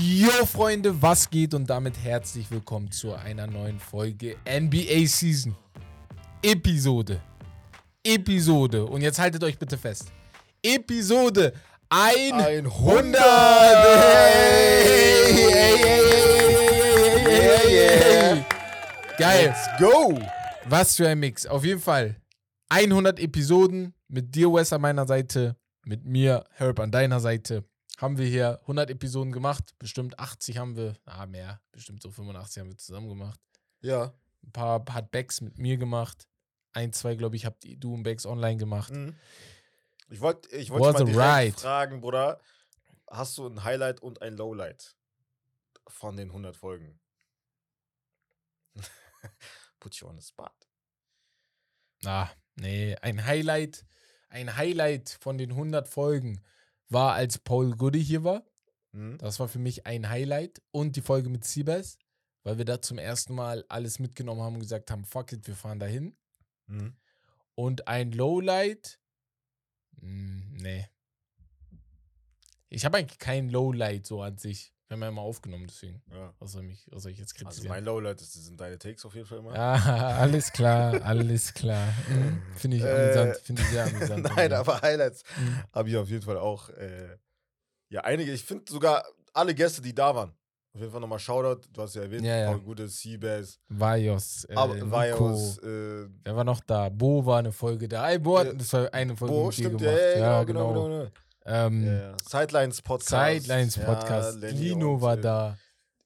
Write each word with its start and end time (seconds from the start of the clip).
Yo 0.00 0.44
Freunde, 0.44 1.00
was 1.00 1.30
geht 1.30 1.54
und 1.54 1.70
damit 1.70 1.94
herzlich 2.02 2.50
willkommen 2.50 2.90
zu 2.90 3.14
einer 3.14 3.46
neuen 3.46 3.78
Folge 3.78 4.36
NBA 4.44 5.06
Season. 5.06 5.54
Episode. 6.42 7.20
Episode. 8.02 8.84
Und 8.84 9.02
jetzt 9.02 9.20
haltet 9.20 9.44
euch 9.44 9.56
bitte 9.56 9.78
fest. 9.78 10.10
Episode 10.64 11.52
100. 11.90 12.66
Hey, 12.66 13.22
hey, 15.32 15.78
hey, 15.78 16.08
hey, 17.24 17.92
hey. 18.34 18.44
Geil. 19.16 19.46
Let's 19.46 19.68
go! 19.78 20.18
Was 20.68 20.96
für 20.96 21.08
ein 21.08 21.20
Mix. 21.20 21.46
Auf 21.46 21.64
jeden 21.64 21.80
Fall 21.80 22.16
100 22.70 23.20
Episoden 23.20 23.94
mit 24.08 24.34
dir, 24.34 24.52
Wes, 24.52 24.72
an 24.72 24.80
meiner 24.80 25.06
Seite, 25.06 25.56
mit 25.88 26.04
mir, 26.04 26.44
Herb, 26.50 26.78
an 26.80 26.92
deiner 26.92 27.18
Seite. 27.18 27.64
Haben 27.96 28.18
wir 28.18 28.26
hier 28.26 28.60
100 28.60 28.90
Episoden 28.90 29.32
gemacht. 29.32 29.74
Bestimmt 29.78 30.18
80 30.18 30.58
haben 30.58 30.76
wir, 30.76 30.94
ah, 31.06 31.26
mehr, 31.26 31.60
bestimmt 31.72 32.02
so 32.02 32.10
85 32.10 32.60
haben 32.60 32.68
wir 32.68 32.76
zusammen 32.76 33.08
gemacht. 33.08 33.40
Ja. 33.80 34.12
Ein 34.44 34.52
paar 34.52 34.84
hat 34.90 35.10
Becks 35.10 35.40
mit 35.40 35.58
mir 35.58 35.78
gemacht. 35.78 36.28
Ein, 36.72 36.92
zwei, 36.92 37.16
glaube 37.16 37.36
ich, 37.36 37.46
habt 37.46 37.64
du 37.64 37.94
und 37.94 38.02
Becks 38.02 38.26
online 38.26 38.58
gemacht. 38.58 38.92
Mhm. 38.92 39.16
Ich 40.10 40.20
wollte 40.20 40.54
ich 40.54 40.70
wollt 40.70 40.82
mal 40.82 41.04
direkt 41.04 41.56
ride. 41.56 41.60
fragen, 41.60 42.00
Bruder, 42.00 42.40
hast 43.10 43.36
du 43.38 43.46
ein 43.46 43.64
Highlight 43.64 44.00
und 44.00 44.22
ein 44.22 44.36
Lowlight 44.36 44.94
von 45.88 46.16
den 46.16 46.28
100 46.28 46.54
Folgen? 46.54 47.00
Put 49.80 49.96
you 49.96 50.06
on 50.06 50.20
the 50.20 50.26
spot. 50.26 50.52
Ah, 52.04 52.28
nee, 52.56 52.94
ein 52.96 53.24
Highlight, 53.24 53.84
ein 54.28 54.56
Highlight 54.56 55.18
von 55.20 55.38
den 55.38 55.50
100 55.50 55.88
Folgen 55.88 56.42
war, 56.88 57.14
als 57.14 57.38
Paul 57.38 57.76
Goody 57.76 58.04
hier 58.04 58.24
war. 58.24 58.44
Mhm. 58.92 59.18
Das 59.18 59.40
war 59.40 59.48
für 59.48 59.58
mich 59.58 59.86
ein 59.86 60.08
Highlight 60.08 60.62
und 60.70 60.96
die 60.96 61.02
Folge 61.02 61.28
mit 61.28 61.44
Siebes, 61.44 61.98
weil 62.42 62.58
wir 62.58 62.64
da 62.64 62.80
zum 62.80 62.98
ersten 62.98 63.34
Mal 63.34 63.64
alles 63.68 63.98
mitgenommen 63.98 64.42
haben 64.42 64.54
und 64.54 64.60
gesagt 64.60 64.90
haben, 64.90 65.04
fuck 65.04 65.32
it, 65.32 65.46
wir 65.46 65.56
fahren 65.56 65.78
dahin. 65.78 66.16
Mhm. 66.66 66.96
Und 67.54 67.88
ein 67.88 68.12
Lowlight, 68.12 69.00
hm, 70.00 70.56
nee. 70.60 70.88
Ich 72.68 72.84
habe 72.84 72.98
eigentlich 72.98 73.18
kein 73.18 73.48
Lowlight 73.48 74.06
so 74.06 74.22
an 74.22 74.36
sich. 74.36 74.72
Wir 74.88 74.94
haben 74.94 75.02
ja 75.02 75.08
immer 75.08 75.20
aufgenommen, 75.20 75.66
deswegen. 75.68 76.00
Ja. 76.10 76.32
Soll, 76.46 76.62
mich, 76.62 76.86
soll 76.94 77.12
ich 77.12 77.18
jetzt 77.18 77.34
Also 77.34 77.44
kritisieren? 77.44 77.68
mein 77.68 77.84
Lowlight 77.84 78.20
ist, 78.22 78.32
sind 78.32 78.58
deine 78.58 78.78
Takes 78.78 79.04
auf 79.04 79.14
jeden 79.14 79.26
Fall 79.26 79.38
immer. 79.38 79.52
ah, 79.54 80.16
alles 80.18 80.50
klar, 80.50 81.02
alles 81.02 81.52
klar. 81.52 81.92
Mhm, 82.08 82.42
Finde 82.56 82.76
ich 82.78 82.82
Äh, 82.84 82.88
amüsant, 82.90 83.36
finde 83.44 83.62
ich 83.62 83.68
sehr 83.68 83.84
amüsant. 83.84 84.24
Nein, 84.36 84.52
aber 84.54 84.80
Highlights 84.80 85.24
Mhm. 85.38 85.62
habe 85.74 85.88
ich 85.90 85.96
auf 85.98 86.08
jeden 86.08 86.22
Fall 86.24 86.38
auch. 86.38 86.70
Äh, 86.70 87.18
ja, 87.90 88.00
einige. 88.02 88.32
Ich 88.32 88.44
finde 88.44 88.64
sogar 88.70 89.04
alle 89.34 89.54
Gäste, 89.54 89.82
die 89.82 89.94
da 89.94 90.14
waren. 90.14 90.30
Auf 90.74 90.80
jeden 90.80 90.90
Fall 90.92 91.00
nochmal 91.02 91.18
Shoutout. 91.18 91.68
Du 91.72 91.82
hast 91.82 91.94
ja 91.94 92.02
erwähnt, 92.02 92.24
Ja, 92.24 92.36
ja. 92.36 92.54
Gute, 92.56 92.88
Seabass, 92.88 93.58
Vajos, 93.68 94.44
äh, 94.44 94.54
aber 94.54 94.90
Vajos, 94.90 95.58
äh, 95.58 96.06
Wer 96.24 96.36
war 96.36 96.44
noch 96.44 96.60
da? 96.60 96.88
Bo 96.88 97.24
war 97.26 97.40
eine 97.40 97.52
Folge 97.52 97.88
da. 97.88 98.08
Ey, 98.08 98.18
Bo 98.18 98.38
hat 98.38 98.46
Äh, 98.48 98.56
das 98.56 98.72
war 98.72 98.92
eine 98.94 99.14
Folge 99.16 99.34
Bo, 99.34 99.44
mit 99.46 99.54
stimmt, 99.54 99.78
gemacht. 99.78 99.96
ja, 99.96 100.08
ja, 100.10 100.18
ja, 100.18 100.44
genau, 100.44 100.68
genau, 100.72 100.84
genau. 100.84 100.98
genau. 101.04 101.10
Ähm, 101.48 101.86
Ja, 101.86 101.92
ja. 102.10 102.16
Sidelines 102.24 102.82
Podcast. 102.82 103.42
Sidelines 103.44 103.76
Ja, 103.76 103.84
Podcast. 103.84 104.38
Lenny 104.38 104.58
Lino 104.58 105.00
war 105.00 105.16
äh, 105.16 105.20
da. 105.20 105.58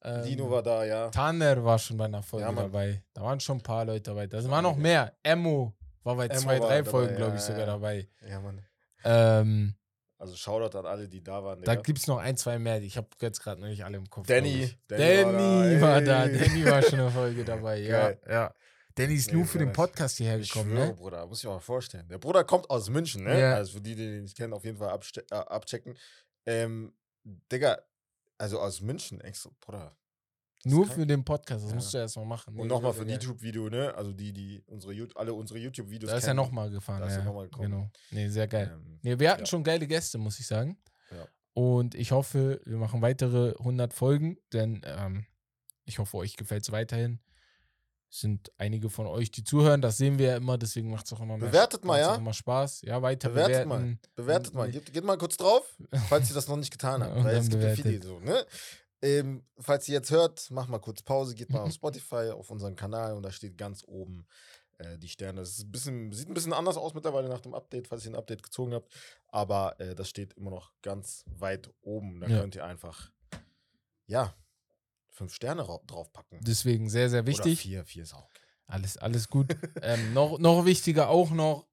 Ähm, 0.05 0.25
Lino 0.25 0.51
war 0.51 0.62
da, 0.62 0.84
ja. 0.84 1.09
Tanner 1.11 1.65
war 1.65 1.79
schon 1.79 1.97
bei 1.97 2.07
einer 2.07 2.23
Folge 2.23 2.47
Ja, 2.47 2.53
dabei. 2.53 3.03
Da 3.15 3.23
waren 3.23 3.39
schon 3.41 3.59
ein 3.59 3.62
paar 3.62 3.84
Leute 3.84 4.03
dabei. 4.11 4.27
Da 4.27 4.43
waren 4.51 4.62
noch 4.65 4.77
mehr. 4.77 5.12
Emo 5.23 5.75
war 6.03 6.17
bei 6.17 6.27
Emo 6.27 6.41
zwei, 6.41 6.59
war 6.61 6.69
drei 6.69 6.84
Folgen, 6.84 7.11
ja, 7.12 7.17
glaube 7.17 7.37
ich, 7.37 7.41
ja, 7.43 7.47
sogar 7.47 7.61
ja. 7.61 7.67
dabei. 7.67 8.09
Ja, 8.29 8.41
Mann. 8.41 8.65
Ähm, 9.05 9.75
Also 10.19 10.34
Shoutout 10.37 10.77
an 10.79 10.87
alle, 10.87 11.09
die 11.09 11.23
da 11.23 11.43
waren. 11.45 11.62
da 11.62 11.73
Digga. 11.73 11.83
gibt 11.83 11.99
es 11.99 12.06
noch 12.06 12.19
ein, 12.19 12.37
zwei 12.37 12.59
mehr. 12.59 12.81
Ich 12.83 12.97
habe 12.97 13.09
jetzt 13.21 13.43
gerade 13.43 13.61
noch 13.61 13.69
nicht 13.69 13.84
alle 13.84 13.97
im 13.99 14.09
Kopf. 14.11 14.27
Danny. 14.27 14.71
Danny 14.89 15.03
Danny 15.23 15.81
war 15.81 15.91
war 15.93 16.01
da, 16.01 16.27
da. 16.27 16.27
ey. 16.27 16.39
Danny 16.39 16.65
war 16.65 16.83
schon 16.83 17.01
eine 17.01 17.11
Folge 17.21 17.45
dabei. 17.45 17.78
ja, 17.81 18.12
ja. 18.28 18.53
Danny 18.94 19.14
ist 19.14 19.28
Nee, 19.28 19.36
nur 19.38 19.47
für 19.47 19.58
den. 19.58 19.72
Podcast 19.72 20.19
hierher 20.19 20.38
gekommen, 20.38 20.70
schwöre, 20.72 20.86
ne? 20.88 20.94
Bruder, 20.94 21.26
muss 21.26 21.38
ich 21.38 21.44
mir 21.44 21.50
mal 21.50 21.60
vorstellen. 21.60 22.08
Der 22.08 22.19
Bruder 22.19 22.44
kommt 22.44 22.69
aus 22.70 22.88
München, 22.91 23.25
ne? 23.25 23.38
Ja. 23.41 23.54
Also 23.54 23.75
für 23.75 23.80
die, 23.80 23.94
die 23.94 24.04
den 24.06 24.22
nicht 24.22 24.36
kennen, 24.36 24.53
auf 24.53 24.64
jeden 24.64 24.76
Fall 24.78 24.91
abste- 24.91 25.25
äh, 25.30 25.34
abchecken. 25.34 25.97
Ähm, 26.47 26.92
Digga, 27.50 27.78
also 28.38 28.58
aus 28.60 28.80
München, 28.80 29.20
extra, 29.20 29.50
Bruder. 29.60 29.97
Nur 30.64 30.86
für 30.86 31.06
den 31.06 31.25
Podcast. 31.25 31.64
Das 31.64 31.70
Ja. 31.70 31.75
musst 31.76 31.92
du 31.94 31.98
erst 31.98 32.16
mal 32.16 32.25
machen. 32.25 32.54
Und 32.54 32.62
Nee, 32.62 32.66
nochmal 32.69 32.92
für 32.92 33.03
ein. 33.03 33.08
YouTube-Video, 33.08 33.69
ne? 33.69 33.92
Also 33.97 34.12
die, 34.12 34.32
die 34.32 34.62
unsere, 34.66 34.94
alle 35.16 35.34
unsere 35.34 35.59
YouTube-Videos 35.59 36.10
Da 36.10 36.16
ist 36.19 36.24
er 36.24 36.28
kennen. 36.28 36.36
nochmal 36.36 36.70
gefahren. 36.70 37.00
Da 37.00 37.06
ist 37.09 37.14
er 37.14 37.19
ja, 37.20 37.24
noch 37.24 37.34
mal 37.34 37.44
gekommen. 37.48 37.70
Genau. 37.70 37.91
Nee, 38.12 38.28
sehr 38.28 38.47
geil. 38.47 38.70
Ähm, 38.72 38.98
Nee, 39.03 39.19
wir 39.19 39.30
hatten 39.30 39.41
ja. 39.41 39.47
schon 39.47 39.64
geile 39.64 39.86
Gäste, 39.88 40.19
muss 40.19 40.38
ich 40.38 40.47
sagen. 40.47 40.78
Ja. 41.10 41.26
Und 41.54 41.94
ich 41.97 42.12
hoffe, 42.12 42.60
wir 42.64 42.76
machen 42.76 43.03
weitere 43.03 43.54
100 43.59 43.92
Folgen, 43.92 44.38
denn 44.53 44.82
ähm, 44.84 45.26
ich 45.84 45.98
hoffe, 45.98 46.16
euch 46.19 46.36
gefällt 46.36 46.62
es 46.62 46.70
weiterhin. 46.70 47.19
Sind 48.15 48.53
einige 48.59 48.91
von 48.91 49.06
euch, 49.06 49.31
die 49.31 49.43
zuhören, 49.43 49.81
das 49.81 49.97
sehen 49.97 50.19
wir 50.19 50.27
ja 50.27 50.37
immer, 50.37 50.59
deswegen 50.59 50.91
macht 50.91 51.06
es 51.06 51.15
auch 51.15 51.21
immer 51.21 51.39
mehr 51.39 51.49
Bewertet 51.49 51.83
mal, 51.83 51.99
ja? 51.99 52.15
immer 52.17 52.34
Spaß. 52.34 52.83
Ja, 52.83 53.00
weiter 53.00 53.31
Bewertet 53.31 53.67
mal. 53.67 53.78
bewerten. 53.78 54.00
Bewertet 54.15 54.49
Und 54.49 54.55
mal. 54.59 54.71
Geht, 54.71 54.93
geht 54.93 55.03
mal 55.05 55.17
kurz 55.17 55.39
drauf, 55.39 55.65
falls 56.11 56.28
ihr 56.28 56.34
das 56.34 56.47
noch 56.47 56.59
nicht 56.59 56.71
getan 56.71 57.03
habt. 57.03 57.25
Weil 57.25 57.37
es 57.37 57.49
gibt 57.49 57.62
ja 57.62 57.75
viele 57.75 57.99
bewertet. 57.99 58.05
so, 58.05 58.21
ne? 58.21 58.45
Ähm, 59.01 59.43
falls 59.59 59.89
ihr 59.89 59.95
jetzt 59.95 60.11
hört, 60.11 60.51
macht 60.51 60.69
mal 60.69 60.78
kurz 60.78 61.01
Pause, 61.03 61.34
geht 61.34 61.49
mal 61.49 61.61
auf 61.61 61.72
Spotify, 61.72 62.33
auf 62.34 62.51
unseren 62.51 62.77
Kanal 62.77 63.15
und 63.17 63.22
da 63.22 63.33
steht 63.33 63.56
ganz 63.56 63.83
oben 63.87 64.27
äh, 64.77 64.99
die 64.99 65.09
Sterne. 65.09 65.41
Das 65.41 65.59
ein 65.61 65.72
bisschen, 65.72 66.12
sieht 66.12 66.28
ein 66.28 66.34
bisschen 66.34 66.53
anders 66.53 66.77
aus 66.77 66.93
mittlerweile 66.93 67.31
nach 67.31 67.41
dem 67.41 67.55
Update, 67.55 67.89
falls 67.89 68.05
ihr 68.05 68.11
ein 68.12 68.17
Update 68.17 68.43
gezogen 68.43 68.75
habt. 68.75 68.93
Aber 69.28 69.81
äh, 69.81 69.95
das 69.95 70.11
steht 70.11 70.34
immer 70.34 70.51
noch 70.51 70.71
ganz 70.83 71.25
weit 71.39 71.71
oben. 71.81 72.21
Da 72.21 72.27
Ja. 72.28 72.41
könnt 72.41 72.56
ihr 72.56 72.65
einfach, 72.67 73.11
ja, 74.06 74.34
fünf 75.12 75.34
Sterne 75.34 75.69
ra- 75.69 75.81
draufpacken. 75.87 76.41
Deswegen 76.43 76.89
sehr, 76.91 77.09
sehr 77.11 77.21
Oder 77.21 77.28
wichtig. 77.28 77.61
vier, 77.61 77.84
vier 77.84 78.03
ist 78.03 78.15
auch. 78.15 78.25
okay. 78.25 78.41
Alles, 78.67 78.97
alles 78.97 79.28
gut. 79.28 79.55
ähm, 79.83 80.12
noch, 80.15 80.39
noch 80.39 80.65
wichtiger 80.65 81.09
auch 81.09 81.31
noch, 81.31 81.67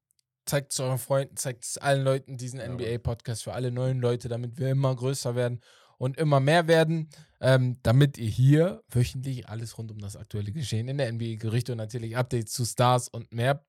zeigt 0.44 0.72
es 0.72 0.80
euren 0.80 0.98
Freunden, 0.98 1.36
zeigt 1.36 1.64
es 1.64 1.78
allen 1.78 2.02
Leuten 2.04 2.36
diesen 2.36 2.60
Ja. 2.60 2.68
NBA-Podcast 2.68 3.42
für 3.44 3.52
alle 3.54 3.70
neuen 3.70 4.00
Leute, 4.00 4.28
damit 4.28 4.58
wir 4.58 4.70
immer 4.70 4.94
größer 4.94 5.34
werden 5.34 5.60
und 5.98 6.16
immer 6.18 6.40
mehr 6.40 6.66
werden, 6.68 7.08
ähm, 7.40 7.78
damit 7.82 8.18
ihr 8.18 8.28
hier 8.28 8.82
wöchentlich 8.88 9.48
alles 9.48 9.78
rund 9.78 9.90
um 9.90 9.98
das 9.98 10.16
aktuelle 10.16 10.52
Geschehen 10.52 10.88
in 10.88 10.98
der 10.98 11.10
NBA, 11.12 11.36
Gerüchte 11.36 11.72
und 11.72 11.78
natürlich 11.78 12.16
Updates 12.16 12.52
zu 12.52 12.64
Stars 12.64 13.08
und 13.08 13.32
mehr 13.32 13.64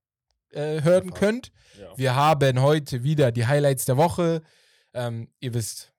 äh, 0.52 0.82
hören 0.82 1.14
könnt. 1.14 1.52
Ja. 1.80 1.98
Wir 1.98 2.16
haben 2.16 2.62
heute 2.62 3.04
wieder 3.04 3.32
die 3.32 3.46
Highlights 3.48 3.86
der 3.86 3.98
Woche. 3.98 4.42
Ähm, 4.94 5.30
ihr 5.40 5.54
wisst, 5.54 5.94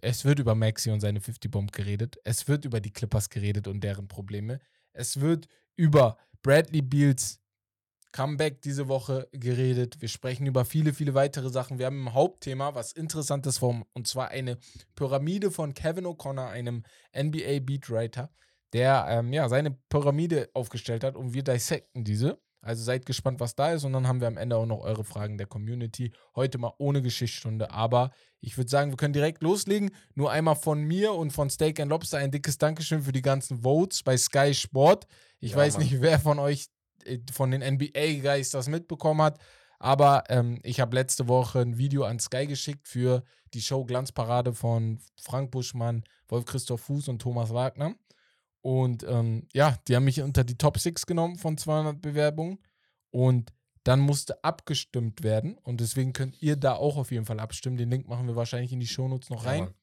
es 0.00 0.24
wird 0.24 0.38
über 0.38 0.54
Maxi 0.54 0.90
und 0.90 1.00
seine 1.00 1.20
50-Bomb 1.20 1.72
geredet. 1.72 2.18
Es 2.24 2.48
wird 2.48 2.64
über 2.64 2.80
die 2.80 2.92
Clippers 2.92 3.30
geredet 3.30 3.68
und 3.68 3.82
deren 3.82 4.08
Probleme. 4.08 4.60
Es 4.92 5.20
wird 5.20 5.48
über 5.76 6.18
Bradley 6.42 6.82
Beals 6.82 7.40
Comeback 8.16 8.62
diese 8.62 8.88
Woche 8.88 9.28
geredet. 9.32 10.00
Wir 10.00 10.08
sprechen 10.08 10.46
über 10.46 10.64
viele, 10.64 10.94
viele 10.94 11.12
weitere 11.12 11.50
Sachen. 11.50 11.78
Wir 11.78 11.86
haben 11.86 12.08
ein 12.08 12.14
Hauptthema, 12.14 12.74
was 12.74 12.92
interessantes 12.92 13.58
vor, 13.58 13.86
und 13.92 14.06
zwar 14.06 14.28
eine 14.28 14.56
Pyramide 14.94 15.50
von 15.50 15.74
Kevin 15.74 16.06
O'Connor, 16.06 16.48
einem 16.48 16.82
NBA-Beatwriter, 17.14 18.32
der 18.72 19.06
ähm, 19.10 19.34
ja, 19.34 19.48
seine 19.50 19.72
Pyramide 19.90 20.48
aufgestellt 20.54 21.04
hat 21.04 21.14
und 21.14 21.34
wir 21.34 21.42
dissecten 21.42 22.04
diese. 22.04 22.40
Also 22.60 22.82
seid 22.82 23.06
gespannt, 23.06 23.38
was 23.40 23.54
da 23.54 23.72
ist 23.72 23.84
und 23.84 23.92
dann 23.92 24.08
haben 24.08 24.20
wir 24.20 24.26
am 24.28 24.36
Ende 24.36 24.56
auch 24.56 24.66
noch 24.66 24.80
eure 24.80 25.04
Fragen 25.04 25.38
der 25.38 25.46
Community. 25.46 26.12
Heute 26.34 26.58
mal 26.58 26.72
ohne 26.78 27.00
Geschichtsstunde, 27.00 27.70
aber 27.70 28.10
ich 28.40 28.56
würde 28.56 28.70
sagen, 28.70 28.90
wir 28.90 28.96
können 28.96 29.12
direkt 29.12 29.42
loslegen. 29.42 29.90
Nur 30.14 30.30
einmal 30.32 30.56
von 30.56 30.82
mir 30.82 31.12
und 31.12 31.32
von 31.32 31.48
Steak 31.48 31.78
and 31.80 31.90
Lobster 31.90 32.18
ein 32.18 32.30
dickes 32.32 32.58
Dankeschön 32.58 33.02
für 33.02 33.12
die 33.12 33.22
ganzen 33.22 33.62
Votes 33.62 34.02
bei 34.02 34.16
Sky 34.16 34.52
Sport. 34.52 35.06
Ich 35.38 35.52
Ja, 35.52 35.58
weiß 35.58 35.74
Mann. 35.74 35.82
nicht, 35.84 36.00
wer 36.00 36.18
von 36.18 36.38
euch 36.38 36.66
äh, 37.04 37.18
von 37.32 37.50
den 37.50 37.62
NBA-Guys 37.62 38.50
das 38.50 38.68
mitbekommen 38.68 39.22
hat, 39.22 39.38
aber 39.78 40.24
ähm, 40.28 40.58
ich 40.62 40.80
habe 40.80 40.96
letzte 40.96 41.28
Woche 41.28 41.60
ein 41.60 41.78
Video 41.78 42.04
an 42.04 42.18
Sky 42.18 42.46
geschickt 42.46 42.88
für 42.88 43.22
die 43.54 43.60
Show 43.62 43.84
Glanzparade 43.84 44.52
von 44.52 44.98
Frank 45.20 45.50
Buschmann, 45.50 46.02
Wolf-Christoph 46.28 46.80
Fuß 46.80 47.08
und 47.08 47.20
Thomas 47.20 47.52
Wagner. 47.52 47.94
Und 48.66 49.04
ähm, 49.04 49.46
ja, 49.52 49.76
die 49.86 49.94
haben 49.94 50.02
mich 50.06 50.20
unter 50.22 50.42
die 50.42 50.58
Top 50.58 50.76
6 50.76 51.06
genommen 51.06 51.36
von 51.36 51.56
200 51.56 52.02
Bewerbungen. 52.02 52.58
Und 53.10 53.52
dann 53.84 54.00
musste 54.00 54.42
abgestimmt 54.42 55.22
werden. 55.22 55.56
Und 55.58 55.80
deswegen 55.80 56.12
könnt 56.12 56.42
ihr 56.42 56.56
da 56.56 56.74
auch 56.74 56.96
auf 56.96 57.12
jeden 57.12 57.26
Fall 57.26 57.38
abstimmen. 57.38 57.76
Den 57.76 57.90
Link 57.90 58.08
machen 58.08 58.26
wir 58.26 58.34
wahrscheinlich 58.34 58.72
in 58.72 58.80
die 58.80 58.88
Shownotes 58.88 59.30
noch 59.30 59.44
Ja, 59.44 59.50
rein. 59.50 59.60
Mann. 59.66 59.74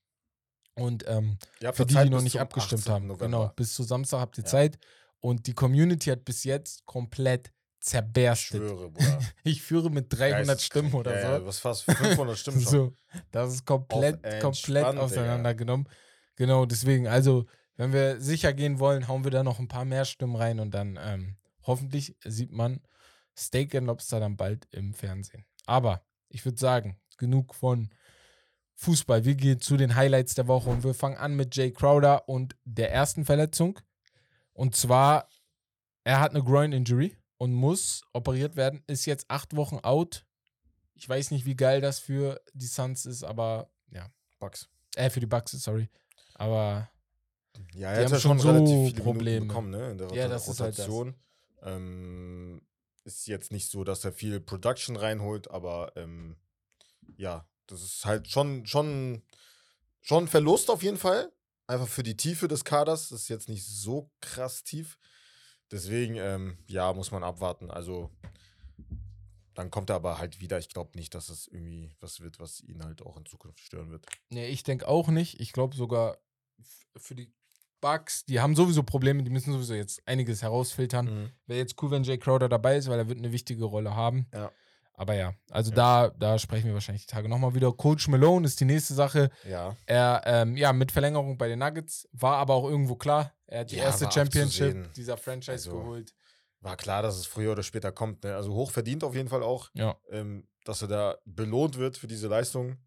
Und 0.75 1.05
ähm, 1.07 1.37
habt 1.63 1.77
für 1.77 1.85
die, 1.85 1.95
die 1.95 2.09
noch 2.09 2.21
nicht 2.21 2.41
abgestimmt 2.41 2.81
18. 2.81 2.93
haben. 2.93 3.07
November. 3.07 3.25
Genau, 3.25 3.53
bis 3.55 3.73
zu 3.73 3.83
Samstag 3.83 4.19
habt 4.19 4.37
ihr 4.37 4.43
Ja. 4.43 4.49
Zeit. 4.49 4.77
Und 5.21 5.47
die 5.47 5.53
Community 5.53 6.09
hat 6.09 6.25
bis 6.25 6.43
jetzt 6.43 6.85
komplett 6.85 7.53
Ich 7.79 7.85
zerberstet. 7.87 8.59
schwöre, 8.59 8.89
Bruder. 8.91 9.19
Ich 9.45 9.61
führe 9.61 9.91
mit 9.91 10.11
300 10.11 10.19
Geisteskrank. 10.47 10.61
Stimmen 10.61 10.93
oder 10.93 11.15
ja, 11.15 11.21
so. 11.37 11.41
Ja, 11.41 11.47
hast 11.47 11.59
fast 11.59 11.83
500 11.83 12.37
Stimmen 12.37 12.59
schon. 12.63 12.69
So, 12.69 12.93
das 13.31 13.53
ist 13.53 13.65
komplett, 13.65 14.25
Auf 14.25 14.39
komplett 14.41 14.97
auseinandergenommen. 14.97 15.87
Genau, 16.35 16.65
deswegen, 16.65 17.07
also, 17.07 17.45
wenn 17.75 17.93
wir 17.93 18.21
sicher 18.21 18.53
gehen 18.53 18.79
wollen, 18.79 19.07
hauen 19.07 19.23
wir 19.23 19.31
da 19.31 19.43
noch 19.43 19.59
ein 19.59 19.67
paar 19.67 19.85
mehr 19.85 20.05
Stimmen 20.05 20.35
rein 20.35 20.59
und 20.59 20.71
dann 20.71 20.99
ähm, 21.01 21.37
hoffentlich 21.63 22.15
sieht 22.23 22.51
man 22.51 22.81
Steak 23.35 23.73
and 23.75 23.87
Lobster 23.87 24.19
dann 24.19 24.37
bald 24.37 24.67
im 24.71 24.93
Fernsehen. 24.93 25.45
Aber 25.65 26.05
ich 26.29 26.45
würde 26.45 26.59
sagen, 26.59 26.99
genug 27.17 27.55
von 27.55 27.89
Fußball. 28.75 29.25
Wir 29.25 29.35
gehen 29.35 29.59
zu 29.59 29.77
den 29.77 29.95
Highlights 29.95 30.35
der 30.35 30.47
Woche 30.47 30.69
und 30.69 30.83
wir 30.83 30.93
fangen 30.93 31.17
an 31.17 31.35
mit 31.35 31.55
Jay 31.55 31.71
Crowder 31.71 32.27
und 32.27 32.55
der 32.65 32.91
ersten 32.91 33.25
Verletzung. 33.25 33.79
Und 34.53 34.75
zwar, 34.75 35.29
er 36.03 36.19
hat 36.19 36.31
eine 36.31 36.43
Groin-Injury 36.43 37.15
und 37.37 37.53
muss 37.53 38.03
operiert 38.13 38.55
werden, 38.55 38.83
ist 38.87 39.05
jetzt 39.05 39.29
acht 39.29 39.55
Wochen 39.55 39.79
out. 39.79 40.25
Ich 40.95 41.07
weiß 41.07 41.31
nicht, 41.31 41.45
wie 41.45 41.55
geil 41.55 41.81
das 41.81 41.99
für 41.99 42.41
die 42.53 42.67
Suns 42.67 43.05
ist, 43.05 43.23
aber 43.23 43.71
ja. 43.89 44.09
Bugs. 44.39 44.69
Äh, 44.95 45.09
für 45.09 45.19
die 45.19 45.25
Bucks, 45.25 45.51
sorry. 45.51 45.89
Aber 46.35 46.89
Ja, 47.75 47.91
Die 47.91 47.97
er 47.99 48.05
hat 48.05 48.11
ja 48.11 48.19
schon 48.19 48.19
schon 48.19 48.39
so 48.39 48.49
relativ 48.49 48.89
viele 48.91 49.03
Probleme. 49.03 49.31
Minuten 49.41 49.47
bekommen, 49.47 49.69
ne? 49.71 49.91
In 49.91 49.97
der 49.97 50.13
Ja, 50.13 50.27
das 50.27 50.47
ist 50.47 50.59
halt 50.59 50.77
das. 50.77 50.87
Rotation. 50.87 51.15
Ähm, 51.61 52.61
ist 53.05 53.27
jetzt 53.27 53.51
nicht 53.51 53.69
so, 53.69 53.83
dass 53.83 54.05
er 54.05 54.13
viel 54.13 54.39
Production 54.39 54.95
reinholt, 54.95 55.51
aber 55.51 55.91
ähm, 55.95 56.37
ja, 57.17 57.47
das 57.67 57.81
ist 57.81 58.05
halt 58.05 58.27
schon, 58.29 58.65
schon, 58.65 59.23
schon 60.01 60.25
ein 60.25 60.27
Verlust 60.27 60.69
auf 60.69 60.83
jeden 60.83 60.97
Fall. 60.97 61.31
Einfach 61.67 61.87
für 61.87 62.03
die 62.03 62.17
Tiefe 62.17 62.47
des 62.47 62.63
Kaders. 62.65 63.09
Das 63.09 63.21
ist 63.21 63.29
jetzt 63.29 63.49
nicht 63.49 63.65
so 63.65 64.11
krass 64.21 64.63
tief. 64.63 64.97
Deswegen, 65.71 66.15
ähm, 66.15 66.57
ja, 66.67 66.93
muss 66.93 67.11
man 67.11 67.23
abwarten. 67.23 67.71
Also, 67.71 68.11
dann 69.53 69.71
kommt 69.71 69.89
er 69.89 69.97
aber 69.97 70.17
halt 70.17 70.39
wieder. 70.39 70.59
Ich 70.59 70.69
glaube 70.69 70.97
nicht, 70.97 71.15
dass 71.15 71.29
es 71.29 71.47
irgendwie 71.47 71.95
was 71.99 72.19
wird, 72.19 72.39
was 72.39 72.61
ihn 72.61 72.83
halt 72.83 73.01
auch 73.01 73.17
in 73.17 73.25
Zukunft 73.25 73.59
stören 73.59 73.91
wird. 73.91 74.05
Nee, 74.29 74.47
ich 74.47 74.63
denke 74.63 74.87
auch 74.87 75.07
nicht. 75.07 75.39
Ich 75.39 75.53
glaube 75.53 75.75
sogar 75.75 76.17
für 76.97 77.15
die 77.15 77.33
Bugs, 77.83 78.25
die 78.25 78.39
haben 78.39 78.55
sowieso 78.55 78.81
Probleme, 78.83 79.21
die 79.23 79.29
müssen 79.29 79.51
sowieso 79.53 79.73
jetzt 79.75 80.01
einiges 80.07 80.41
herausfiltern. 80.41 81.31
Wäre 81.45 81.59
jetzt 81.59 81.75
cool, 81.83 81.91
wenn 81.91 82.03
Jay 82.03 82.17
Crowder 82.17 82.49
dabei 82.49 82.77
ist, 82.77 82.87
weil 82.89 82.97
er 82.97 83.07
wird 83.09 83.19
eine 83.19 83.31
wichtige 83.31 83.65
Rolle 83.65 83.95
haben. 83.95 84.25
Ja. 84.33 84.51
Aber 84.95 85.15
ja, 85.15 85.33
also 85.49 85.71
Ja. 85.71 85.75
da, 85.75 86.09
da 86.17 86.39
sprechen 86.39 86.67
wir 86.67 86.73
wahrscheinlich 86.75 87.05
die 87.05 87.11
Tage 87.11 87.27
nochmal 87.27 87.53
wieder. 87.55 87.71
Coach 87.73 88.07
Malone 88.07 88.45
ist 88.45 88.59
die 88.59 88.65
nächste 88.65 88.93
Sache. 88.93 89.29
Ja. 89.49 89.75
Er, 89.87 90.21
ähm, 90.25 90.55
ja, 90.55 90.71
mit 90.71 90.91
Verlängerung 90.91 91.37
bei 91.37 91.47
den 91.47 91.59
Nuggets 91.59 92.07
war 92.11 92.37
aber 92.37 92.53
auch 92.53 92.69
irgendwo 92.69 92.95
klar. 92.95 93.33
Er 93.47 93.61
hat 93.61 93.71
die 93.71 93.77
Ja, 93.77 93.83
erste 93.85 94.09
Championship 94.11 94.93
dieser 94.93 95.17
Franchise 95.17 95.51
Also, 95.51 95.71
geholt. 95.79 96.13
War 96.61 96.77
klar, 96.77 97.01
dass 97.01 97.17
es 97.17 97.25
früher 97.25 97.51
oder 97.51 97.63
später 97.63 97.91
kommt. 97.91 98.23
Ne? 98.23 98.35
Also 98.35 98.53
hoch 98.53 98.71
verdient 98.71 99.03
auf 99.03 99.15
jeden 99.15 99.27
Fall 99.29 99.43
auch. 99.43 99.69
Ja. 99.73 99.97
ähm, 100.11 100.47
dass 100.63 100.81
er 100.81 100.87
da 100.87 101.17
belohnt 101.25 101.77
wird 101.77 101.97
für 101.97 102.07
diese 102.07 102.27
Leistung. 102.29 102.77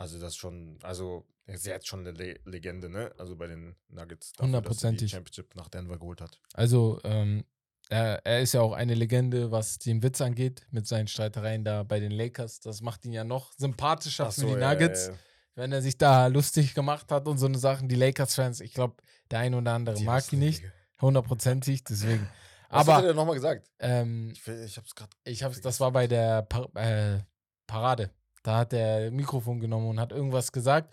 Also 0.00 0.18
das 0.18 0.34
schon, 0.34 0.78
also 0.82 1.26
er 1.44 1.56
ist 1.56 1.66
jetzt 1.66 1.86
schon 1.86 2.00
eine 2.00 2.12
Le 2.12 2.40
Legende, 2.46 2.88
ne? 2.88 3.12
Also 3.18 3.36
bei 3.36 3.46
den 3.46 3.76
Nuggets. 3.90 4.32
dass 4.32 4.38
er 4.38 4.38
die 4.38 4.46
Hundertprozentig. 4.46 5.10
Championship 5.10 5.54
nach 5.56 5.68
Denver 5.68 5.98
geholt 5.98 6.22
hat. 6.22 6.40
Also, 6.54 7.00
ähm, 7.04 7.44
er, 7.90 8.24
er 8.24 8.40
ist 8.40 8.54
ja 8.54 8.62
auch 8.62 8.72
eine 8.72 8.94
Legende, 8.94 9.50
was 9.50 9.78
den 9.78 10.02
Witz 10.02 10.22
angeht, 10.22 10.66
mit 10.70 10.86
seinen 10.86 11.06
Streitereien 11.06 11.64
da 11.64 11.82
bei 11.82 12.00
den 12.00 12.12
Lakers. 12.12 12.60
Das 12.60 12.80
macht 12.80 13.04
ihn 13.04 13.12
ja 13.12 13.24
noch 13.24 13.52
sympathischer 13.52 14.28
Ach 14.28 14.32
für 14.32 14.40
so, 14.40 14.46
die 14.46 14.52
ja, 14.54 14.58
ja, 14.60 14.72
Nuggets, 14.72 15.08
ja. 15.08 15.14
wenn 15.56 15.70
er 15.70 15.82
sich 15.82 15.98
da 15.98 16.28
lustig 16.28 16.72
gemacht 16.72 17.12
hat 17.12 17.28
und 17.28 17.36
so 17.36 17.44
eine 17.44 17.58
Sachen. 17.58 17.88
Die 17.88 17.96
Lakers-Fans, 17.96 18.60
ich 18.60 18.72
glaube, 18.72 18.94
der 19.30 19.40
eine 19.40 19.58
oder 19.58 19.74
andere 19.74 19.96
Die 19.96 20.04
mag 20.04 20.32
ihn 20.32 20.38
nicht, 20.38 20.62
hundertprozentig, 21.02 21.84
deswegen. 21.84 22.26
Was 22.70 22.80
hat 22.80 22.88
er 22.88 22.94
Aber 22.94 23.06
denn 23.08 23.16
nochmal 23.16 23.34
gesagt? 23.34 23.70
ähm, 23.80 24.30
Ich, 24.32 24.48
ich 24.48 24.78
hab's 24.78 24.94
gerade. 24.94 25.10
ich 25.24 25.42
hab's, 25.42 25.60
das 25.60 25.78
war 25.78 25.90
bei 25.92 26.06
der 26.06 26.40
Par 26.42 26.74
äh, 26.76 27.18
Parade. 27.66 28.10
Da 28.42 28.58
hat 28.58 28.72
er 28.72 29.10
Mikrofon 29.10 29.60
genommen 29.60 29.88
und 29.88 30.00
hat 30.00 30.12
irgendwas 30.12 30.50
gesagt. 30.52 30.92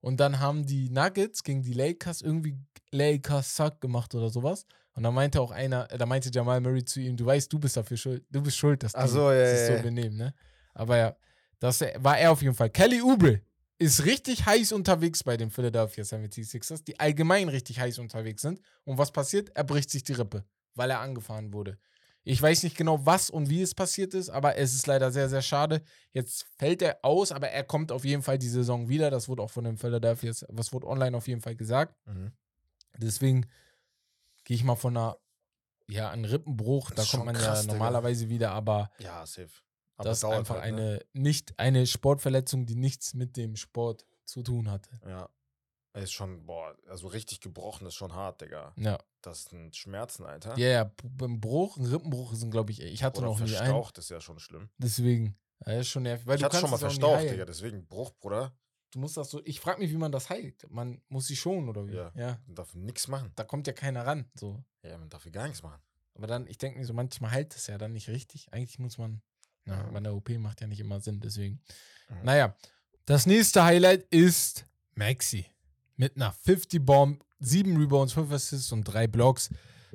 Und 0.00 0.20
dann 0.20 0.38
haben 0.38 0.64
die 0.64 0.90
Nuggets 0.90 1.42
gegen 1.42 1.62
die 1.62 1.72
Lakers 1.72 2.22
irgendwie 2.22 2.56
Lakers 2.92 3.56
Suck 3.56 3.80
gemacht 3.80 4.14
oder 4.14 4.30
sowas. 4.30 4.66
Und 4.94 5.02
da 5.04 5.10
meinte 5.10 5.40
auch 5.40 5.50
einer, 5.50 5.90
äh, 5.92 5.98
da 5.98 6.06
meinte 6.06 6.30
Jamal 6.32 6.60
Murray 6.60 6.84
zu 6.84 7.00
ihm, 7.00 7.16
du 7.16 7.24
weißt, 7.24 7.52
du 7.52 7.58
bist 7.58 7.76
dafür 7.76 7.96
schuld, 7.96 8.24
du 8.30 8.42
bist 8.42 8.56
schuld, 8.56 8.82
dass 8.82 8.92
die 8.92 9.08
so, 9.08 9.30
ja, 9.30 9.56
sich 9.56 9.68
ja, 9.68 9.76
so 9.76 9.82
benehmen, 9.82 10.16
ne? 10.16 10.34
Aber 10.74 10.96
ja, 10.96 11.16
das 11.60 11.80
war 11.98 12.18
er 12.18 12.32
auf 12.32 12.42
jeden 12.42 12.54
Fall. 12.54 12.70
Kelly 12.70 13.00
Oubre 13.02 13.40
ist 13.78 14.04
richtig 14.04 14.44
heiß 14.44 14.72
unterwegs 14.72 15.22
bei 15.22 15.36
den 15.36 15.50
Philadelphia 15.50 16.02
76ers, 16.02 16.84
die 16.84 16.98
allgemein 16.98 17.48
richtig 17.48 17.78
heiß 17.78 17.98
unterwegs 17.98 18.42
sind. 18.42 18.60
Und 18.84 18.98
was 18.98 19.12
passiert? 19.12 19.50
Er 19.54 19.64
bricht 19.64 19.90
sich 19.90 20.02
die 20.02 20.14
Rippe, 20.14 20.44
weil 20.74 20.90
er 20.90 21.00
angefahren 21.00 21.52
wurde. 21.52 21.78
Ich 22.30 22.42
weiß 22.42 22.62
nicht 22.62 22.76
genau, 22.76 23.06
was 23.06 23.30
und 23.30 23.48
wie 23.48 23.62
es 23.62 23.74
passiert 23.74 24.12
ist, 24.12 24.28
aber 24.28 24.56
es 24.56 24.74
ist 24.74 24.86
leider 24.86 25.10
sehr, 25.10 25.30
sehr 25.30 25.40
schade. 25.40 25.82
Jetzt 26.12 26.44
fällt 26.58 26.82
er 26.82 26.98
aus, 27.02 27.32
aber 27.32 27.48
er 27.48 27.64
kommt 27.64 27.90
auf 27.90 28.04
jeden 28.04 28.22
Fall 28.22 28.38
die 28.38 28.50
Saison 28.50 28.86
wieder. 28.86 29.10
Das 29.10 29.28
wurde 29.28 29.42
auch 29.42 29.50
von 29.50 29.64
den 29.64 29.78
Philadelphia, 29.78 30.32
was 30.48 30.72
wurde 30.74 30.86
online 30.88 31.16
auf 31.16 31.26
jeden 31.26 31.40
Fall 31.40 31.56
gesagt. 31.56 31.96
Mhm. 32.06 32.32
Deswegen 32.98 33.46
gehe 34.44 34.56
ich 34.56 34.62
mal 34.62 34.76
von 34.76 34.94
einer, 34.94 35.16
ja, 35.88 36.10
einem 36.10 36.26
Rippenbruch. 36.26 36.90
Da 36.90 37.02
kommt 37.04 37.24
man 37.24 37.34
krass, 37.34 37.44
ja 37.44 37.62
Digga. 37.62 37.72
normalerweise 37.72 38.28
wieder, 38.28 38.50
aber 38.50 38.90
Ja, 38.98 39.24
safe. 39.24 39.48
das 39.96 40.18
ist 40.18 40.24
einfach 40.24 40.60
halt, 40.60 40.74
ne? 40.74 40.82
eine, 40.82 41.00
nicht 41.14 41.58
eine 41.58 41.86
Sportverletzung, 41.86 42.66
die 42.66 42.76
nichts 42.76 43.14
mit 43.14 43.38
dem 43.38 43.56
Sport 43.56 44.04
zu 44.26 44.42
tun 44.42 44.70
hatte. 44.70 44.90
Ja. 45.06 45.30
Ist 46.02 46.12
schon, 46.12 46.46
boah, 46.46 46.74
also 46.88 47.08
richtig 47.08 47.40
gebrochen 47.40 47.86
ist 47.86 47.94
schon 47.94 48.12
hart, 48.14 48.40
Digga. 48.40 48.72
Ja, 48.76 48.98
Das 49.22 49.44
sind 49.44 49.76
Schmerzen, 49.76 50.24
Alter. 50.24 50.56
ja, 50.58 50.68
ja 50.68 50.84
b- 50.84 51.24
ein 51.24 51.40
Bruch, 51.40 51.76
ein 51.76 51.84
Rippenbruch 51.86 52.34
sind, 52.34 52.50
glaube 52.50 52.72
ich, 52.72 52.80
ich 52.80 53.02
hatte 53.02 53.18
Oder 53.20 53.28
noch 53.28 53.38
nie 53.40 53.44
einen. 53.46 53.56
verstaucht 53.56 53.98
ist 53.98 54.10
ja 54.10 54.20
schon 54.20 54.38
schlimm. 54.38 54.68
Deswegen. 54.78 55.36
Ja, 55.66 55.72
ist 55.80 55.88
schon 55.88 56.04
nervig. 56.04 56.26
Weil 56.26 56.36
Ich 56.36 56.40
du 56.40 56.46
hatte 56.46 56.58
schon 56.58 56.70
mal 56.70 56.76
verstaucht. 56.78 57.22
Digga. 57.22 57.44
Deswegen 57.44 57.86
Bruch, 57.86 58.12
Bruder. 58.20 58.56
Du 58.92 59.00
musst 59.00 59.16
das 59.16 59.28
so. 59.30 59.42
Ich 59.44 59.60
frage 59.60 59.80
mich, 59.80 59.90
wie 59.90 59.96
man 59.98 60.12
das 60.12 60.30
heilt. 60.30 60.66
Man 60.70 61.02
muss 61.08 61.26
sie 61.26 61.36
schonen 61.36 61.68
oder 61.68 61.86
wie? 61.86 61.94
Ja. 61.94 62.10
ja. 62.14 62.38
Man 62.46 62.54
darf 62.54 62.74
nichts 62.74 63.06
machen. 63.08 63.32
Da 63.36 63.44
kommt 63.44 63.66
ja 63.66 63.72
keiner 63.72 64.06
ran. 64.06 64.30
So. 64.34 64.64
Ja, 64.82 64.96
man 64.96 65.08
darf 65.10 65.26
gar 65.30 65.46
nichts 65.46 65.62
machen. 65.62 65.82
Aber 66.14 66.26
dann, 66.26 66.46
ich 66.46 66.56
denke 66.58 66.78
mir 66.78 66.84
so, 66.86 66.94
manchmal 66.94 67.30
heilt 67.32 67.54
es 67.54 67.66
ja 67.66 67.76
dann 67.76 67.92
nicht 67.92 68.08
richtig. 68.08 68.52
Eigentlich 68.52 68.78
muss 68.78 68.96
man. 68.98 69.20
Na, 69.64 69.76
Ja. 69.76 69.90
bei 69.90 70.00
der 70.00 70.14
OP 70.14 70.30
macht 70.38 70.60
ja 70.62 70.66
nicht 70.66 70.80
immer 70.80 71.00
Sinn, 71.00 71.20
deswegen. 71.20 71.60
Mhm. 72.08 72.22
Naja. 72.24 72.56
Das 73.04 73.26
nächste 73.26 73.64
Highlight 73.64 74.04
ist 74.10 74.64
Maxi. 74.94 75.46
Mit 75.98 76.14
einer 76.16 76.32
50 76.32 76.86
Bomb, 76.86 77.22
7 77.40 77.76
Rebounds, 77.76 78.12
5 78.12 78.32
Assists 78.32 78.72
und 78.72 78.84
3 78.84 79.08
Blocks. 79.08 79.50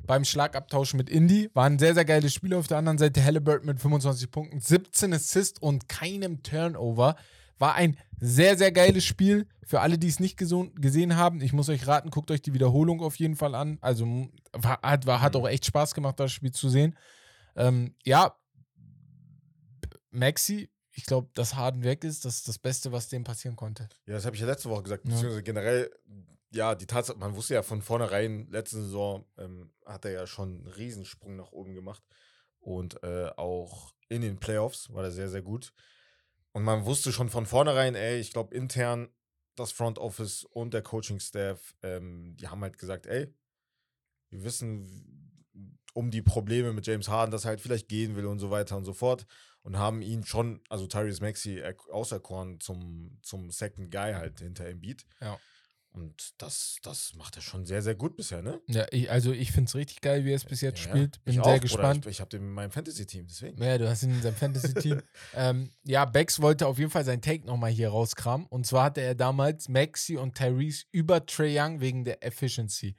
Beim 0.05 0.25
Schlagabtausch 0.25 0.93
mit 0.95 1.09
Indy 1.09 1.49
war 1.53 1.65
ein 1.65 1.79
sehr, 1.79 1.93
sehr 1.93 2.03
geiles 2.03 2.33
Spiel. 2.33 2.53
Auf 2.55 2.67
der 2.67 2.77
anderen 2.77 2.97
Seite 2.97 3.23
Halliburton 3.23 3.67
mit 3.67 3.79
25 3.79 4.29
Punkten, 4.29 4.59
17 4.59 5.13
Assists 5.13 5.61
und 5.61 5.87
keinem 5.87 6.43
Turnover. 6.43 7.15
War 7.57 7.75
ein 7.75 7.97
sehr, 8.19 8.57
sehr 8.57 8.73
geiles 8.73 9.05
Spiel. 9.05 9.47
Für 9.65 9.79
alle, 9.79 9.97
die 9.97 10.07
es 10.09 10.19
nicht 10.19 10.37
gesehen 10.37 11.15
haben, 11.15 11.39
ich 11.39 11.53
muss 11.53 11.69
euch 11.69 11.87
raten, 11.87 12.09
guckt 12.09 12.31
euch 12.31 12.41
die 12.41 12.53
Wiederholung 12.53 13.01
auf 13.01 13.15
jeden 13.15 13.37
Fall 13.37 13.55
an. 13.55 13.77
Also 13.79 14.27
war, 14.51 14.81
hat, 14.81 15.05
war, 15.05 15.21
hat 15.21 15.37
auch 15.37 15.47
echt 15.47 15.65
Spaß 15.65 15.93
gemacht, 15.93 16.19
das 16.19 16.33
Spiel 16.33 16.51
zu 16.51 16.67
sehen. 16.67 16.97
Ähm, 17.55 17.95
ja, 18.03 18.35
Maxi, 20.11 20.69
ich 20.95 21.05
glaube, 21.05 21.29
dass 21.33 21.55
Harden 21.55 21.83
weg 21.83 22.03
ist, 22.03 22.23
das 22.23 22.37
ist 22.37 22.47
das 22.47 22.59
Beste, 22.59 22.91
was 22.91 23.09
dem 23.09 23.23
passieren 23.23 23.55
konnte. 23.55 23.89
Ja, 24.05 24.13
das 24.13 24.25
habe 24.25 24.35
ich 24.35 24.41
ja 24.41 24.47
letzte 24.47 24.69
Woche 24.69 24.83
gesagt. 24.83 25.05
Ja. 25.05 25.11
Beziehungsweise 25.11 25.43
generell, 25.43 25.91
ja, 26.51 26.75
die 26.75 26.85
Tatsache, 26.85 27.17
man 27.17 27.35
wusste 27.35 27.55
ja 27.55 27.63
von 27.63 27.81
vornherein, 27.81 28.47
letzte 28.49 28.77
Saison 28.77 29.25
ähm, 29.37 29.71
hat 29.85 30.05
er 30.05 30.11
ja 30.11 30.27
schon 30.27 30.49
einen 30.49 30.67
Riesensprung 30.67 31.35
nach 31.35 31.51
oben 31.51 31.73
gemacht. 31.73 32.03
Und 32.59 33.03
äh, 33.03 33.29
auch 33.35 33.93
in 34.07 34.21
den 34.21 34.39
Playoffs 34.39 34.93
war 34.93 35.03
er 35.03 35.11
sehr, 35.11 35.29
sehr 35.29 35.41
gut. 35.41 35.73
Und 36.51 36.63
man 36.63 36.85
wusste 36.85 37.11
schon 37.11 37.29
von 37.29 37.47
vornherein, 37.47 37.95
ey, 37.95 38.19
ich 38.19 38.31
glaube 38.31 38.55
intern, 38.55 39.09
das 39.55 39.71
Front 39.71 39.97
Office 39.97 40.45
und 40.45 40.73
der 40.73 40.83
Coaching-Staff, 40.83 41.75
ähm, 41.81 42.35
die 42.37 42.47
haben 42.47 42.61
halt 42.61 42.77
gesagt, 42.77 43.07
ey, 43.07 43.33
wir 44.29 44.43
wissen 44.43 45.43
um 45.93 46.09
die 46.11 46.21
Probleme 46.21 46.73
mit 46.73 46.87
James 46.87 47.07
Harden, 47.07 47.31
dass 47.31 47.45
er 47.45 47.49
halt 47.49 47.61
vielleicht 47.61 47.87
gehen 47.87 48.15
will 48.15 48.25
und 48.25 48.39
so 48.39 48.49
weiter 48.51 48.77
und 48.77 48.85
so 48.85 48.93
fort. 48.93 49.25
Und 49.63 49.77
haben 49.77 50.01
ihn 50.01 50.25
schon, 50.25 50.61
also 50.69 50.87
Tyrese 50.87 51.21
Maxey, 51.21 51.59
er- 51.59 51.75
auserkoren 51.89 52.59
zum, 52.59 53.17
zum 53.21 53.49
Second 53.49 53.91
Guy 53.91 54.13
halt 54.13 54.39
hinter 54.39 54.65
Embiid. 54.65 55.05
Ja. 55.21 55.39
Und 55.91 56.33
das, 56.41 56.77
das 56.81 57.13
macht 57.13 57.35
er 57.35 57.43
schon 57.43 57.65
sehr, 57.67 57.83
sehr 57.83 57.93
gut 57.93 58.15
bisher, 58.17 58.41
ne? 58.41 58.59
Ja, 58.67 58.87
ich, 58.89 59.11
also 59.11 59.31
ich 59.31 59.51
finde 59.51 59.69
es 59.69 59.75
richtig 59.75 60.01
geil, 60.01 60.25
wie 60.25 60.31
er 60.31 60.35
es 60.35 60.43
bis 60.43 60.61
jetzt 60.61 60.83
Ja, 60.83 60.89
spielt. 60.89 61.23
Bin 61.23 61.35
ich 61.35 61.43
sehr 61.43 61.53
auch, 61.53 61.61
gespannt. 61.61 62.05
Ich, 62.07 62.13
ich 62.13 62.19
habe 62.19 62.29
den 62.29 62.41
in 62.41 62.51
meinem 62.51 62.71
Fantasy-Team, 62.71 63.27
deswegen. 63.27 63.61
Ja, 63.61 63.77
du 63.77 63.87
hast 63.87 64.01
ihn 64.01 64.09
in 64.09 64.21
seinem 64.23 64.35
Fantasy-Team. 64.35 65.01
ähm, 65.35 65.69
ja, 65.83 66.05
Bex 66.05 66.41
wollte 66.41 66.65
auf 66.65 66.79
jeden 66.79 66.89
Fall 66.89 67.05
sein 67.05 67.21
Take 67.21 67.45
nochmal 67.45 67.69
hier 67.69 67.89
rauskramen. 67.89 68.47
Und 68.47 68.65
zwar 68.65 68.85
hatte 68.85 69.01
er 69.01 69.13
damals 69.13 69.69
Maxi 69.69 70.17
und 70.17 70.35
Tyrese 70.35 70.85
über 70.91 71.25
Trey 71.27 71.57
Young 71.57 71.79
wegen 71.79 72.03
der 72.03 72.23
Efficiency. 72.23 72.95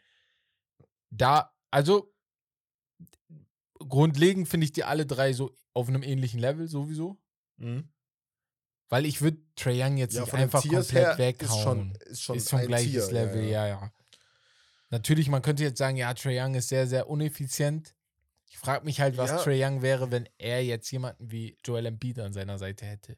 Da, 1.10 1.52
also 1.72 2.13
grundlegend 3.84 4.48
finde 4.48 4.64
ich 4.64 4.72
die 4.72 4.84
alle 4.84 5.06
drei 5.06 5.32
so 5.32 5.54
auf 5.72 5.88
einem 5.88 6.02
ähnlichen 6.02 6.40
Level 6.40 6.68
sowieso. 6.68 7.18
Mhm. 7.56 7.88
Weil 8.88 9.06
ich 9.06 9.22
würde 9.22 9.38
Trey 9.56 9.82
Young 9.82 9.96
jetzt 9.96 10.14
Ja, 10.14 10.22
nicht 10.22 10.34
einfach 10.34 10.62
Tiers 10.62 10.88
komplett 10.88 11.18
weghauen. 11.18 11.50
ist 11.50 11.62
schon, 11.62 11.92
ist 12.10 12.22
schon, 12.22 12.36
ist 12.36 12.50
schon 12.50 12.60
ein 12.60 12.66
gleiches 12.68 13.08
Tier, 13.08 13.12
Level, 13.14 13.44
ja 13.44 13.66
ja. 13.66 13.92
Natürlich, 14.90 15.28
man 15.28 15.42
könnte 15.42 15.62
jetzt 15.64 15.78
sagen, 15.78 15.96
ja, 15.96 16.12
Trey 16.14 16.38
Young 16.40 16.54
ist 16.54 16.68
sehr, 16.68 16.86
sehr 16.86 17.08
uneffizient. 17.08 17.94
Ich 18.46 18.58
frage 18.58 18.84
mich 18.84 19.00
halt, 19.00 19.16
was 19.16 19.30
Ja. 19.30 19.38
Trey 19.38 19.64
Young 19.64 19.82
wäre, 19.82 20.10
wenn 20.12 20.28
er 20.38 20.64
jetzt 20.64 20.90
jemanden 20.92 21.30
wie 21.32 21.58
Joel 21.64 21.86
Embiid 21.86 22.20
an 22.20 22.32
seiner 22.32 22.58
Seite 22.58 22.86
hätte. 22.86 23.16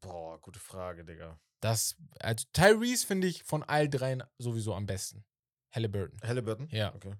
Boah, 0.00 0.38
gute 0.40 0.60
Frage, 0.60 1.04
Digga. 1.04 1.40
Das, 1.60 1.96
also 2.20 2.46
Tyrese 2.52 3.06
finde 3.06 3.26
ich 3.26 3.42
von 3.42 3.62
all 3.62 3.88
dreien 3.88 4.22
sowieso 4.38 4.74
am 4.74 4.86
besten. 4.86 5.24
Halliburton. 5.72 6.20
Halliburton? 6.22 6.68
Ja. 6.70 6.94
Okay. 6.94 7.14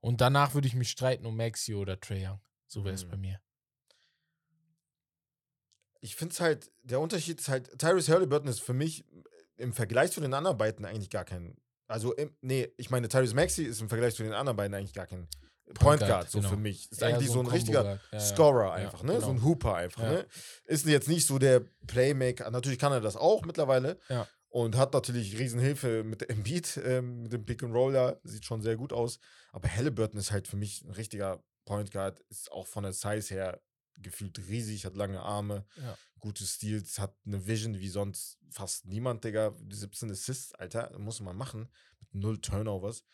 Und 0.00 0.20
danach 0.20 0.54
würde 0.54 0.68
ich 0.68 0.74
mich 0.74 0.90
streiten 0.90 1.26
um 1.26 1.36
Maxi 1.36 1.74
oder 1.74 1.98
Trey 2.00 2.26
Young. 2.26 2.40
So 2.66 2.84
wäre 2.84 2.94
es 2.94 3.02
Hm. 3.02 3.10
bei 3.10 3.16
mir. 3.16 3.40
ich 6.00 6.14
finde 6.14 6.32
es 6.32 6.40
halt, 6.40 6.70
der 6.84 7.00
Unterschied 7.00 7.40
ist 7.40 7.48
halt, 7.48 7.76
Tyrese 7.78 8.12
Halliburton 8.12 8.48
ist 8.48 8.60
für 8.60 8.72
mich 8.72 9.04
im 9.56 9.72
Vergleich 9.72 10.12
zu 10.12 10.20
den 10.20 10.32
anderen 10.32 10.56
beiden 10.56 10.84
eigentlich 10.84 11.10
gar 11.10 11.24
kein, 11.24 11.56
also, 11.88 12.12
im, 12.14 12.32
nee, 12.40 12.72
ich 12.76 12.90
meine, 12.90 13.08
Tyrese 13.08 13.34
Maxi 13.34 13.64
ist 13.64 13.80
im 13.80 13.88
Vergleich 13.88 14.14
zu 14.14 14.22
den 14.22 14.32
anderen 14.32 14.56
beiden 14.56 14.74
eigentlich 14.74 14.92
gar 14.92 15.06
kein 15.06 15.26
Point 15.74 16.00
Guard, 16.00 16.30
so 16.30 16.38
genau. 16.38 16.50
für 16.50 16.56
mich. 16.56 16.90
Ist 16.90 17.02
Eher 17.02 17.08
eigentlich 17.08 17.28
so 17.28 17.40
ein, 17.40 17.44
Combo 17.46 17.50
richtiger 17.50 17.82
Guard. 17.82 18.00
Ja, 18.12 18.18
ja. 18.18 18.24
Scorer 18.24 18.72
einfach, 18.72 19.02
ne? 19.02 19.14
genau. 19.14 19.24
So 19.26 19.30
ein 19.32 19.42
Hooper 19.42 19.74
einfach, 19.74 20.02
Ja. 20.02 20.12
ne? 20.12 20.26
Ist 20.64 20.86
jetzt 20.86 21.08
nicht 21.08 21.26
so 21.26 21.38
der 21.38 21.60
Playmaker. 21.86 22.50
Natürlich 22.50 22.78
kann 22.78 22.92
er 22.92 23.00
das 23.00 23.16
auch 23.16 23.42
mittlerweile. 23.44 23.98
Ja. 24.08 24.26
Und 24.50 24.76
hat 24.76 24.94
natürlich 24.94 25.38
Riesenhilfe 25.38 26.04
mit 26.04 26.28
dem 26.28 26.42
Beat, 26.44 26.80
ähm, 26.84 27.22
mit 27.22 27.32
dem 27.32 27.44
Pick 27.44 27.62
and 27.62 27.74
Roll 27.74 27.92
da. 27.92 28.18
Sieht 28.24 28.44
schon 28.44 28.62
sehr 28.62 28.76
gut 28.76 28.92
aus. 28.92 29.18
Aber 29.52 29.68
Halliburton 29.68 30.18
ist 30.18 30.30
halt 30.32 30.48
für 30.48 30.56
mich 30.56 30.82
ein 30.82 30.90
richtiger 30.92 31.42
Point 31.66 31.90
Guard. 31.90 32.20
Ist 32.30 32.50
auch 32.50 32.66
von 32.66 32.82
der 32.84 32.92
Size 32.94 33.34
her 33.34 33.60
gefühlt 34.00 34.38
riesig, 34.38 34.84
hat 34.86 34.96
lange 34.96 35.20
Arme, 35.20 35.66
Ja. 35.76 35.98
gute 36.20 36.44
Steals, 36.46 36.98
hat 37.00 37.16
eine 37.26 37.46
Vision 37.46 37.78
wie 37.80 37.88
sonst 37.88 38.38
fast 38.48 38.86
niemand, 38.86 39.24
Digga. 39.24 39.54
Die 39.60 39.74
17 39.76 40.10
Assists, 40.10 40.54
Alter, 40.54 40.96
muss 40.98 41.20
man 41.20 41.36
machen. 41.36 41.68
Mit 42.00 42.14
null 42.14 42.40
Turnovers. 42.40 43.04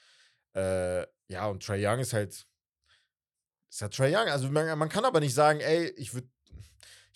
Äh, 0.54 1.06
ja, 1.28 1.46
und 1.48 1.64
Trey 1.64 1.84
Young 1.84 1.98
ist 2.00 2.12
halt. 2.12 2.46
Ist 3.70 3.80
ja 3.80 3.88
Trey 3.88 4.14
Young. 4.14 4.28
Also 4.28 4.48
man, 4.50 4.78
man 4.78 4.88
kann 4.88 5.04
aber 5.04 5.20
nicht 5.20 5.34
sagen, 5.34 5.60
ey, 5.60 5.88
ich 5.96 6.14
würde. 6.14 6.28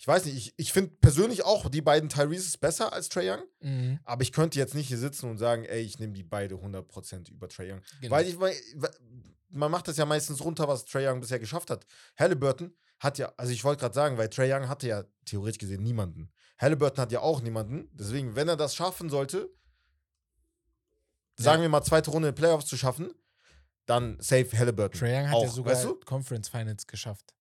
Ich 0.01 0.07
weiß 0.07 0.23
nicht, 0.25 0.37
ich, 0.37 0.53
ich 0.55 0.71
finde 0.71 0.91
persönlich 1.01 1.43
auch 1.43 1.69
die 1.69 1.81
beiden 1.81 2.07
Tyreses 2.07 2.57
besser 2.57 2.93
als 2.93 3.09
Trey 3.09 3.29
Young, 3.29 3.43
Mhm. 3.59 3.99
aber 4.05 4.21
ich 4.23 4.31
könnte 4.31 4.57
jetzt 4.57 4.73
nicht 4.73 4.87
hier 4.87 4.97
sitzen 4.97 5.29
und 5.29 5.37
sagen, 5.37 5.65
ey, 5.65 5.81
ich 5.81 5.99
nehme 5.99 6.13
die 6.13 6.23
beide 6.23 6.55
100% 6.55 7.29
über 7.29 7.49
Trey 7.49 7.73
Young. 7.73 7.81
Genau. 7.99 8.15
Weil 8.15 8.25
ich, 8.25 8.37
man 9.49 9.69
macht 9.69 9.89
das 9.89 9.97
ja 9.97 10.05
meistens 10.05 10.41
runter, 10.41 10.69
was 10.69 10.85
Trey 10.85 11.05
Young 11.05 11.19
bisher 11.19 11.37
geschafft 11.37 11.69
hat. 11.69 11.85
Halliburton 12.17 12.73
hat 12.99 13.17
ja, 13.17 13.33
also 13.35 13.51
ich 13.51 13.63
wollte 13.65 13.81
gerade 13.81 13.93
sagen, 13.93 14.17
weil 14.17 14.29
Trey 14.29 14.49
Young 14.53 14.69
hatte 14.69 14.87
ja 14.87 15.03
theoretisch 15.25 15.59
gesehen 15.59 15.83
niemanden. 15.83 16.31
Halliburton 16.59 17.01
hat 17.01 17.11
ja 17.11 17.19
auch 17.19 17.41
niemanden. 17.41 17.89
Deswegen, 17.91 18.35
wenn 18.37 18.47
er 18.47 18.55
das 18.57 18.75
schaffen 18.75 19.09
sollte, 19.09 19.49
sagen 21.35 21.61
wir 21.61 21.69
mal 21.69 21.81
zweite 21.83 22.11
Runde 22.11 22.29
in 22.29 22.33
den 22.35 22.39
Playoffs 22.39 22.67
zu 22.67 22.77
schaffen, 22.77 23.11
dann 23.85 24.17
safe 24.21 24.57
Halliburton. 24.57 24.99
Trae 24.99 25.13
Young 25.19 25.27
hat 25.27 25.35
auch, 25.35 25.43
ja 25.43 25.49
sogar 25.49 25.73
weißt 25.73 25.85
du? 25.85 25.95
Conference 26.05 26.47
Finals 26.47 26.85
geschafft. 26.87 27.33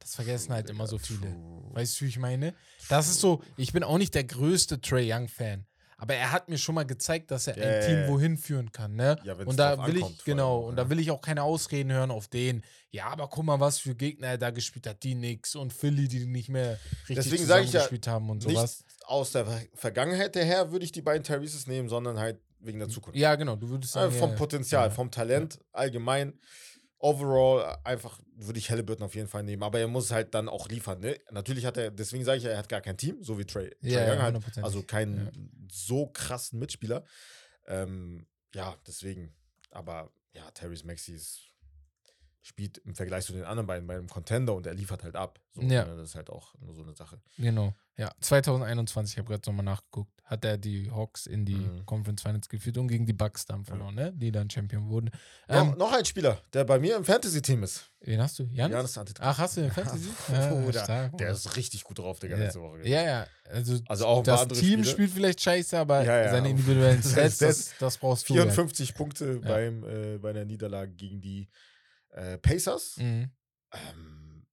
Das 0.00 0.14
vergessen 0.16 0.52
halt 0.52 0.68
immer 0.70 0.86
so 0.86 0.98
viele. 0.98 1.36
Weißt 1.72 2.00
du, 2.00 2.04
wie 2.04 2.08
ich 2.08 2.18
meine? 2.18 2.54
Das 2.88 3.08
ist 3.08 3.20
so, 3.20 3.42
ich 3.56 3.72
bin 3.72 3.82
auch 3.84 3.98
nicht 3.98 4.14
der 4.14 4.24
größte 4.24 4.80
Trey 4.80 5.12
Young-Fan. 5.12 5.66
Aber 5.98 6.14
er 6.14 6.32
hat 6.32 6.48
mir 6.48 6.56
schon 6.56 6.74
mal 6.74 6.86
gezeigt, 6.86 7.30
dass 7.30 7.46
er 7.46 7.56
ein 7.56 7.86
Team 7.86 8.08
wohin 8.08 8.38
führen 8.38 8.72
kann, 8.72 8.94
ne? 8.96 9.18
Ja, 9.22 9.34
und 9.34 9.58
da 9.58 9.72
will 9.86 9.96
ankommt, 9.96 9.96
ich, 9.96 10.02
allem 10.02 10.16
genau, 10.24 10.56
auch, 10.56 10.66
und 10.68 10.78
ja. 10.78 10.84
da 10.84 10.90
will 10.90 10.98
ich 10.98 11.10
auch 11.10 11.20
keine 11.20 11.42
Ausreden 11.42 11.92
hören 11.92 12.10
auf 12.10 12.26
den. 12.26 12.62
Ja, 12.90 13.08
aber 13.08 13.28
guck 13.28 13.44
mal, 13.44 13.60
was 13.60 13.78
für 13.78 13.94
Gegner 13.94 14.28
er 14.28 14.38
da 14.38 14.48
gespielt 14.50 14.86
hat. 14.86 15.02
Die 15.02 15.14
nix 15.14 15.54
und 15.54 15.74
Philly, 15.74 16.08
die 16.08 16.24
nicht 16.24 16.48
mehr 16.48 16.78
richtig 17.06 17.16
Deswegen 17.30 17.42
ich 17.64 17.72
ja, 17.74 17.80
gespielt 17.80 18.06
haben 18.06 18.30
und 18.30 18.42
sowas. 18.42 18.82
Nicht 18.82 19.04
aus 19.06 19.32
der 19.32 19.44
Ver- 19.44 19.60
Vergangenheit 19.74 20.34
her 20.36 20.72
würde 20.72 20.86
ich 20.86 20.92
die 20.92 21.02
beiden 21.02 21.22
Tyreses 21.22 21.66
nehmen, 21.66 21.90
sondern 21.90 22.18
halt 22.18 22.40
wegen 22.60 22.78
der 22.78 22.88
Zukunft. 22.88 23.18
Ja, 23.18 23.34
genau, 23.34 23.56
du 23.56 23.68
würdest 23.68 23.94
Äh, 23.94 24.00
sagen. 24.00 24.12
vom 24.14 24.30
ja, 24.30 24.36
Potenzial, 24.36 24.90
vom 24.90 25.10
Talent 25.10 25.58
allgemein. 25.72 26.38
Overall 27.00 27.62
äh, 27.62 27.88
einfach 27.88 28.20
würde 28.36 28.58
ich 28.58 28.70
Halliburton 28.70 29.04
auf 29.04 29.14
jeden 29.14 29.28
Fall 29.28 29.42
nehmen, 29.42 29.62
aber 29.62 29.80
er 29.80 29.88
muss 29.88 30.10
halt 30.10 30.34
dann 30.34 30.48
auch 30.48 30.68
liefern. 30.68 31.00
Ne? 31.00 31.18
Natürlich 31.30 31.64
hat 31.64 31.76
er, 31.76 31.90
deswegen 31.90 32.24
sage 32.24 32.38
ich 32.38 32.44
ja, 32.44 32.50
er 32.50 32.58
hat 32.58 32.68
gar 32.68 32.80
kein 32.80 32.96
Team, 32.96 33.22
so 33.22 33.38
wie 33.38 33.44
Trey, 33.44 33.70
Trey 33.80 33.92
Ja, 33.92 34.06
ja, 34.06 34.12
Young 34.12 34.22
halt, 34.22 34.58
also 34.62 34.82
keinen 34.82 35.68
so 35.70 36.06
krassen 36.06 36.58
Mitspieler. 36.58 37.04
Ähm, 37.66 38.26
ja, 38.54 38.76
deswegen. 38.86 39.34
Aber 39.70 40.12
ja, 40.32 40.50
Terrence 40.50 40.84
Maxi 40.84 41.12
ist, 41.12 41.49
spielt 42.42 42.78
im 42.78 42.94
Vergleich 42.94 43.24
zu 43.26 43.32
den 43.34 43.44
anderen 43.44 43.66
beiden 43.66 43.86
bei 43.86 43.94
einem 43.96 44.08
Contender 44.08 44.54
und 44.54 44.66
er 44.66 44.74
liefert 44.74 45.02
halt 45.04 45.14
ab. 45.16 45.38
So, 45.52 45.60
Ja. 45.62 45.84
ne? 45.84 45.96
Das 45.96 46.08
ist 46.10 46.14
halt 46.14 46.30
auch 46.30 46.54
nur 46.60 46.74
so 46.74 46.82
eine 46.82 46.94
Sache. 46.94 47.20
Genau, 47.36 47.74
ja. 47.98 48.10
2021, 48.20 49.14
ich 49.14 49.18
habe 49.18 49.28
gerade 49.28 49.42
nochmal 49.50 49.64
nachgeguckt, 49.64 50.10
hat 50.24 50.44
er 50.44 50.56
die 50.56 50.90
Hawks 50.90 51.26
in 51.26 51.44
die 51.44 51.54
Mhm. 51.56 51.84
Conference 51.86 52.22
Finals 52.22 52.48
geführt 52.48 52.78
und 52.78 52.88
gegen 52.88 53.04
die 53.04 53.12
Bucks 53.12 53.44
dann 53.44 53.64
verloren, 53.64 53.94
ne? 53.94 54.12
Die 54.14 54.30
dann 54.32 54.48
Champion 54.48 54.88
wurden. 54.88 55.10
noch, 55.48 55.56
Ähm, 55.72 55.74
noch 55.76 55.92
ein 55.92 56.04
Spieler, 56.04 56.40
der 56.52 56.64
bei 56.64 56.78
mir 56.78 56.96
im 56.96 57.04
Fantasy-Team 57.04 57.62
ist. 57.64 57.90
wen 58.00 58.20
hast 58.22 58.38
du? 58.38 58.44
Jan? 58.44 58.70
Janis 58.72 58.96
Antetokounmpo. 58.96 59.34
Ach, 59.34 59.38
hast 59.42 59.56
du 59.58 59.60
den 59.62 59.70
Fantasy? 59.72 60.08
Ja, 60.32 60.54
Bruder, 60.54 60.84
stark, 60.84 61.18
Der 61.18 61.32
ist 61.32 61.56
richtig 61.56 61.84
gut 61.84 61.98
drauf, 61.98 62.20
Digga, 62.20 62.36
Ja. 62.38 62.44
letzte 62.44 62.60
Woche. 62.62 62.88
Ja, 62.88 63.02
ja. 63.02 63.26
Also, 63.50 63.78
Also 63.86 64.06
auch 64.06 64.22
das 64.22 64.46
Team 64.48 64.56
Spiele. 64.60 64.84
spielt 64.84 65.10
vielleicht 65.10 65.40
scheiße, 65.42 65.76
aber 65.76 66.04
Ja, 66.04 66.22
ja. 66.22 66.30
seine 66.30 66.48
individuellen 66.48 67.02
Stats, 67.02 67.38
das, 67.38 67.72
das 67.80 67.98
brauchst 67.98 68.28
du. 68.30 68.34
halt. 68.34 68.44
54 68.44 68.94
Punkte 68.94 69.40
beim, 69.40 69.84
äh, 69.84 70.16
bei 70.18 70.32
der 70.32 70.44
Niederlage 70.46 70.92
gegen 70.92 71.20
die 71.20 71.48
äh, 72.10 72.38
Pacers. 72.38 72.96
Mhm. 72.98 73.30
Ähm, 73.72 74.46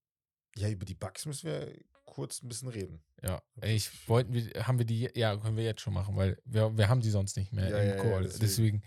ja, 0.58 0.70
über 0.70 0.86
die 0.86 0.96
Bucks 0.96 1.26
müssen 1.26 1.48
wir 1.50 1.74
kurz 2.06 2.42
ein 2.42 2.48
bisschen 2.50 2.70
reden. 2.70 3.04
Ja, 3.24 3.42
ich 3.62 3.90
wollten 4.08 4.34
wir, 4.34 4.66
haben 4.68 4.78
wir 4.80 4.86
die, 4.86 5.10
ja, 5.16 5.36
können 5.38 5.58
wir 5.58 5.64
jetzt 5.64 5.82
schon 5.82 5.94
machen, 5.94 6.16
weil 6.16 6.40
wir, 6.46 6.76
wir 6.78 6.88
haben 6.90 7.02
die 7.02 7.10
sonst 7.10 7.36
nicht 7.38 7.52
mehr 7.54 7.70
Ja, 7.70 7.78
im 7.80 7.88
ja, 7.90 7.96
ja, 7.96 8.02
Call. 8.02 8.24
deswegen. 8.24 8.40
deswegen. 8.42 8.84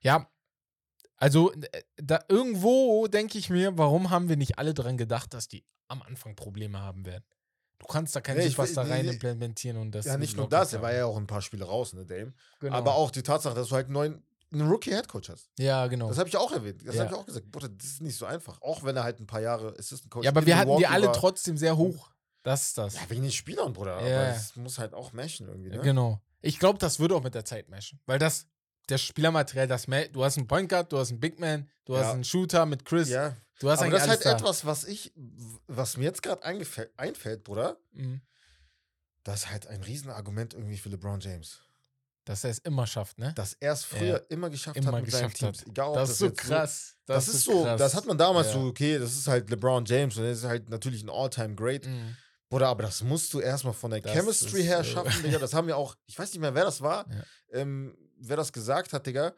Ja, 0.00 0.30
also 1.16 1.52
äh, 1.52 1.82
da 1.96 2.20
irgendwo 2.28 3.06
denke 3.06 3.38
ich 3.38 3.48
mir, 3.50 3.76
warum 3.78 4.10
haben 4.10 4.28
wir 4.28 4.36
nicht 4.36 4.58
alle 4.58 4.74
dran 4.74 4.96
gedacht, 4.98 5.32
dass 5.32 5.48
die 5.48 5.64
am 5.88 6.02
Anfang 6.02 6.36
Probleme 6.36 6.78
haben 6.80 7.06
werden? 7.06 7.24
Du 7.78 7.86
kannst 7.86 8.16
da 8.16 8.20
keinen 8.22 8.38
Nee, 8.38 8.48
Superstar 8.48 8.86
will- 8.86 8.92
rein 8.92 9.04
nee, 9.06 9.12
implementieren 9.12 9.76
und 9.76 9.92
das. 9.94 10.06
ja, 10.06 10.16
nicht 10.16 10.36
nur 10.36 10.48
das, 10.48 10.72
er 10.72 10.80
war 10.82 10.94
ja 10.94 11.04
auch 11.04 11.16
ein 11.18 11.26
paar 11.26 11.42
Spiele 11.42 11.64
raus, 11.66 11.92
ne, 11.92 12.06
Dame. 12.06 12.32
Genau. 12.60 12.74
Aber 12.74 12.94
auch 12.94 13.10
die 13.10 13.22
Tatsache, 13.22 13.54
dass 13.54 13.68
du 13.68 13.74
halt 13.74 13.88
neuen 13.90 14.22
einen 14.60 14.68
Rookie-Headcoach 14.70 15.28
hast. 15.30 15.48
Ja, 15.58 15.86
genau. 15.86 16.08
Das 16.08 16.18
habe 16.18 16.28
ich 16.28 16.36
auch 16.36 16.52
erwähnt. 16.52 16.82
Das 16.86 16.94
Ja. 16.96 17.02
habe 17.04 17.14
ich 17.14 17.18
auch 17.20 17.26
gesagt. 17.26 17.50
Bruder, 17.50 17.68
das 17.68 17.86
ist 17.86 18.02
nicht 18.02 18.16
so 18.16 18.26
einfach. 18.26 18.60
Auch 18.62 18.82
wenn 18.84 18.96
er 18.96 19.04
halt 19.04 19.20
ein 19.20 19.26
paar 19.26 19.40
Jahre 19.40 19.74
Assistant 19.78 20.10
Coach 20.10 20.24
ja, 20.24 20.30
aber 20.30 20.44
wir 20.46 20.56
hatten 20.56 20.70
die 20.70 20.76
Milwaukee 20.76 20.94
alle 20.94 21.12
trotzdem 21.12 21.56
sehr 21.56 21.76
hoch. 21.76 22.10
Das 22.42 22.62
ist 22.68 22.78
das. 22.78 22.94
Ja, 22.94 23.00
wegen 23.08 23.22
den 23.22 23.32
Spielern, 23.32 23.72
Bruder. 23.72 24.00
Ja. 24.06 24.20
Aber 24.28 24.36
es 24.36 24.54
muss 24.56 24.78
halt 24.78 24.94
auch 24.94 25.12
meshen 25.12 25.48
irgendwie, 25.48 25.70
ne? 25.70 25.80
Genau. 25.80 26.20
Ich 26.42 26.58
glaube, 26.58 26.78
das 26.78 27.00
würde 27.00 27.16
auch 27.16 27.22
mit 27.22 27.34
der 27.34 27.44
Zeit 27.44 27.68
meshen. 27.68 27.98
Weil 28.06 28.18
das, 28.20 28.46
das 28.86 29.02
Spielermaterial, 29.02 29.66
das 29.66 29.86
du 29.86 30.24
hast 30.24 30.36
einen 30.38 30.46
Point 30.46 30.68
Guard, 30.68 30.92
du 30.92 30.98
hast 30.98 31.10
einen 31.10 31.18
Big 31.18 31.40
Man, 31.40 31.68
du 31.86 31.94
Ja. 31.94 32.00
hast 32.00 32.12
einen 32.14 32.22
Shooter 32.24 32.64
mit 32.66 32.84
Chris, 32.84 33.08
Ja, 33.08 33.36
du 33.58 33.68
hast 33.68 33.80
aber 33.80 33.90
das 33.90 34.02
ist 34.04 34.08
halt 34.08 34.24
da. 34.26 34.32
etwas, 34.36 34.64
was 34.64 34.84
ich, 34.84 35.12
was 35.66 35.96
mir 35.96 36.04
jetzt 36.04 36.22
gerade 36.22 36.44
einfällt, 36.44 37.42
Bruder. 37.42 37.78
Mhm. 37.92 38.20
Das 39.24 39.40
ist 39.40 39.50
halt 39.50 39.66
ein 39.66 39.82
Riesenargument 39.82 40.54
irgendwie 40.54 40.76
für 40.76 40.88
LeBron 40.88 41.18
James. 41.18 41.60
Dass 42.26 42.42
er 42.44 42.50
es 42.50 42.58
immer 42.58 42.86
schafft, 42.86 43.18
ne? 43.18 43.32
Dass 43.34 43.54
er 43.60 43.72
es 43.72 43.84
früher 43.84 44.22
immer 44.30 44.50
geschafft 44.50 44.76
Immer 44.76 44.92
hat 44.92 45.02
mit 45.04 45.10
seinen 45.12 45.30
geschafft 45.32 45.36
Teams. 45.38 45.60
hat. 45.60 45.68
Egal, 45.68 45.88
ob 45.88 45.94
Das 45.94 46.10
ist 46.10 46.18
so 46.18 46.30
krass. 46.32 46.96
Das, 47.06 47.28
ist 47.28 47.44
so, 47.44 47.62
krass. 47.62 47.78
das 47.78 47.94
hat 47.94 48.04
man 48.04 48.18
damals 48.18 48.48
Ja. 48.48 48.52
so, 48.54 48.60
okay, 48.66 48.98
das 48.98 49.14
ist 49.14 49.28
halt 49.28 49.48
LeBron 49.48 49.84
James 49.86 50.16
und 50.18 50.24
er 50.24 50.32
ist 50.32 50.44
halt 50.44 50.68
natürlich 50.68 51.02
ein 51.04 51.08
All-Time-Great. 51.08 51.86
Mhm. 51.86 52.16
Bruder, 52.48 52.68
aber 52.68 52.82
das 52.82 53.02
musst 53.02 53.32
du 53.32 53.40
erstmal 53.40 53.72
von 53.74 53.90
der 53.92 54.00
Das 54.00 54.12
Chemistry 54.12 54.60
ist, 54.60 54.66
her 54.66 54.80
äh, 54.80 54.84
schaffen, 54.84 55.22
Digga. 55.24 55.38
Das 55.38 55.54
haben 55.54 55.66
wir 55.68 55.76
auch, 55.76 55.94
ich 56.06 56.18
weiß 56.18 56.32
nicht 56.32 56.40
mehr, 56.40 56.54
wer 56.54 56.64
das 56.64 56.80
war, 56.80 57.06
Ja. 57.08 57.22
ähm, 57.60 57.96
wer 58.18 58.36
das 58.36 58.52
gesagt 58.52 58.92
hat, 58.92 59.06
Digga. 59.06 59.32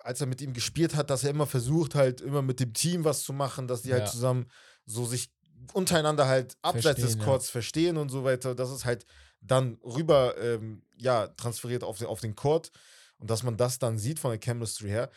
Als 0.00 0.20
er 0.20 0.26
mit 0.26 0.40
ihm 0.40 0.52
gespielt 0.52 0.94
hat, 0.96 1.10
dass 1.10 1.22
er 1.24 1.30
immer 1.30 1.46
versucht, 1.46 1.94
halt 1.94 2.20
immer 2.20 2.42
mit 2.42 2.58
dem 2.60 2.72
Team 2.74 3.04
was 3.04 3.22
zu 3.22 3.32
machen, 3.32 3.66
dass 3.68 3.82
die 3.82 3.92
halt 3.92 4.04
Ja. 4.06 4.10
zusammen 4.10 4.46
so 4.86 5.04
sich 5.06 5.30
untereinander 5.72 6.26
halt 6.26 6.56
abseits 6.62 6.84
des 6.96 7.04
Verstehen, 7.04 7.18
ja. 7.20 7.24
Courts 7.24 7.50
verstehen 7.50 7.96
und 7.96 8.08
so 8.08 8.24
weiter. 8.24 8.54
Das 8.54 8.70
ist 8.70 8.84
halt 8.84 9.04
dann 9.40 9.74
rüber, 9.84 10.36
ähm, 10.38 10.82
ja, 10.96 11.28
transferiert 11.28 11.84
auf 11.84 11.98
den, 11.98 12.06
auf 12.08 12.20
den 12.20 12.34
Court 12.34 12.70
und 13.18 13.30
dass 13.30 13.42
man 13.42 13.56
das 13.56 13.78
dann 13.78 13.98
sieht 13.98 14.18
von 14.18 14.30
der 14.30 14.40
Chemistry 14.40 14.88
her. 14.88 15.10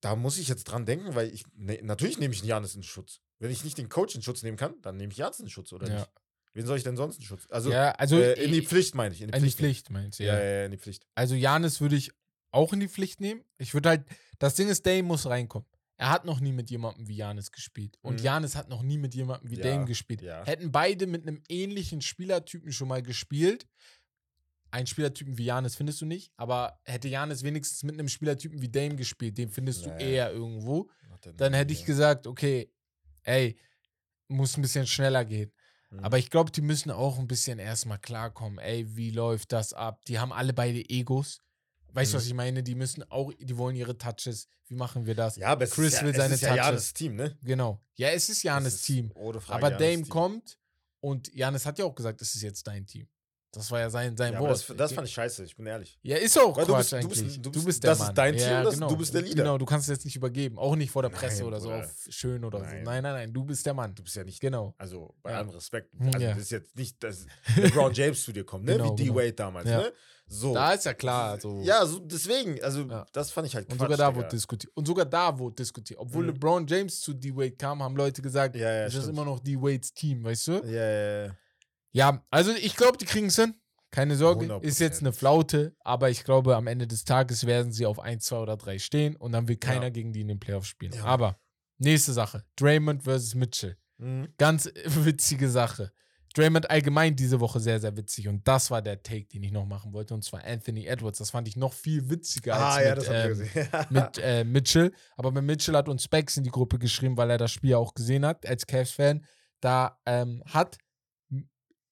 Da 0.00 0.14
muss 0.16 0.38
ich 0.38 0.48
jetzt 0.48 0.64
dran 0.64 0.86
denken, 0.86 1.14
weil 1.14 1.28
ich, 1.32 1.44
ne, 1.56 1.78
natürlich 1.82 2.18
nehme 2.18 2.32
ich 2.34 2.40
einen 2.40 2.48
Janis 2.50 2.74
in 2.76 2.82
Schutz. 2.84 3.20
Wenn 3.40 3.50
ich 3.50 3.64
nicht 3.64 3.78
den 3.78 3.88
Coach 3.88 4.14
in 4.14 4.22
Schutz 4.22 4.42
nehmen 4.42 4.56
kann, 4.56 4.74
dann 4.82 4.96
nehme 4.96 5.12
ich 5.12 5.18
Janis 5.18 5.40
in 5.40 5.48
Schutz, 5.50 5.72
oder 5.72 5.88
Ja. 5.88 5.94
nicht? 5.96 6.08
Wen 6.54 6.66
soll 6.66 6.76
ich 6.78 6.82
denn 6.84 6.96
sonst 6.96 7.18
in 7.18 7.22
Schutz? 7.24 7.46
Also, 7.50 7.70
ja, 7.70 7.92
also 7.92 8.16
äh, 8.18 8.32
in 8.42 8.52
die 8.52 8.58
ich- 8.60 8.68
Pflicht 8.68 8.94
meine 8.94 9.14
ich. 9.14 9.20
In 9.22 9.28
die 9.30 9.34
in 9.36 9.40
Pflicht. 9.42 9.58
Pflicht, 9.58 9.90
meinst 9.90 10.18
du? 10.18 10.24
Ja, 10.24 10.34
Ja. 10.34 10.40
ja, 10.44 10.50
ja, 10.60 10.64
in 10.66 10.72
die 10.72 10.78
Pflicht. 10.78 11.06
Also 11.14 11.34
Janis 11.34 11.80
würde 11.80 11.96
ich 11.96 12.10
auch 12.50 12.72
in 12.72 12.80
die 12.80 12.88
Pflicht 12.88 13.20
nehmen. 13.20 13.44
Ich 13.58 13.74
würde 13.74 13.90
halt, 13.90 14.04
das 14.38 14.54
Ding 14.54 14.68
ist, 14.68 14.86
Dame 14.86 15.02
muss 15.02 15.26
reinkommen. 15.26 15.68
Er 16.00 16.10
hat 16.10 16.24
noch 16.24 16.38
nie 16.40 16.52
mit 16.52 16.70
jemandem 16.70 17.08
wie 17.08 17.16
Janis 17.16 17.50
gespielt. 17.52 17.98
Und 18.02 18.20
Mhm. 18.20 18.24
Janis 18.24 18.54
hat 18.56 18.68
noch 18.68 18.82
nie 18.82 18.98
mit 18.98 19.14
jemandem 19.14 19.50
wie 19.50 19.56
Ja, 19.56 19.64
Dame 19.64 19.84
gespielt. 19.84 20.22
ja. 20.22 20.44
Hätten 20.46 20.70
beide 20.72 21.06
mit 21.06 21.22
einem 21.26 21.42
ähnlichen 21.48 22.00
Spielertypen 22.00 22.72
schon 22.72 22.88
mal 22.88 23.02
gespielt. 23.02 23.66
Einen 24.70 24.86
Spielertypen 24.86 25.36
wie 25.38 25.44
Janis 25.46 25.74
findest 25.76 26.00
du 26.00 26.06
nicht, 26.06 26.30
aber 26.36 26.78
hätte 26.84 27.08
Janis 27.08 27.42
wenigstens 27.42 27.82
mit 27.82 27.94
einem 27.94 28.08
Spielertypen 28.08 28.60
wie 28.62 28.68
Dame 28.68 28.96
gespielt, 28.96 29.36
den 29.38 29.48
findest 29.50 29.86
du 29.86 29.90
Nee. 29.90 30.12
eher 30.14 30.30
irgendwo, 30.30 30.90
dann 31.36 31.52
hätte 31.54 31.72
ich 31.72 31.84
gesagt, 31.86 32.26
okay, 32.26 32.70
ey, 33.24 33.58
muss 34.28 34.56
ein 34.56 34.62
bisschen 34.62 34.86
schneller 34.86 35.24
gehen. 35.24 35.50
Mhm. 35.90 36.00
Aber 36.04 36.18
ich 36.18 36.28
glaube, 36.30 36.50
die 36.52 36.60
müssen 36.60 36.90
auch 36.90 37.18
ein 37.18 37.26
bisschen 37.26 37.58
erstmal 37.58 37.98
klarkommen. 37.98 38.58
Ey, 38.58 38.94
wie 38.94 39.10
läuft 39.10 39.52
das 39.52 39.72
ab? 39.72 40.04
Die 40.04 40.18
haben 40.18 40.32
alle 40.34 40.52
beide 40.52 40.80
Egos. 40.90 41.40
Weißt 41.92 42.12
du, 42.12 42.16
Mhm. 42.16 42.20
was 42.20 42.26
ich 42.26 42.34
meine? 42.34 42.62
Die 42.62 42.74
müssen 42.74 43.02
auch, 43.10 43.32
die 43.38 43.56
wollen 43.56 43.76
ihre 43.76 43.96
Touches. 43.96 44.48
Wie 44.68 44.74
machen 44.74 45.06
wir 45.06 45.14
das? 45.14 45.36
ja, 45.36 45.48
aber 45.48 45.64
es 45.64 45.70
Chris 45.70 45.94
ist 45.94 46.00
ja, 46.00 46.02
will 46.02 46.10
es 46.10 46.16
seine 46.18 46.34
ist 46.34 46.40
ja 46.42 46.48
Touches. 46.50 46.64
Janis 46.66 46.92
Team, 46.92 47.16
ne? 47.16 47.38
Genau. 47.42 47.80
Ja, 47.94 48.08
es 48.10 48.28
ist 48.28 48.42
Janis 48.42 48.74
Es 48.74 48.80
ist 48.80 48.86
Team. 48.86 49.10
Ohne 49.14 49.40
Frage 49.40 49.64
Aber 49.66 49.70
Dame 49.76 49.96
Team. 50.02 50.08
kommt 50.08 50.58
und 51.00 51.32
Janis 51.34 51.64
hat 51.64 51.78
ja 51.78 51.84
auch 51.86 51.94
gesagt, 51.94 52.20
das 52.20 52.34
ist 52.34 52.42
jetzt 52.42 52.66
dein 52.66 52.84
Team. 52.86 53.08
Das 53.50 53.70
war 53.70 53.80
ja 53.80 53.88
sein, 53.88 54.14
sein 54.14 54.34
Ja, 54.34 54.40
Wort. 54.40 54.50
das, 54.50 54.66
das 54.76 54.92
fand 54.92 55.08
ich 55.08 55.14
scheiße, 55.14 55.42
ich 55.42 55.56
bin 55.56 55.64
ehrlich. 55.64 55.98
ja, 56.02 56.18
ist 56.18 56.38
auch 56.38 56.54
Weil 56.54 56.66
du 56.66 56.72
Quatsch 56.74 56.90
bist- 56.90 57.02
du 57.02 57.08
bist- 57.08 57.22
eigentlich. 57.22 57.40
du 57.40 57.64
bist- 57.64 57.82
der 57.82 57.90
das 57.92 57.98
ist 58.00 58.04
Mann. 58.06 58.14
dein 58.14 58.36
Team, 58.36 58.42
ja, 58.46 58.70
genau. 58.70 58.88
du 58.90 58.96
bist 58.98 59.14
der 59.14 59.22
Leader. 59.22 59.36
Genau, 59.36 59.56
du 59.56 59.64
kannst 59.64 59.88
es 59.88 59.96
jetzt 59.96 60.04
nicht 60.04 60.16
übergeben. 60.16 60.58
Auch 60.58 60.76
nicht 60.76 60.90
vor 60.90 61.00
der 61.00 61.08
Presse 61.08 61.38
Nein, 61.38 61.44
oder 61.46 61.60
so 61.62 61.72
auf 61.72 61.90
schön 62.10 62.44
oder 62.44 62.58
so. 62.58 62.64
Nein. 62.66 62.82
Nein, 62.84 63.02
nein, 63.02 63.12
nein. 63.14 63.32
Du 63.32 63.44
bist 63.44 63.64
der 63.64 63.72
Mann. 63.72 63.94
Du 63.94 64.02
bist 64.02 64.16
ja 64.16 64.24
nicht, 64.24 64.38
Genau. 64.40 64.74
also 64.76 65.14
bei 65.22 65.30
Ja. 65.30 65.38
allem 65.38 65.48
Respekt. 65.48 65.94
Hm, 65.98 66.08
Also 66.12 66.18
das 66.26 66.38
ist 66.38 66.50
jetzt 66.50 66.76
nicht, 66.76 67.02
dass 67.02 67.24
LeBron 67.56 67.92
James 67.94 68.22
zu 68.22 68.32
dir 68.32 68.44
kommt, 68.44 68.66
ne? 68.66 68.72
Genau, 68.72 68.98
Wie 68.98 69.02
genau. 69.04 69.14
D-Wade 69.14 69.32
damals, 69.32 69.66
Ja. 69.70 69.78
ne? 69.80 69.92
So. 70.28 70.52
Da 70.54 70.72
ist 70.72 70.84
ja 70.84 70.94
klar. 70.94 71.40
So. 71.40 71.60
Ja, 71.62 71.84
so, 71.86 71.98
deswegen, 72.00 72.62
also 72.62 72.82
Ja. 72.82 73.06
das 73.12 73.30
fand 73.30 73.46
ich 73.46 73.54
halt 73.54 73.66
Und 73.70 73.78
Quatsch, 73.78 73.90
sogar 73.90 73.96
da 74.10 74.14
wurde 74.16 74.28
diskutiert. 74.28 74.72
Und 74.76 74.86
sogar 74.86 75.06
da 75.06 75.38
wurde 75.38 75.56
diskutiert. 75.56 75.98
Obwohl 75.98 76.24
Mhm. 76.24 76.30
LeBron 76.32 76.66
James 76.66 77.00
zu 77.00 77.14
D-Wade 77.14 77.52
kam, 77.56 77.82
haben 77.82 77.96
Leute 77.96 78.20
gesagt, 78.22 78.54
Ja, 78.56 78.70
ja, 78.72 78.84
das 78.84 78.94
ist 78.94 79.08
immer 79.08 79.24
noch 79.24 79.40
D-Wades 79.40 79.92
Team, 79.94 80.24
weißt 80.24 80.48
du? 80.48 80.52
Ja, 80.64 80.90
ja, 80.90 81.26
ja. 81.26 81.36
Ja, 81.92 82.22
also 82.30 82.52
ich 82.52 82.76
glaube, 82.76 82.98
die 82.98 83.06
kriegen 83.06 83.26
es 83.28 83.36
hin. 83.36 83.54
Keine 83.90 84.16
Sorge. 84.16 84.44
100%. 84.44 84.62
Ist 84.64 84.80
jetzt 84.80 85.00
eine 85.00 85.14
Flaute, 85.14 85.74
aber 85.80 86.10
ich 86.10 86.22
glaube, 86.24 86.54
am 86.56 86.66
Ende 86.66 86.86
des 86.86 87.04
Tages 87.04 87.46
werden 87.46 87.72
sie 87.72 87.86
auf 87.86 87.98
1, 87.98 88.22
2 88.26 88.36
oder 88.38 88.58
3 88.58 88.78
stehen 88.78 89.16
und 89.16 89.32
dann 89.32 89.48
will 89.48 89.56
keiner 89.56 89.90
gegen 89.90 90.12
die 90.12 90.20
in 90.20 90.28
den 90.28 90.38
Playoffs 90.38 90.68
spielen. 90.68 90.92
Aber 91.00 91.40
nächste 91.78 92.12
Sache: 92.12 92.44
Draymond 92.56 93.02
versus 93.04 93.34
Mitchell. 93.34 93.78
Mhm. 93.96 94.28
Ganz 94.36 94.70
witzige 94.84 95.48
Sache. 95.48 95.90
Draymond 96.34 96.70
allgemein 96.70 97.16
diese 97.16 97.40
Woche 97.40 97.60
sehr, 97.60 97.80
sehr 97.80 97.96
witzig. 97.96 98.28
Und 98.28 98.46
das 98.46 98.70
war 98.70 98.82
der 98.82 99.02
Take, 99.02 99.26
den 99.26 99.42
ich 99.42 99.52
noch 99.52 99.64
machen 99.66 99.92
wollte. 99.92 100.14
Und 100.14 100.24
zwar 100.24 100.44
Anthony 100.44 100.86
Edwards. 100.86 101.18
Das 101.18 101.30
fand 101.30 101.48
ich 101.48 101.56
noch 101.56 101.72
viel 101.72 102.08
witziger 102.10 102.54
als 102.54 102.76
Ah, 102.76 102.82
ja, 102.82 102.94
mit, 102.94 103.50
ähm, 103.50 103.86
mit 103.90 104.18
äh, 104.18 104.44
Mitchell. 104.44 104.92
Aber 105.16 105.32
bei 105.32 105.40
Mitchell 105.40 105.74
hat 105.76 105.88
uns 105.88 106.04
Specs 106.04 106.36
in 106.36 106.44
die 106.44 106.50
Gruppe 106.50 106.78
geschrieben, 106.78 107.16
weil 107.16 107.30
er 107.30 107.38
das 107.38 107.52
Spiel 107.52 107.74
auch 107.74 107.94
gesehen 107.94 108.24
hat, 108.26 108.46
als 108.46 108.66
Cavs-Fan. 108.66 109.24
Da 109.60 109.98
ähm, 110.06 110.42
hat 110.46 110.78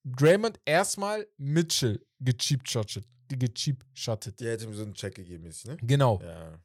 Draymond 0.03 0.59
erstmal 0.65 1.27
Mitchell 1.37 2.05
gecheapshottet. 2.19 3.05
gecheapshottet. 3.29 4.39
Die 4.39 4.47
hätte 4.47 4.65
ihm 4.65 4.73
so 4.73 4.83
einen 4.83 4.93
Check 4.93 5.15
gegeben, 5.15 5.43
mäßig, 5.43 5.65
ne? 5.65 5.77
Genau. 5.81 6.21
Ja. 6.21 6.59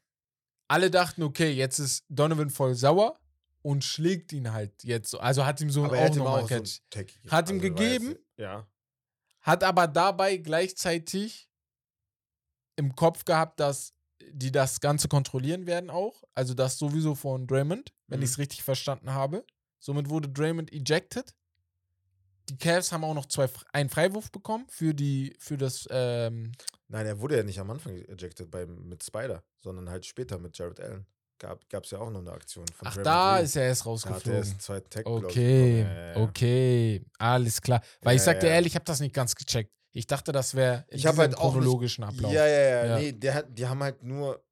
Alle 0.68 0.90
dachten, 0.90 1.22
okay, 1.22 1.50
jetzt 1.50 1.78
ist 1.78 2.04
Donovan 2.08 2.50
voll 2.50 2.74
sauer 2.74 3.18
und 3.62 3.84
schlägt 3.84 4.32
ihn 4.32 4.52
halt 4.52 4.82
jetzt 4.84 5.10
so. 5.10 5.18
Also 5.20 5.46
hat 5.46 5.60
ihm 5.60 5.70
so 5.70 5.84
Aber 5.84 5.96
er 5.96 6.10
auch 6.10 6.14
ihm 6.14 6.18
nochmal 6.18 6.42
so 6.42 6.48
Catch. 6.48 6.80
Check 6.90 7.08
gegeben. 7.14 7.30
Hat 7.30 7.50
ihm 7.50 7.56
war 7.58 7.64
jetzt- 7.64 7.78
gegeben? 7.78 8.18
Ja. 8.36 8.66
Hat 9.40 9.64
aber 9.64 9.86
dabei 9.88 10.36
gleichzeitig 10.36 11.48
im 12.76 12.94
Kopf 12.94 13.24
gehabt, 13.24 13.60
dass 13.60 13.94
die 14.30 14.52
das 14.52 14.80
Ganze 14.80 15.08
kontrollieren 15.08 15.66
werden 15.66 15.90
auch. 15.90 16.22
Also 16.34 16.54
das 16.54 16.78
sowieso 16.78 17.14
von 17.14 17.46
Draymond, 17.46 17.92
wenn 18.06 18.20
Mhm. 18.20 18.24
ich 18.24 18.30
es 18.30 18.38
richtig 18.38 18.62
verstanden 18.62 19.10
habe. 19.12 19.44
Somit 19.80 20.08
wurde 20.08 20.28
Draymond 20.28 20.72
ejected. 20.72 21.34
Die 22.48 22.56
Cavs 22.56 22.92
haben 22.92 23.04
auch 23.04 23.14
noch 23.14 23.26
zwei, 23.26 23.48
einen 23.72 23.88
Freiwurf 23.90 24.30
bekommen 24.30 24.66
für 24.68 24.94
die, 24.94 25.34
für 25.38 25.56
das, 25.56 25.86
ähm, 25.90 26.52
Nein, 26.88 27.06
er 27.06 27.20
wurde 27.20 27.36
ja 27.36 27.42
nicht 27.42 27.58
am 27.58 27.70
Anfang 27.70 27.94
ejected 27.96 28.50
bei, 28.50 28.66
mit 28.66 29.02
Spider, 29.02 29.42
sondern 29.60 29.88
halt 29.90 30.04
später 30.06 30.38
mit 30.38 30.56
Jared 30.58 30.78
Allen. 30.80 31.06
Gab 31.68 31.84
es 31.84 31.90
ja 31.90 31.98
auch 31.98 32.10
noch 32.10 32.20
eine 32.20 32.32
Aktion 32.32 32.66
von 32.68 32.86
ach, 32.88 32.96
da 33.02 33.34
Green. 33.34 33.44
ist 33.44 33.56
er 33.56 33.64
erst 33.64 33.84
Da 33.84 33.90
hat 33.90 33.90
er 33.90 33.92
erst 33.92 34.06
rausgeflogen. 34.26 34.42
einen 34.50 34.60
zweiten 34.60 34.90
Tag, 34.90 35.00
ich, 35.02 35.06
Okay. 35.12 35.80
Ja, 35.82 36.06
ja, 36.12 36.16
okay, 36.16 37.04
alles 37.18 37.60
klar. 37.60 37.82
Weil 38.02 38.16
ich 38.16 38.20
Ja, 38.22 38.24
sag 38.26 38.40
dir 38.40 38.46
ja. 38.48 38.52
ehrlich, 38.54 38.72
ich 38.72 38.74
habe 38.76 38.84
das 38.84 39.00
nicht 39.00 39.14
ganz 39.14 39.34
gecheckt. 39.34 39.72
Ich 39.94 40.06
dachte, 40.06 40.32
das 40.32 40.54
wäre 40.54 40.84
Ich 40.88 41.04
hab 41.06 41.16
halt 41.18 41.36
auch 41.36 41.42
nicht- 41.44 41.52
chronologischen 41.54 42.04
Ablauf. 42.04 42.32
Ja, 42.32 42.46
ja, 42.46 42.86
ja. 42.86 42.98
Nee, 42.98 43.12
der 43.12 43.34
hat, 43.34 43.46
die 43.58 43.66
haben 43.66 43.82
halt 43.82 44.02
nur. 44.02 44.42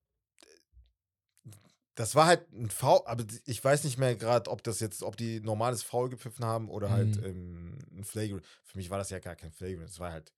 Das 1.95 2.15
war 2.15 2.27
halt 2.27 2.51
ein 2.53 2.71
Foul, 2.71 3.03
aber 3.05 3.25
ich 3.45 3.63
weiß 3.63 3.85
nicht 3.85 3.99
mehr 3.99 4.17
gerade, 4.17 4.51
ob 4.51 4.63
das 4.63 4.81
jetzt, 4.81 5.03
ob 5.03 5.17
die 5.17 5.41
normales 5.41 5.83
Foul 5.83 6.09
gepfiffen 6.09 6.45
haben 6.45 6.71
oder 6.71 6.91
halt 6.91 7.17
Mhm. 7.17 7.25
ähm, 7.25 7.79
ein 7.99 8.05
Flagrant. 8.05 8.43
Für 8.65 8.79
mich 8.79 8.89
war 8.91 8.99
das 8.99 9.11
ja 9.11 9.19
gar 9.19 9.37
kein 9.37 9.53
Flagrant, 9.53 9.89
es 9.91 9.99
war 10.01 10.13
halt 10.13 10.33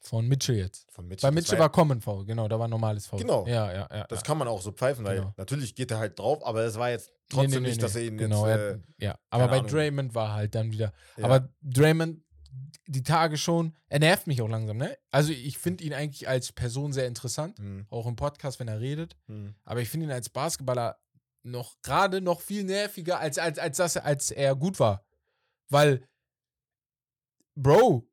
Von 0.00 0.28
Mitchell 0.28 0.56
jetzt. 0.56 0.86
von 0.92 1.06
Mitchell. 1.08 1.28
Bei 1.28 1.34
Mitchell 1.34 1.56
ja- 1.56 1.60
war 1.62 1.70
Common 1.72 2.00
Foul, 2.00 2.24
genau, 2.24 2.46
da 2.48 2.58
war 2.58 2.68
normales 2.68 3.06
Foul. 3.06 3.20
Genau. 3.20 3.46
Ja, 3.46 3.72
ja, 3.72 3.88
ja. 3.90 4.06
Das 4.08 4.20
ja. 4.20 4.24
kann 4.26 4.38
man 4.38 4.46
auch 4.48 4.62
so 4.62 4.70
pfeifen, 4.72 5.04
weil 5.04 5.18
Genau. 5.18 5.34
natürlich 5.36 5.74
geht 5.74 5.90
er 5.90 5.98
halt 5.98 6.18
drauf, 6.18 6.44
aber 6.46 6.62
es 6.64 6.76
war 6.76 6.90
jetzt 6.90 7.08
Nee, 7.10 7.14
trotzdem 7.30 7.50
nee, 7.50 7.58
nee, 7.60 7.68
nicht, 7.68 7.82
dass 7.82 7.94
nee. 7.94 8.00
er 8.02 8.06
ihn 8.06 8.16
genau, 8.16 8.46
jetzt. 8.46 8.60
Äh, 8.60 9.04
ja. 9.04 9.18
Aber 9.30 9.48
bei 9.48 9.58
Ahnung. 9.58 9.70
Draymond 9.70 10.14
war 10.14 10.32
halt 10.34 10.54
dann 10.54 10.70
wieder. 10.72 10.92
ja. 11.16 11.24
Aber 11.24 11.48
Draymond, 11.62 12.22
die 12.86 13.02
Tage 13.02 13.36
schon, 13.36 13.76
er 13.88 13.98
nervt 13.98 14.26
mich 14.26 14.40
auch 14.40 14.48
langsam, 14.48 14.76
ne? 14.78 14.96
Also 15.10 15.32
ich 15.32 15.58
finde 15.58 15.84
ihn 15.84 15.92
eigentlich 15.92 16.26
als 16.28 16.52
Person 16.52 16.92
sehr 16.92 17.06
interessant, 17.06 17.58
Hm, 17.58 17.86
auch 17.90 18.06
im 18.06 18.16
Podcast, 18.16 18.60
wenn 18.60 18.68
er 18.68 18.80
redet. 18.80 19.16
hm. 19.26 19.54
Aber 19.64 19.80
ich 19.82 19.88
finde 19.90 20.06
ihn 20.06 20.12
als 20.12 20.28
Basketballer 20.30 20.96
noch 21.42 21.74
gerade 21.82 22.20
noch 22.20 22.40
viel 22.40 22.64
nerviger, 22.64 23.18
als, 23.20 23.36
als, 23.38 23.58
als, 23.58 23.76
das, 23.76 23.96
als 23.96 24.30
er 24.30 24.54
gut 24.56 24.78
war. 24.80 25.04
Weil, 25.70 26.02
Bro, 27.56 28.06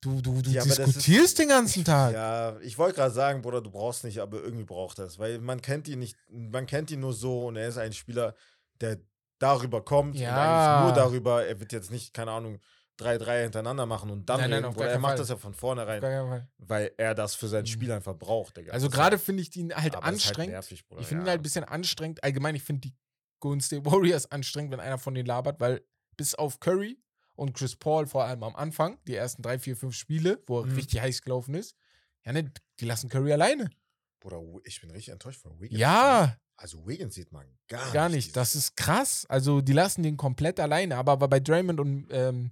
du, 0.00 0.20
du, 0.22 0.40
du 0.42 0.50
Ja, 0.50 0.64
das 0.64 0.76
diskutierst 0.76 1.24
ist- 1.26 1.38
den 1.38 1.48
ganzen 1.48 1.84
Tag. 1.84 2.12
Ja, 2.14 2.58
ich 2.60 2.78
wollte 2.78 2.96
gerade 2.96 3.14
sagen, 3.14 3.42
Bruder, 3.42 3.60
du 3.60 3.70
brauchst 3.70 4.04
nicht, 4.04 4.18
aber 4.18 4.38
irgendwie 4.42 4.64
braucht 4.64 4.98
es, 4.98 5.18
weil 5.18 5.38
man 5.40 5.60
kennt 5.60 5.88
ihn 5.88 5.98
nicht, 5.98 6.16
man 6.28 6.66
kennt 6.66 6.90
ihn 6.90 7.00
nur 7.00 7.12
so 7.12 7.46
und 7.46 7.56
er 7.56 7.68
ist 7.68 7.78
ein 7.78 7.92
Spieler, 7.92 8.34
der 8.80 8.98
darüber 9.38 9.84
kommt 9.84 10.14
und 10.16 10.20
Ja. 10.20 10.82
eigentlich 10.82 10.84
nur 10.86 10.94
darüber, 11.04 11.44
er 11.46 11.58
wird 11.60 11.72
jetzt 11.72 11.90
nicht, 11.90 12.12
keine 12.14 12.30
Ahnung, 12.30 12.58
drei, 12.98 13.16
drei 13.16 13.42
hintereinander 13.44 13.86
machen 13.86 14.10
und 14.10 14.28
dann 14.28 14.40
Nein, 14.40 14.50
nein, 14.50 14.64
reden, 14.66 14.78
er 14.82 14.98
macht 14.98 15.12
Fall. 15.12 15.18
das 15.18 15.28
ja 15.30 15.36
von 15.36 15.54
vornherein, 15.54 16.46
weil 16.58 16.92
er 16.98 17.14
das 17.14 17.34
für 17.34 17.48
sein 17.48 17.62
Mhm. 17.62 17.66
Spiel 17.66 17.92
einfach 17.92 18.14
braucht. 18.14 18.58
Also 18.70 18.88
Das 18.88 18.94
gerade 18.94 19.16
halt- 19.16 19.24
finde 19.24 19.42
ich 19.42 19.56
ihn 19.56 19.74
halt 19.74 19.94
aber 19.96 20.06
das 20.10 20.16
ist 20.16 20.26
anstrengend. 20.26 20.52
nervig, 20.52 20.86
Bruder, 20.86 21.00
ich 21.00 21.06
finde 21.06 21.22
ihn 21.22 21.26
ja. 21.26 21.30
halt 21.30 21.40
ein 21.40 21.42
bisschen 21.42 21.64
anstrengend. 21.64 22.22
Allgemein, 22.22 22.54
ich 22.54 22.62
finde 22.62 22.82
die 22.88 22.94
Golden 23.40 23.62
State 23.62 23.86
Warriors 23.86 24.30
anstrengend, 24.30 24.72
wenn 24.72 24.80
einer 24.80 24.98
von 24.98 25.14
denen 25.14 25.24
labert, 25.26 25.58
weil 25.60 25.80
bis 26.18 26.34
auf 26.34 26.60
Curry 26.60 26.98
und 27.40 27.54
Chris 27.54 27.74
Paul 27.76 28.06
vor 28.06 28.24
allem 28.24 28.42
am 28.42 28.54
Anfang, 28.54 28.98
die 29.06 29.14
ersten 29.16 29.42
drei, 29.42 29.58
vier, 29.58 29.76
fünf 29.76 29.94
Spiele, 29.94 30.42
wo 30.46 30.60
er 30.60 30.66
Mhm. 30.66 30.74
richtig 30.76 31.00
heiß 31.00 31.22
gelaufen 31.22 31.54
ist, 31.54 31.74
ja, 32.24 32.32
ne, 32.32 32.52
die 32.78 32.84
lassen 32.84 33.08
Curry 33.08 33.32
alleine. 33.32 33.70
Bruder, 34.20 34.42
ich 34.64 34.80
bin 34.80 34.90
richtig 34.90 35.12
enttäuscht 35.12 35.40
von 35.40 35.58
Wiggins. 35.60 35.80
Ja, 35.80 36.36
Also 36.56 36.86
Wiggins 36.86 37.14
sieht 37.14 37.32
man 37.32 37.46
gar, 37.68 37.90
gar 37.92 38.08
nicht. 38.10 38.16
nicht. 38.16 38.24
dieses 38.26 38.32
Das 38.34 38.54
ist 38.54 38.76
krass. 38.76 39.24
Also, 39.30 39.62
die 39.62 39.72
lassen 39.72 40.02
den 40.02 40.18
komplett 40.18 40.60
alleine. 40.60 40.96
Aber, 40.98 41.16
bei 41.16 41.40
Draymond 41.40 41.80
und 41.80 42.06
ähm, 42.10 42.50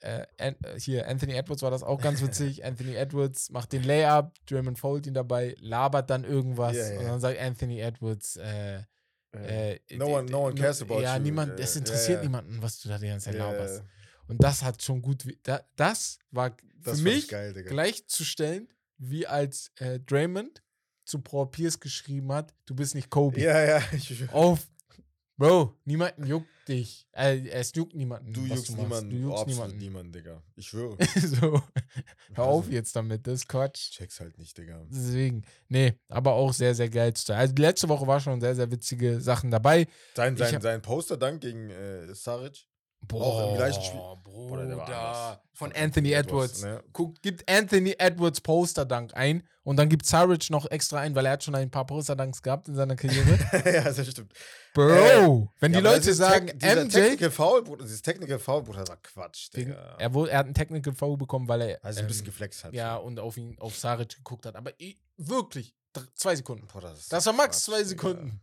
äh, 0.00 0.24
An 0.38 0.56
äh, 0.64 0.80
hier 0.80 1.06
Anthony 1.06 1.34
Edwards 1.34 1.60
war 1.62 1.70
das 1.70 1.82
auch 1.82 2.00
ganz 2.00 2.22
witzig. 2.22 2.64
Anthony 2.64 2.94
Edwards 2.94 3.50
macht 3.50 3.72
den 3.74 3.82
Layup, 3.84 4.32
Draymond 4.46 4.78
foult 4.78 5.06
ihn 5.06 5.12
dabei, 5.14 5.54
labert 5.60 6.08
dann 6.08 6.24
irgendwas 6.24 6.74
Ja, 6.76 6.90
ja. 6.92 6.98
und 7.00 7.04
dann 7.06 7.20
sagt 7.20 7.38
Anthony 7.38 7.80
Edwards, 7.80 8.36
äh, 8.36 8.82
Äh, 9.34 9.74
äh, 9.88 9.96
no 9.96 10.06
one- 10.18 10.30
no 10.30 10.46
one 10.46 10.54
cares 10.54 10.82
about 10.82 11.00
Ja, 11.00 11.16
you. 11.16 11.22
niemand, 11.22 11.58
es 11.58 11.76
interessiert 11.76 12.18
ja. 12.18 12.22
niemanden, 12.22 12.60
was 12.60 12.80
du 12.80 12.88
da 12.88 12.98
die 12.98 13.06
ganze 13.08 13.26
Zeit 13.26 13.36
laberst. 13.36 13.82
Und 14.28 14.42
das 14.42 14.62
hat 14.62 14.82
schon 14.82 15.00
gut, 15.02 15.24
da, 15.42 15.62
das 15.76 16.18
war 16.30 16.56
das 16.82 16.98
für 16.98 17.04
mich 17.04 17.28
geil, 17.28 17.52
gleichzustellen, 17.64 18.68
wie 18.98 19.26
als 19.26 19.70
äh, 19.76 19.98
Draymond 20.00 20.62
zu 21.04 21.18
Paul 21.20 21.50
Pierce 21.50 21.80
geschrieben 21.80 22.32
hat, 22.32 22.54
du 22.66 22.74
bist 22.74 22.94
nicht 22.94 23.10
Kobe. 23.10 23.40
Ja, 23.40 23.62
ja, 23.64 23.82
Auf, 24.32 24.68
Bro, 25.42 25.74
niemanden 25.84 26.24
juckt 26.24 26.46
dich. 26.68 27.08
Äh, 27.10 27.48
es 27.48 27.72
juckt 27.74 27.96
niemanden. 27.96 28.32
du 28.32 28.42
juckst 28.42 28.70
machst. 28.70 28.78
niemanden, 28.78 29.10
Du 29.10 29.16
juckst 29.16 29.46
niemanden. 29.48 29.76
niemanden, 29.78 30.12
Digga. 30.12 30.40
Ich 30.54 30.68
schwöre. 30.68 30.96
so, 31.20 31.60
hör 32.34 32.44
auf 32.44 32.66
Also, 32.66 32.70
jetzt 32.76 32.94
damit, 32.94 33.26
das 33.26 33.40
ist 33.40 33.48
Quatsch. 33.48 33.90
Check's 33.90 34.20
halt 34.20 34.38
nicht, 34.38 34.56
Digga. 34.56 34.86
Deswegen, 34.88 35.42
nee, 35.68 35.94
aber 36.08 36.34
auch 36.34 36.52
sehr, 36.52 36.76
sehr 36.76 36.88
geil. 36.88 37.12
Also 37.30 37.54
die 37.54 37.62
letzte 37.62 37.88
Woche 37.88 38.06
war 38.06 38.20
schon 38.20 38.40
sehr, 38.40 38.54
sehr 38.54 38.70
witzige 38.70 39.20
Sachen 39.20 39.50
dabei. 39.50 39.88
Sein, 40.14 40.36
sein, 40.36 40.60
sein 40.60 40.80
Poster-Dank 40.80 41.40
gegen 41.40 41.70
äh, 41.70 42.14
Saric. 42.14 42.68
Boah, 43.08 43.50
im 43.50 43.56
gleichen 43.56 43.82
Spiel. 43.82 44.00
Bruder, 44.24 44.66
der 44.66 44.76
war 44.78 44.86
anders. 44.88 45.38
von 45.52 45.72
Anthony 45.72 46.12
Edwards. 46.12 46.62
ne? 46.62 46.82
Guck, 46.92 47.20
gibt 47.22 47.48
Anthony 47.50 47.94
Edwards 47.98 48.40
Poster-Dank 48.40 49.14
ein 49.14 49.46
und 49.62 49.76
dann 49.76 49.88
gibt 49.88 50.06
Saric 50.06 50.48
noch 50.50 50.70
extra 50.70 51.00
ein, 51.00 51.14
weil 51.14 51.26
er 51.26 51.32
hat 51.32 51.44
schon 51.44 51.54
ein 51.54 51.70
paar 51.70 51.84
Poster-Danks 51.86 52.42
gehabt 52.42 52.68
in 52.68 52.74
seiner 52.74 52.96
Karriere. 52.96 53.38
ja, 53.66 53.82
das 53.92 54.08
stimmt. 54.10 54.32
Bro, 54.72 54.84
Äh, 54.90 55.46
wenn 55.60 55.72
die 55.72 55.78
Ja, 55.78 55.84
aber 55.84 55.92
Leute 55.96 56.14
sagen, 56.14 56.50
dieser 56.58 56.84
MJ, 56.84 56.90
Technical 56.90 57.30
Foul, 57.30 57.62
Bruder, 57.62 57.84
dieses 57.84 58.00
Technical 58.02 58.38
Foul, 58.38 58.62
Bruder, 58.62 58.88
war 58.88 58.96
Quatsch, 58.96 59.50
wegen, 59.52 59.70
Digga. 59.72 59.96
er, 59.98 60.14
wurde, 60.14 60.30
er 60.30 60.38
hat 60.38 60.46
einen 60.46 60.54
Technical 60.54 60.94
Foul 60.94 61.16
bekommen, 61.18 61.46
weil 61.48 61.60
er 61.60 61.84
also 61.84 62.00
ein 62.00 62.06
bisschen 62.06 62.22
ähm, 62.22 62.26
geflext 62.26 62.64
hat. 62.64 62.72
ja 62.72 62.96
und 62.96 63.20
auf 63.20 63.36
ihn, 63.36 63.56
auf 63.58 63.76
Saric 63.76 64.16
geguckt 64.16 64.46
hat. 64.46 64.56
Aber 64.56 64.72
i- 64.80 64.98
wirklich, 65.18 65.74
dr- 65.92 66.06
zwei 66.14 66.34
Sekunden. 66.36 66.66
Bruder, 66.66 66.90
das, 66.90 67.08
Das 67.08 67.26
war 67.26 67.32
max 67.34 67.64
Quatsch, 67.64 67.64
zwei 67.64 67.82
Digga. 67.84 68.38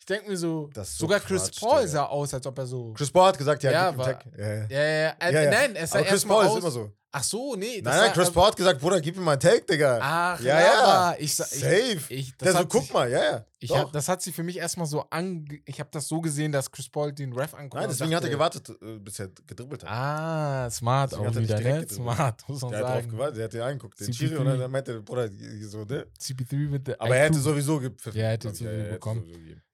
Ich 0.00 0.06
denke 0.06 0.28
mir 0.30 0.36
so, 0.36 0.68
so 0.74 0.82
sogar 0.82 1.20
Chris 1.20 1.42
Quatsch, 1.44 1.60
Paul 1.60 1.86
sah 1.86 2.06
aus, 2.06 2.34
als 2.34 2.44
ob 2.46 2.58
er 2.58 2.66
so. 2.66 2.92
Chris 2.94 3.10
Paul 3.10 3.26
hat 3.28 3.38
gesagt, 3.38 3.62
ja, 3.62 3.70
Ja, 3.70 3.96
war-. 3.96 4.18
Ja, 4.36 4.48
ja. 4.48 4.54
ja, 4.54 4.64
ja, 4.68 4.82
ja, 4.82 5.14
äh, 5.20 5.32
Ja, 5.34 5.42
ja. 5.42 5.50
Nein, 5.50 5.76
es 5.76 5.90
sah 5.90 5.98
Aber 6.00 6.08
Chris 6.08 6.24
Paul 6.24 6.44
aus. 6.46 6.52
ist 6.54 6.60
immer 6.62 6.70
so. 6.70 6.90
Ach 7.12 7.24
so, 7.24 7.56
nee. 7.56 7.80
Nein, 7.82 7.96
nein, 7.96 8.12
Chris 8.12 8.30
Paul 8.30 8.46
hat 8.46 8.56
gesagt, 8.56 8.80
Bruder, 8.80 9.00
gib 9.00 9.16
ihm 9.16 9.24
mal 9.24 9.32
einen 9.32 9.40
Take, 9.40 9.62
Digga. 9.66 9.98
Ach, 10.00 10.40
Ja, 10.40 10.60
ja, 10.60 10.60
ja. 10.60 11.10
ja. 11.10 11.16
Ich, 11.18 11.34
sa- 11.34 11.44
ich, 11.50 11.58
Safe. 11.60 12.00
ich, 12.14 12.36
das 12.38 12.52
so, 12.56 12.66
guck 12.66 12.82
sich, 12.82 12.92
mal, 12.92 13.10
ja, 13.10 13.22
ja. 13.22 13.44
Ich 13.58 13.76
hab, 13.76 13.92
das 13.92 14.08
hat 14.08 14.22
sie 14.22 14.30
für 14.32 14.44
mich 14.44 14.56
erstmal 14.58 14.86
so 14.86 15.04
ange. 15.10 15.44
Ich 15.64 15.80
habe 15.80 15.90
das 15.92 16.06
so 16.06 16.20
gesehen, 16.20 16.52
dass 16.52 16.70
Chris 16.70 16.88
Paul 16.88 17.12
den 17.12 17.32
Ref 17.32 17.52
anguckt. 17.52 17.74
Nein, 17.74 17.88
deswegen 17.90 18.14
hat 18.14 18.22
er 18.24 18.30
dachte, 18.38 18.60
gewartet, 18.62 18.82
äh, 18.82 18.98
bis 19.00 19.18
er 19.18 19.28
gedribbelt 19.44 19.82
hat. 19.84 19.90
Ah, 19.90 20.70
smart 20.70 21.10
Deswegen 21.10 21.28
auch 21.28 21.34
er 21.34 21.42
wieder, 21.42 21.60
ne? 21.60 21.88
Smart, 21.88 22.48
muss 22.48 22.62
man 22.62 22.70
der 22.70 22.78
hat 22.80 22.86
drauf 22.86 22.94
sagen. 22.94 23.10
gewartet, 23.10 23.36
der 23.38 23.44
hat 23.44 23.52
den 23.54 23.60
angeguckt, 23.62 24.00
den 24.00 24.06
CP3. 24.06 24.12
Chiri, 24.16 24.36
und 24.36 24.44
dann 24.46 24.70
meinte 24.70 24.92
der 24.92 25.00
Bruder, 25.00 25.28
so, 25.62 25.84
ne? 25.84 26.06
CP3 26.18 26.54
mit 26.68 26.86
der. 26.86 27.00
Aber 27.00 27.16
er 27.16 27.24
hätte 27.24 27.40
sowieso 27.40 27.80
gepfiffen. 27.80 28.18
Ja, 28.18 28.26
er 28.26 28.32
hätte 28.34 28.54
sowieso 28.54 28.88
bekommen. 28.88 29.24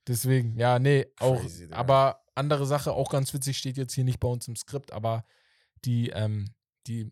Deswegen, 0.09 0.59
ja, 0.59 0.79
nee, 0.79 1.07
auch. 1.19 1.41
Crazy, 1.41 1.69
aber 1.71 2.23
andere 2.35 2.67
Sache, 2.67 2.93
auch 2.93 3.11
ganz 3.11 3.33
witzig, 3.35 3.59
steht 3.59 3.77
jetzt 3.77 3.95
hier 3.95 4.05
nicht 4.05 4.21
bei 4.21 4.29
uns 4.29 4.47
im 4.47 4.57
Skript, 4.57 4.93
aber 4.93 5.25
die, 5.85 6.11
ähm, 6.11 6.51
die, 6.87 7.11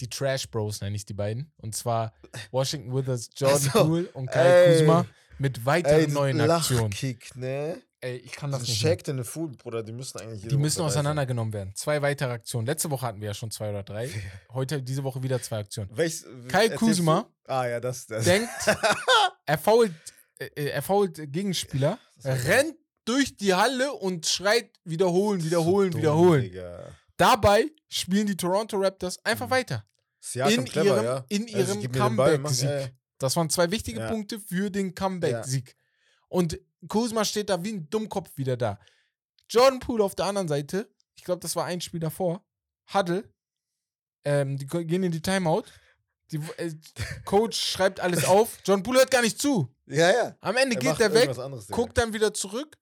die 0.00 0.08
Trash 0.08 0.50
Bros 0.50 0.80
nenne 0.80 0.96
ich 0.96 1.04
die 1.04 1.14
beiden. 1.14 1.52
Und 1.56 1.76
zwar 1.76 2.12
Washington 2.50 2.94
Withers, 2.94 3.30
Jordan 3.36 3.58
so, 3.60 3.84
Poole 3.84 4.08
und 4.14 4.30
Kai 4.30 4.44
ey. 4.46 4.78
Kuzma 4.78 5.06
mit 5.38 5.64
weiteren 5.66 6.00
Ey, 6.00 6.06
neuen 6.08 6.40
Aktionen. 6.40 6.90
Lachkick, 6.90 7.36
ne? 7.36 7.82
Ey, 8.00 8.16
ich 8.16 8.32
kann 8.32 8.50
das 8.50 8.60
Das 8.60 8.68
nicht. 8.68 9.08
In 9.08 9.16
the 9.16 9.24
Food, 9.24 9.56
Bruder, 9.58 9.82
die 9.82 9.92
müssen 9.92 10.20
eigentlich 10.20 10.46
Die 10.46 10.56
müssen 10.58 10.76
sein. 10.76 10.86
auseinandergenommen 10.86 11.54
werden. 11.54 11.74
Zwei 11.74 12.02
weitere 12.02 12.32
Aktionen. 12.32 12.66
Letzte 12.66 12.90
Woche 12.90 13.06
hatten 13.06 13.20
wir 13.20 13.28
ja 13.28 13.34
schon 13.34 13.50
zwei 13.50 13.70
oder 13.70 13.82
drei. 13.82 14.10
Heute, 14.52 14.82
diese 14.82 15.02
Woche 15.04 15.22
wieder 15.22 15.40
zwei 15.40 15.58
Aktionen. 15.60 15.88
Welches, 15.96 16.26
Kai 16.48 16.68
Kuzma. 16.68 17.22
du? 17.46 17.52
Ah, 17.52 17.66
ja, 17.66 17.80
das. 17.80 18.06
das 18.06 18.24
Denkt, 18.24 18.50
er 19.46 19.56
fault, 19.58 19.92
äh, 20.38 20.66
er 20.70 20.82
fault 20.82 21.20
Gegenspieler, 21.32 21.98
rennt 22.24 22.76
durch 23.04 23.36
die 23.36 23.54
Halle 23.54 23.92
und 23.92 24.26
schreit 24.26 24.70
wiederholen, 24.84 25.42
wiederholen, 25.44 25.92
So 25.92 25.98
dumm, 25.98 26.02
wiederholen. 26.02 26.42
Digga. 26.42 26.88
Dabei 27.16 27.70
spielen 27.88 28.26
die 28.26 28.36
Toronto 28.36 28.76
Raptors 28.78 29.22
einfach 29.24 29.46
Mhm. 29.46 29.50
weiter. 29.50 29.84
In 30.34 30.64
clever, 30.64 30.86
ihrem- 30.96 31.04
ja. 31.04 31.24
in 31.28 31.54
Also, 31.54 31.78
ihrem 31.78 31.92
mach- 31.92 31.98
Comeback-Sieg. 31.98 32.68
ja, 32.68 32.80
ja. 32.80 32.88
Das 33.18 33.36
waren 33.36 33.50
zwei 33.50 33.70
wichtige. 33.70 34.00
Punkte 34.08 34.40
für 34.40 34.70
den 34.70 34.94
Comeback-Sieg. 34.94 35.76
Und 36.28 36.58
Kuzma 36.88 37.24
steht 37.24 37.50
da 37.50 37.62
wie 37.62 37.72
ein 37.74 37.88
Dummkopf 37.90 38.30
wieder 38.36 38.56
da. 38.56 38.78
Jordan 39.48 39.78
Poole 39.80 40.02
auf 40.02 40.14
der 40.14 40.24
anderen 40.26 40.48
Seite, 40.48 40.90
ich 41.14 41.22
glaube, 41.24 41.40
das 41.40 41.54
war 41.54 41.66
ein 41.66 41.80
Spiel 41.80 42.00
davor, 42.00 42.44
Huddle, 42.92 43.30
ähm, 44.24 44.56
die 44.56 44.66
gehen 44.66 45.02
in 45.02 45.12
die 45.12 45.20
Timeout. 45.22 45.64
Die, 46.34 46.40
äh, 46.56 46.72
Coach 47.24 47.58
schreibt 47.58 48.00
alles 48.00 48.24
auf. 48.24 48.58
Jordan 48.64 48.82
Poole 48.82 48.98
hört 48.98 49.10
gar 49.10 49.22
nicht 49.22 49.40
zu. 49.40 49.68
Ja, 49.86 50.10
ja. 50.12 50.36
Am 50.40 50.56
Ende 50.56 50.74
Er 50.76 50.80
geht 50.80 51.00
er 51.00 51.14
weg, 51.14 51.30
guckt 51.70 51.96
dann 51.96 52.12
wieder 52.12 52.34
zurück. 52.34 52.76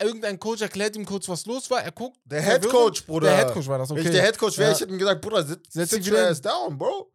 Irgendein 0.00 0.38
Coach 0.38 0.60
erklärt 0.60 0.96
ihm 0.96 1.06
kurz, 1.06 1.28
was 1.28 1.46
los 1.46 1.70
war. 1.70 1.82
Er 1.82 1.92
guckt. 1.92 2.18
Der 2.24 2.42
verwirrt. 2.42 2.64
Headcoach, 2.64 3.06
Bruder. 3.06 3.28
Der 3.28 3.36
Headcoach 3.38 3.66
war 3.68 3.78
das, 3.78 3.88
Wenn 3.90 3.98
okay. 3.98 4.08
ich 4.08 4.12
der 4.12 4.22
Headcoach 4.22 4.58
wäre, 4.58 4.70
Ja. 4.70 4.74
ich 4.74 4.80
hätte 4.82 4.92
ihm 4.92 4.98
gesagt, 4.98 5.20
Bruder, 5.20 5.44
sit, 5.44 5.72
Setz 5.72 5.90
dich 5.90 6.06
wieder 6.06 6.28
ass 6.28 6.42
down, 6.42 6.76
Bro. 6.76 7.12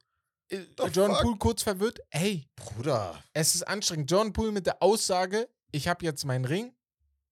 Äh, 0.48 0.60
the 0.78 0.89
fuck? 0.89 1.22
Poole 1.22 1.38
kurz 1.38 1.62
verwirrt. 1.62 2.00
Hey, 2.10 2.48
Bruder. 2.56 3.22
es 3.34 3.54
ist 3.54 3.68
anstrengend. 3.68 4.10
Jordan 4.10 4.34
Poole 4.34 4.52
mit 4.52 4.65
der 4.65 4.82
Aussage, 4.82 5.48
ich 5.72 5.88
habe 5.88 6.06
jetzt 6.06 6.26
meinen 6.26 6.46
Ring, 6.46 6.74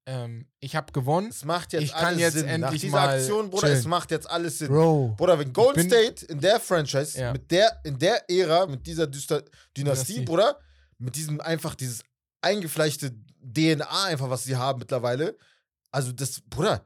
ähm, 0.08 0.48
ich 0.60 0.76
habe 0.76 0.92
gewonnen. 0.94 1.28
Es 1.30 1.46
macht 1.46 1.74
jetzt 1.74 1.84
Ich 1.84 1.92
kann 1.92 2.06
alles 2.06 2.20
jetzt 2.22 2.34
Sinn. 2.34 2.46
Nach 2.46 2.54
endlich 2.70 2.82
dieser 2.82 2.98
mal 2.98 3.16
Aktion, 3.18 3.50
Bruder, 3.50 3.68
chillen. 3.68 3.80
es 3.80 3.86
macht 3.86 4.10
jetzt 4.12 4.30
alles 4.30 4.58
Sinn. 4.58 4.70
Bro. 4.70 5.16
Bruder, 5.18 5.38
wenn 5.38 5.54
Golden 5.54 5.84
State 5.88 6.26
in 6.28 6.40
der 6.40 6.60
Franchise, 6.60 7.20
Ja. 7.20 7.34
mit 7.34 7.52
der, 7.52 7.80
in 7.84 8.00
der 8.00 8.30
Ära, 8.30 8.66
mit 8.66 8.88
dieser 8.88 9.06
Dysta 9.06 9.42
Dynastie, 9.76 10.14
Dynastie. 10.14 10.22
Bruder, 10.26 10.58
mit 10.98 11.16
diesem 11.16 11.40
einfach 11.42 11.76
dieses 11.76 12.04
eingefleischte 12.42 13.12
DNA 13.42 14.06
einfach, 14.06 14.30
was 14.30 14.44
sie 14.44 14.56
haben 14.56 14.80
mittlerweile, 14.80 15.38
also 15.92 16.12
das, 16.12 16.42
Bruder, 16.50 16.86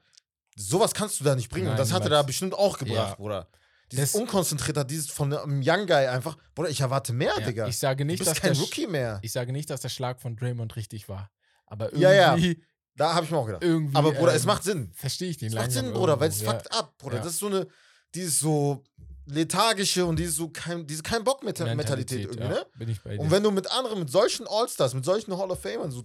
sowas 0.55 0.93
kannst 0.93 1.19
du 1.19 1.23
da 1.23 1.35
nicht 1.35 1.49
bringen. 1.49 1.65
Nein, 1.65 1.73
Und 1.73 1.79
das 1.79 1.91
hat 1.93 2.03
er 2.03 2.09
da 2.09 2.21
bestimmt 2.23 2.53
auch 2.53 2.77
gebracht, 2.77 3.09
Ja. 3.11 3.15
Bruder. 3.15 3.47
Dieses 3.91 4.13
Das- 4.13 4.21
unkonzentriert 4.21 4.89
dieses 4.89 5.07
von 5.09 5.33
einem 5.33 5.61
Young 5.63 5.85
Guy 5.85 6.07
einfach, 6.07 6.37
Bruder, 6.55 6.69
ich 6.69 6.79
erwarte 6.81 7.13
mehr, 7.13 7.33
Ja, 7.39 7.45
Digga. 7.45 7.67
ich 7.67 7.77
sage 7.77 8.03
du 8.03 8.05
nicht, 8.05 8.19
bist 8.19 8.31
dass 8.31 8.39
kein 8.41 8.53
der, 8.53 8.61
Rookie 8.61 8.87
mehr. 8.87 9.19
ich 9.21 9.31
sage 9.31 9.51
nicht, 9.51 9.69
dass 9.69 9.81
der 9.81 9.89
Schlag 9.89 10.21
von 10.21 10.35
Draymond 10.37 10.75
richtig 10.75 11.09
war. 11.09 11.29
Aber 11.65 11.85
irgendwie, 11.87 12.01
Ja, 12.03 12.13
ja. 12.37 12.53
Da 12.95 13.13
habe 13.15 13.25
ich 13.25 13.31
mir 13.31 13.37
auch 13.37 13.45
gedacht. 13.45 13.63
irgendwie 13.63 13.95
Aber 13.95 14.11
Bruder, 14.11 14.33
es 14.33 14.43
ähm, 14.43 14.47
macht 14.47 14.63
Sinn. 14.63 14.91
verstehe 14.93 15.29
ich 15.29 15.37
den 15.37 15.49
Es 15.49 15.55
macht 15.55 15.71
Sinn, 15.71 15.91
Bruder, 15.93 16.19
weil 16.19 16.29
es 16.29 16.41
irgendwo, 16.41 16.59
fuckt 16.59 16.73
ab, 16.73 16.93
Bruder. 16.97 17.17
Ja. 17.17 17.23
Das 17.23 17.33
ist 17.33 17.39
so 17.39 17.47
eine, 17.47 17.67
dieses 18.13 18.39
so 18.39 18.83
lethargische 19.25 20.05
und 20.05 20.17
dieses 20.19 20.35
so 20.35 20.49
kein, 20.49 20.85
diese 20.87 21.03
kein 21.03 21.23
Bock 21.23 21.43
ja. 21.43 21.75
Mentalität 21.75 22.21
irgendwie, 22.21 22.39
ja, 22.43 22.49
ne? 22.49 22.65
Bin 22.77 22.89
ich 22.89 23.01
bei 23.01 23.15
dir. 23.15 23.21
Und 23.21 23.31
wenn 23.31 23.43
du 23.43 23.51
mit 23.51 23.71
anderen, 23.71 23.99
mit 23.99 24.09
solchen 24.09 24.45
All-Stars, 24.47 24.93
mit 24.93 25.05
solchen 25.05 25.37
Hall 25.37 25.51
of 25.51 25.61
Famern 25.61 25.91
so 25.91 26.03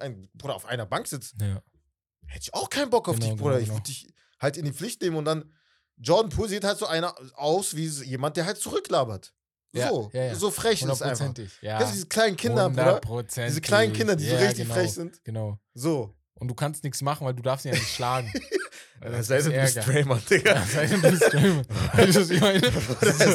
ein, 0.00 0.28
Bruder, 0.34 0.54
auf 0.56 0.66
einer 0.66 0.84
Bank 0.84 1.06
sitzt, 1.06 1.34
ja. 1.40 1.62
hätte 2.26 2.42
ich 2.42 2.54
auch 2.54 2.68
keinen 2.68 2.90
Bock 2.90 3.08
auf 3.08 3.16
Genau, 3.16 3.30
dich, 3.32 3.40
Bruder. 3.40 3.54
genau, 3.54 3.62
Ich 3.62 3.68
genau. 3.68 3.78
würde 3.78 3.86
dich 3.86 4.08
halt 4.40 4.56
in 4.56 4.64
die 4.64 4.72
Pflicht 4.72 5.00
nehmen 5.02 5.16
und 5.16 5.24
dann 5.24 5.52
Jordan 5.98 6.30
Poole 6.30 6.48
sieht 6.50 6.64
halt 6.64 6.78
so 6.78 6.86
einer 6.86 7.14
aus 7.34 7.74
wie 7.74 7.86
jemand, 7.86 8.36
der 8.36 8.44
halt 8.44 8.58
zurücklabert. 8.58 9.32
Ja, 9.72 9.88
so, 9.88 10.10
ja, 10.12 10.24
ja. 10.24 10.34
so 10.34 10.50
frech 10.50 10.82
ist 10.82 10.90
es 10.90 11.02
einfach. 11.02 11.34
Ja. 11.60 11.78
Kennst 11.78 11.92
du 11.92 11.96
diese 11.96 12.06
kleinen 12.06 12.36
Kinder, 12.36 12.70
Bruder? 12.70 13.24
Diese 13.24 13.60
kleinen 13.60 13.92
Kinder, 13.92 14.16
die 14.16 14.24
so 14.24 14.34
Ja, 14.34 14.40
richtig 14.40 14.64
genau, 14.64 14.74
frech 14.74 14.92
sind. 14.92 15.24
Genau. 15.24 15.58
So. 15.74 16.14
Und 16.38 16.48
du 16.48 16.54
kannst 16.54 16.84
nichts 16.84 17.00
machen, 17.02 17.26
weil 17.26 17.34
du 17.34 17.42
darfst 17.42 17.64
ihn 17.64 17.72
ja 17.72 17.78
nicht 17.78 17.94
schlagen. 17.94 18.32
Das 18.98 19.26
sei 19.26 19.36
ist 19.36 19.44
denn, 19.46 19.52
du 19.52 19.60
bist. 19.60 19.76
Draymond, 19.86 20.30
Digga. 20.30 20.54
Ja, 20.54 20.62
sei 20.64 20.86
denn, 20.86 21.02
du 21.02 21.10
bist 21.10 21.30
Draymond. 21.32 21.68
Weißt 21.92 22.16
du, 22.16 22.20
was 22.22 22.30
ich 22.30 22.40
meine? 22.40 22.60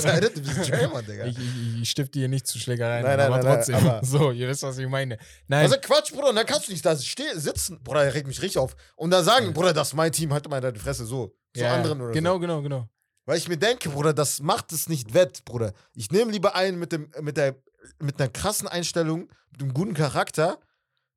Sei 0.02 0.20
denn, 0.20 0.34
du 0.34 0.42
bist 0.42 0.70
Draymond, 0.72 1.08
Digga. 1.08 1.26
Ich, 1.26 1.38
ich, 1.38 1.82
ich 1.84 1.90
stifte 1.90 2.18
hier 2.18 2.28
nicht 2.30 2.48
zu 2.48 2.58
Schlägereien, 2.58 3.04
Nein, 3.06 3.18
nein, 3.18 3.28
aber 3.32 3.44
nein, 3.44 3.56
trotzdem. 3.58 3.76
aber- 3.76 4.04
so, 4.04 4.32
ihr 4.32 4.48
wisst, 4.48 4.64
was 4.64 4.80
ich 4.80 4.88
meine. 4.88 5.20
Nein, 5.48 5.62
Also 5.66 5.76
Quatsch, 5.80 6.12
Bruder, 6.14 6.30
und 6.30 6.36
dann 6.36 6.48
kannst 6.48 6.68
du 6.68 6.72
nicht 6.72 6.84
da 6.84 6.98
stehen, 6.98 7.40
sitzen. 7.40 7.80
Bruder, 7.84 8.04
der 8.04 8.14
regt 8.16 8.26
mich 8.26 8.42
richtig 8.42 8.58
auf. 8.58 8.76
Und 8.96 9.12
dann 9.12 9.24
sagen, 9.24 9.46
Ja. 9.46 9.52
Bruder, 9.52 9.72
das 9.74 9.90
ist 9.90 9.94
mein 9.94 10.12
Team, 10.12 10.34
halt 10.34 10.50
mal 10.50 10.60
deine 10.62 10.80
Fresse 10.80 11.06
so. 11.06 11.28
Zu 11.56 11.62
ja, 11.62 11.76
anderen 11.76 12.02
oder 12.02 12.12
Genau, 12.12 12.34
so. 12.34 12.40
genau, 12.40 12.62
genau. 12.64 12.90
Weil 13.26 13.38
ich 13.38 13.48
mir 13.48 13.58
denke, 13.58 13.88
Bruder, 13.90 14.14
das 14.14 14.40
macht 14.42 14.72
es 14.74 14.90
nicht 14.90 15.14
wett, 15.14 15.46
Bruder. 15.46 15.74
Ich 15.94 16.10
nehme 16.10 16.32
lieber 16.32 16.56
einen 16.56 16.80
mit, 16.80 16.92
dem, 16.92 17.12
mit, 17.22 17.38
der, 17.38 17.56
mit 18.00 18.20
einer 18.20 18.30
krassen 18.32 18.68
Einstellung, 18.68 19.30
mit 19.52 19.62
einem 19.62 19.74
guten 19.76 19.94
Charakter, 19.94 20.58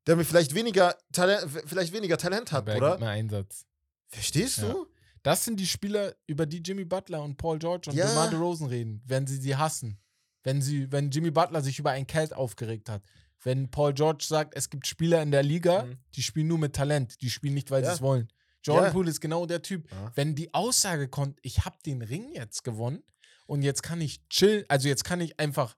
der 0.07 0.15
mir 0.15 0.25
vielleicht 0.25 0.53
weniger 0.55 0.95
Talent, 1.11 1.49
vielleicht 1.65 1.93
weniger 1.93 2.17
Talent 2.17 2.51
hat, 2.51 2.63
Aber 2.69 2.73
er 2.73 2.89
gibt 2.89 2.99
mir 3.01 3.09
Einsatz. 3.09 3.65
Verstehst 4.07 4.59
Ja. 4.59 4.69
du? 4.69 4.87
Das 5.23 5.43
sind 5.43 5.59
die 5.59 5.65
Spieler, 5.67 6.15
über 6.27 6.45
die 6.45 6.59
Jimmy 6.59 6.85
Butler 6.85 7.23
und 7.23 7.37
Paul 7.37 7.57
George 7.57 7.89
und 7.89 7.95
Ja. 7.95 8.07
DeMar 8.07 8.29
DeRozan 8.29 8.67
reden, 8.67 9.01
wenn 9.05 9.25
sie 9.25 9.37
sie 9.37 9.55
hassen. 9.55 9.99
Wenn, 10.43 10.61
sie, 10.61 10.91
wenn 10.91 11.09
Jimmy 11.09 11.31
Butler 11.31 11.61
sich 11.63 11.79
über 11.79 11.89
ein 11.91 12.05
Kelt 12.05 12.33
aufgeregt 12.33 12.87
hat. 12.89 13.01
Wenn 13.41 13.69
Paul 13.71 13.93
George 13.93 14.23
sagt, 14.27 14.55
es 14.55 14.69
gibt 14.69 14.85
Spieler 14.85 15.21
in 15.23 15.31
der 15.31 15.41
Liga, 15.43 15.83
Mhm. 15.85 15.97
die 16.15 16.21
spielen 16.21 16.47
nur 16.47 16.59
mit 16.59 16.75
Talent, 16.75 17.19
die 17.21 17.29
spielen 17.31 17.55
nicht, 17.55 17.71
weil 17.71 17.81
Ja. 17.83 17.89
sie 17.89 17.95
es 17.95 18.01
wollen. 18.01 18.27
Jordan 18.63 18.85
Ja. 18.85 18.91
Poole 18.91 19.09
ist 19.09 19.19
genau 19.21 19.45
der 19.47 19.61
Typ. 19.63 19.91
Ja. 19.91 20.11
Wenn 20.15 20.35
die 20.35 20.53
Aussage 20.53 21.07
kommt, 21.07 21.39
ich 21.41 21.65
habe 21.65 21.77
den 21.85 22.01
Ring 22.03 22.31
jetzt 22.33 22.63
gewonnen 22.63 23.03
und 23.47 23.63
jetzt 23.63 23.81
kann 23.83 24.01
ich 24.01 24.27
chillen, 24.29 24.65
also 24.69 24.87
jetzt 24.87 25.03
kann 25.03 25.19
ich 25.21 25.39
einfach, 25.39 25.75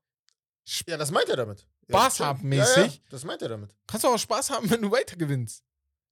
Ja, 0.85 0.97
das 0.97 1.11
meint 1.11 1.29
er 1.29 1.37
damit. 1.37 1.65
Spaß 1.89 2.17
ja, 2.19 2.25
haben 2.27 2.51
Ja, 2.51 2.65
ja, 2.65 2.77
mäßig. 2.77 3.01
das 3.09 3.23
meint 3.23 3.41
er 3.41 3.49
damit. 3.49 3.75
kannst 3.87 4.03
du 4.03 4.07
auch 4.09 4.17
Spaß 4.17 4.49
haben, 4.51 4.69
wenn 4.69 4.81
du 4.81 4.91
weiter 4.91 5.15
gewinnst. 5.15 5.63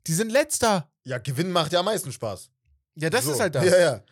Die 0.08 0.14
sind 0.14 0.32
letzter. 0.32 0.90
Ja, 1.04 1.18
Gewinnen 1.18 1.52
macht 1.52 1.74
ja 1.74 1.80
am 1.80 1.86
meisten 1.86 2.12
Spaß. 2.12 2.50
Ja, 2.96 3.10
das 3.10 3.26
So. 3.26 3.32
ist 3.34 3.40
halt 3.40 3.56
das. 3.56 3.66
Ja, 3.66 3.78
ja. 3.80 4.04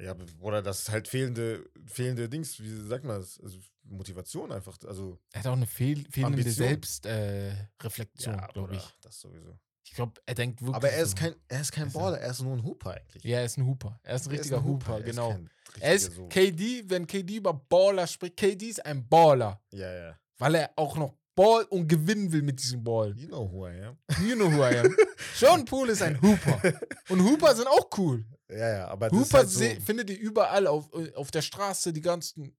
Ja, 0.00 0.14
Bruder, 0.14 0.62
das 0.62 0.80
ist 0.80 0.90
halt 0.90 1.06
fehlende, 1.06 1.68
fehlende 1.86 2.28
Dings, 2.28 2.58
wie 2.60 2.88
sagt 2.88 3.04
man 3.04 3.20
das? 3.20 3.38
Also 3.42 3.58
Motivation 3.84 4.50
einfach. 4.50 4.78
Also, 4.86 5.18
Er 5.32 5.40
hat 5.40 5.46
auch 5.48 5.52
eine 5.52 5.66
fehl 5.66 6.06
fehlende. 6.10 6.42
Selbstreflexion, 6.42 7.12
äh, 7.12 7.82
Reflexion, 7.82 8.36
glaube 8.54 8.76
ich. 8.76 8.82
Das 9.02 9.20
sowieso. 9.20 9.58
Ich 9.84 9.92
glaube, 9.94 10.20
er 10.24 10.34
denkt 10.34 10.60
wirklich. 10.62 10.76
Aber 10.76 10.88
er 10.90 11.02
ist 11.02 11.10
so. 11.10 11.16
kein, 11.16 11.34
er 11.48 11.60
ist 11.60 11.72
kein 11.72 11.88
Ist 11.88 11.94
er- 11.94 12.00
Baller, 12.00 12.18
er 12.20 12.30
ist 12.30 12.40
nur 12.40 12.54
ein 12.56 12.64
Hooper 12.64 12.92
eigentlich. 12.92 13.22
Ja, 13.24 13.38
er 13.40 13.44
ist 13.44 13.58
ein 13.58 13.66
Hooper. 13.66 14.00
Er 14.02 14.14
ist 14.16 14.26
ein 14.26 14.30
Er 14.30 14.34
ist 14.34 14.40
richtiger 14.40 14.64
Hooper, 14.64 14.92
er 14.94 14.98
ist 15.00 15.04
genau. 15.06 15.30
kein 15.32 15.50
Er 15.80 15.94
ist 15.94 16.04
richtiger 16.06 16.22
so- 16.22 16.28
KD, 16.28 16.84
wenn 16.88 17.06
KD 17.06 17.36
über 17.36 17.52
Baller 17.52 18.06
spricht, 18.06 18.36
KD 18.38 18.70
ist 18.70 18.86
ein 18.86 19.06
Baller, 19.06 19.60
Ja, 19.72 19.92
ja. 19.92 20.18
Weil 20.42 20.54
er 20.56 20.70
auch 20.76 20.96
noch 20.96 21.14
Ball 21.34 21.64
und 21.64 21.88
gewinnen 21.88 22.30
will 22.32 22.42
mit 22.42 22.60
diesem 22.62 22.84
Ball. 22.84 23.16
You 23.16 23.28
know 23.28 23.50
who 23.50 23.66
I 23.66 23.80
am. 23.84 23.96
You 24.26 24.34
know 24.36 24.50
who 24.52 24.58
I 24.62 24.78
am. 24.78 24.94
Sean 25.34 25.64
Poole 25.64 25.92
ist 25.92 26.02
ein 26.02 26.20
Hooper. 26.20 26.60
Und 27.08 27.22
Hooper 27.24 27.54
sind 27.54 27.66
auch 27.68 27.88
cool. 27.96 28.24
Ja, 28.50 28.68
ja, 28.70 28.88
aber 28.88 29.08
das 29.08 29.18
ist 29.18 29.24
Hooper 29.28 29.38
halt 29.38 29.48
so, 29.48 29.64
findet 29.80 30.10
ihr 30.10 30.18
überall 30.18 30.66
auf, 30.66 30.90
äh, 30.94 31.14
auf 31.14 31.30
der 31.30 31.40
Straße, 31.40 31.92
die 31.94 32.02
ganzen, 32.02 32.54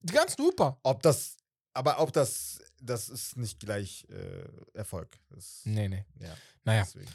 die 0.00 0.12
ganzen 0.14 0.42
Hooper. 0.42 0.78
ob 0.82 1.02
das, 1.02 1.36
aber 1.74 2.00
ob 2.00 2.10
das, 2.14 2.58
das 2.80 3.10
ist 3.10 3.36
nicht 3.36 3.60
gleich 3.60 4.06
äh, 4.08 4.46
Erfolg. 4.78 5.18
Das, 5.28 5.60
Nee, 5.64 5.88
nee. 5.88 6.04
ja, 6.20 6.34
Naja. 6.64 6.84
deswegen. 6.86 7.10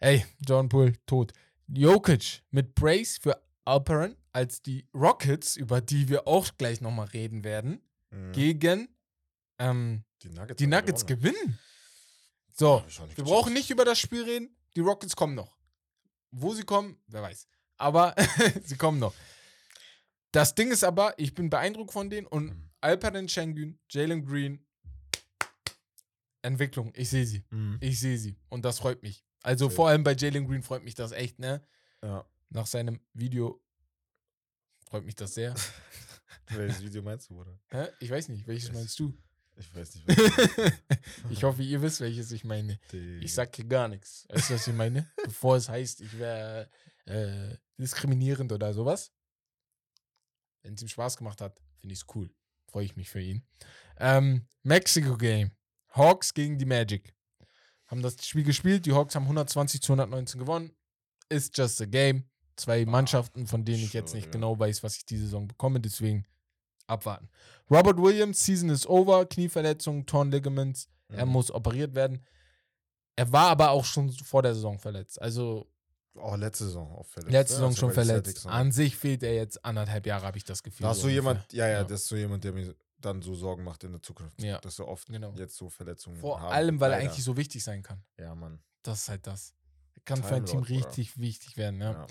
Ey, 0.00 0.26
John 0.46 0.68
Poole, 0.68 0.92
tot. 1.06 1.32
Jokic 1.66 2.42
mit 2.50 2.74
Brace 2.74 3.16
für 3.22 3.40
Alperin 3.64 4.16
als 4.32 4.60
die 4.60 4.86
Rockets, 4.94 5.56
über 5.56 5.80
die 5.80 6.08
wir 6.10 6.26
auch 6.28 6.48
gleich 6.58 6.80
nochmal 6.82 7.06
reden 7.08 7.42
werden, 7.42 7.80
Mhm. 8.10 8.32
gegen 8.32 8.88
ähm, 9.60 10.04
Die 10.22 10.28
Nuggets, 10.30 10.58
die 10.58 10.66
Nuggets 10.66 11.06
gewinnen. 11.06 11.58
So, 12.52 12.84
wir 13.14 13.24
brauchen 13.24 13.52
nicht 13.52 13.70
über 13.70 13.84
das 13.84 13.98
Spiel 13.98 14.24
reden. 14.24 14.54
Die 14.76 14.80
Rockets 14.80 15.14
kommen 15.16 15.34
noch. 15.34 15.56
Wo 16.32 16.52
sie 16.54 16.64
kommen, 16.64 17.00
wer 17.06 17.22
weiß. 17.22 17.46
Aber 17.76 18.14
sie 18.64 18.76
kommen 18.76 18.98
noch. 18.98 19.14
Das 20.32 20.54
Ding 20.54 20.70
ist 20.70 20.84
aber, 20.84 21.14
ich 21.18 21.34
bin 21.34 21.48
beeindruckt 21.50 21.92
von 21.92 22.10
denen 22.10 22.26
und 22.26 22.46
Mhm. 22.46 22.66
Alperen 22.82 23.28
Schengen, 23.28 23.78
Jalen 23.90 24.24
Green, 24.24 24.66
Entwicklung, 26.42 26.92
ich 26.96 27.10
sehe 27.10 27.26
sie. 27.26 27.44
Mhm. 27.50 27.76
Ich 27.80 28.00
sehe 28.00 28.16
sie. 28.16 28.38
Und 28.48 28.64
das 28.64 28.78
freut 28.78 29.02
mich. 29.02 29.24
Also 29.42 29.66
Safe. 29.66 29.76
vor 29.76 29.88
allem 29.88 30.02
bei 30.02 30.14
Jalen 30.14 30.46
Green 30.46 30.62
freut 30.62 30.82
mich 30.82 30.94
das 30.94 31.12
echt, 31.12 31.38
ne? 31.38 31.66
Ja. 32.02 32.26
Nach 32.48 32.66
seinem 32.66 33.00
Video 33.12 33.62
freut 34.88 35.04
mich 35.04 35.14
das 35.14 35.34
sehr. 35.34 35.54
Welches 36.48 36.82
Video 36.82 37.02
meinst 37.02 37.28
du, 37.30 37.34
Bruder? 37.34 37.58
Hä? 37.70 37.88
Ich 38.00 38.10
weiß 38.10 38.28
nicht, 38.28 38.46
welches 38.46 38.70
Es- 38.70 38.74
meinst 38.74 38.98
du? 38.98 39.12
Ich 39.60 39.74
weiß 39.74 39.94
nicht. 39.94 40.08
ich 41.30 41.44
hoffe, 41.44 41.62
ihr 41.62 41.82
wisst, 41.82 42.00
welches 42.00 42.32
ich 42.32 42.44
meine. 42.44 42.80
Ich 43.20 43.34
sag 43.34 43.54
hier 43.54 43.66
gar 43.66 43.88
nichts. 43.88 44.26
Weißt 44.30 44.50
du, 44.50 44.54
was 44.54 44.66
ich 44.66 44.74
meine? 44.74 45.10
Bevor 45.24 45.56
es 45.56 45.68
heißt, 45.68 46.00
ich 46.00 46.18
wäre 46.18 46.70
äh, 47.04 47.56
diskriminierend 47.76 48.50
oder 48.52 48.72
sowas. 48.72 49.12
Wenn 50.62 50.74
es 50.74 50.82
ihm 50.82 50.88
Spaß 50.88 51.18
gemacht 51.18 51.42
hat, 51.42 51.60
finde 51.78 51.92
ich 51.92 52.00
es 52.00 52.06
cool. 52.14 52.34
Freue 52.70 52.86
ich 52.86 52.96
mich 52.96 53.10
für 53.10 53.20
ihn. 53.20 53.46
Ähm, 53.98 54.46
Mexico 54.62 55.16
Game. 55.16 55.50
Hawks 55.90 56.32
gegen 56.32 56.56
die 56.56 56.64
Magic. 56.64 57.14
Haben 57.86 58.00
das 58.00 58.24
Spiel 58.26 58.44
gespielt. 58.44 58.86
Die 58.86 58.92
Hawks 58.92 59.14
haben 59.14 59.24
120 59.24 59.82
zu 59.82 59.92
119 59.92 60.40
gewonnen. 60.40 60.72
Ist 61.28 61.56
just 61.58 61.80
a 61.82 61.84
game. 61.84 62.24
Zwei 62.56 62.86
Mannschaften, 62.86 63.46
von 63.46 63.64
denen 63.64 63.82
ich 63.82 63.92
jetzt 63.92 64.14
nicht 64.14 64.32
genau 64.32 64.58
weiß, 64.58 64.82
was 64.82 64.96
ich 64.96 65.04
diese 65.04 65.24
Saison 65.24 65.48
bekomme, 65.48 65.80
deswegen 65.80 66.26
abwarten. 66.90 67.28
Robert 67.70 67.98
Williams, 67.98 68.44
Season 68.44 68.68
is 68.68 68.86
over, 68.86 69.24
Knieverletzung, 69.26 70.04
Torn 70.06 70.30
Ligaments, 70.30 70.88
er 71.08 71.24
Mhm. 71.26 71.32
muss 71.32 71.50
operiert 71.50 71.94
werden. 71.94 72.24
Er 73.16 73.30
war 73.32 73.48
aber 73.50 73.70
auch 73.70 73.84
schon 73.84 74.10
vor 74.10 74.42
der 74.42 74.54
Saison 74.54 74.78
verletzt. 74.78 75.20
Also 75.20 75.66
Oh, 76.14 76.34
letzte 76.34 76.64
Saison 76.64 76.90
auch 76.92 77.06
verletzt. 77.06 77.32
letzte 77.32 77.52
ne? 77.54 77.56
Saison 77.56 77.68
Als 77.68 77.76
er 77.76 77.80
schon 77.80 77.92
verletzt. 77.92 78.46
An 78.46 78.72
sich 78.72 78.96
fehlt 78.96 79.22
er 79.22 79.34
jetzt 79.34 79.64
anderthalb 79.64 80.06
Jahre, 80.06 80.26
habe 80.26 80.38
ich 80.38 80.44
das 80.44 80.62
Gefühl. 80.62 80.82
Da 80.84 80.88
hast 80.90 81.00
so 81.02 81.06
du 81.06 81.12
jemand, 81.12 81.52
ja, 81.52 81.66
ja, 81.68 81.72
Ja. 81.78 81.84
das 81.84 82.02
ist 82.02 82.08
so 82.08 82.16
jemand, 82.16 82.42
der 82.44 82.52
mir 82.52 82.74
dann 82.98 83.22
so 83.22 83.34
Sorgen 83.34 83.62
macht 83.62 83.84
in 83.84 83.92
der 83.92 84.02
Zukunft. 84.02 84.42
Ja. 84.42 84.58
Dass 84.58 84.78
er 84.80 84.88
oft 84.88 85.06
Genau. 85.08 85.32
jetzt 85.36 85.56
so 85.56 85.70
Verletzungen 85.70 86.16
Vor 86.18 86.40
haben. 86.40 86.52
allem, 86.52 86.80
weil 86.80 86.90
er 86.92 86.98
Leider. 86.98 87.10
eigentlich 87.10 87.24
so 87.24 87.36
wichtig 87.36 87.62
sein 87.62 87.82
kann. 87.82 88.02
Ja, 88.18 88.34
Mann. 88.34 88.60
Das 88.82 89.02
ist 89.02 89.08
halt 89.08 89.26
das. 89.26 89.54
Er 89.94 90.02
kann 90.04 90.16
für 90.18 90.22
Time 90.28 90.36
ein 90.38 90.46
Team 90.46 90.58
Lord, 90.58 90.68
richtig 90.70 91.18
wichtig 91.18 91.56
werden, 91.56 91.80
ja. 91.80 91.92
Ja. 91.92 92.06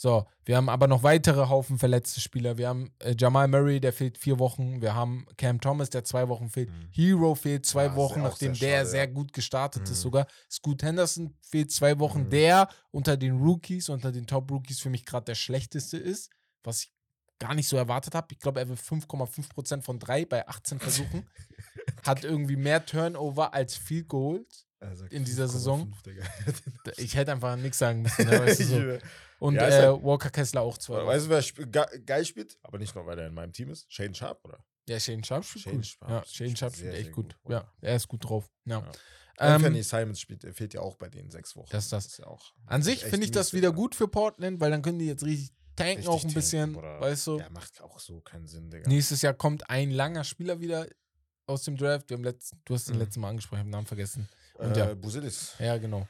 So, 0.00 0.26
wir 0.46 0.56
haben 0.56 0.70
aber 0.70 0.86
noch 0.88 1.02
weitere 1.02 1.50
Haufen 1.50 1.78
verletzte 1.78 2.20
Spieler. 2.20 2.56
Wir 2.56 2.68
haben 2.68 2.90
äh, 3.00 3.14
Jamal 3.18 3.48
Murray, 3.48 3.80
der 3.80 3.92
fehlt 3.92 4.16
vier 4.16 4.38
Wochen. 4.38 4.80
Wir 4.80 4.94
haben 4.94 5.26
Cam 5.36 5.60
Thomas, 5.60 5.90
der 5.90 6.04
zwei 6.04 6.26
Wochen 6.30 6.48
fehlt. 6.48 6.70
Mhm. 6.70 6.88
Hero 6.90 7.34
fehlt 7.34 7.66
zwei 7.66 7.84
Ja, 7.84 7.90
ist 7.90 7.96
Wochen, 7.96 8.22
nachdem 8.22 8.54
sehr 8.54 8.70
der 8.70 8.76
schade, 8.78 8.88
sehr 8.88 9.08
gut 9.08 9.34
gestartet 9.34 9.82
ist 9.82 9.90
Mhm. 9.90 9.94
sogar. 10.02 10.26
Scoot 10.50 10.82
Henderson 10.82 11.36
fehlt 11.42 11.70
zwei 11.70 11.98
Wochen. 11.98 12.20
Mhm. 12.22 12.30
Der 12.30 12.68
unter 12.90 13.18
den 13.18 13.42
Rookies, 13.42 13.90
unter 13.90 14.10
den 14.10 14.26
Top-Rookies 14.26 14.80
für 14.80 14.88
mich 14.88 15.04
gerade 15.04 15.26
der 15.26 15.34
schlechteste 15.34 15.98
ist, 15.98 16.30
was 16.64 16.84
ich 16.84 16.92
gar 17.38 17.52
nicht 17.54 17.68
so 17.68 17.76
erwartet 17.76 18.14
habe. 18.14 18.28
Ich 18.32 18.38
glaube, 18.38 18.60
er 18.60 18.70
will 18.70 18.76
5,5% 18.78 19.82
von 19.82 19.98
drei 19.98 20.24
bei 20.24 20.48
18 20.48 20.80
Versuchen. 20.80 21.28
Hat 22.06 22.24
irgendwie 22.24 22.56
mehr 22.56 22.86
Turnover 22.86 23.52
als 23.52 23.76
Field 23.76 24.08
Goals. 24.08 24.66
Sagt 24.94 25.12
In 25.12 25.24
dieser 25.24 25.46
Saison? 25.48 25.92
5,5, 25.92 26.02
Digga. 26.04 26.24
Ich 26.96 27.14
hätte 27.14 27.32
einfach 27.32 27.56
nichts 27.56 27.78
sagen 27.78 28.02
müssen. 28.02 28.26
Ne? 28.26 28.54
So. 28.54 28.98
Und 29.46 29.54
Ja, 29.54 29.66
ist 29.66 29.74
äh, 29.74 29.86
halt- 29.88 30.02
Walker 30.02 30.30
Kessler 30.30 30.60
auch 30.62 30.76
zwei. 30.78 31.04
Weißt 31.04 31.26
du, 31.26 31.30
wer 31.30 31.86
geil 32.00 32.24
spielt? 32.24 32.58
Aber 32.62 32.78
nicht 32.78 32.94
nur, 32.94 33.06
weil 33.06 33.18
er 33.18 33.26
in 33.28 33.34
meinem 33.34 33.52
Team 33.52 33.70
ist. 33.70 33.90
Shane 33.92 34.14
Sharp, 34.14 34.44
oder? 34.44 34.62
Ja, 34.88 34.98
Shane 35.00 35.24
Sharp 35.24 35.44
spielt 35.44 35.64
Shane 35.64 35.76
gut. 35.76 35.86
Sharp 35.86 36.10
ja, 36.10 36.24
Shane 36.26 36.56
Sharp 36.56 36.74
spielt 36.76 36.94
echt 36.94 37.12
gut. 37.12 37.36
gut, 37.42 37.52
Ja, 37.52 37.72
er 37.80 37.96
ist 37.96 38.08
gut 38.08 38.24
drauf. 38.24 38.50
Ja. 38.64 38.80
Ja. 38.80 38.86
Ähm, 39.38 39.54
Anthony 39.54 39.82
Simons 39.82 40.20
spielt, 40.20 40.44
er 40.44 40.52
fehlt 40.52 40.74
ja 40.74 40.80
auch 40.82 40.96
bei 40.96 41.08
den 41.08 41.30
sechs 41.30 41.56
Wochen. 41.56 41.68
Das 41.70 41.84
ist 41.84 41.92
das. 41.92 42.16
ja 42.18 42.26
auch. 42.26 42.52
an 42.66 42.82
sich 42.82 43.02
ist 43.02 43.08
finde 43.08 43.24
ich 43.24 43.32
das 43.32 43.54
wieder 43.54 43.72
gut 43.72 43.94
für 43.94 44.08
Portland, 44.08 44.60
weil 44.60 44.70
dann 44.70 44.82
können 44.82 44.98
die 44.98 45.06
jetzt 45.06 45.24
richtig 45.24 45.50
tanken 45.76 45.92
Richtig 45.96 46.08
auch 46.08 46.14
ein 46.16 46.20
tanken, 46.22 46.34
bisschen, 46.34 46.72
Bruder. 46.74 47.00
weißt 47.00 47.26
du. 47.28 47.38
Ja, 47.38 47.48
macht 47.48 47.80
auch 47.80 47.98
so 47.98 48.20
keinen 48.20 48.46
Sinn, 48.46 48.70
Digga. 48.70 48.86
Nächstes 48.88 49.22
Jahr 49.22 49.32
kommt 49.32 49.70
ein 49.70 49.90
langer 49.90 50.24
Spieler 50.24 50.60
wieder 50.60 50.86
aus 51.46 51.62
dem 51.62 51.76
Draft. 51.78 52.10
Wir 52.10 52.18
haben 52.18 52.24
letzt, 52.24 52.54
du 52.66 52.74
hast 52.74 52.88
den 52.88 52.96
Mhm. 52.96 53.00
letzten 53.00 53.20
Mal 53.20 53.30
angesprochen, 53.30 53.56
ich 53.56 53.60
habe 53.60 53.68
den 53.68 53.72
Namen 53.72 53.86
vergessen. 53.86 54.28
Und 54.60 54.76
äh, 54.76 54.78
ja. 54.78 54.94
Busilis. 54.94 55.54
Ja, 55.58 55.76
genau. 55.78 56.06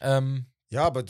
Ähm, 0.00 0.46
Ja, 0.70 0.84
aber 0.86 1.04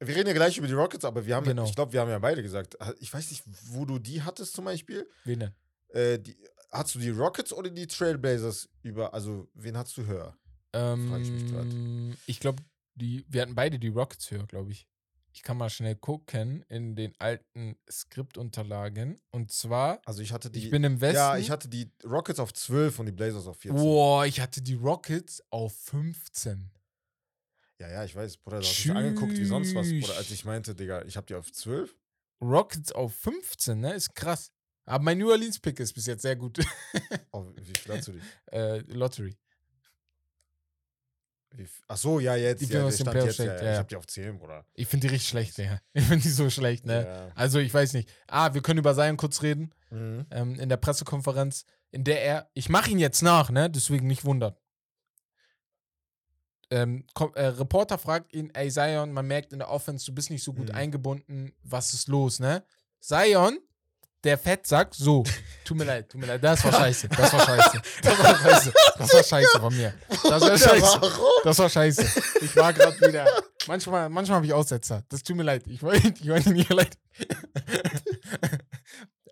wir 0.00 0.16
reden 0.16 0.26
ja 0.28 0.32
gleich 0.34 0.58
über 0.58 0.66
die 0.66 0.72
Rockets, 0.72 1.04
aber 1.04 1.24
wir 1.26 1.36
haben, 1.36 1.46
Genau. 1.46 1.64
ich 1.64 1.74
glaube, 1.74 1.92
wir 1.92 2.00
haben 2.00 2.10
ja 2.10 2.18
beide 2.18 2.42
gesagt, 2.42 2.76
ich 2.98 3.12
weiß 3.12 3.30
nicht, 3.30 3.44
wo 3.66 3.84
du 3.84 3.98
die 3.98 4.22
hattest 4.22 4.54
zum 4.54 4.64
Beispiel. 4.64 5.08
wen 5.24 5.40
denn? 5.40 5.54
Äh, 5.88 6.18
die, 6.18 6.36
hast 6.72 6.94
du 6.94 6.98
die 6.98 7.10
Rockets 7.10 7.52
oder 7.52 7.70
die 7.70 7.86
Trailblazers 7.86 8.68
über, 8.82 9.14
also 9.14 9.48
wen 9.54 9.76
hast 9.76 9.96
du 9.96 10.06
höher? 10.06 10.36
Frag 10.72 11.20
ich 11.20 11.30
mich. 11.30 11.52
Ähm, 11.52 12.16
ich 12.26 12.40
glaube, 12.40 12.62
die, 12.94 13.24
wir 13.28 13.42
hatten 13.42 13.54
beide 13.54 13.78
die 13.78 13.88
Rockets 13.88 14.30
höher, 14.30 14.46
glaube 14.46 14.72
ich. 14.72 14.88
Ich 15.34 15.42
kann 15.42 15.56
mal 15.56 15.70
schnell 15.70 15.96
gucken 15.96 16.62
in 16.68 16.94
den 16.94 17.14
alten 17.18 17.76
Skriptunterlagen. 17.90 19.18
Und 19.30 19.50
zwar, 19.50 20.00
Also 20.04 20.22
ich 20.22 20.32
hatte 20.32 20.50
die. 20.50 20.64
ich 20.64 20.70
bin 20.70 20.84
im 20.84 21.00
Westen. 21.00 21.16
ja, 21.16 21.36
ich 21.38 21.50
hatte 21.50 21.68
die 21.68 21.90
Rockets 22.04 22.38
auf 22.38 22.52
12 22.52 22.98
und 22.98 23.06
die 23.06 23.12
Blazers 23.12 23.46
auf 23.46 23.58
14. 23.58 23.80
Boah, 23.82 24.26
ich 24.26 24.40
hatte 24.40 24.60
die 24.62 24.74
Rockets 24.74 25.42
auf 25.50 25.74
15. 25.74 26.70
Ja, 27.78 27.90
ja, 27.90 28.04
ich 28.04 28.14
weiß, 28.14 28.36
Bruder, 28.36 28.60
du 28.60 28.66
hast 28.66 28.78
dich 28.84 28.92
angeguckt 28.92 29.32
wie 29.36 29.44
sonst 29.44 29.74
was, 29.74 29.88
Bruder, 29.88 30.16
als 30.16 30.30
ich 30.30 30.44
meinte, 30.44 30.74
Digga, 30.74 31.02
ich 31.04 31.16
hab 31.16 31.26
die 31.26 31.34
auf 31.34 31.50
12. 31.50 31.96
Rockets 32.40 32.92
auf 32.92 33.14
15, 33.16 33.80
ne? 33.80 33.94
Ist 33.94 34.14
krass. 34.14 34.52
Aber 34.84 35.02
mein 35.04 35.18
New 35.18 35.30
Orleans 35.30 35.58
Pick 35.60 35.78
ist 35.80 35.92
bis 35.92 36.06
jetzt 36.06 36.22
sehr 36.22 36.36
gut. 36.36 36.58
Oh, 37.32 37.46
wie 37.56 37.64
viel 37.78 37.96
hast 37.96 38.08
du 38.08 38.12
die? 38.12 38.20
äh, 38.52 38.78
Lottery. 38.92 39.34
Ach 41.88 41.96
so, 41.96 42.20
ja, 42.20 42.34
jetzt. 42.36 42.60
Die 42.60 42.72
ja, 42.72 42.84
aus 42.84 42.96
dem 42.96 43.06
Playoff 43.06 43.26
jetzt, 43.28 43.38
ja, 43.38 43.62
ja. 43.62 43.72
Ich 43.72 43.78
hab 43.78 43.88
die 43.88 43.96
auf 43.96 44.06
10, 44.06 44.38
Bruder. 44.38 44.64
Ich 44.74 44.86
finde 44.88 45.06
die 45.06 45.12
richtig 45.14 45.28
schlecht, 45.28 45.58
ja. 45.58 45.78
Ich 45.92 46.04
finde 46.04 46.22
die 46.22 46.30
so 46.30 46.48
schlecht, 46.50 46.86
ne? 46.86 47.06
Ja. 47.06 47.32
Also, 47.34 47.58
ich 47.58 47.72
weiß 47.72 47.92
nicht. 47.94 48.10
Ah, 48.26 48.54
wir 48.54 48.62
können 48.62 48.78
über 48.78 48.94
Zion 48.94 49.16
kurz 49.16 49.42
reden. 49.42 49.72
Mhm. 49.90 50.26
Ähm, 50.30 50.58
in 50.60 50.68
der 50.68 50.76
Pressekonferenz, 50.78 51.64
in 51.90 52.04
der 52.04 52.22
er, 52.22 52.50
ich 52.54 52.68
mache 52.68 52.90
ihn 52.90 52.98
jetzt 52.98 53.22
nach, 53.22 53.50
ne? 53.50 53.68
Deswegen 53.70 54.06
nicht 54.06 54.24
wundern. 54.24 54.54
Ähm, 56.70 57.04
äh, 57.34 57.44
Reporter 57.46 57.98
fragt 57.98 58.32
ihn, 58.34 58.50
ey 58.54 58.70
Zion, 58.70 59.12
man 59.12 59.26
merkt 59.26 59.52
in 59.52 59.58
der 59.58 59.68
Offense, 59.70 60.06
du 60.06 60.14
bist 60.14 60.30
nicht 60.30 60.42
so 60.42 60.54
gut 60.54 60.70
Mhm. 60.70 60.74
eingebunden, 60.74 61.52
was 61.62 61.92
ist 61.92 62.08
los, 62.08 62.40
ne? 62.40 62.64
Zion, 63.00 63.58
der 64.24 64.38
Fett 64.38 64.66
sagt 64.66 64.94
so, 64.94 65.24
tut 65.64 65.76
mir 65.76 65.84
leid, 65.84 66.08
tut 66.08 66.20
mir 66.20 66.26
leid, 66.28 66.42
das 66.44 66.64
war 66.64 66.72
scheiße, 66.72 67.08
das 67.08 67.32
war 67.32 67.40
scheiße, 67.44 67.82
das 68.02 68.18
war 68.18 68.38
scheiße, 68.42 68.72
das 68.98 69.14
war 69.14 69.24
scheiße 69.24 69.60
von 69.60 69.76
mir, 69.76 69.94
das 70.08 70.40
war 70.40 70.58
scheiße, 70.58 71.00
das 71.44 71.58
war 71.58 71.68
scheiße. 71.68 72.22
Ich 72.40 72.56
war 72.56 72.72
gerade 72.72 73.00
wieder, 73.00 73.26
manchmal, 73.66 74.08
manchmal 74.08 74.36
habe 74.36 74.46
ich 74.46 74.52
Aussetzer, 74.52 75.02
das 75.08 75.22
tut 75.22 75.36
mir 75.36 75.42
leid, 75.42 75.64
ich 75.66 75.82
wollte 75.82 76.08
ich 76.20 76.28
wollte 76.28 76.50
nicht 76.50 76.72
leid. 76.72 76.96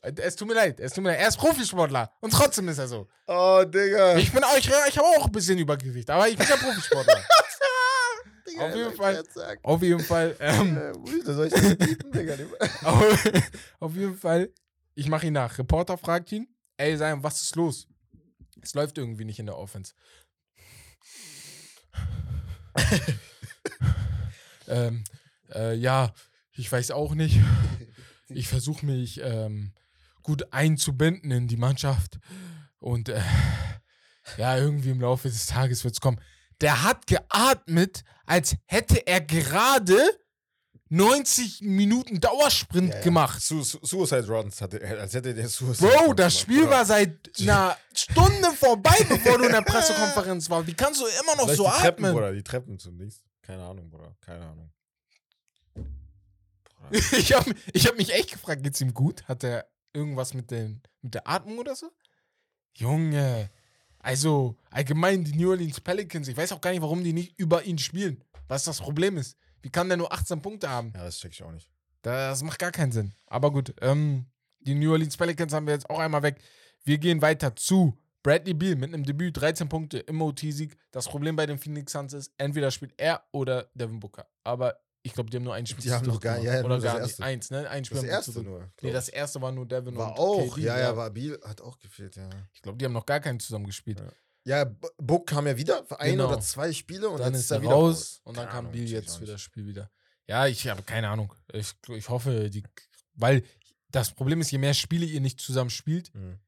Es 0.03 0.35
tut 0.35 0.48
mir 0.48 0.55
leid, 0.55 0.81
es 0.81 0.94
tut 0.94 1.05
mir 1.05 1.11
leid. 1.11 1.20
Er 1.20 1.29
ist 1.29 1.37
Profisportler 1.37 2.11
und 2.20 2.33
trotzdem 2.33 2.66
ist 2.68 2.79
er 2.79 2.88
so. 2.88 3.07
Oh, 3.26 3.62
Digga. 3.66 4.16
Ich 4.16 4.33
bin 4.33 4.42
auch, 4.42 4.57
ich, 4.57 4.66
ich 4.66 4.98
habe 4.98 5.07
auch 5.07 5.26
ein 5.26 5.33
bisschen 5.33 5.59
Übergewicht, 5.59 6.09
aber 6.09 6.26
ich 6.26 6.38
bin 6.38 6.46
ja 6.48 6.57
Profisportler. 6.57 7.20
Digga, 8.48 8.66
auf 8.66 8.74
jeden 8.74 8.94
Fall. 8.94 9.24
Auf 9.62 9.83
jeden 9.83 10.00
Fall, 10.00 10.37
ähm, 10.40 10.76
Äh, 10.79 10.96
ui, 10.96 11.22
da 11.22 11.35
soll 11.35 11.46
ich 11.48 11.53
das 11.53 11.76
bieten, 11.76 12.12
Digga. 12.12 12.35
auf, 12.85 13.24
auf 13.81 13.94
jeden 13.94 14.16
Fall, 14.16 14.50
ich 14.94 15.09
mache 15.09 15.26
ihn 15.26 15.33
nach. 15.33 15.59
Reporter 15.59 15.96
fragt 15.98 16.33
ihn, 16.33 16.48
ey, 16.76 16.96
Sam, 16.96 17.22
was 17.22 17.42
ist 17.42 17.57
los? 17.57 17.88
Es 18.62 18.74
läuft 18.74 18.98
irgendwie 18.98 19.24
nicht 19.24 19.38
in 19.38 19.46
der 19.46 19.57
Offense. 19.57 19.94
ähm, 24.68 25.05
äh, 25.53 25.74
ja, 25.74 26.12
ich 26.53 26.70
weiß 26.70 26.90
auch 26.90 27.14
nicht. 27.14 27.40
Ich 28.29 28.48
versuche 28.48 28.87
mich 28.87 29.20
ähm, 29.22 29.72
gut 30.22 30.53
einzubinden 30.53 31.31
in 31.31 31.48
die 31.48 31.57
Mannschaft. 31.57 32.18
Und 32.79 33.09
äh, 33.09 33.22
ja, 34.37 34.57
irgendwie 34.57 34.90
im 34.90 35.00
Laufe 35.00 35.29
des 35.29 35.46
Tages 35.46 35.85
wird 35.85 35.94
es 35.94 36.00
kommen. 36.00 36.20
Der 36.61 36.83
hat 36.83 37.07
geatmet, 37.07 38.05
als 38.26 38.57
hätte 38.66 39.07
er 39.07 39.20
gerade 39.20 39.98
90 40.92 41.61
Minuten 41.62 42.20
Dauersprint 42.20 42.90
Ja, 42.90 42.96
ja. 42.96 43.03
gemacht. 43.03 43.40
Su 43.40 43.62
Su 43.62 43.79
Suicide 43.83 44.26
Runs, 44.26 44.61
hatte, 44.61 44.81
als 44.98 45.14
hätte 45.14 45.33
der 45.33 45.48
Suicide 45.48 45.88
Bro, 45.88 45.98
Runs 45.98 46.16
das 46.16 46.33
gemacht, 46.35 46.40
Spiel 46.40 46.59
Bruder. 46.64 46.70
war 46.72 46.85
seit 46.85 47.31
einer 47.40 47.76
Stunde 47.94 48.50
vorbei, 48.59 48.96
bevor 49.09 49.38
du 49.38 49.44
in 49.44 49.53
der 49.53 49.62
Pressekonferenz 49.62 50.50
warst. 50.50 50.66
Wie 50.66 50.74
kannst 50.74 51.00
du 51.00 51.07
immer 51.07 51.37
noch 51.37 51.44
Vielleicht 51.44 51.57
so 51.59 51.64
die 51.64 51.70
Treppen, 51.81 52.05
atmen? 52.05 52.12
Bruder, 52.14 52.33
die 52.33 52.42
Treppen 52.42 52.79
zum 52.79 52.98
Dings. 52.98 53.22
Keine 53.40 53.62
Ahnung, 53.64 53.88
Bruder. 53.88 54.16
Keine 54.20 54.44
Ahnung. 54.44 54.72
Bruder. 55.74 57.18
Ich 57.18 57.33
habe 57.33 57.55
ich 57.72 57.87
hab 57.87 57.96
mich 57.96 58.12
echt 58.12 58.33
gefragt, 58.33 58.62
geht's 58.62 58.81
ihm 58.81 58.92
gut? 58.92 59.22
Hat 59.29 59.44
er 59.44 59.66
irgendwas 59.92 60.35
mit, 60.35 60.50
den, 60.50 60.83
mit 61.03 61.14
der 61.14 61.29
Atmung 61.29 61.59
oder 61.59 61.76
so? 61.76 61.90
Junge, 62.74 63.50
also 63.98 64.57
allgemein 64.70 65.24
die 65.24 65.37
New 65.37 65.50
Orleans 65.50 65.81
Pelicans, 65.81 66.29
ich 66.29 66.37
weiß 66.37 66.53
auch 66.53 66.61
gar 66.61 66.70
nicht, 66.70 66.83
warum 66.83 67.03
die 67.05 67.12
nicht 67.12 67.38
über 67.38 67.62
ihn 67.64 67.79
spielen. 67.79 68.24
Was 68.48 68.64
das 68.64 68.79
Problem 68.81 69.16
ist. 69.18 69.37
Wie 69.62 69.70
kann 69.70 69.88
der 69.88 69.96
nur 69.96 70.12
18 70.12 70.40
Punkte 70.42 70.68
haben? 70.70 70.92
Ja, 70.94 71.04
das 71.04 71.18
check 71.18 71.32
ich 71.32 71.42
auch 71.42 71.52
nicht. 71.52 71.68
Das 72.02 72.42
macht 72.42 72.58
gar 72.58 72.70
keinen 72.72 72.92
Sinn. 72.92 73.12
Aber 73.26 73.50
gut, 73.52 73.74
ähm, 73.82 74.26
die 74.60 74.74
New 74.74 74.90
Orleans 74.92 75.16
Pelicans 75.16 75.52
haben 75.52 75.66
wir 75.66 75.74
jetzt 75.74 75.88
auch 75.90 75.98
einmal 75.98 76.22
weg. 76.22 76.40
Wir 76.84 76.98
gehen 76.98 77.20
weiter 77.20 77.54
zu 77.56 77.98
Bradley 78.22 78.54
Beal 78.54 78.76
mit 78.76 78.92
einem 78.92 79.04
Debüt, 79.04 79.36
13 79.38 79.68
Punkte 79.68 79.98
im 79.98 80.20
OT-Sieg. 80.22 80.76
Das 80.90 81.06
Problem 81.08 81.36
bei 81.36 81.46
den 81.46 81.58
Phoenix 81.58 81.92
Suns 81.92 82.12
ist, 82.12 82.32
entweder 82.38 82.70
spielt 82.70 82.94
er 82.98 83.22
oder 83.32 83.70
Devin 83.74 84.00
Booker. 84.00 84.26
Aber 84.44 84.76
ich 85.02 85.14
glaube, 85.14 85.30
die 85.30 85.36
haben 85.38 85.44
nur 85.44 85.54
ein 85.54 85.64
Spiel 85.66 85.82
Die 85.84 85.90
haben 85.92 86.06
noch 86.06 86.20
gar- 86.20 86.38
ja, 86.38 86.56
ja, 86.56 86.64
Oder 86.64 86.74
das 86.76 86.84
gar 86.84 86.92
nicht. 86.94 87.02
erste. 87.08 87.24
Eins, 87.24 87.50
ne? 87.50 87.68
Ein 87.70 87.84
Spiel 87.86 87.96
Das 87.96 88.04
erste 88.06 88.32
zu 88.32 88.38
dritt. 88.40 88.48
nur. 88.48 88.70
Nee, 88.82 88.92
das 88.92 89.08
erste 89.08 89.40
war 89.40 89.50
nur 89.52 89.66
Devin 89.66 89.96
war 89.96 90.08
und 90.12 90.18
auch. 90.18 90.54
KD, 90.54 90.66
ja, 90.66 90.78
ja, 90.78 90.96
war 90.96 91.08
Biel 91.10 91.38
hat 91.44 91.62
auch 91.62 91.78
gefehlt, 91.78 92.16
ja. 92.16 92.28
Ich 92.52 92.60
glaube, 92.60 92.76
die 92.76 92.84
haben 92.84 92.92
noch 92.92 93.06
gar 93.06 93.20
keinen 93.20 93.40
zusammen 93.40 93.64
gespielt. 93.66 94.00
Ja. 94.00 94.10
Ja, 94.44 94.64
Book 94.96 95.26
kam 95.29 95.46
ja 95.46 95.57
wieder 95.57 95.85
für 95.85 96.00
ein 96.00 96.12
Genau. 96.12 96.29
oder 96.29 96.40
zwei 96.40 96.72
Spiele 96.72 97.09
und 97.09 97.20
dann 97.20 97.35
ist 97.35 97.50
er 97.50 97.59
er 97.59 97.62
wieder 97.62 97.72
raus 97.72 98.20
und 98.24 98.37
dann 98.37 98.44
Keine 98.46 98.50
kam 98.57 98.59
Ahnung, 98.66 98.72
Biel 98.72 98.83
check 98.87 98.88
ich 98.98 99.05
jetzt 99.05 99.16
für 99.18 99.26
das 99.26 99.40
Spiel 99.40 99.66
wieder. 99.66 99.90
Ja, 100.26 100.46
ich 100.46 100.66
habe 100.68 100.83
keine 100.83 101.09
Ahnung. 101.11 101.35
Ich, 101.53 101.74
ich 101.88 102.09
hoffe, 102.09 102.48
die, 102.50 102.62
weil 103.14 103.42
das 103.88 104.12
Problem 104.12 104.40
ist, 104.40 104.50
je 104.50 104.59
mehr 104.59 104.74
Spiele 104.74 105.05
ihr 105.05 105.20
nicht 105.20 105.40
zusammen 105.40 105.70
spielt, 105.70 106.14
Mhm. 106.14 106.38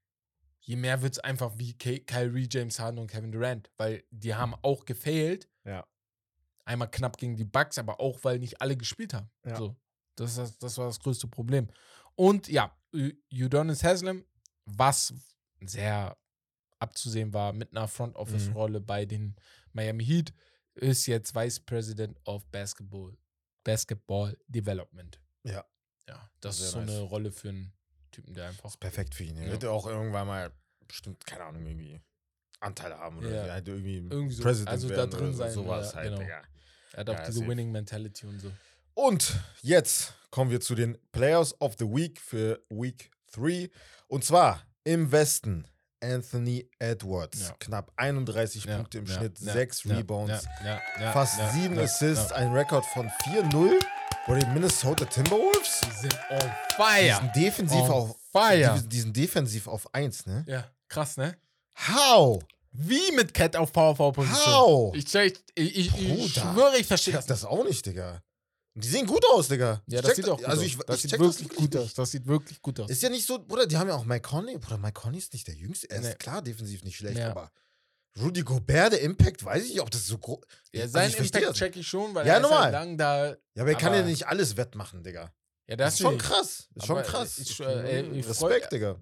je 0.60 0.76
mehr 0.76 1.02
wird 1.02 1.14
es 1.14 1.18
einfach 1.18 1.58
wie 1.58 1.74
Ky- 1.76 2.00
Kyrie, 2.04 2.48
James 2.50 2.78
Harden 2.78 2.98
und 2.98 3.08
Kevin 3.08 3.32
Durant, 3.32 3.70
weil 3.76 4.04
die 4.10 4.34
haben 4.34 4.54
auch 4.62 4.84
gefailt. 4.84 5.48
Ja. 5.64 5.86
Einmal 6.64 6.90
knapp 6.90 7.18
gegen 7.18 7.36
die 7.36 7.44
Bucks, 7.44 7.76
aber 7.78 8.00
auch, 8.00 8.20
weil 8.22 8.38
nicht 8.38 8.62
alle 8.62 8.76
gespielt 8.76 9.12
haben. 9.14 9.28
Ja. 9.44 9.56
So, 9.56 9.76
das, 10.14 10.36
das, 10.36 10.56
das 10.58 10.78
war 10.78 10.86
das 10.86 11.00
größte 11.00 11.26
Problem. 11.26 11.68
Und 12.14 12.48
ja, 12.48 12.74
Udonis 13.32 13.82
Haslam, 13.82 14.24
was 14.64 15.12
sehr 15.60 16.16
abzusehen 16.82 17.32
war 17.32 17.52
mit 17.52 17.70
einer 17.74 17.88
Front 17.88 18.16
Office 18.16 18.48
Mhm. 18.48 18.52
Rolle 18.52 18.80
bei 18.80 19.06
den 19.06 19.36
Miami 19.72 20.04
Heat, 20.04 20.34
ist 20.74 21.06
jetzt 21.06 21.34
Vice 21.34 21.60
President 21.60 22.18
of 22.24 22.44
Basketball 22.46 23.16
Basketball 23.64 24.36
Development. 24.48 25.20
Ja. 25.44 25.64
Ja, 26.08 26.28
das 26.40 26.58
Sehr 26.58 26.66
ist 26.66 26.72
so 26.72 26.80
nice. 26.80 26.90
eine 26.90 27.00
Rolle 27.02 27.30
für 27.30 27.50
einen 27.50 27.72
Typen, 28.10 28.34
der 28.34 28.48
einfach. 28.48 28.64
ist 28.70 28.80
perfekt 28.80 29.14
für 29.14 29.24
ihn. 29.24 29.36
Er 29.36 29.46
Ja. 29.46 29.52
wird 29.52 29.62
ja 29.62 29.70
auch 29.70 29.86
irgendwann 29.86 30.26
mal 30.26 30.52
bestimmt, 30.88 31.24
keine 31.24 31.44
Ahnung, 31.44 31.64
irgendwie 31.66 32.00
Anteile 32.60 32.98
haben 32.98 33.18
oder 33.18 33.30
Ja. 33.30 33.46
ja. 33.46 33.52
halt 33.54 33.68
irgendwie, 33.68 33.96
Irgendwie 33.98 34.34
so, 34.34 34.42
President 34.42 34.68
also 34.70 34.88
da 34.88 35.06
drin 35.06 35.28
oder 35.28 35.32
sein, 35.36 35.50
sowas 35.52 35.90
ja, 35.90 35.94
halt, 35.96 36.08
genau. 36.10 36.20
Digga. 36.20 36.42
Er 36.92 36.98
hat 37.00 37.10
auch 37.10 37.14
Ja, 37.14 37.26
diese 37.26 37.38
safe. 37.38 37.48
Winning 37.50 37.70
Mentality 37.72 38.26
und 38.26 38.40
so. 38.40 38.52
Und 38.94 39.40
jetzt 39.62 40.14
kommen 40.30 40.50
wir 40.50 40.60
zu 40.60 40.74
den 40.74 40.98
Players 41.12 41.58
of 41.60 41.76
the 41.78 41.86
Week 41.86 42.20
für 42.20 42.62
Week 42.68 43.10
3. 43.32 43.70
Und 44.08 44.24
zwar 44.24 44.66
im 44.84 45.10
Westen 45.12 45.66
Anthony 46.02 46.68
Edwards. 46.78 47.48
Ja. 47.48 47.54
Knapp 47.58 47.92
31 47.96 48.64
Ja, 48.64 48.76
Punkte 48.76 48.98
im 48.98 49.06
ja, 49.06 49.14
Schnitt, 49.14 49.38
ja, 49.40 49.52
6 49.52 49.84
ja, 49.84 49.96
Rebounds, 49.96 50.46
fast 51.12 51.38
ja, 51.38 51.48
7 51.50 51.76
ja, 51.76 51.82
Assists, 51.82 52.32
ein 52.32 52.52
Rekord 52.52 52.84
von 52.86 53.08
4-0. 53.24 53.72
Oder 54.28 54.38
die 54.38 54.46
Minnesota 54.46 55.04
Timberwolves? 55.04 55.80
Die 55.86 56.00
sind 56.02 56.16
on 56.30 56.38
Die 56.38 56.74
fire. 56.76 57.16
sind 57.20 57.36
defensiv 57.36 57.80
On 57.80 57.90
auf 57.90 58.16
fire. 58.30 58.78
Die, 58.82 58.88
die 58.88 59.00
sind 59.00 59.16
defensiv 59.16 59.66
auf 59.66 59.92
1, 59.94 60.26
ne? 60.26 60.44
Ja, 60.46 60.64
krass, 60.88 61.16
ne? 61.16 61.36
How? 61.88 62.40
Wie 62.70 63.12
mit 63.16 63.34
Cat 63.34 63.56
auf 63.56 63.72
Power-Position. 63.72 64.54
How? 64.54 64.94
Ich, 64.94 65.12
ich, 65.14 65.34
ich, 65.54 65.76
ich, 65.76 65.98
ich 65.98 66.34
schwöre, 66.34 66.74
ich 66.74 66.80
Ich 66.82 66.86
verstehe 66.86 67.14
das. 67.14 67.26
das 67.26 67.44
auch 67.44 67.64
nicht, 67.64 67.84
Digga. 67.84 68.22
Die 68.74 68.88
sehen 68.88 69.06
gut 69.06 69.22
aus, 69.32 69.48
Digga. 69.48 69.82
Ja, 69.86 69.98
Ich 70.00 70.06
das 70.06 70.16
sieht 70.16 70.28
auch 70.28 70.38
gut 70.38 70.46
also 70.46 70.60
aus. 70.62 70.66
ich, 70.66 70.76
das 70.78 70.96
ich 70.96 71.02
sieht 71.10 71.20
wirklich 71.20 71.48
das 71.48 71.56
gut 71.56 71.76
aus. 71.76 71.94
Das 71.94 72.10
sieht 72.10 72.26
wirklich 72.26 72.62
gut 72.62 72.80
aus. 72.80 72.90
Ist 72.90 73.02
ja 73.02 73.10
nicht 73.10 73.26
so, 73.26 73.38
Bruder, 73.38 73.66
die 73.66 73.76
haben 73.76 73.88
ja 73.88 73.94
auch 73.94 74.04
Mike 74.04 74.26
Conley. 74.28 74.56
Bruder, 74.58 74.78
Mike 74.78 74.98
Conley 74.98 75.18
ist 75.18 75.32
nicht 75.34 75.46
der 75.46 75.54
Jüngste. 75.54 75.90
Er 75.90 76.00
ist 76.00 76.06
Nee. 76.08 76.14
klar 76.14 76.40
defensiv 76.40 76.82
nicht 76.82 76.96
schlecht, 76.96 77.18
Ja. 77.18 77.30
aber 77.32 77.52
Rudy 78.20 78.42
Gobert, 78.42 78.92
der 78.94 79.00
Impact, 79.02 79.44
weiß 79.44 79.64
ich 79.64 79.70
nicht, 79.70 79.80
ob 79.80 79.90
das 79.90 80.06
so 80.06 80.16
groß 80.18 80.40
ja, 80.72 80.82
also 80.82 80.92
sein 80.92 81.10
verstehe 81.10 81.40
Impact 81.42 81.50
das. 81.50 81.58
check 81.58 81.76
ich 81.76 81.86
schon, 81.86 82.14
weil 82.14 82.26
Ja, 82.26 82.34
er 82.34 82.40
ist 82.40 82.50
halt 82.50 82.72
lang 82.72 82.96
da. 82.98 83.26
Ja, 83.28 83.36
aber 83.58 83.70
er 83.70 83.76
kann 83.76 83.92
ja 83.92 84.00
aber- 84.00 84.08
nicht 84.08 84.26
alles 84.26 84.56
wettmachen, 84.56 85.02
Digga. 85.02 85.32
Ja, 85.68 85.76
Das 85.76 85.86
das 85.86 85.94
ist 85.94 86.00
schon 86.00 86.18
krass. 86.18 86.68
Ist 86.74 86.86
schon 86.86 86.96
Aber 86.98 87.06
krass. 87.06 87.38
ich, 87.38 87.60
äh, 87.60 88.00
ich 88.18 88.26
freu- 88.26 88.48
Respekt, 88.48 88.72
Digga. 88.72 88.96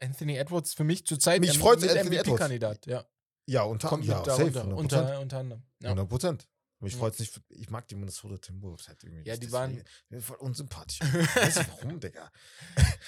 Anthony 0.00 0.36
Edwards 0.36 0.74
für 0.74 0.84
mich 0.84 1.06
zurzeit 1.06 1.40
Mich 1.40 1.56
Edwards. 1.56 1.82
MVP-Kandidat. 1.84 2.86
Ja, 2.86 3.04
Ja, 3.46 3.62
unter, 3.62 3.88
kommt 3.88 4.04
ja, 4.04 4.22
safe. 4.24 4.44
100%. 4.44 4.72
Unter, 4.74 5.20
unter 5.20 5.38
anderem. 5.38 5.62
Ja. 5.82 5.88
100 5.90 6.08
Prozent. 6.08 6.48
Mich 6.80 6.92
Ja. 6.92 6.98
freut's 7.00 7.18
nicht. 7.18 7.40
Ich 7.50 7.70
mag 7.70 7.88
die 7.88 7.96
Minnesota 7.96 8.36
Timberwolves 8.38 8.86
halt 8.86 9.02
irgendwie. 9.02 9.28
Ja, 9.28 9.36
die 9.36 9.50
waren- 9.50 9.82
sind 10.10 10.22
voll 10.22 10.36
unsympathisch. 10.36 11.00
ich 11.02 11.36
weiß 11.36 11.56
nicht 11.58 11.70
warum, 11.82 11.98
Digga. 12.00 12.30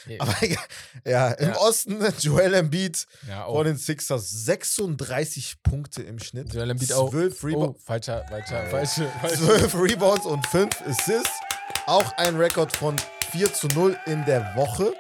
Nee. 0.06 0.18
Aber 0.18 0.44
ja, 0.44 0.59
ja, 1.04 1.28
im 1.33 1.48
Ja. 1.50 1.56
Osten 1.59 2.02
Joel 2.18 2.54
Embiid 2.54 3.06
ja, 3.28 3.46
von 3.46 3.64
den 3.64 3.76
Sixers 3.76 4.28
36 4.44 5.62
Punkte 5.62 6.02
im 6.02 6.18
Schnitt. 6.18 6.52
Joel 6.52 6.70
Embiid 6.70 6.92
auch. 6.92 7.11
12 7.11 7.42
Oh, 7.42 7.46
Rebounds. 7.46 7.85
falscher, 7.85 8.24
falscher, 8.28 8.66
falsche, 8.66 9.09
falsche. 9.20 9.37
12 9.37 9.74
Rebounds 9.76 10.26
und 10.26 10.44
5 10.48 10.80
Assists. 10.83 11.30
Auch 11.87 12.11
ein 12.18 12.37
Rekord 12.37 12.72
von 12.76 12.96
4 13.30 13.52
zu 13.54 13.68
0 13.68 13.96
in 14.06 14.24
der 14.24 14.56
Woche. 14.56 14.92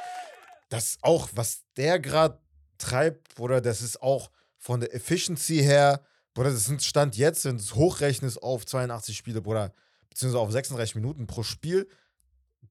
Das 0.68 0.84
ist 0.90 0.98
auch, 1.02 1.28
was 1.34 1.62
der 1.76 1.98
gerade 1.98 2.40
treibt, 2.78 3.34
Bruder, 3.34 3.60
das 3.60 3.82
ist 3.82 4.00
auch 4.00 4.30
von 4.58 4.78
der 4.80 4.94
Efficiency 4.94 5.56
her, 5.58 6.02
Bruder, 6.34 6.50
das 6.50 6.64
sind 6.64 6.82
Stand 6.82 7.16
jetzt, 7.16 7.44
wenn 7.44 7.56
du 7.56 7.62
es 7.62 7.74
hochrechnest 7.74 8.42
auf 8.42 8.64
82 8.64 9.16
Spiele, 9.16 9.42
Bruder, 9.42 9.74
beziehungsweise 10.08 10.40
auf 10.40 10.52
36 10.52 10.94
Minuten 10.94 11.26
pro 11.26 11.42
Spiel, 11.42 11.88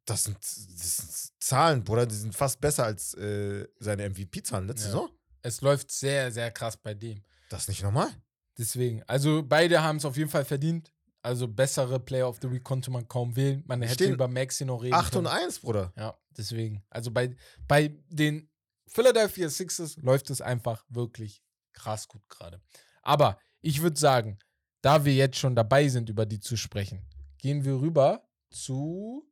das 0.05 0.23
sind, 0.23 0.37
das 0.37 0.97
sind 0.97 1.31
Zahlen, 1.39 1.83
Bruder, 1.83 2.05
die 2.05 2.15
sind 2.15 2.35
fast 2.35 2.61
besser 2.61 2.85
als 2.85 3.13
äh, 3.15 3.67
seine 3.79 4.09
MVP-Zahlen 4.09 4.67
letzte 4.67 4.85
Ja. 4.87 4.91
Saison. 4.91 5.09
Es 5.41 5.61
läuft 5.61 5.91
sehr, 5.91 6.31
sehr 6.31 6.51
krass 6.51 6.77
bei 6.77 6.93
dem. 6.93 7.23
Das 7.49 7.63
ist 7.63 7.69
nicht 7.69 7.83
normal. 7.83 8.09
Deswegen. 8.57 9.03
Also 9.03 9.41
beide 9.43 9.81
haben 9.81 9.97
es 9.97 10.05
auf 10.05 10.17
jeden 10.17 10.29
Fall 10.29 10.45
verdient. 10.45 10.91
Also 11.21 11.47
bessere 11.47 11.99
Player 11.99 12.27
of 12.27 12.39
the 12.41 12.51
Week 12.51 12.63
konnte 12.63 12.91
man 12.91 13.07
kaum 13.07 13.35
wählen. 13.35 13.63
Man 13.67 13.81
hätte 13.81 14.05
über 14.05 14.27
Maxi 14.27 14.65
noch 14.65 14.81
reden 14.83 14.93
8 14.93 15.15
und 15.17 15.25
können. 15.25 15.43
1, 15.43 15.59
Bruder. 15.59 15.93
Ja, 15.97 16.17
deswegen. 16.37 16.83
Also 16.89 17.11
bei, 17.11 17.35
bei 17.67 17.89
den 18.09 18.49
Philadelphia 18.87 19.49
Sixers 19.49 19.97
läuft 19.97 20.29
es 20.29 20.41
einfach 20.41 20.85
wirklich 20.89 21.41
krass 21.73 22.07
gut 22.07 22.27
gerade. 22.29 22.61
Aber 23.01 23.39
ich 23.61 23.81
würde 23.81 23.99
sagen, 23.99 24.39
da 24.81 25.05
wir 25.05 25.13
jetzt 25.13 25.37
schon 25.37 25.55
dabei 25.55 25.87
sind, 25.87 26.09
über 26.09 26.25
die 26.25 26.39
zu 26.39 26.55
sprechen, 26.55 27.05
gehen 27.37 27.65
wir 27.65 27.79
rüber 27.79 28.23
zu. 28.49 29.25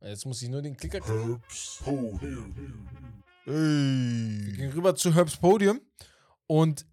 Jetzt 0.00 0.26
muss 0.26 0.42
ich 0.42 0.48
nur 0.48 0.62
den 0.62 0.76
Klicker 0.76 1.00
kriegen. 1.00 1.42
Wir 3.44 3.52
Ey. 3.54 4.52
gehen 4.52 4.72
rüber 4.72 4.94
zu 4.94 5.14
Herbs 5.14 5.36
Podium. 5.36 5.80
Und 6.46 6.86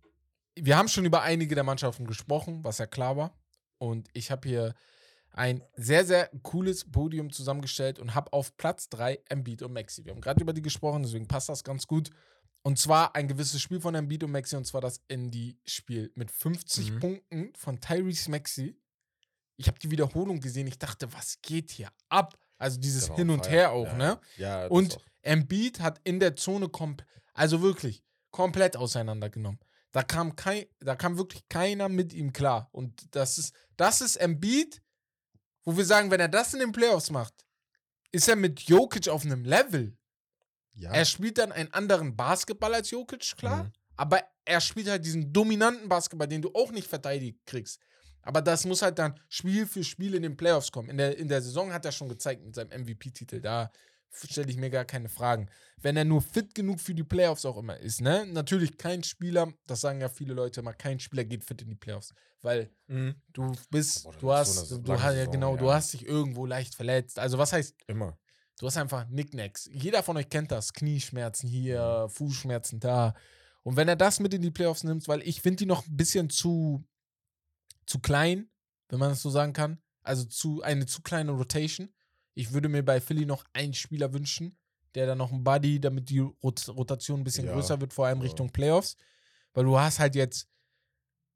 wir 0.56 0.78
haben 0.78 0.88
schon 0.88 1.06
über 1.06 1.22
einige 1.22 1.56
der 1.56 1.64
Mannschaften 1.64 2.06
gesprochen, 2.06 2.64
was 2.64 2.78
ja 2.78 2.86
klar 2.86 3.18
war. 3.18 3.38
Und 3.78 4.08
ich 4.14 4.32
habe 4.32 4.48
hier 4.48 4.74
ein 5.32 5.64
sehr, 5.76 6.06
sehr 6.06 6.30
cooles 6.44 6.90
Podium 6.90 7.32
zusammengestellt 7.32 8.00
und 8.00 8.14
habe 8.14 8.32
auf 8.34 8.56
Platz 8.56 8.88
3 8.90 9.20
Embiid 9.30 9.64
und 9.64 9.74
Maxi. 9.74 10.06
Wir 10.06 10.14
haben 10.14 10.22
gerade 10.22 10.42
über 10.42 10.54
die 10.54 10.62
gesprochen, 10.62 11.04
deswegen 11.04 11.28
passt 11.28 11.50
das 11.50 11.64
ganz 11.64 11.88
gut. 11.88 12.12
Und 12.64 12.80
zwar 12.80 13.14
ein 13.16 13.28
gewisses 13.28 13.62
Spiel 13.62 13.82
von 13.82 13.94
Embiid 13.94 14.24
und 14.24 14.32
Maxi, 14.32 14.56
und 14.56 14.66
zwar 14.66 14.80
das 14.82 15.02
Indie-Spiel 15.10 16.12
mit 16.16 16.32
50 16.32 16.92
Mhm. 16.92 17.00
Punkten 17.00 17.54
von 17.56 17.80
Tyrese 17.82 18.32
Maxi. 18.32 18.80
Ich 19.58 19.68
habe 19.68 19.78
die 19.80 19.92
Wiederholung 19.92 20.40
gesehen, 20.40 20.68
ich 20.68 20.80
dachte, 20.80 21.12
was 21.14 21.40
geht 21.42 21.72
hier 21.72 21.90
ab? 22.10 22.38
Also 22.58 22.80
dieses 22.80 23.10
war 23.10 23.18
Hin 23.18 23.30
und. 23.30 23.50
Her 23.50 23.72
auch, 23.72 23.86
Ja, 23.88 23.94
ne? 23.94 24.20
Ja, 24.38 24.68
Und 24.68 24.96
auch. 24.98 25.02
Embiid 25.24 25.82
hat 25.82 26.00
in 26.06 26.20
der 26.20 26.36
Zone 26.36 26.70
komp 26.70 27.06
also 27.34 27.62
wirklich 27.62 28.04
komplett 28.32 28.78
auseinandergenommen. 28.78 29.60
Da 29.92 30.02
kam 30.04 30.36
kein, 30.36 30.66
da 30.80 30.96
kam 30.96 31.18
wirklich 31.18 31.48
keiner 31.50 31.90
mit 31.90 32.14
ihm 32.14 32.32
klar. 32.34 32.70
Und 32.72 33.14
das 33.16 33.38
ist, 33.38 33.54
das 33.78 34.02
ist 34.02 34.16
Embiid, 34.16 34.82
wo 35.66 35.76
wir 35.78 35.86
sagen, 35.86 36.12
wenn 36.12 36.20
er 36.20 36.30
das 36.30 36.54
in 36.54 36.60
den 36.62 36.72
Playoffs 36.72 37.10
macht, 37.12 37.46
ist 38.12 38.28
er 38.28 38.36
mit 38.36 38.62
Jokic 38.62 39.08
auf 39.10 39.24
einem 39.26 39.44
Level. 39.46 39.98
Ja. 40.76 40.92
Er 40.92 41.06
spielt 41.06 41.38
dann 41.38 41.52
einen 41.52 41.72
anderen 41.74 42.16
Basketball 42.16 42.74
als 42.74 42.92
Jokic, 42.92 43.36
klar. 43.38 43.66
Mhm. 43.66 43.72
Aber 43.96 44.22
er 44.46 44.60
spielt 44.60 44.90
halt 44.90 45.06
diesen 45.06 45.32
dominanten 45.32 45.88
Basketball, 45.88 46.28
den 46.28 46.42
du 46.42 46.52
auch 46.54 46.72
nicht 46.72 46.88
verteidigt 46.88 47.40
kriegst. 47.46 47.80
Aber 48.24 48.42
das 48.42 48.66
muss 48.66 48.82
halt 48.82 48.98
dann 49.00 49.20
Spiel 49.30 49.66
für 49.66 49.84
Spiel 49.84 50.16
in 50.16 50.24
den 50.24 50.38
Playoffs 50.38 50.72
kommen. 50.72 50.90
In 50.90 50.98
der, 50.98 51.18
in 51.18 51.28
der 51.28 51.42
Saison 51.42 51.72
hat 51.74 51.86
er 51.86 51.92
schon 51.92 52.10
gezeigt 52.10 52.44
mit 52.44 52.56
seinem 52.56 52.82
MVP-Titel. 52.82 53.42
Da 53.42 53.70
stelle 54.12 54.50
ich 54.50 54.58
mir 54.58 54.70
gar 54.70 54.86
keine 54.86 55.10
Fragen. 55.10 55.50
Wenn 55.82 55.98
er 55.98 56.06
nur 56.06 56.22
fit 56.22 56.56
genug 56.56 56.80
für 56.80 56.94
die 56.94 57.04
Playoffs 57.04 57.46
auch 57.46 57.58
immer 57.58 57.78
ist, 57.78 58.00
ne? 58.02 58.26
Natürlich 58.28 58.78
kein 58.78 59.04
Spieler, 59.04 59.52
das 59.68 59.82
sagen 59.82 60.00
ja 60.02 60.08
viele 60.08 60.34
Leute 60.34 60.62
immer, 60.62 60.74
kein 60.74 61.00
Spieler 61.00 61.26
geht 61.26 61.44
fit 61.44 61.62
in 61.62 61.70
die 61.70 61.76
Playoffs. 61.76 62.14
Weil 62.42 62.70
Mhm. 62.88 63.16
du 63.34 63.54
bist, 63.70 64.06
Aber 64.06 64.16
du 64.18 64.32
hast, 64.34 64.56
so 64.68 64.78
du 64.78 65.00
hast 65.00 65.16
ja 65.16 65.26
genau, 65.26 65.56
du 65.58 65.66
ja. 65.66 65.74
hast 65.76 65.94
dich 65.94 66.06
irgendwo 66.06 66.46
leicht 66.46 66.76
verletzt. 66.76 67.20
Also 67.20 67.38
was 67.38 67.54
heißt 67.54 67.76
Immer. 67.88 68.18
Du 68.60 68.68
hast 68.68 68.78
einfach 68.78 69.08
Nicknacks. 69.10 69.70
Jeder 69.72 70.04
von 70.04 70.18
euch 70.18 70.30
kennt 70.30 70.52
das. 70.52 70.74
Knieschmerzen 70.74 71.50
hier, 71.50 72.08
Fußschmerzen 72.10 72.80
da. 72.80 73.14
Und 73.64 73.76
wenn 73.78 73.88
er 73.88 73.96
das 73.96 74.20
mit 74.20 74.34
in 74.34 74.42
die 74.42 74.52
Playoffs 74.52 74.84
nimmt, 74.84 75.08
weil 75.08 75.22
ich 75.22 75.42
finde 75.42 75.58
die 75.58 75.66
noch 75.66 75.86
ein 75.88 75.98
bisschen 75.98 76.30
zu, 76.30 76.84
zu 77.86 78.00
klein, 78.00 78.50
wenn 78.90 79.00
man 79.00 79.10
das 79.10 79.22
so 79.22 79.30
sagen 79.30 79.54
kann. 79.54 79.82
Also 80.04 80.26
zu, 80.26 80.62
eine 80.62 80.86
zu 80.86 81.02
kleine 81.02 81.32
Rotation. 81.32 81.94
Ich 82.36 82.52
würde 82.52 82.70
mir 82.70 82.84
bei 82.84 83.00
Philly 83.00 83.26
noch 83.26 83.46
einen 83.54 83.74
Spieler 83.74 84.14
wünschen, 84.14 84.58
der 84.96 85.08
dann 85.08 85.18
noch 85.18 85.32
ein 85.32 85.44
Buddy, 85.44 85.80
damit 85.80 86.10
die 86.10 86.20
Rot 86.20 86.68
Rotation 86.68 87.22
ein 87.22 87.24
bisschen 87.24 87.46
Ja, 87.46 87.54
größer 87.54 87.80
wird, 87.80 87.94
vor 87.94 88.06
allem 88.08 88.20
ja. 88.20 88.26
Richtung 88.26 88.52
Playoffs. 88.52 88.98
Weil 89.54 89.66
du 89.66 89.80
hast 89.80 90.00
halt 90.00 90.16
jetzt 90.16 90.48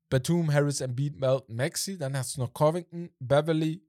Batum, 0.10 0.52
Harris, 0.52 0.82
Embiid, 0.82 1.20
Melton, 1.20 1.56
Maxi, 1.56 1.98
dann 1.98 2.16
hast 2.18 2.36
du 2.36 2.42
noch 2.42 2.54
Covington, 2.54 3.10
Beverly, 3.20 3.87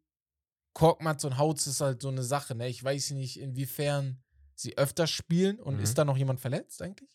Korkmaz 0.78 1.24
und 1.24 1.38
Hautz 1.38 1.66
ist 1.66 1.80
halt 1.80 2.00
so 2.02 2.08
eine 2.08 2.22
Sache, 2.22 2.54
ne? 2.54 2.68
Ich 2.68 2.84
weiß 2.84 3.10
nicht, 3.10 3.40
inwiefern 3.40 4.22
sie 4.54 4.78
öfter 4.78 5.08
spielen 5.08 5.58
und 5.58 5.76
Mhm. 5.78 5.82
ist 5.82 5.98
da 5.98 6.04
noch 6.04 6.16
jemand 6.16 6.38
verletzt 6.38 6.80
eigentlich? 6.82 7.10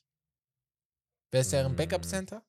Wer 1.32 1.42
ist 1.42 1.54
deren 1.54 1.72
Mm. 1.72 1.76
Backup-Center? 1.78 2.44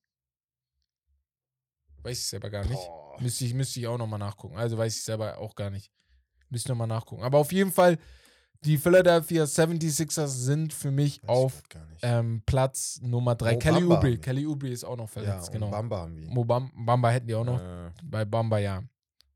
Weiß 2.02 2.18
ich 2.18 2.26
selber 2.26 2.50
gar 2.50 2.64
nicht. 2.64 2.74
Boah. 2.74 3.16
Müsste 3.20 3.44
ich, 3.44 3.54
müsste 3.54 3.78
ich 3.80 3.86
auch 3.86 3.96
nochmal 3.96 4.18
nachgucken. 4.18 4.56
Also 4.56 4.76
weiß 4.76 4.96
ich 4.96 5.04
selber 5.04 5.38
auch 5.38 5.54
gar 5.54 5.70
nicht. 5.70 5.92
Müsste 6.50 6.70
nochmal 6.70 6.88
nachgucken. 6.88 7.22
Aber 7.22 7.38
auf 7.38 7.52
jeden 7.52 7.70
Fall, 7.72 7.96
die 8.64 8.76
Philadelphia 8.76 9.44
76ers 9.44 10.26
sind 10.26 10.72
für 10.74 10.90
mich 10.90 11.22
Weiß 11.22 11.28
auf 11.28 11.62
ähm, 12.02 12.42
Platz 12.44 12.98
Nummer 13.02 13.34
3. 13.36 13.52
Mo 13.52 13.58
Kelly 13.60 13.84
Oubre. 13.84 14.02
wir. 14.10 14.20
Kelly 14.20 14.46
Oubre 14.46 14.68
ist 14.68 14.84
auch 14.84 14.96
noch 14.96 15.04
ja, 15.04 15.22
verletzt, 15.22 15.46
und 15.48 15.52
genau. 15.54 15.70
Bamba 15.70 15.98
haben 16.00 16.16
wir. 16.16 16.28
Mo 16.28 16.44
Bam 16.44 16.72
Bamba 16.74 17.10
hätten 17.10 17.26
die 17.28 17.34
auch 17.36 17.44
noch. 17.44 17.60
Äh, 17.60 17.90
Bei 18.02 18.24
Bamba 18.24 18.58
ja. 18.58 18.82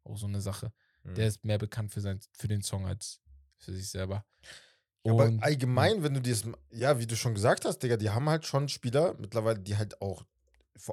Auch 0.04 0.16
so 0.18 0.26
eine 0.26 0.40
Sache. 0.40 0.72
Mhm. 1.10 1.14
Der 1.14 1.26
ist 1.28 1.44
mehr 1.44 1.58
bekannt 1.58 1.92
für, 1.92 2.00
sein, 2.00 2.20
für 2.32 2.48
den 2.48 2.62
Song 2.62 2.86
als 2.86 3.20
für 3.58 3.72
sich 3.72 3.88
selber. 3.90 4.24
Ja, 5.04 5.12
aber 5.12 5.26
Und- 5.26 5.42
allgemein, 5.42 6.02
wenn 6.02 6.14
du 6.14 6.20
dieses, 6.20 6.44
ja, 6.70 6.98
wie 6.98 7.06
du 7.06 7.16
schon 7.16 7.34
gesagt 7.34 7.64
hast, 7.64 7.78
Digga, 7.80 7.96
die 7.96 8.10
haben 8.10 8.28
halt 8.28 8.46
schon 8.46 8.68
Spieler 8.68 9.14
mittlerweile, 9.18 9.58
die 9.58 9.76
halt 9.76 10.00
auch, 10.00 10.24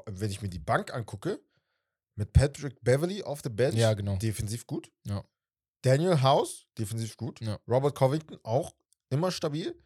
wenn 0.06 0.32
ich 0.32 0.42
mir 0.42 0.50
die 0.50 0.60
Bank 0.60 0.94
angucke, 0.94 1.40
mit 2.16 2.32
Patrick 2.32 2.82
Beverly 2.82 3.24
auf 3.24 3.42
der 3.42 3.50
Bench, 3.50 3.76
Ja, 3.76 3.94
genau. 3.94 4.16
defensiv 4.18 4.66
gut. 4.66 4.92
Ja. 5.06 5.24
Daniel 5.82 6.22
House, 6.22 6.66
defensiv 6.78 7.18
gut. 7.18 7.42
Ja. 7.42 7.60
Robert 7.68 7.96
Covington, 7.96 8.40
auch 8.44 8.74
immer 9.10 9.32
stabil. 9.32 9.80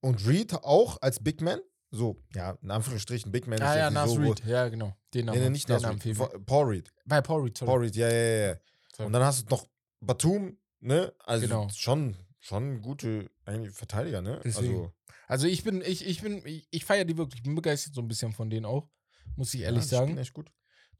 Und 0.00 0.26
Reed 0.26 0.52
auch 0.52 1.00
als 1.00 1.22
Big 1.22 1.40
Man. 1.40 1.60
So, 1.90 2.22
ja, 2.34 2.58
in 2.60 2.70
Anführungsstrichen 2.70 3.30
Big 3.32 3.46
Man. 3.46 3.62
Ah 3.62 3.72
ist 3.72 3.78
ja, 3.78 3.90
Nas 3.90 4.10
so 4.10 4.16
Reed. 4.16 4.44
Ja, 4.44 4.68
genau. 4.68 4.94
Den 5.14 5.26
Namen. 5.26 5.38
Nee, 5.38 5.44
nee, 5.44 5.50
nicht 5.50 5.68
Nas 5.68 5.82
Name 5.82 6.04
Reed. 6.04 6.46
Paul 6.46 6.66
Reed. 6.66 6.92
Bei 7.06 7.20
Paul 7.22 7.42
Reed, 7.42 7.56
sorry. 7.56 7.70
Paul 7.70 7.80
Reed, 7.80 7.96
ja, 7.96 8.08
ja, 8.10 8.46
ja. 8.48 8.56
Und 8.98 9.12
dann 9.12 9.22
hast 9.22 9.42
du 9.46 9.54
noch 9.54 9.66
Batum, 10.00 10.58
ne? 10.80 11.12
Also 11.24 11.46
Genau. 11.46 11.68
schon, 11.70 12.16
schon 12.40 12.82
gute 12.82 13.30
eigentlich 13.44 13.74
Verteidiger, 13.74 14.22
ne? 14.22 14.40
Deswegen. 14.44 14.74
Also, 14.74 14.92
Also 15.28 15.46
ich 15.48 15.64
bin, 15.64 15.82
ich, 15.82 16.06
ich 16.06 16.22
bin, 16.22 16.44
ich, 16.46 16.68
ich 16.70 16.84
feiere 16.84 17.04
die 17.04 17.16
wirklich, 17.16 17.38
ich 17.40 17.42
bin 17.44 17.54
begeistert 17.54 17.94
so 17.94 18.00
ein 18.00 18.08
bisschen 18.08 18.32
von 18.32 18.48
denen 18.50 18.66
auch, 18.66 18.88
muss 19.36 19.52
ich 19.54 19.62
ehrlich 19.62 19.82
ja, 19.84 19.98
sagen. 19.98 20.16
echt 20.18 20.32
gut. 20.34 20.50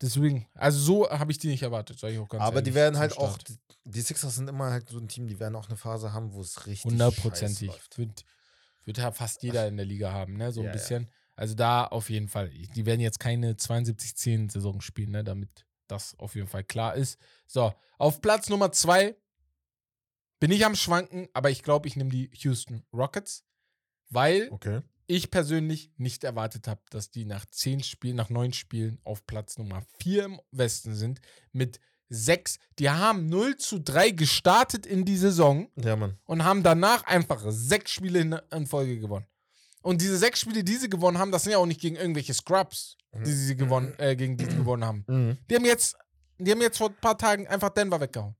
Deswegen, 0.00 0.46
also 0.54 0.78
so 0.78 1.08
habe 1.10 1.32
ich 1.32 1.38
die 1.38 1.48
nicht 1.48 1.62
erwartet, 1.62 1.98
sage 1.98 2.14
ich 2.14 2.18
auch 2.18 2.28
ganz 2.28 2.42
Aber 2.42 2.56
ehrlich. 2.56 2.64
die 2.70 2.74
werden 2.74 2.98
halt 2.98 3.16
auch, 3.16 3.34
Start. 3.40 3.48
die, 3.48 3.56
die 3.84 4.00
Sixers 4.00 4.34
sind 4.34 4.48
immer 4.48 4.70
halt 4.70 4.88
so 4.90 4.98
ein 4.98 5.08
Team, 5.08 5.26
die 5.26 5.38
werden 5.40 5.56
auch 5.56 5.68
eine 5.68 5.76
Phase 5.76 6.12
haben, 6.12 6.32
wo 6.34 6.40
es 6.42 6.66
richtig 6.66 6.90
Hundertprozentig. 6.90 7.70
Wird, 7.96 8.24
wird 8.84 8.98
ja 8.98 9.10
fast 9.12 9.42
jeder 9.42 9.66
in 9.68 9.76
der 9.76 9.86
Liga 9.86 10.12
haben, 10.12 10.36
ne? 10.36 10.52
So 10.52 10.60
ein 10.60 10.64
Ja, 10.66 10.70
ja. 10.70 10.72
bisschen. 10.72 11.10
Also 11.34 11.54
da 11.54 11.84
auf 11.86 12.10
jeden 12.10 12.28
Fall. 12.28 12.50
Die 12.50 12.86
werden 12.86 13.00
jetzt 13.00 13.20
keine 13.20 13.52
72-10-Saison 13.56 14.80
spielen, 14.80 15.10
ne? 15.12 15.24
Damit 15.24 15.65
das 15.88 16.18
auf 16.18 16.34
jeden 16.34 16.48
Fall 16.48 16.64
klar 16.64 16.94
ist. 16.94 17.18
So, 17.46 17.72
auf 17.98 18.20
Platz 18.20 18.48
Nummer 18.48 18.72
zwei 18.72 19.16
bin 20.40 20.50
ich 20.50 20.64
am 20.66 20.76
Schwanken, 20.76 21.28
aber 21.32 21.50
ich 21.50 21.62
glaube, 21.62 21.88
ich 21.88 21.96
nehme 21.96 22.10
die 22.10 22.30
Houston 22.34 22.84
Rockets, 22.92 23.44
weil 24.10 24.48
Okay. 24.50 24.82
ich 25.06 25.30
persönlich 25.30 25.90
nicht 25.96 26.24
erwartet 26.24 26.68
habe, 26.68 26.80
dass 26.90 27.10
die 27.10 27.24
nach 27.24 27.46
zehn 27.46 27.82
Spielen, 27.82 28.16
nach 28.16 28.30
neun 28.30 28.52
Spielen 28.52 28.98
auf 29.04 29.26
Platz 29.26 29.56
Nummer 29.58 29.82
vier 29.98 30.24
im 30.26 30.40
Westen 30.50 30.94
sind 30.94 31.20
mit 31.52 31.80
sechs. 32.08 32.58
Die 32.78 32.90
haben 32.90 33.28
0 33.28 33.56
zu 33.56 33.80
3 33.80 34.10
gestartet 34.10 34.86
in 34.86 35.04
die 35.04 35.16
Saison 35.16 35.68
Ja, 35.76 35.98
und 36.24 36.44
haben 36.44 36.62
danach 36.62 37.02
einfach 37.04 37.42
sechs 37.48 37.90
Spiele 37.90 38.20
in, 38.20 38.32
in 38.52 38.66
Folge 38.66 39.00
gewonnen. 39.00 39.26
Und 39.86 40.00
diese 40.00 40.16
sechs 40.18 40.40
Spiele, 40.40 40.64
die 40.64 40.76
sie 40.76 40.88
gewonnen 40.90 41.18
haben, 41.18 41.30
das 41.30 41.44
sind 41.44 41.52
ja 41.52 41.58
auch 41.58 41.66
nicht 41.66 41.80
gegen 41.80 41.94
irgendwelche 41.96 42.34
Scrubs, 42.34 42.96
die 43.24 43.32
sie 43.32 43.54
gewonnen, 43.56 43.94
äh, 43.98 44.16
gegen 44.16 44.36
die 44.36 44.44
sie 44.44 44.56
gewonnen 44.56 44.84
haben. 44.84 45.04
Mhm. 45.06 45.38
Die 45.48 45.54
haben 45.54 45.64
jetzt, 45.64 45.96
die 46.38 46.50
haben 46.50 46.60
jetzt 46.60 46.78
vor 46.78 46.88
ein 46.90 46.96
paar 47.00 47.16
Tagen 47.16 47.46
einfach 47.46 47.70
Denver 47.70 48.00
weggehauen. 48.00 48.34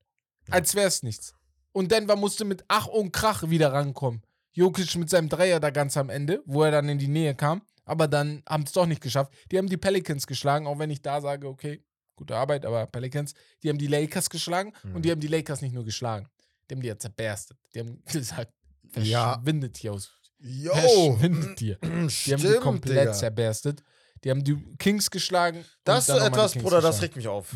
Als 0.50 0.74
wäre 0.74 0.88
es 0.88 1.02
nichts. 1.04 1.34
Und 1.72 1.92
Denver 1.92 2.16
musste 2.16 2.44
mit 2.44 2.64
Ach 2.68 2.86
und 2.86 3.12
Krach 3.12 3.48
wieder 3.48 3.72
rankommen. 3.72 4.22
Jokic 4.52 4.94
mit 4.96 5.08
seinem 5.10 5.28
Dreier 5.28 5.60
da 5.60 5.70
ganz 5.70 5.96
am 5.96 6.08
Ende, 6.10 6.42
wo 6.46 6.62
er 6.64 6.70
dann 6.72 6.88
in 6.88 6.98
die 6.98 7.08
Nähe 7.08 7.34
kam. 7.34 7.62
Aber 7.84 8.08
dann 8.08 8.42
haben 8.48 8.64
es 8.64 8.72
doch 8.72 8.86
nicht 8.86 9.00
geschafft. 9.00 9.32
Die 9.52 9.58
haben 9.58 9.68
die 9.68 9.76
Pelicans 9.76 10.26
geschlagen, 10.26 10.66
auch 10.66 10.78
wenn 10.80 10.90
ich 10.90 11.00
da 11.02 11.20
sage, 11.20 11.46
okay, 11.46 11.80
gute 12.16 12.34
Arbeit, 12.34 12.66
aber 12.66 12.86
Pelicans. 12.86 13.34
Die 13.62 13.68
haben 13.68 13.78
die 13.78 13.86
Lakers 13.86 14.30
geschlagen 14.30 14.72
Mhm. 14.82 14.96
und 14.96 15.04
die 15.04 15.10
haben 15.12 15.20
die 15.20 15.28
Lakers 15.28 15.60
nicht 15.62 15.74
nur 15.74 15.84
geschlagen. 15.84 16.26
Die 16.68 16.74
haben 16.74 16.80
die 16.82 16.88
ja 16.88 16.98
zerberstet. 16.98 17.56
Die 17.74 17.80
haben 17.80 18.02
gesagt, 18.12 18.52
Ja. 18.96 19.34
verschwindet 19.34 19.76
hier 19.76 19.92
aus. 19.92 20.10
Yo! 20.46 20.72
Verschwindet 20.72 21.58
hier. 21.58 21.76
Die 21.82 21.86
haben 21.88 22.06
die 22.08 22.10
Stimmt, 22.10 22.60
komplett 22.60 23.00
Digga. 23.00 23.12
zerbärstet. 23.12 23.82
Die 24.24 24.30
haben 24.30 24.42
die 24.42 24.56
Kings 24.78 25.10
geschlagen. 25.10 25.64
Das 25.84 26.08
ist 26.08 26.14
so 26.16 26.20
etwas, 26.24 26.54
Bruder, 26.54 26.80
das 26.80 27.02
regt 27.02 27.16
mich 27.16 27.28
auf. 27.28 27.54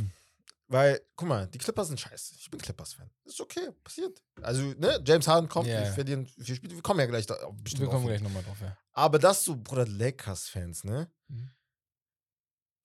Weil, 0.68 1.00
guck 1.16 1.26
mal, 1.28 1.46
die 1.48 1.58
Clippers 1.58 1.88
sind 1.88 1.98
scheiße. 1.98 2.34
Ich 2.38 2.48
bin 2.50 2.60
Clippers-Fan. 2.60 3.10
Ist 3.24 3.40
okay, 3.40 3.70
passiert. 3.82 4.22
Also, 4.40 4.62
ne, 4.78 5.00
James 5.04 5.26
Harden 5.26 5.48
kommt, 5.48 5.66
Ja, 5.68 5.80
wir 5.80 5.86
verlieren 5.92 6.26
vier 6.40 6.54
Spiele. 6.54 6.74
Wir 6.76 6.82
kommen 6.82 7.00
ja 7.00 7.06
gleich 7.06 7.26
da 7.26 7.34
bestimmt 7.54 7.82
Wir 7.82 7.88
kommen 7.88 8.02
auf. 8.04 8.08
gleich 8.08 8.20
nochmal 8.20 8.42
drauf, 8.44 8.56
ja. 8.60 8.76
Aber 8.92 9.18
das 9.18 9.42
so, 9.44 9.56
Bruder, 9.56 9.86
Lakers-Fans, 9.86 10.84
ne? 10.84 11.08
Mhm. 11.28 11.50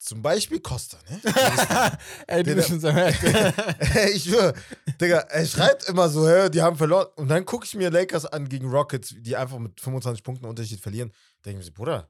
Zum 0.06 0.22
Beispiel 0.22 0.60
Costa, 0.60 0.98
ne? 1.10 1.20
Ey, 2.28 2.44
du 2.44 2.54
bist 2.54 2.70
unser 2.72 2.94
Held. 2.94 3.18
Ey, 3.96 4.12
ich 4.12 4.24
schwöre, 4.26 4.54
Digga, 5.02 5.18
er 5.18 5.46
schreibt 5.48 5.90
immer 5.90 6.08
so, 6.10 6.30
hä, 6.30 6.48
die 6.50 6.62
haben 6.62 6.78
verloren. 6.78 7.08
Und 7.16 7.28
dann 7.28 7.44
gucke 7.44 7.66
ich 7.66 7.74
mir 7.74 7.90
Lakers 7.90 8.28
an 8.28 8.48
gegen 8.48 8.70
Rockets, 8.70 9.16
die 9.18 9.36
einfach 9.36 9.58
mit 9.58 9.82
25 9.82 10.24
Punkten 10.24 10.46
Unterschied 10.46 10.80
verlieren. 10.80 11.12
Denke 11.44 11.60
ich 11.62 11.66
mir 11.66 11.72
so, 11.72 11.72
Bruder, 11.74 12.10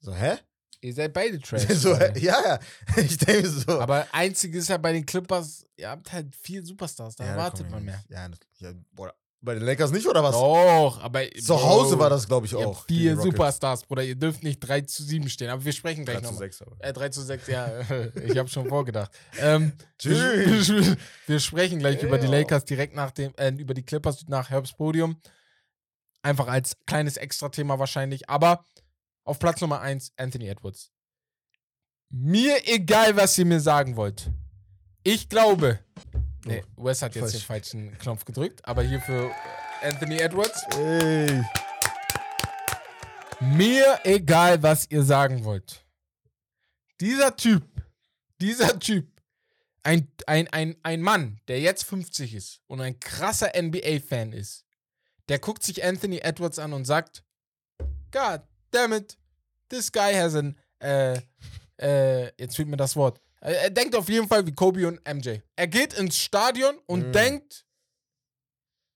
so, 0.00 0.14
hä? 0.14 0.36
Ihr 0.82 0.92
seid 0.92 1.14
beide 1.14 1.40
Trash. 1.40 1.66
so. 1.78 1.94
Ja, 1.94 2.10
ja. 2.44 2.58
Ich 2.98 3.16
denke 3.16 3.48
mir 3.48 3.48
so. 3.48 3.80
Aber 3.80 4.06
einzig 4.12 4.54
ist 4.54 4.68
ja 4.68 4.76
bei 4.76 4.92
den 4.92 5.06
Clippers, 5.06 5.64
ihr 5.76 5.88
habt 5.88 6.12
halt 6.12 6.36
vier 6.36 6.62
Superstars, 6.62 7.16
da 7.16 7.24
ja, 7.24 7.30
erwartet 7.30 7.70
man 7.70 7.86
mehr. 7.86 8.04
Ja, 8.10 8.28
das- 8.28 8.38
ja, 8.58 8.72
Bruder. 8.92 9.14
Bei 9.44 9.54
den 9.54 9.62
Lakers 9.64 9.90
nicht, 9.92 10.06
oder 10.06 10.22
was? 10.22 10.32
Doch, 10.32 11.02
aber. 11.02 11.30
Zu 11.32 11.62
Hause 11.62 11.98
war 11.98 12.08
das, 12.08 12.26
glaube 12.26 12.46
ich, 12.46 12.52
Ihr 12.52 12.66
auch. 12.66 12.86
vier. 12.86 13.16
Superstars, 13.16 13.84
Bruder. 13.84 14.02
Ihr 14.02 14.14
dürft 14.14 14.42
nicht 14.42 14.58
3 14.60 14.80
zu 14.82 15.02
7 15.02 15.28
stehen, 15.28 15.50
aber 15.50 15.62
wir 15.62 15.72
sprechen 15.72 16.06
3 16.06 16.12
gleich 16.12 16.22
zu 16.24 16.30
nochmal. 16.32 16.48
6, 16.50 16.62
aber. 16.62 16.76
Äh, 16.78 16.92
3 16.94 17.08
zu 17.10 17.22
6, 17.22 17.46
ja. 17.48 17.80
ich 18.24 18.38
habe 18.38 18.48
schon 18.48 18.66
vorgedacht. 18.68 19.12
Ähm, 19.38 19.72
Tschüss. 19.98 20.68
wir, 20.70 20.96
wir 21.26 21.40
sprechen 21.40 21.78
gleich 21.78 22.02
über 22.02 22.16
die 22.16 22.24
Ja. 22.26 22.32
Lakers 22.38 22.64
direkt 22.64 22.94
nach 22.96 23.10
dem, 23.10 23.34
äh, 23.36 23.50
über 23.50 23.74
die 23.74 23.82
Clippers 23.82 24.24
nach 24.28 24.48
Herbst 24.48 24.78
Podium. 24.78 25.20
Einfach 26.22 26.48
als 26.48 26.76
kleines 26.86 27.18
Extra-Thema 27.18 27.78
wahrscheinlich. 27.78 28.30
Aber 28.30 28.64
auf 29.24 29.38
Platz 29.38 29.60
Nummer 29.60 29.80
1 29.82 30.12
Anthony 30.16 30.48
Edwards. 30.48 30.90
Mir 32.08 32.56
egal, 32.66 33.14
was 33.16 33.36
ihr 33.36 33.44
mir 33.44 33.60
sagen 33.60 33.96
wollt. 33.96 34.30
Ich 35.02 35.28
glaube. 35.28 35.80
Nee, 36.44 36.62
Wes 36.76 37.00
hat 37.02 37.14
jetzt 37.14 37.22
falsch. 37.22 37.32
den 37.32 37.46
falschen 37.46 37.98
Knopf 37.98 38.24
gedrückt, 38.24 38.60
aber 38.64 38.82
hier 38.82 39.00
für 39.00 39.30
Anthony 39.82 40.18
Edwards. 40.18 40.62
Ey. 40.78 41.42
Mir 43.40 44.00
egal, 44.04 44.62
was 44.62 44.90
ihr 44.90 45.02
sagen 45.02 45.44
wollt. 45.44 45.84
Dieser 47.00 47.34
Typ, 47.36 47.64
dieser 48.40 48.78
Typ, 48.78 49.08
ein, 49.82 50.08
ein, 50.26 50.48
ein, 50.48 50.76
ein 50.82 51.02
Mann, 51.02 51.40
der 51.48 51.60
jetzt 51.60 51.84
50 51.84 52.34
ist 52.34 52.60
und 52.66 52.80
ein 52.80 52.98
krasser 53.00 53.52
NBA-Fan 53.60 54.32
ist, 54.32 54.64
der 55.28 55.38
guckt 55.38 55.62
sich 55.62 55.84
Anthony 55.84 56.18
Edwards 56.18 56.58
an 56.58 56.72
und 56.72 56.84
sagt, 56.84 57.24
God 58.10 58.42
damn 58.70 58.92
it, 58.92 59.18
this 59.68 59.90
guy 59.90 60.14
has 60.14 60.34
an, 60.34 60.56
äh, 60.80 61.20
äh, 61.78 62.32
jetzt 62.38 62.56
fehlt 62.56 62.68
mir 62.68 62.76
das 62.76 62.96
Wort. 62.96 63.20
Er, 63.44 63.70
denkt 63.70 63.94
auf 63.94 64.08
jeden 64.08 64.26
Fall 64.26 64.46
wie 64.46 64.52
Kobe 64.54 64.88
und 64.88 65.00
MJ. 65.06 65.38
Er 65.54 65.66
geht 65.68 65.92
ins 65.92 66.16
Stadion 66.18 66.78
und 66.86 67.10
Mm. 67.10 67.12
denkt, 67.12 67.66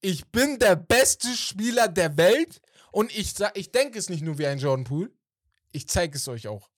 ich 0.01 0.26
bin 0.30 0.59
der 0.59 0.76
beste 0.76 1.28
Spieler 1.36 1.88
der 1.88 2.16
Welt 2.16 2.61
und 2.92 3.14
ich, 3.16 3.34
ich 3.55 3.72
denke 3.72 3.99
es 3.99 4.09
nicht 4.09 4.22
nur 4.22 4.38
wie 4.38 4.46
ein 4.46 4.59
Jordan 4.59 4.84
Poole, 4.84 5.11
ich 5.72 5.88
zeige 5.88 6.16
es 6.16 6.26
euch 6.28 6.49
auch. 6.49 6.70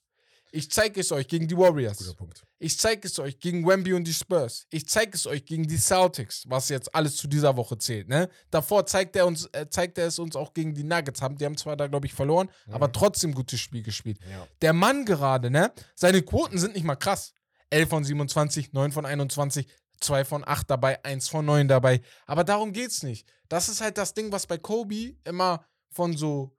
Ich 0.52 0.68
zeige 0.72 1.00
es 1.00 1.12
euch 1.12 1.28
gegen 1.28 1.46
die 1.46 1.56
Warriors. 1.56 1.98
Guter 1.98 2.14
Punkt. 2.14 2.42
Ich 2.58 2.76
zeige 2.76 3.06
es 3.06 3.16
euch 3.20 3.38
gegen 3.38 3.64
Wemby 3.64 3.92
und 3.92 4.02
die 4.02 4.12
Spurs. 4.12 4.66
Ich 4.70 4.88
zeige 4.88 5.12
es 5.14 5.28
euch 5.28 5.44
gegen 5.44 5.68
die 5.68 5.76
Celtics, 5.78 6.42
was 6.48 6.68
jetzt 6.70 6.92
alles 6.92 7.14
zu 7.14 7.28
dieser 7.28 7.56
Woche 7.56 7.78
zählt. 7.78 8.08
Ne? 8.08 8.28
Davor 8.50 8.84
zeigt 8.84 9.14
er, 9.14 9.26
uns, 9.28 9.46
äh, 9.52 9.68
zeigt 9.70 9.96
er 9.96 10.08
es 10.08 10.18
uns 10.18 10.34
auch 10.34 10.52
gegen 10.52 10.74
die 10.74 10.82
Nuggets. 10.82 11.22
Haben, 11.22 11.36
die 11.38 11.44
haben 11.44 11.56
zwar 11.56 11.76
da, 11.76 11.86
glaube 11.86 12.06
ich, 12.08 12.14
verloren, 12.14 12.50
aber 12.68 12.90
trotzdem 12.90 13.32
gutes 13.32 13.60
Spiel 13.60 13.84
gespielt. 13.84 14.18
Ja. 14.28 14.44
Der 14.60 14.72
Mann 14.72 15.04
gerade, 15.04 15.52
ne? 15.52 15.72
Seine 15.94 16.20
Quoten 16.22 16.58
sind 16.58 16.74
nicht 16.74 16.84
mal 16.84 16.96
krass. 16.96 17.32
11 17.70 17.88
von 17.88 18.04
27, 18.04 18.72
9 18.72 18.92
von 18.92 19.06
21, 19.06 19.66
2 20.00 20.24
von 20.24 20.44
8 20.46 20.70
dabei, 20.70 21.04
1 21.04 21.28
von 21.28 21.44
9 21.44 21.68
dabei. 21.68 22.00
Aber 22.26 22.44
darum 22.44 22.72
geht's 22.72 23.02
nicht. 23.02 23.26
Das 23.48 23.68
ist 23.68 23.80
halt 23.80 23.98
das 23.98 24.14
Ding, 24.14 24.32
was 24.32 24.46
bei 24.46 24.58
Kobe 24.58 25.14
immer 25.24 25.64
von 25.90 26.16
so 26.16 26.56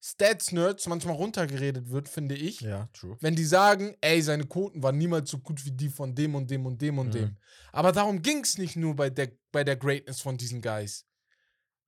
Stats-Nerds 0.00 0.86
manchmal 0.86 1.16
runtergeredet 1.16 1.90
wird, 1.90 2.08
finde 2.08 2.36
ich 2.36 2.60
Ja, 2.60 2.88
true. 2.92 3.16
wenn 3.20 3.34
die 3.34 3.44
sagen, 3.44 3.96
ey, 4.00 4.22
seine 4.22 4.44
Quoten 4.46 4.80
waren 4.82 4.96
niemals 4.96 5.28
so 5.30 5.38
gut 5.38 5.64
wie 5.64 5.72
die 5.72 5.88
von 5.88 6.14
dem 6.14 6.34
und 6.36 6.48
dem 6.50 6.66
und 6.66 6.80
dem 6.80 6.98
und 6.98 7.08
Mhm. 7.08 7.12
dem. 7.12 7.36
Aber 7.72 7.90
darum 7.90 8.22
ging 8.22 8.40
es 8.44 8.58
nicht 8.58 8.76
nur 8.76 8.94
bei 8.94 9.10
der, 9.10 9.32
bei 9.50 9.64
der 9.64 9.76
Greatness 9.76 10.20
von 10.20 10.36
diesen 10.36 10.62
Guys. 10.62 11.04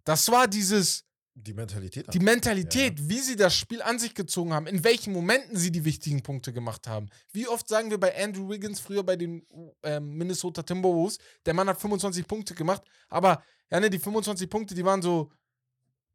Das 0.04 0.28
war 0.28 0.48
dieses, 0.48 1.04
Die 1.34 1.54
Mentalität. 1.54 2.12
die 2.12 2.18
Mentalität, 2.18 3.08
wie 3.08 3.20
sie 3.20 3.36
das 3.36 3.54
Spiel 3.54 3.80
an 3.82 3.98
sich 3.98 4.14
gezogen 4.14 4.52
haben, 4.52 4.66
in 4.66 4.82
welchen 4.84 5.12
Momenten 5.12 5.56
sie 5.56 5.70
die 5.70 5.84
wichtigen 5.84 6.22
Punkte 6.22 6.52
gemacht 6.52 6.86
haben. 6.86 7.08
Wie 7.32 7.46
oft 7.46 7.68
sagen 7.68 7.90
wir 7.90 7.98
bei 7.98 8.14
Andrew 8.22 8.48
Wiggins, 8.48 8.80
früher 8.80 9.02
bei 9.02 9.16
den 9.16 9.46
ähm, 9.82 10.16
Minnesota 10.16 10.62
Timberwolves, 10.62 11.18
der 11.46 11.54
Mann 11.54 11.68
hat 11.68 11.80
25 11.80 12.26
Punkte 12.26 12.54
gemacht, 12.54 12.82
aber 13.08 13.42
ja, 13.70 13.80
ne, 13.80 13.88
die 13.88 13.98
25 13.98 14.50
Punkte, 14.50 14.74
die 14.74 14.84
waren 14.84 15.00
so, 15.00 15.30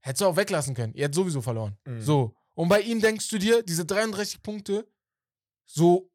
hättest 0.01 0.21
du 0.21 0.25
auch 0.25 0.35
weglassen 0.35 0.75
können. 0.75 0.93
Ihr 0.93 1.05
hättet 1.05 1.15
sowieso 1.15 1.41
verloren. 1.41 1.77
Mhm. 1.85 2.01
So. 2.01 2.35
Und 2.53 2.69
bei 2.69 2.81
ihm 2.81 2.99
denkst 2.99 3.29
du 3.29 3.37
dir, 3.37 3.63
diese 3.63 3.85
33 3.85 4.41
Punkte, 4.41 4.87
so 5.65 6.11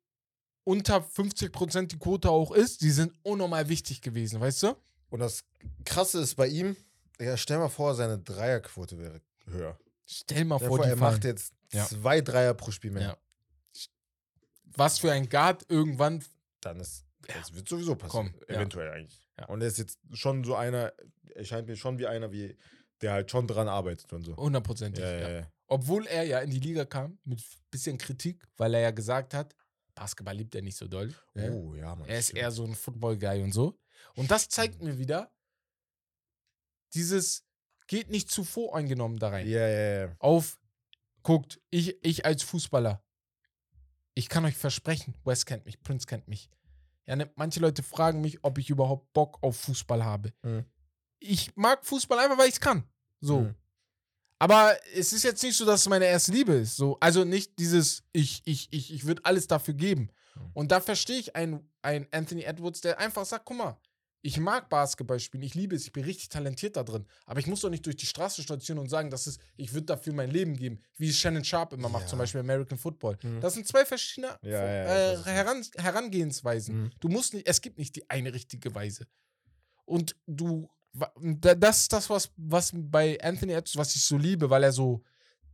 unter 0.65 0.99
50% 0.99 1.87
die 1.87 1.99
Quote 1.99 2.31
auch 2.31 2.53
ist, 2.53 2.83
die 2.83 2.91
sind 2.91 3.13
unnormal 3.23 3.69
wichtig 3.69 4.03
gewesen, 4.03 4.41
weißt 4.41 4.65
du? 4.65 4.77
Und 5.09 5.21
das 5.21 5.45
Krasse 5.85 6.21
ist 6.21 6.37
bei 6.37 6.47
ihm, 6.47 6.77
ja, 7.21 7.37
stell 7.37 7.59
mal 7.59 7.69
vor, 7.69 7.95
seine 7.95 8.19
Dreierquote 8.19 8.99
wäre 8.99 9.21
höher. 9.47 9.79
Stell 10.07 10.45
mal 10.45 10.57
Stell 10.59 10.69
vor, 10.69 10.77
vor, 10.79 10.87
er 10.87 10.97
fallen. 10.97 11.13
macht 11.15 11.25
jetzt 11.25 11.53
Ja. 11.73 11.87
zwei 11.87 12.21
Dreier 12.21 12.55
pro 12.55 12.71
Spiel 12.71 12.91
mehr. 12.91 13.03
Ja. 13.03 13.17
Was 14.77 14.99
für 14.99 15.13
ein 15.13 15.29
Guard 15.29 15.65
irgendwann. 15.69 16.25
Dann 16.61 16.81
ist, 16.81 17.05
das 17.27 17.55
wird 17.55 17.69
sowieso 17.69 17.95
passieren. 17.97 18.33
Komm. 18.33 18.49
Eventuell 18.57 18.91
eigentlich. 18.91 19.21
Und 19.49 19.63
er 19.63 19.69
ist 19.69 19.79
jetzt 19.79 19.99
schon 20.13 20.45
so 20.45 20.55
einer, 20.55 20.93
er 21.35 21.45
scheint 21.45 21.67
mir 21.67 21.77
schon 21.77 21.99
wie 21.99 22.07
einer, 22.07 22.31
wie, 22.33 22.57
der 23.01 23.13
halt 23.13 23.31
schon 23.31 23.47
dran 23.47 23.69
arbeitet 23.69 24.13
und 24.13 24.25
so. 24.25 24.37
Hundertprozentig. 24.37 25.03
Ja. 25.03 25.47
Obwohl 25.67 26.07
er 26.07 26.25
ja 26.25 26.41
in 26.41 26.51
die 26.51 26.59
Liga 26.61 26.85
kam 26.85 27.19
mit 27.25 27.43
bisschen 27.71 27.97
Kritik, 27.97 28.43
weil 28.57 28.75
er 28.75 28.81
ja 28.81 28.91
gesagt 28.91 29.33
hat, 29.35 29.55
Basketball 29.95 30.37
liebt 30.37 30.55
er 30.55 30.63
nicht 30.63 30.77
so 30.77 30.87
doll. 30.89 31.15
ne? 31.35 31.53
Oh, 31.53 31.75
ja, 31.75 31.95
Mann. 31.95 32.09
Er 32.09 32.19
ist 32.19 32.27
stimmt. 32.27 32.41
eher 32.41 32.51
so 32.51 32.65
ein 32.65 32.75
Football-Guy 32.75 33.43
und 33.43 33.53
so. 33.53 33.79
Und 34.17 34.31
das 34.31 34.49
zeigt 34.49 34.83
mir 34.83 34.99
wieder, 34.99 35.31
dieses 36.95 37.45
geht 37.87 38.11
nicht 38.11 38.31
zu 38.31 38.45
voreingenommen 38.45 39.19
da 39.19 39.31
rein. 39.31 39.49
Ja, 39.49 39.67
ja, 39.67 40.07
ja. 40.07 40.17
Auf, 40.19 40.59
guckt, 41.23 41.61
ich, 41.71 41.97
ich 42.05 42.25
als 42.25 42.43
Fußballer, 42.43 43.03
ich 44.15 44.29
kann 44.29 44.45
euch 44.45 44.57
versprechen, 44.57 45.15
Wes 45.25 45.45
kennt 45.45 45.65
mich, 45.65 45.81
Prince 45.83 46.07
kennt 46.07 46.29
mich. 46.29 46.51
Ja, 47.07 47.17
ne, 47.17 47.31
manche 47.35 47.59
Leute 47.59 47.83
fragen 47.83 48.21
mich, 48.21 48.45
ob 48.45 48.59
ich 48.59 48.71
überhaupt 48.71 49.13
Bock 49.13 49.39
auf 49.43 49.57
Fußball 49.57 50.05
habe. 50.05 50.33
Mhm. 50.43 50.65
ich 51.19 51.55
mag 51.57 51.85
Fußball 51.85 52.19
einfach, 52.19 52.39
weil 52.39 52.49
ich 52.49 52.55
es 52.55 52.61
kann. 52.61 52.85
So. 53.21 53.41
Mhm. 53.41 53.55
Aber 54.39 54.75
es 54.95 55.13
ist 55.13 55.23
jetzt 55.23 55.43
nicht 55.43 55.57
so, 55.57 55.67
dass 55.67 55.81
es 55.81 55.89
meine 55.89 56.07
erste 56.07 56.33
Liebe 56.33 56.55
ist. 56.55 56.77
So. 56.77 56.97
Also 57.01 57.25
nicht 57.25 57.59
dieses, 57.59 58.03
ich, 58.13 58.41
ich, 58.47 58.73
ich, 58.73 58.95
ich 58.95 59.05
würde 59.05 59.25
alles 59.25 59.47
dafür 59.47 59.75
geben. 59.75 60.11
Mhm. 60.35 60.51
Und 60.55 60.73
da 60.73 60.81
verstehe 60.81 61.19
ich 61.19 61.37
einen, 61.37 61.69
einen 61.83 62.07
Anthony 62.11 62.43
Edwards, 62.43 62.81
der 62.81 62.99
einfach 62.99 63.27
sagt, 63.27 63.45
guck 63.45 63.59
mal, 63.59 63.81
ich 64.23 64.39
mag 64.39 64.69
Basketball 64.69 65.19
spielen, 65.19 65.43
ich 65.43 65.55
liebe 65.55 65.75
es, 65.75 65.85
ich 65.87 65.93
bin 65.93 66.05
richtig 66.05 66.29
talentiert 66.29 66.77
da 66.77 66.83
drin. 66.83 67.07
Aber 67.27 67.41
ich 67.41 67.47
muss 67.47 67.61
doch 67.63 67.71
nicht 67.71 67.87
durch 67.87 67.97
die 67.97 68.07
Straße 68.07 68.43
stationieren 68.43 68.85
und 68.85 68.91
sagen, 68.91 69.09
dass 69.11 69.27
es, 69.27 69.39
ich 69.57 69.73
würde 69.73 69.87
dafür 69.87 70.13
mein 70.13 70.31
Leben 70.31 70.57
geben, 70.57 70.81
wie 70.99 71.13
Shannon 71.13 71.43
Sharp 71.45 71.73
immer 71.73 71.89
macht, 71.89 72.03
Ja. 72.05 72.09
zum 72.09 72.19
Beispiel 72.19 72.41
American 72.41 72.77
Football. 72.79 73.17
Mhm. 73.23 73.41
Das 73.41 73.55
sind 73.55 73.67
zwei 73.67 73.87
verschiedene 73.87 74.39
Ja, 74.43 74.63
äh, 74.63 74.85
das 75.13 75.21
ist- 75.21 75.27
Heran 75.27 75.65
Herangehensweisen. 75.77 76.83
Mhm. 76.85 76.91
Du 77.01 77.09
musst 77.09 77.35
nicht, 77.35 77.47
es 77.49 77.61
gibt 77.61 77.79
nicht 77.79 77.97
die 77.97 78.09
eine 78.11 78.33
richtige 78.35 78.75
Weise. 78.75 79.07
Und 79.87 80.15
du, 80.27 80.69
das 81.33 81.81
ist 81.83 81.93
das, 81.93 82.11
was, 82.11 82.31
was 82.37 82.73
bei 82.75 83.19
Anthony 83.23 83.53
Edwards, 83.53 83.77
was 83.77 83.95
ich 83.97 84.05
so 84.05 84.17
liebe, 84.19 84.51
weil 84.51 84.63
er 84.65 84.73
so, 84.73 85.03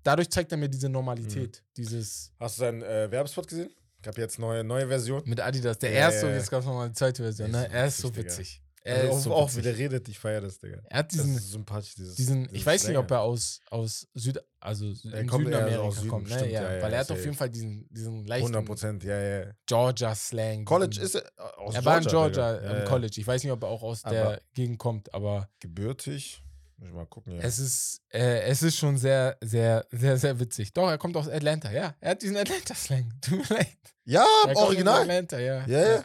dadurch 0.03 0.29
zeigt 0.31 0.51
er 0.53 0.59
mir 0.59 0.69
diese 0.69 0.89
Normalität, 0.89 1.62
Mhm. 1.62 1.73
dieses 1.77 2.33
Hast 2.39 2.59
du 2.59 2.61
seinen 2.61 2.83
äh, 2.83 3.11
Werbespot 3.11 3.47
gesehen? 3.47 3.71
Gab 4.07 4.18
jetzt 4.18 4.38
neue, 4.38 4.62
neue 4.62 4.86
Version. 4.86 5.20
mit 5.24 5.40
Adidas. 5.40 5.78
Der 5.80 5.90
Ja, 5.90 5.96
erste 5.96 6.26
ja, 6.26 6.32
und 6.32 6.38
jetzt 6.38 6.48
gab 6.50 6.61
es 6.61 6.66
nochmal 6.66 6.86
eine 6.86 6.94
zweite 6.94 7.22
Version. 7.24 7.50
Ne? 7.50 7.68
Er 7.70 7.86
ist 7.86 7.98
so 7.98 8.14
witzig. 8.14 8.62
Er 8.84 8.98
Also 8.98 9.09
ist 9.09 9.14
auch, 9.14 9.20
so 9.24 9.34
auch 9.34 9.57
wie 9.57 9.62
der 9.62 9.76
redet, 9.76 10.09
ich 10.09 10.16
feiere 10.16 10.42
das, 10.42 10.61
Digga. 10.61 10.78
Er 10.88 10.98
hat 11.00 11.07
Das 11.12 11.18
diesen, 11.20 11.36
ist 11.36 11.50
sympathisch, 11.50 11.96
dieses. 11.96 12.14
diesen 12.14 12.44
dieses 12.44 12.57
ich 12.57 12.64
weiß 12.64 12.86
nicht, 12.86 12.96
ob 12.96 13.11
er 13.11 13.22
aus, 13.22 13.61
aus 13.68 14.07
Süd, 14.14 14.38
also 14.61 14.86
im 14.86 15.26
kommt 15.26 15.46
Süden 15.46 15.52
eher 15.54 15.59
so 15.59 15.64
Amerika 15.64 15.80
aus 15.82 15.96
Süden, 15.96 16.09
kommt, 16.09 16.28
ne? 16.28 16.34
stimmt, 16.36 16.52
ja, 16.52 16.62
ja, 16.62 16.76
ja, 16.76 16.82
weil 16.82 16.92
er 16.92 17.00
hat 17.00 17.11
auf 17.11 17.24
jeden 17.24 17.34
Fall 17.34 17.50
diesen, 17.50 17.88
diesen 17.92 18.24
leichten 18.26 18.44
100 18.54 18.64
Prozent, 18.64 19.02
ja, 19.02 19.20
ja. 19.20 19.46
Georgia-Slang. 19.66 20.64
College 20.66 21.00
ist 21.00 21.16
er 21.16 21.22
äh, 21.24 21.42
aus 21.57 21.74
er 21.74 21.84
war 21.84 21.98
in 21.98 22.04
Georgia 22.04 22.59
Digga. 22.59 22.78
im. 22.78 22.84
College. 22.84 23.20
Ich 23.20 23.26
weiß 23.26 23.42
nicht, 23.42 23.50
ob 23.52 23.61
er 23.64 23.68
auch 23.70 23.82
aus 23.82 24.02
der 24.02 24.40
Gegend 24.54 24.78
kommt, 24.78 25.12
aber 25.12 25.48
Gebürtig. 25.59 26.44
Muss 26.79 26.89
ich 26.89 26.95
mal 26.95 27.07
gucken, 27.07 27.37
ja. 27.37 27.43
es 27.43 27.59
ist, 27.59 28.03
äh, 28.12 28.41
es 28.43 28.62
ist 28.62 28.77
schon 28.77 28.99
sehr, 28.99 29.39
sehr, 29.43 29.87
sehr, 29.91 30.18
sehr 30.18 30.39
witzig. 30.39 30.72
Doch, 30.74 30.89
er 30.91 30.99
kommt 30.99 31.16
aus 31.16 31.27
Atlanta, 31.29 31.70
ja. 31.72 31.95
Er 32.01 32.11
hat 32.11 32.22
diesen 32.22 32.37
Atlanta-Slang. 32.37 33.12
Tut 33.22 33.39
mir 33.51 33.57
leid. 33.57 33.79
ja, 34.05 34.27
Er 34.47 34.57
original. 34.57 35.01
Atlanta, 35.03 35.39
ja. 35.39 35.66
Ja, 35.66 35.81
ja. 35.97 36.05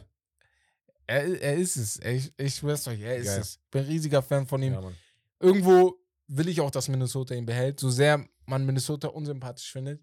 Er, 1.08 1.42
er 1.42 1.56
ist 1.58 1.76
es. 1.76 2.00
Ich, 2.00 2.34
ich 2.38 2.56
schwör's 2.56 2.88
euch, 2.88 3.02
er 3.02 3.18
ist 3.18 3.26
Geil. 3.28 3.40
es. 3.42 3.60
Bin 3.70 3.82
ein 3.82 3.88
riesiger 3.88 4.22
Fan 4.22 4.48
von 4.48 4.62
ihm. 4.64 4.74
Ja. 4.74 4.92
Irgendwo 5.42 5.98
will 6.28 6.48
ich 6.48 6.62
auch, 6.62 6.72
dass 6.72 6.88
Minnesota 6.88 7.36
ihn 7.36 7.46
behält. 7.46 7.80
So 7.80 7.90
sehr 7.90 8.26
man 8.46 8.66
Minnesota 8.66 9.10
unsympathisch 9.10 9.72
findet. 9.72 10.02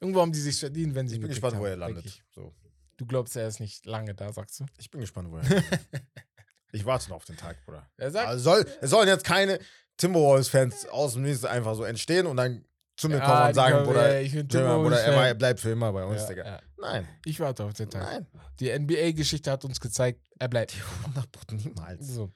Irgendwo 0.00 0.20
haben 0.20 0.32
die 0.32 0.40
sich 0.40 0.58
verdient, 0.58 0.94
wenn 0.94 1.08
sie 1.08 1.14
Ich 1.16 1.18
ihn 1.18 1.22
bin 1.22 1.28
gepickt 1.30 1.42
gespannt, 1.42 1.54
haben, 1.56 1.62
wo 1.62 1.66
er 1.66 1.76
landet. 1.76 2.06
ich. 2.06 2.22
So. 2.30 2.54
Du 2.96 3.06
glaubst, 3.06 3.34
er 3.34 3.48
ist 3.48 3.58
nicht 3.60 3.86
lange 3.86 4.14
da, 4.14 4.32
sagst 4.32 4.60
du? 4.60 4.66
Ich 4.78 4.90
bin 4.90 5.00
gespannt, 5.00 5.30
wo 5.32 5.38
er 5.38 5.42
landet. 5.42 5.64
Ich 6.72 6.84
warte 6.84 7.08
noch 7.10 7.16
auf 7.16 7.24
den 7.24 7.36
Tag, 7.36 7.64
Bruder. 7.64 7.88
Er 7.96 8.10
sagt, 8.10 8.28
Also 8.28 8.42
soll, 8.44 8.66
es 8.80 8.90
sollen 8.90 9.08
jetzt 9.08 9.24
keine 9.24 9.58
Timberwolves-Fans 9.96 10.86
aus 10.88 11.14
dem 11.14 11.22
Nichts 11.22 11.44
einfach 11.44 11.74
so 11.74 11.84
entstehen 11.84 12.26
und 12.26 12.36
dann 12.36 12.64
zu 12.96 13.08
mir 13.08 13.20
kommen 13.20 13.48
und 13.48 13.54
sagen, 13.54 13.84
Bruder, 13.86 14.12
ja, 14.14 14.20
ich 14.20 14.32
bin 14.32 14.46
Bruder, 14.46 14.76
Bruder 14.78 15.02
er, 15.02 15.34
bleibt 15.34 15.60
für 15.60 15.70
immer 15.70 15.92
bei 15.92 16.04
uns, 16.04 16.20
Ja, 16.22 16.28
Digga. 16.28 16.44
ja. 16.44 16.60
Nein, 16.78 17.08
Ich 17.24 17.40
warte 17.40 17.64
auf 17.64 17.72
den 17.72 17.88
Tag. 17.90 18.02
nein. 18.02 18.26
Die 18.60 18.70
NBA-Geschichte 18.78 19.50
hat 19.50 19.64
uns 19.64 19.80
gezeigt, 19.80 20.20
er 20.38 20.48
bleibt. 20.48 20.74
100 21.04 21.32
Prozent 21.32 21.64
niemals. 21.64 22.06
So. 22.08 22.30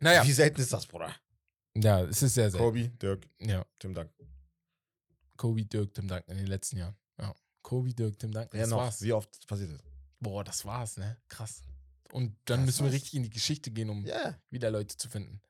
Naja, 0.00 0.24
Wie 0.24 0.32
selten 0.32 0.60
ist 0.60 0.72
das, 0.72 0.86
Bruder? 0.86 1.14
ja, 1.74 2.02
es 2.04 2.22
ist 2.22 2.34
sehr, 2.34 2.50
sehr. 2.50 2.58
Kobe, 2.60 2.88
Dirk, 2.88 3.26
Ja, 3.38 3.64
Tim 3.78 3.92
Dank. 3.94 4.10
Kobe, 5.36 5.64
Dirk, 5.66 5.92
Tim 5.94 6.08
Duncan 6.08 6.32
in 6.32 6.38
den 6.38 6.46
letzten 6.46 6.78
Jahren. 6.78 6.96
Ja. 7.18 7.34
Kobe, 7.62 7.92
Dirk, 7.92 8.18
Tim 8.18 8.32
Duncan. 8.32 8.48
Wer 8.52 8.60
Das 8.62 8.70
noch? 8.70 8.78
war's. 8.78 9.02
Wie 9.02 9.12
oft 9.12 9.46
passiert 9.46 9.72
das? 9.72 9.82
Boah, 10.20 10.42
das 10.42 10.64
war's, 10.64 10.96
ne? 10.96 11.18
Krass. 11.28 11.62
Und 12.12 12.36
dann 12.46 12.60
Das 12.60 12.66
müssen 12.66 12.84
wir 12.86 12.92
richtig 12.92 13.14
in 13.14 13.22
die 13.24 13.30
Geschichte 13.30 13.70
gehen, 13.70 13.90
um 13.90 14.04
Ja. 14.04 14.38
wieder 14.50 14.70
Leute 14.70 14.96
zu 14.96 15.08
finden. 15.08 15.40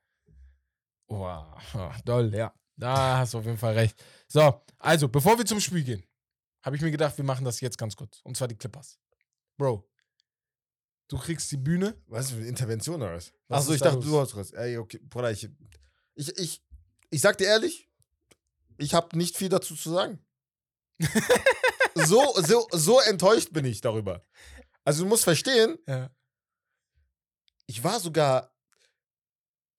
Boah, 1.07 1.57
doll, 2.05 2.33
ja. 2.33 2.53
Da 2.75 3.19
hast 3.19 3.33
du 3.33 3.39
auf 3.39 3.45
jeden 3.45 3.57
Fall 3.57 3.73
recht. 3.73 4.03
So, 4.27 4.61
also, 4.77 5.07
bevor 5.07 5.37
wir 5.37 5.45
zum 5.45 5.59
Spiel 5.59 5.83
gehen, 5.83 6.03
habe 6.61 6.75
ich 6.75 6.81
mir 6.81 6.91
gedacht, 6.91 7.17
wir 7.17 7.25
machen 7.25 7.43
das 7.45 7.59
jetzt 7.61 7.77
ganz 7.77 7.95
kurz. 7.95 8.19
Und 8.23 8.37
zwar 8.37 8.47
die 8.47 8.55
Clippers. 8.55 8.99
Bro, 9.57 9.89
du 11.07 11.17
kriegst 11.17 11.51
die 11.51 11.57
Bühne. 11.57 11.95
Was 12.07 12.25
ist 12.25 12.31
für 12.33 12.37
eine 12.37 12.47
Intervention 12.47 13.01
oder 13.01 13.15
was? 13.15 13.33
Achso, 13.47 13.73
ich 13.73 13.79
da 13.81 13.91
dachte, 13.91 14.01
du 14.05 14.11
los? 14.11 14.29
hast 14.29 14.35
was. 14.35 14.51
Ey, 14.51 14.77
okay, 14.77 14.99
Bruder, 15.01 15.31
ich, 15.31 15.49
ich, 16.15 16.37
ich, 16.37 16.63
ich 17.09 17.21
sag 17.21 17.37
dir 17.37 17.45
ehrlich, 17.47 17.89
ich 18.77 18.93
habe 18.93 19.17
nicht 19.17 19.35
viel 19.37 19.49
dazu 19.49 19.75
zu 19.75 19.91
sagen. 19.91 20.19
so, 21.95 22.21
so, 22.41 22.67
so 22.71 22.99
enttäuscht 23.01 23.53
bin 23.53 23.65
ich 23.65 23.81
darüber. 23.81 24.23
Also 24.83 25.03
du 25.03 25.09
musst 25.09 25.23
verstehen, 25.23 25.77
Ja. 25.87 26.11
Ich 27.67 27.83
war 27.83 27.99
sogar, 27.99 28.51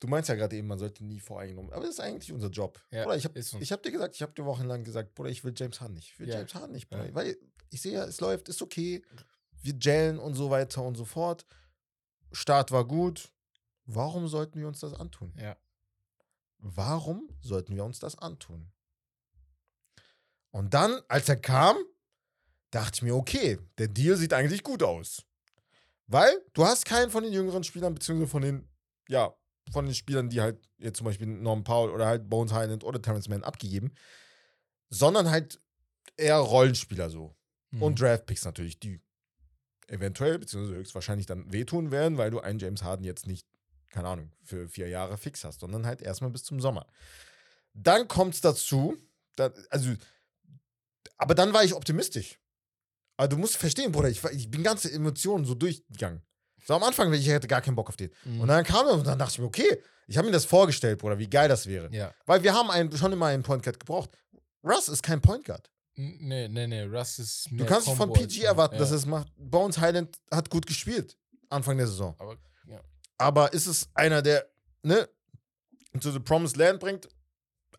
du 0.00 0.06
meinst 0.08 0.28
ja 0.28 0.34
gerade 0.36 0.56
eben, 0.56 0.68
man 0.68 0.78
sollte 0.78 1.04
nie 1.04 1.18
voreingenommen, 1.20 1.72
aber 1.72 1.82
das 1.82 1.94
ist 1.94 2.00
eigentlich 2.00 2.32
unser 2.32 2.48
Job. 2.50 2.80
Ja, 2.90 3.02
Bruder, 3.04 3.16
ich 3.16 3.24
habe 3.24 3.42
so. 3.42 3.58
hab 3.58 3.82
dir 3.82 3.90
gesagt, 3.90 4.14
ich 4.14 4.22
habe 4.22 4.32
dir 4.32 4.44
wochenlang 4.44 4.84
gesagt, 4.84 5.14
Bruder, 5.14 5.30
ich 5.30 5.42
will 5.42 5.52
James 5.56 5.80
Harden 5.80 5.94
nicht. 5.94 6.10
Ich 6.12 6.18
will 6.20 6.28
Ja. 6.28 6.36
James 6.36 6.54
Harden 6.54 6.72
nicht, 6.72 6.90
Ja. 6.92 6.98
Bruder. 6.98 7.14
Weil 7.14 7.36
ich 7.70 7.82
sehe 7.82 7.94
ja, 7.94 8.04
es 8.04 8.20
läuft, 8.20 8.48
ist 8.48 8.62
okay. 8.62 9.02
Wir 9.60 9.74
gellen 9.74 10.18
und 10.18 10.34
so 10.34 10.50
weiter 10.50 10.82
und 10.82 10.94
so 10.96 11.04
fort. 11.04 11.44
Start 12.30 12.70
war 12.70 12.86
gut. 12.86 13.32
Warum 13.86 14.28
sollten 14.28 14.60
wir 14.60 14.68
uns 14.68 14.80
das 14.80 14.94
antun? 14.94 15.32
Ja. 15.36 15.56
Warum 16.58 17.28
sollten 17.40 17.74
wir 17.74 17.84
uns 17.84 17.98
das 17.98 18.18
antun? 18.18 18.70
Und 20.50 20.74
dann, 20.74 21.00
als 21.08 21.28
er 21.28 21.36
kam, 21.36 21.76
dachte 22.70 22.96
ich 22.96 23.02
mir, 23.02 23.14
okay, 23.14 23.58
der 23.78 23.88
Deal 23.88 24.16
sieht 24.16 24.32
eigentlich 24.32 24.62
gut 24.62 24.82
aus. 24.82 25.24
Weil 26.08 26.42
du 26.54 26.64
hast 26.64 26.86
keinen 26.86 27.10
von 27.10 27.22
den 27.22 27.32
jüngeren 27.32 27.62
Spielern, 27.62 27.94
beziehungsweise 27.94 28.30
von 28.30 28.42
den, 28.42 28.68
ja, 29.08 29.32
von 29.70 29.84
den 29.84 29.94
Spielern, 29.94 30.30
die 30.30 30.40
halt 30.40 30.58
jetzt 30.78 30.96
zum 30.96 31.04
Beispiel 31.04 31.26
Norman 31.26 31.64
Powell 31.64 31.90
oder 31.90 32.06
halt 32.06 32.28
Bones 32.28 32.52
Highland 32.52 32.82
oder 32.82 33.00
Terrence 33.00 33.28
Mann 33.28 33.44
abgegeben, 33.44 33.92
sondern 34.88 35.30
halt 35.30 35.60
eher 36.16 36.38
Rollenspieler 36.38 37.10
so. 37.10 37.36
Mhm. 37.70 37.82
Und 37.82 38.00
Draftpicks 38.00 38.44
natürlich, 38.46 38.80
die 38.80 39.00
eventuell, 39.86 40.38
beziehungsweise 40.38 40.78
höchstwahrscheinlich 40.78 41.26
dann 41.26 41.52
wehtun 41.52 41.90
werden, 41.90 42.16
weil 42.16 42.30
du 42.30 42.40
einen 42.40 42.58
James 42.58 42.82
Harden 42.82 43.04
jetzt 43.04 43.26
nicht, 43.26 43.46
keine 43.90 44.08
Ahnung, 44.08 44.32
für 44.42 44.68
vier 44.68 44.88
Jahre 44.88 45.18
fix 45.18 45.44
hast, 45.44 45.60
sondern 45.60 45.86
halt 45.86 46.00
erstmal 46.00 46.30
bis 46.30 46.44
zum 46.44 46.60
Sommer. 46.60 46.86
Dann 47.74 48.08
kommt 48.08 48.34
es 48.34 48.40
dazu, 48.40 48.96
da, 49.36 49.52
also, 49.70 49.94
aber 51.18 51.34
dann 51.34 51.52
war 51.52 51.64
ich 51.64 51.74
optimistisch. 51.74 52.38
Aber 53.18 53.28
du 53.28 53.36
musst 53.36 53.56
verstehen, 53.56 53.90
Bruder, 53.90 54.08
ich, 54.08 54.22
ich 54.24 54.48
bin 54.48 54.62
ganze 54.62 54.90
Emotionen 54.90 55.44
so 55.44 55.54
durchgegangen. 55.54 56.22
So 56.64 56.74
am 56.74 56.84
Anfang, 56.84 57.12
ich 57.12 57.28
hätte 57.28 57.48
gar 57.48 57.60
keinen 57.60 57.74
Bock 57.74 57.88
auf 57.88 57.96
den. 57.96 58.10
Mhm. 58.24 58.42
Und 58.42 58.48
dann 58.48 58.64
kam 58.64 58.86
er 58.86 58.92
und 58.92 59.06
dann 59.06 59.18
dachte 59.18 59.32
ich 59.32 59.38
mir, 59.40 59.46
okay, 59.46 59.82
ich 60.06 60.16
habe 60.16 60.26
mir 60.26 60.32
das 60.32 60.44
vorgestellt, 60.44 60.98
Bruder, 60.98 61.18
wie 61.18 61.28
geil 61.28 61.48
das 61.48 61.66
wäre. 61.66 61.92
ja. 61.92 62.14
Weil 62.26 62.42
wir 62.42 62.54
haben 62.54 62.70
einen, 62.70 62.96
schon 62.96 63.12
immer 63.12 63.26
einen 63.26 63.42
Point 63.42 63.64
Guard 63.64 63.80
gebraucht. 63.80 64.10
Russ 64.62 64.88
ist 64.88 65.02
kein 65.02 65.20
Point 65.20 65.44
Guard. 65.44 65.68
Nee, 65.96 66.46
nee, 66.46 66.66
nee, 66.68 66.82
Russ 66.82 67.18
ist 67.18 67.48
Du 67.50 67.64
kannst 67.66 67.88
nicht 67.88 67.96
von 67.96 68.08
Combo 68.08 68.22
als 68.22 68.32
PG 68.32 68.44
erwarten, 68.44 68.76
ja. 68.76 68.80
dass 68.80 68.92
er 68.92 68.98
es 68.98 69.06
macht. 69.06 69.32
Bones 69.36 69.78
Highland 69.78 70.16
hat 70.30 70.48
gut 70.48 70.64
gespielt, 70.64 71.16
Anfang 71.50 71.76
der 71.76 71.88
Saison. 71.88 72.14
Aber, 72.18 72.36
ja. 72.68 72.80
Aber 73.18 73.52
ist 73.52 73.66
es 73.66 73.88
einer, 73.94 74.22
der, 74.22 74.46
ne, 74.84 75.08
zu 75.98 76.12
The 76.12 76.20
Promised 76.20 76.56
Land 76.56 76.78
bringt? 76.78 77.08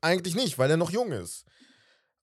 Eigentlich 0.02 0.36
nicht, 0.36 0.58
weil 0.58 0.70
er 0.70 0.78
noch 0.78 0.92
jung 0.92 1.14
ist. 1.14 1.46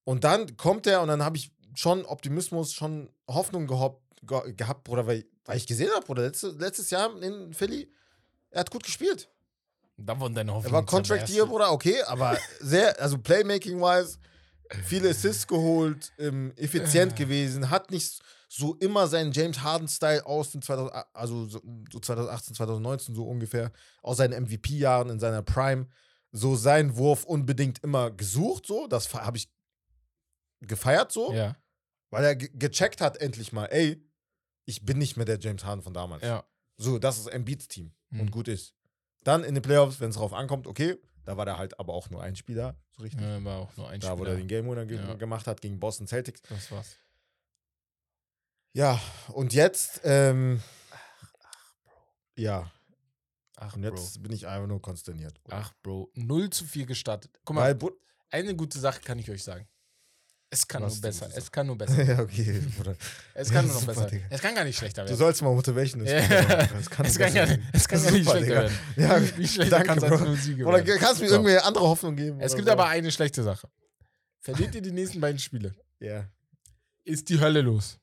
Und 0.04 0.24
dann 0.24 0.56
kommt 0.58 0.86
er 0.86 1.00
und 1.00 1.08
dann 1.08 1.24
habe 1.24 1.38
ich 1.38 1.50
schon 1.76 2.04
Optimismus, 2.04 2.72
schon 2.72 3.10
Hoffnung 3.28 3.66
gehabt, 3.66 4.00
ge 4.22 4.52
gehabt 4.54 4.84
Bruder, 4.84 5.06
weil, 5.06 5.24
weil 5.44 5.56
ich 5.56 5.66
gesehen 5.66 5.90
habe, 5.94 6.04
Bruder, 6.04 6.22
letzte, 6.22 6.48
letztes 6.48 6.90
Jahr 6.90 7.20
in 7.22 7.52
Philly, 7.52 7.90
er 8.50 8.60
hat 8.60 8.70
gut 8.70 8.82
gespielt. 8.84 9.28
Dann 9.98 10.20
wurden 10.20 10.34
deine 10.34 10.50
Er 10.50 10.54
Hoffnungen. 10.56 10.74
war 10.74 10.84
Contract 10.86 11.28
Year, 11.30 11.46
Bruder, 11.46 11.72
okay, 11.72 12.02
aber 12.02 12.36
sehr, 12.60 13.00
also 13.00 13.18
Playmaking-wise, 13.18 14.18
viele 14.84 15.10
Assists 15.10 15.46
geholt, 15.46 16.12
ähm, 16.18 16.52
effizient 16.56 17.12
Äh. 17.12 17.14
gewesen, 17.16 17.70
hat 17.70 17.90
nicht 17.90 18.20
so 18.48 18.74
immer 18.76 19.06
seinen 19.08 19.32
James 19.32 19.60
Harden-Style 19.60 20.24
aus 20.26 20.50
den 20.52 20.62
2000, 20.62 20.92
also 21.12 21.46
so 21.46 21.60
so 21.92 21.98
2018, 21.98 22.54
2019 22.54 23.14
so 23.14 23.24
ungefähr, 23.26 23.72
aus 24.02 24.18
seinen 24.18 24.44
MVP-Jahren 24.44 25.10
in 25.10 25.18
seiner 25.18 25.42
Prime, 25.42 25.86
so 26.32 26.56
seinen 26.56 26.96
Wurf 26.96 27.24
unbedingt 27.24 27.82
immer 27.82 28.10
gesucht, 28.10 28.66
so, 28.66 28.86
das 28.86 29.12
habe 29.14 29.36
ich 29.38 29.48
gefeiert 30.60 31.12
so, 31.12 31.32
Ja, 31.32 31.56
weil 32.16 32.24
er 32.24 32.34
ge 32.36 32.50
gecheckt 32.54 33.00
hat 33.02 33.18
endlich 33.18 33.52
mal, 33.52 33.66
ey, 33.66 34.02
ich 34.64 34.84
bin 34.84 34.96
nicht 34.98 35.16
mehr 35.16 35.26
der 35.26 35.38
James 35.38 35.64
Harden 35.64 35.82
von 35.82 35.92
damals. 35.92 36.22
ja. 36.22 36.44
So, 36.78 36.98
das 36.98 37.18
ist 37.18 37.26
Embiids 37.28 37.68
Team 37.68 37.92
Mhm. 38.10 38.20
und 38.20 38.30
gut 38.30 38.48
ist. 38.48 38.74
Dann 39.24 39.44
in 39.44 39.54
den 39.54 39.62
Playoffs, 39.62 39.98
wenn 40.00 40.10
es 40.10 40.16
drauf 40.16 40.32
ankommt, 40.32 40.66
okay, 40.66 40.96
da 41.24 41.36
war 41.36 41.44
der 41.44 41.58
halt 41.58 41.78
aber 41.80 41.92
auch 41.94 42.08
nur 42.10 42.22
ein 42.22 42.36
Spieler, 42.36 42.76
so 42.96 43.02
richtig. 43.02 43.20
ja 43.20 43.42
war 43.44 43.58
auch 43.58 43.76
nur 43.76 43.88
ein 43.88 44.00
da, 44.00 44.12
wo 44.12 44.16
Spieler. 44.24 44.30
er 44.32 44.36
den 44.36 44.46
Game 44.48 44.68
Winner 44.68 44.86
ge 44.86 44.96
Ja. 44.98 45.14
gemacht 45.14 45.46
hat 45.46 45.60
gegen 45.60 45.78
Boston 45.80 46.06
Celtics. 46.06 46.40
Das 46.48 46.70
war's. 46.70 46.96
Ja, 48.72 49.00
und 49.32 49.52
jetzt, 49.54 50.00
ähm, 50.04 50.62
ja, 52.36 52.70
Ach, 53.56 53.74
und 53.74 53.80
Bro. 53.82 53.88
jetzt 53.96 54.22
bin 54.22 54.32
ich 54.32 54.46
einfach 54.46 54.68
nur 54.68 54.82
konsterniert. 54.82 55.40
Ach, 55.48 55.72
Bro. 55.82 56.10
0 56.14 56.50
zu 56.50 56.64
4 56.66 56.84
gestartet. 56.84 57.40
Guck 57.44 57.56
mal, 57.56 57.80
Weil, 57.80 57.90
eine 58.30 58.54
gute 58.54 58.78
Sache 58.78 59.00
kann 59.00 59.18
ich 59.18 59.30
euch 59.30 59.42
sagen. 59.42 59.66
Es 60.48 60.66
kann 60.68 60.82
nur 60.82 60.90
du 60.90 61.00
besser. 61.00 61.28
Es 61.34 61.50
kann 61.50 61.66
nur 61.66 61.76
besser. 61.76 62.02
ja, 62.04 62.20
okay, 62.20 62.60
Bruder. 62.76 62.96
Es 63.34 63.50
kann 63.50 63.66
Ja, 63.66 63.72
nur 63.72 63.80
noch 63.80 63.86
besser. 63.86 64.06
Digga. 64.06 64.24
Es 64.30 64.40
kann 64.40 64.54
gar 64.54 64.64
nicht 64.64 64.76
schlechter 64.78 65.02
Du 65.02 65.08
werden. 65.08 65.18
sollst 65.18 65.42
mal 65.42 65.54
Motivation 65.54 66.04
Ja. 66.06 66.20
Das 66.66 66.88
kann, 66.90 67.06
Es 67.06 67.18
kann 67.18 67.34
gar 67.34 67.48
es 67.72 67.88
kann 67.88 68.02
gar 68.02 68.10
nicht 68.12 68.28
schlechter 68.30 68.40
Digga. 68.40 68.54
werden. 68.62 68.78
Ja, 68.96 69.38
Wie 69.38 69.48
schlechter 69.48 69.82
danke, 69.82 69.86
kann 69.88 69.98
es 69.98 70.22
als 70.22 70.44
Siege 70.44 70.64
Oder 70.64 70.82
kannst 70.82 71.18
du 71.20 71.24
mir 71.24 71.28
So. 71.30 71.34
irgendwie 71.36 71.58
andere 71.58 71.88
Hoffnung 71.88 72.14
geben? 72.16 72.40
Es 72.40 72.54
gibt 72.54 72.66
so? 72.66 72.72
aber 72.72 72.86
eine 72.86 73.10
schlechte 73.10 73.42
Sache. 73.42 73.68
Verliert 74.40 74.74
ihr 74.76 74.82
die 74.82 74.92
nächsten 74.92 75.20
beiden 75.20 75.38
Spiele, 75.40 75.74
Ja. 75.98 76.28
ist 77.04 77.28
die 77.28 77.40
Hölle 77.40 77.60
los. 77.62 77.98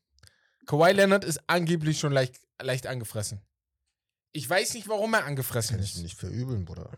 Kawhi 0.66 0.92
Leonard 0.92 1.24
ist 1.24 1.40
angeblich 1.48 2.00
schon 2.00 2.12
leicht, 2.12 2.40
leicht 2.62 2.88
angefressen. 2.88 3.42
Ich 4.34 4.50
weiß 4.50 4.74
nicht, 4.74 4.90
warum 4.90 5.14
er 5.14 5.24
angefressen 5.26 5.78
Kann 5.78 5.84
ich 5.86 5.96
ist. 5.96 6.02
nicht 6.02 6.18
verübeln, 6.20 6.66
Bruder. 6.66 6.92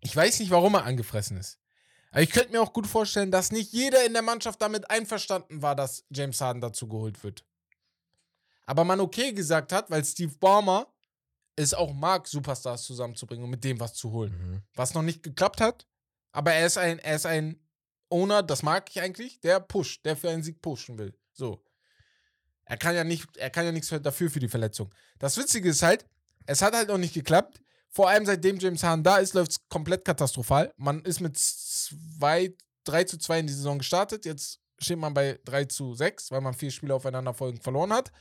Ich 0.00 0.14
weiß 0.14 0.40
nicht, 0.40 0.50
warum 0.50 0.74
er 0.74 0.84
angefressen 0.84 1.36
ist. 1.38 1.58
Aber 2.12 2.22
ich 2.22 2.30
könnte 2.30 2.52
mir 2.52 2.62
auch 2.62 2.72
gut 2.72 2.86
vorstellen, 2.86 3.30
dass 3.30 3.52
nicht 3.52 3.72
jeder 3.72 4.04
in 4.04 4.12
der 4.12 4.22
Mannschaft 4.22 4.60
damit 4.60 4.88
einverstanden 4.90 5.62
war, 5.62 5.74
dass 5.74 6.04
James 6.10 6.40
Harden 6.40 6.60
dazu 6.60 6.86
geholt 6.86 7.24
wird. 7.24 7.44
Aber 8.66 8.84
man 8.84 9.00
okay 9.00 9.32
gesagt 9.32 9.72
hat, 9.72 9.90
weil 9.90 10.04
Steve 10.04 10.34
Ballmer 10.38 10.86
es 11.56 11.74
auch 11.74 11.92
mag, 11.92 12.28
Superstars 12.28 12.82
zusammenzubringen 12.84 13.44
und 13.44 13.50
mit 13.50 13.64
dem 13.64 13.80
was 13.80 13.94
zu 13.94 14.12
holen. 14.12 14.32
Mhm. 14.32 14.62
Was 14.74 14.94
noch 14.94 15.02
nicht 15.02 15.22
geklappt 15.22 15.60
hat, 15.60 15.86
aber 16.32 16.52
er 16.52 16.66
ist 16.66 16.78
ein, 16.78 16.98
er 16.98 17.16
ist 17.16 17.26
ein 17.26 17.58
Owner, 18.10 18.42
das 18.42 18.62
mag 18.62 18.88
ich 18.90 19.00
eigentlich, 19.00 19.40
der 19.40 19.60
pusht, 19.60 20.04
der 20.04 20.16
für 20.16 20.30
einen 20.30 20.42
Sieg 20.42 20.60
pushen 20.60 20.98
will. 20.98 21.14
So. 21.32 21.64
Er 22.64 22.76
kann 22.76 22.94
ja 22.94 23.04
nicht, 23.04 23.36
er 23.36 23.50
kann 23.50 23.64
ja 23.64 23.72
nichts 23.72 23.88
dafür 23.88 24.30
für 24.30 24.40
die 24.40 24.48
Verletzung. 24.48 24.94
Das 25.18 25.36
Witzige 25.36 25.70
ist 25.70 25.82
halt, 25.82 26.06
es 26.46 26.62
hat 26.62 26.74
halt 26.74 26.88
noch 26.88 26.98
nicht 26.98 27.14
geklappt. 27.14 27.60
Vor 27.88 28.08
allem 28.08 28.24
seitdem 28.24 28.58
James 28.58 28.82
Harden 28.82 29.02
da 29.04 29.18
ist, 29.18 29.34
läuft 29.34 29.50
es 29.52 29.68
komplett 29.68 30.04
katastrophal. 30.04 30.72
Man 30.76 31.02
ist 31.04 31.20
mit 31.20 31.36
2, 32.18 32.54
3 32.84 33.04
zu 33.04 33.18
2 33.18 33.40
in 33.40 33.46
die 33.46 33.52
Saison 33.52 33.78
gestartet. 33.78 34.24
Jetzt 34.24 34.60
steht 34.78 34.98
man 34.98 35.14
bei 35.14 35.38
3 35.44 35.64
zu 35.66 35.94
6, 35.94 36.30
weil 36.30 36.40
man 36.40 36.54
vier 36.54 36.70
Spiele 36.70 36.94
aufeinander 36.94 37.34
folgend 37.34 37.62
verloren 37.62 37.92
hat. 37.92 38.12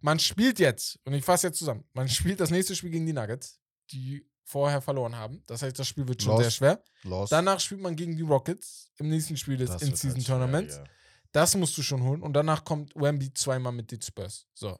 Man 0.00 0.18
spielt 0.18 0.58
jetzt, 0.58 0.98
und 1.04 1.14
ich 1.14 1.24
fasse 1.24 1.48
jetzt 1.48 1.58
zusammen, 1.58 1.84
man 1.92 2.08
spielt 2.08 2.40
das 2.40 2.50
nächste 2.50 2.74
Spiel 2.76 2.90
gegen 2.90 3.06
die 3.06 3.12
Nuggets, 3.12 3.60
die 3.90 4.28
vorher 4.44 4.80
verloren 4.80 5.14
haben. 5.14 5.42
Das 5.46 5.62
heißt, 5.62 5.78
das 5.78 5.86
Spiel 5.86 6.08
wird 6.08 6.22
schon 6.22 6.32
Lost. 6.32 6.42
sehr 6.42 6.50
schwer. 6.50 6.84
Lost. 7.02 7.32
Danach 7.32 7.60
spielt 7.60 7.80
man 7.80 7.96
gegen 7.96 8.16
die 8.16 8.22
Rockets 8.22 8.90
im 8.96 9.08
nächsten 9.08 9.36
Spiel 9.36 9.58
des 9.58 9.70
Das 9.70 9.80
wird 9.82 9.90
In-Season 9.90 10.52
halt 10.52 10.70
ja. 10.70 10.84
Das 11.32 11.54
musst 11.56 11.76
du 11.76 11.82
schon 11.82 12.02
holen. 12.02 12.22
Und 12.22 12.32
danach 12.32 12.64
kommt 12.64 12.94
Wemby 12.94 13.34
zweimal 13.34 13.72
mit 13.72 13.92
den 13.92 14.00
Spurs. 14.00 14.46
So. 14.54 14.78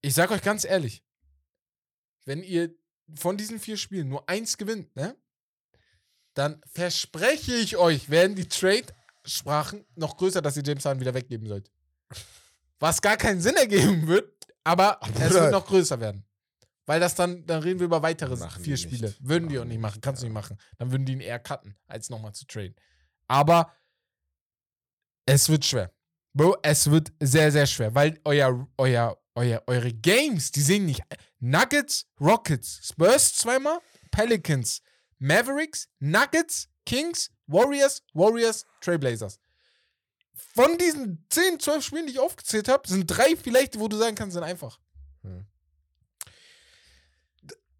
Ich 0.00 0.14
sag 0.14 0.30
euch 0.30 0.42
ganz 0.42 0.64
ehrlich, 0.64 1.04
wenn 2.24 2.42
ihr 2.42 2.74
von 3.16 3.36
diesen 3.36 3.58
vier 3.58 3.76
Spielen 3.76 4.08
nur 4.08 4.28
eins 4.28 4.56
gewinnt, 4.56 4.94
ne? 4.94 5.16
Dann 6.34 6.60
verspreche 6.66 7.54
ich 7.54 7.76
euch, 7.76 8.08
werden 8.08 8.34
die 8.36 8.48
Trade-Sprachen 8.48 9.84
noch 9.94 10.16
größer, 10.16 10.40
dass 10.40 10.56
ihr 10.56 10.62
James 10.64 10.84
Harden 10.84 11.00
wieder 11.00 11.14
weggeben 11.14 11.46
sollt. 11.46 11.70
Was 12.78 13.00
gar 13.00 13.16
keinen 13.16 13.40
Sinn 13.40 13.56
ergeben 13.56 14.06
wird, 14.06 14.32
aber 14.64 15.02
Aber 15.02 15.20
es 15.20 15.32
wird 15.32 15.52
noch 15.52 15.66
größer 15.66 16.00
werden. 16.00 16.24
Weil 16.86 16.98
das 16.98 17.14
dann, 17.14 17.46
dann 17.46 17.62
reden 17.62 17.78
wir 17.78 17.86
über 17.86 18.02
weitere 18.02 18.34
Machen 18.36 18.62
vier 18.62 18.76
die 18.76 18.86
nicht. 18.86 18.94
Spiele. 18.94 19.14
Würden 19.20 19.48
die 19.48 19.58
auch 19.58 19.62
Machen 19.62 19.68
nicht 19.68 19.80
machen, 19.80 20.00
kannst 20.00 20.22
du 20.22 20.26
ja. 20.26 20.30
nicht 20.30 20.34
machen. 20.34 20.58
Dann 20.78 20.90
würden 20.90 21.06
die 21.06 21.12
ihn 21.12 21.20
eher 21.20 21.38
cutten, 21.38 21.76
als 21.86 22.10
nochmal 22.10 22.32
zu 22.34 22.44
traden. 22.46 22.74
Aber 23.28 23.72
es 25.26 25.48
wird 25.48 25.64
schwer. 25.64 25.92
Bro, 26.34 26.56
es 26.62 26.90
wird 26.90 27.12
sehr, 27.20 27.52
sehr 27.52 27.66
schwer, 27.66 27.94
weil 27.94 28.18
euer, 28.24 28.66
euer, 28.78 29.18
euer, 29.34 29.62
eure 29.66 29.92
Games, 29.92 30.50
die 30.50 30.62
sehen 30.62 30.86
nicht. 30.86 31.02
Nuggets, 31.38 32.06
Rockets, 32.20 32.80
Spurs 32.82 33.34
zweimal, 33.34 33.78
Pelicans, 34.10 34.82
Mavericks, 35.22 35.88
Nuggets, 36.00 36.68
Kings, 36.84 37.30
Warriors, 37.46 38.02
Warriors, 38.12 38.64
Trailblazers. 38.80 39.38
Von 40.34 40.76
diesen 40.78 41.24
10, 41.30 41.60
12 41.60 41.84
Spielen, 41.84 42.06
die 42.06 42.12
ich 42.14 42.18
aufgezählt 42.18 42.66
habe, 42.68 42.88
sind 42.88 43.06
drei 43.06 43.36
vielleicht, 43.36 43.78
wo 43.78 43.86
du 43.86 43.96
sagen 43.96 44.16
kannst, 44.16 44.34
sind 44.34 44.42
einfach. 44.42 44.80
Hm. 45.22 45.46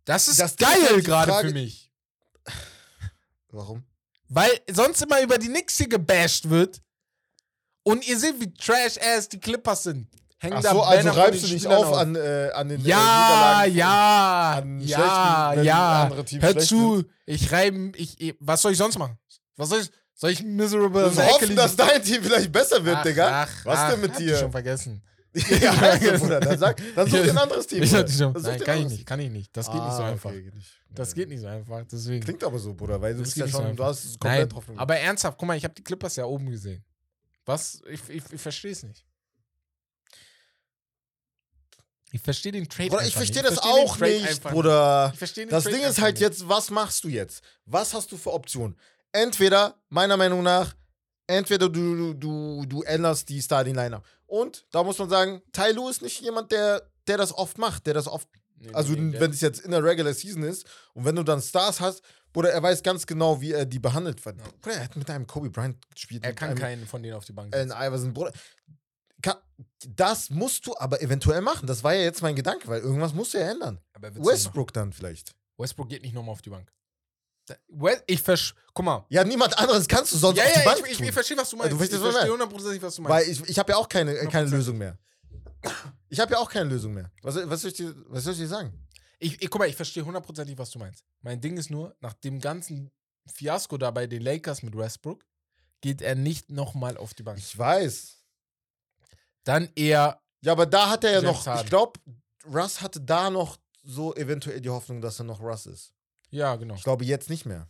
Das 0.05 0.29
ist 0.29 0.39
Das 0.39 0.53
ist 0.53 0.61
geil 0.61 1.03
gerade 1.03 1.33
Frage- 1.33 1.49
für 1.49 1.55
mich. 1.55 1.91
Warum? 3.49 3.85
Weil 4.29 4.61
sonst 4.71 5.03
immer 5.03 5.21
über 5.21 5.37
die 5.39 5.49
Knicks 5.49 5.77
hier 5.77 5.89
gebasht 5.89 6.49
wird. 6.49 6.81
Und 7.83 8.07
ihr 8.07 8.19
seht, 8.19 8.41
wie 8.41 8.55
trash-ass 8.55 9.29
die 9.29 9.41
Clippers 9.41 9.83
sind. 9.83 10.09
Hängen 10.43 10.57
Ach 10.59 10.63
da 10.63 10.71
so, 10.73 10.83
also 10.83 10.99
Banner 10.99 11.13
von 11.15 11.23
reibst 11.23 11.43
du 11.45 11.47
dich 11.47 11.67
auf 11.69 11.97
an, 11.97 12.17
äh, 12.17 12.51
an 12.53 12.69
den 12.69 12.85
äh, 12.85 12.89
Ja, 12.89 13.63
Niederlagen 13.65 13.77
ja, 13.77 14.53
an 14.59 14.81
ja, 14.81 14.99
schlechten, 15.53 15.65
ja. 15.67 16.03
andere 16.03 16.25
Teams 16.25 16.43
Hör 16.43 16.59
zu, 16.59 17.05
ich 17.27 17.53
reibe, 17.53 17.93
ich, 17.97 18.35
was 18.41 18.61
soll 18.63 18.73
ich 18.73 18.79
sonst 18.79 18.99
machen? 18.99 19.17
Was 19.57 19.69
soll 19.69 19.83
ich, 19.83 19.91
soll 20.15 20.31
ich 20.31 20.43
miserable 20.43 21.07
Ecke 21.07 21.23
hoffen, 21.27 21.43
liegen? 21.45 21.57
dass 21.57 21.77
dein 21.77 22.03
Team 22.03 22.25
vielleicht 22.25 22.51
besser 22.51 22.85
wird, 22.85 22.97
Ach, 22.97 23.03
Digga. 23.05 23.43
ach, 23.45 23.65
Was 23.65 23.79
ach, 23.79 23.91
denn 23.93 24.01
mit 24.01 24.13
hab 24.15 24.21
ich 24.21 24.27
dir? 24.27 24.37
schon 24.39 24.51
vergessen. 24.51 25.01
ja, 25.63 25.71
also, 25.71 26.19
Bruder, 26.19 26.41
dann, 26.41 26.59
sag, 26.59 26.83
dann 26.97 27.09
such 27.09 27.23
dir 27.23 27.31
ein 27.31 27.39
anderes 27.39 27.67
Team. 27.69 27.83
Ich 27.85 27.95
hatte 27.95 28.13
schon, 28.13 28.33
nein, 28.33 28.43
dir 28.43 28.51
ein 28.51 28.61
kann 28.65 28.79
ich 28.81 28.89
nicht, 28.89 29.07
kann 29.07 29.21
ich 29.21 29.31
nicht. 29.31 29.57
Das 29.57 29.71
geht 29.71 29.81
nicht 29.81 29.93
so 29.95 30.03
Ah, 30.03 30.09
einfach. 30.09 30.31
okay, 30.31 30.51
nicht. 30.53 30.73
Das 30.91 31.15
geht 31.15 31.29
nicht 31.29 31.41
so 31.41 31.47
einfach, 31.47 31.85
deswegen. 31.91 32.23
Klingt 32.25 32.43
aber 32.43 32.59
so, 32.59 32.75
Bruder, 32.75 33.01
weil 33.01 33.15
du 33.15 33.21
Das 33.21 33.29
bist 33.29 33.37
ja 33.37 33.47
so 33.47 33.53
schon, 33.59 33.67
einfach. 33.69 33.77
du 33.77 33.85
hast 33.85 34.05
es 34.05 34.19
komplett 34.19 34.41
Nein, 34.41 34.49
drauf 34.49 34.65
aber 34.77 34.97
ernsthaft, 34.97 35.39
guck 35.39 35.47
mal, 35.47 35.57
ich 35.57 35.63
habe 35.65 35.73
die 35.75 35.85
Clippers 35.85 36.17
ja 36.17 36.25
oben 36.25 36.51
gesehen. 36.51 36.85
Was? 37.47 37.81
Ich, 37.89 38.01
ich, 38.09 38.23
ich 38.33 38.41
verstehe 38.41 38.73
es 38.73 38.83
nicht. 38.83 39.07
Ich 42.15 42.21
verstehe 42.21 42.53
den 42.53 42.69
Trade 42.69 42.91
Bruder, 42.91 43.07
ich 43.07 43.15
verstehe 43.15 43.43
nicht. 43.43 43.57
das 43.57 43.61
versteh 43.61 43.83
auch 43.83 43.99
nicht, 43.99 44.43
Bruder. 44.43 45.11
Ich 45.13 45.19
verstehe 45.19 45.47
den 45.47 45.51
Das 45.51 45.65
Trade 45.65 45.77
Ding 45.77 45.85
ist 45.87 46.01
halt 46.01 46.15
nicht. 46.15 46.21
jetzt, 46.21 46.49
was 46.49 46.71
machst 46.71 47.05
du 47.05 47.09
jetzt? 47.09 47.43
Was 47.65 47.95
hast 47.95 48.13
du 48.13 48.19
für 48.19 48.33
Optionen? 48.33 48.77
Entweder, 49.13 49.75
meiner 49.89 50.17
Meinung 50.17 50.43
nach, 50.43 50.75
entweder 51.27 51.69
du, 51.69 52.13
du, 52.15 52.67
du 52.67 52.83
änderst 52.83 53.29
die 53.29 53.41
Starting 53.41 53.75
Lineup. 53.75 54.05
Und 54.27 54.67
da 54.71 54.83
muss 54.83 54.99
man 54.99 55.09
sagen, 55.09 55.43
Tai 55.53 55.73
Lu 55.73 55.89
ist 55.89 56.03
nicht 56.03 56.21
jemand, 56.21 56.53
der, 56.53 56.83
der 57.07 57.17
das 57.17 57.33
oft 57.33 57.59
macht, 57.59 57.87
der 57.87 57.95
das 57.95 58.07
oft, 58.07 58.29
Nee, 58.57 58.73
also 58.75 58.93
nee, 58.93 59.19
wenn 59.19 59.33
es 59.33 59.41
jetzt 59.41 59.61
in 59.63 59.73
der 59.73 59.83
Regular 59.83 60.15
Season 60.15 60.45
ist 60.45 60.67
und 60.95 61.05
wenn 61.05 61.17
du 61.17 61.25
dann 61.25 61.43
Stars 61.43 61.81
hast, 61.81 62.01
Bruder, 62.33 62.51
er 62.53 62.63
weiß 62.63 62.83
ganz 62.83 63.07
genau, 63.07 63.41
wie 63.41 63.53
er 63.53 63.67
die 63.67 63.81
behandelt. 63.81 64.25
Weil, 64.25 64.35
Bruder, 64.35 64.77
er 64.77 64.85
hat 64.85 64.97
mit 64.97 65.11
einem 65.11 65.27
Kobe 65.27 65.51
Bryant 65.51 65.77
gespielt. 65.93 66.25
er 66.25 66.33
kann 66.33 66.51
einem 66.51 66.59
keinen 66.59 66.87
von 66.87 67.03
denen 67.03 67.15
auf 67.15 67.25
die 67.25 67.33
Bank 67.33 67.55
Allen 67.55 67.69
setzen. 67.71 67.83
Iverson, 67.83 68.15
Bruder. 68.15 68.33
Das 69.89 70.31
musst 70.31 70.67
du 70.67 70.77
aber 70.79 71.01
eventuell 71.03 71.41
machen. 71.41 71.67
Das 71.67 71.83
war 71.83 71.95
ja 71.95 72.03
jetzt 72.03 72.23
mein 72.23 72.35
Gedanke, 72.35 72.69
weil 72.69 72.81
irgendwas 72.81 73.13
musst 73.13 73.35
du 73.35 73.39
ja 73.39 73.51
ändern. 73.51 73.81
Er. 74.01 74.15
Westbrook 74.17 74.73
dann 74.73 74.93
vielleicht. 74.93 75.35
Westbrook 75.59 75.89
geht 75.89 76.03
nicht 76.03 76.15
nochmal 76.15 76.33
auf 76.33 76.43
die 76.43 76.51
Bank. 76.51 76.73
Ich 78.07 78.23
versch... 78.23 78.55
Guck 78.73 78.85
mal. 78.85 79.05
Ja, 79.09 79.25
niemand 79.25 79.59
anderes 79.59 79.87
kannst 79.89 80.13
du 80.13 80.17
sonst 80.17 80.39
Ja, 80.39 80.45
auf 80.45 80.53
die 80.53 80.59
ja, 80.61 80.65
Bank 80.65 80.79
ich, 80.85 80.93
ich, 80.93 80.97
tun. 80.99 81.07
ich 81.07 81.13
verstehe, 81.13 81.37
was 81.37 81.51
du 81.51 81.57
meinst. 81.57 81.73
Du 81.73 81.83
ich 81.83 81.91
verstehe 81.91 82.33
hundertprozentig, 82.33 82.83
was 82.83 82.95
du 82.97 83.03
meinst. 83.03 83.15
Weil 83.15 83.33
ich, 83.33 83.49
ich 83.49 83.59
habe 83.59 83.73
ja 83.73 83.79
auch 83.79 83.89
keine, 83.89 84.17
äh, 84.17 84.27
keine 84.27 84.49
100%. 84.49 84.51
Lösung 84.51 84.79
mehr. 84.79 84.99
Ich 86.09 86.21
habe 86.21 86.33
ja 86.33 86.39
auch 86.39 86.51
keine 86.51 86.71
Lösung 86.71 86.95
mehr. 86.95 87.11
Was, 87.23 87.37
was, 87.49 87.61
soll 87.61 87.71
ich 87.71 87.77
dir, 87.77 87.95
was 88.07 88.25
soll 88.25 88.33
ich 88.33 88.41
dir 88.41 88.49
sagen? 88.49 88.73
Ich, 89.19 89.41
ich, 89.41 89.51
guck 89.51 89.61
mal, 89.61 89.69
ich 89.69 89.77
verstehe 89.77 90.05
hundertprozentig, 90.05 90.57
was 90.59 90.71
du 90.71 90.79
meinst. 90.79 91.05
Mein 91.21 91.41
Ding 91.41 91.57
ist 91.57 91.71
nur, 91.71 91.95
nach 92.01 92.15
dem 92.15 92.41
ganzen 92.41 92.91
Fiasko 93.27 93.77
da 93.79 93.91
bei 93.91 94.07
den 94.07 94.23
Lakers 94.23 94.63
mit 94.63 94.77
Westbrook, 94.77 95.25
geht 95.81 96.03
er 96.03 96.15
nicht 96.15 96.51
nochmal 96.51 96.97
auf 96.97 97.15
die 97.15 97.23
Bank. 97.23 97.39
Ich 97.39 97.57
weiß. 97.57 98.22
Dann 99.45 99.69
eher, 99.75 100.21
Ja, 100.43 100.53
aber 100.53 100.67
da 100.67 100.89
hat 100.91 101.05
er 101.05 101.11
ja 101.13 101.21
James 101.23 101.47
noch, 101.47 101.57
ich 101.63 101.67
glaube, 101.67 102.01
Russ 102.47 102.81
hatte 102.81 103.01
da 103.01 103.31
noch 103.31 103.59
so 103.85 104.15
eventuell 104.15 104.61
die 104.61 104.71
Hoffnung, 104.71 105.01
dass 105.01 105.19
er 105.21 105.25
noch 105.25 105.41
Russ 105.41 105.67
ist. 105.67 105.93
ja, 106.31 106.57
genau. 106.57 106.75
Ich 106.75 106.83
glaube 106.85 107.05
jetzt 107.05 107.29
nicht 107.31 107.47
mehr. 107.47 107.69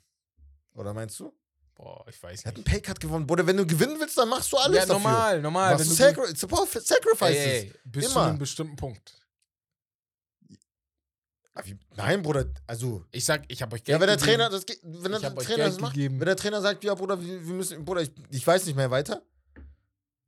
Oder 0.75 0.95
meinst 0.95 1.19
du? 1.21 1.33
Boah, 1.75 2.05
ich 2.09 2.23
weiß 2.23 2.43
Er 2.43 2.49
hat 2.49 2.55
einen 2.57 2.65
nicht. 2.65 2.73
Paycut 2.73 3.01
gewonnen. 3.01 3.27
Bruder, 3.27 3.47
wenn 3.47 3.57
du 3.57 3.67
gewinnen 3.67 3.99
willst, 3.99 4.17
dann 4.19 4.29
machst 4.29 4.53
du 4.53 4.57
alles 4.59 4.77
Ja, 4.77 4.87
dafür. 4.87 4.95
normal, 5.03 5.41
normal. 5.43 5.73
Machst 5.75 5.99
Wenn 5.99 6.13
du 6.15 6.15
Sacri 6.37 6.81
Sacrifices. 6.81 7.37
ey, 7.37 7.61
ey, 7.61 7.75
bis 7.85 8.05
zu 8.07 8.11
Immer. 8.13 8.27
einem 8.29 8.39
bestimmten 8.39 8.77
Punkt. 8.77 9.19
Nein, 11.97 12.23
Bruder, 12.23 12.47
also. 12.67 13.05
Ich 13.11 13.25
sag, 13.27 13.43
ich 13.49 13.61
habe 13.61 13.75
euch 13.75 13.81
Ja, 13.87 13.99
Geld 13.99 14.01
wenn 14.01 14.07
der 14.09 14.17
gegeben. 14.17 14.31
Trainer 14.39 14.49
das, 14.51 14.65
wenn 14.83 15.13
der 15.13 15.23
hab 15.23 15.39
Trainer 15.39 15.65
das 15.65 15.81
macht, 15.81 15.95
gegeben. 15.95 16.19
wenn 16.21 16.27
der 16.27 16.37
Trainer 16.37 16.63
sagt, 16.63 16.83
ja, 16.85 16.95
Bruder, 16.95 17.21
wir, 17.21 17.47
wir 17.47 17.55
müssen, 17.55 17.85
Bruder, 17.85 18.01
ich, 18.01 18.11
ich 18.31 18.47
weiß 18.47 18.65
nicht 18.65 18.75
mehr 18.77 18.91
weiter. 18.91 19.23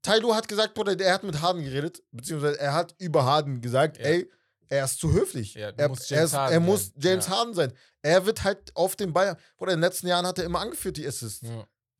Tailu 0.05 0.34
hat 0.34 0.46
gesagt, 0.46 0.74
Bruder, 0.74 0.98
er 1.00 1.14
hat 1.14 1.24
mit 1.24 1.40
Harden 1.40 1.64
geredet, 1.64 2.00
beziehungsweise 2.12 2.61
er 2.61 2.72
hat 2.74 2.94
über 2.98 3.24
Harden 3.24 3.61
gesagt, 3.61 3.98
Ja. 3.98 4.05
ey, 4.05 4.30
er 4.68 4.84
ist 4.84 5.00
zu 5.00 5.12
höflich. 5.12 5.55
Ja, 5.55 5.70
er, 5.76 5.88
musst 5.88 6.11
er, 6.12 6.18
James 6.18 6.30
ist, 6.30 6.36
Harden 6.36 6.52
er 6.55 6.61
muss. 6.61 6.92
James 6.96 7.26
Ja. 7.26 7.32
Harden 7.32 7.55
sein. 7.55 7.72
Er 8.02 8.24
wird 8.26 8.44
halt 8.44 8.70
auf 8.76 8.94
den 8.96 9.12
Ball, 9.12 9.36
Bruder, 9.57 9.72
in 9.72 9.78
den 9.78 9.82
letzten 9.84 10.07
Jahren 10.07 10.26
hat 10.26 10.38
er 10.38 10.44
immer 10.44 10.61
angeführt, 10.61 10.96
die 10.98 11.07
Assists, 11.07 11.46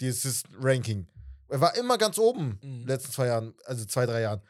die 0.01 0.09
Assist-Ranking. 0.09 1.09
Er 1.49 1.61
war 1.61 1.77
immer 1.77 1.99
ganz 1.99 2.19
oben, 2.19 2.59
in 2.63 2.69
Mhm. 2.77 2.79
den 2.83 2.89
letzten 2.89 3.13
zwei 3.13 3.27
Jahren, 3.27 3.55
also 3.65 3.85
zwei, 3.85 4.07
drei 4.07 4.21
Jahren. 4.23 4.43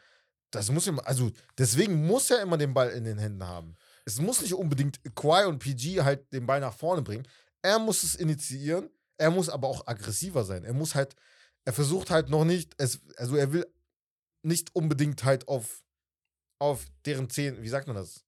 Das 0.51 0.69
muss 0.71 0.87
ihm, 0.87 0.99
also 1.03 1.31
deswegen 1.57 2.05
muss 2.07 2.29
er 2.31 2.41
immer 2.41 2.57
den 2.57 2.73
Ball 2.73 2.89
in 2.91 3.03
den 3.03 3.17
Händen 3.17 3.43
haben. 3.45 3.75
Es 4.05 4.19
muss 4.19 4.41
nicht 4.41 4.53
unbedingt 4.53 4.99
Kawhi 5.15 5.45
und 5.45 5.59
PG 5.59 6.01
halt 6.03 6.31
den 6.31 6.45
Ball 6.45 6.59
nach 6.61 6.73
vorne 6.73 7.01
bringen. 7.01 7.27
Er 7.61 7.79
muss 7.79 8.03
es 8.03 8.15
initiieren. 8.15 8.89
Er 9.17 9.31
muss 9.31 9.49
aber 9.49 9.67
auch 9.67 9.87
aggressiver 9.87 10.43
sein. 10.43 10.63
Er 10.65 10.73
muss 10.73 10.93
halt, 10.95 11.15
er 11.65 11.73
versucht 11.73 12.09
halt 12.11 12.29
noch 12.29 12.45
nicht, 12.45 12.73
es, 12.77 13.01
also 13.17 13.35
er 13.35 13.51
will 13.51 13.65
nicht 14.43 14.75
unbedingt 14.75 15.23
halt 15.23 15.47
auf, 15.47 15.83
auf 16.59 16.85
deren 17.05 17.29
Zehen, 17.29 17.61
wie 17.61 17.69
sagt 17.69 17.87
man 17.87 17.95
das? 17.95 18.23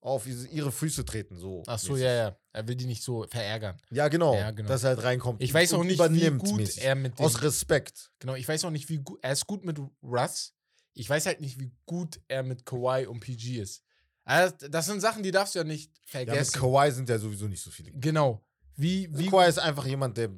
Auf 0.00 0.26
ihre 0.26 0.72
Füße 0.72 1.04
treten. 1.04 1.36
So. 1.38 1.62
Ach 1.68 1.78
so, 1.78 1.92
mäßig. 1.92 2.04
ja, 2.06 2.12
ja. 2.12 2.36
Er 2.52 2.66
will 2.66 2.74
die 2.74 2.86
nicht 2.86 3.04
so 3.04 3.24
verärgern. 3.28 3.80
Ja, 3.90 4.08
genau. 4.08 4.34
Ja, 4.34 4.50
genau. 4.50 4.68
Dass 4.68 4.82
er 4.82 4.90
halt 4.90 5.04
reinkommt. 5.04 5.40
Ich 5.40 5.54
weiß 5.54 5.74
auch 5.74 5.84
nicht, 5.84 6.00
wie 6.00 6.30
gut 6.30 6.56
mäßig. 6.56 6.82
er 6.82 6.96
mit 6.96 7.18
dem, 7.20 7.24
Aus 7.24 7.40
Respekt. 7.42 8.10
Genau, 8.18 8.34
ich 8.34 8.48
weiß 8.48 8.64
auch 8.64 8.70
nicht, 8.70 8.88
wie 8.88 8.98
gut. 8.98 9.20
Er 9.22 9.32
ist 9.32 9.46
gut 9.46 9.64
mit 9.64 9.78
Russ. 10.02 10.54
Ich 10.94 11.08
weiß 11.08 11.26
halt 11.26 11.40
nicht, 11.40 11.60
wie 11.60 11.70
gut 11.86 12.20
er 12.26 12.42
mit 12.42 12.66
Kawhi 12.66 13.06
und 13.06 13.20
PG 13.20 13.60
ist. 13.60 13.84
Also, 14.24 14.68
das 14.68 14.86
sind 14.86 15.00
Sachen, 15.00 15.22
die 15.22 15.30
darfst 15.30 15.54
du 15.54 15.60
ja 15.60 15.64
nicht 15.64 15.90
Ja, 15.90 16.00
mit 16.00 16.08
vergessen. 16.28 16.60
Kawhi 16.60 16.90
sind 16.90 17.08
ja 17.08 17.18
sowieso 17.18 17.46
nicht 17.46 17.62
so 17.62 17.70
viele. 17.70 17.92
genau. 17.92 18.42
Wie, 18.74 19.08
wie, 19.16 19.28
Kawhi 19.28 19.48
ist 19.48 19.58
einfach 19.58 19.86
jemand, 19.86 20.16
der. 20.16 20.30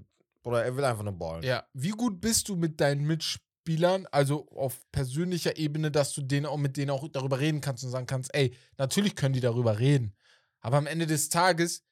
Oder 0.45 0.65
er 0.65 0.77
will 0.77 0.85
einfach 0.85 1.03
nur 1.03 1.15
ballen. 1.15 1.43
ja, 1.43 1.67
wie 1.73 1.91
gut 1.91 2.21
bist 2.21 2.49
du 2.49 2.57
mit 2.57 2.81
deinen 2.81 3.05
Mitspielern, 3.05 4.07
also 4.13 4.47
auf 4.51 4.81
persönlicher 4.93 5.57
Ebene, 5.57 5.91
dass 5.91 6.13
du 6.13 6.23
denen 6.23 6.47
auch 6.47 6.59
mit 6.59 6.77
denen 6.77 6.91
auch 6.91 7.09
darüber 7.09 7.41
reden 7.41 7.61
kannst 7.61 7.83
und 7.83 7.91
sagen 7.91 8.07
kannst, 8.07 8.35
ey, 8.35 8.55
natürlich 8.77 9.17
können 9.17 9.33
die 9.33 9.41
darüber 9.41 9.79
reden. 9.79 10.15
Aber 10.61 10.77
am 10.77 10.87
Ende 10.87 11.07
des 11.07 11.29
Tages, 11.29 11.85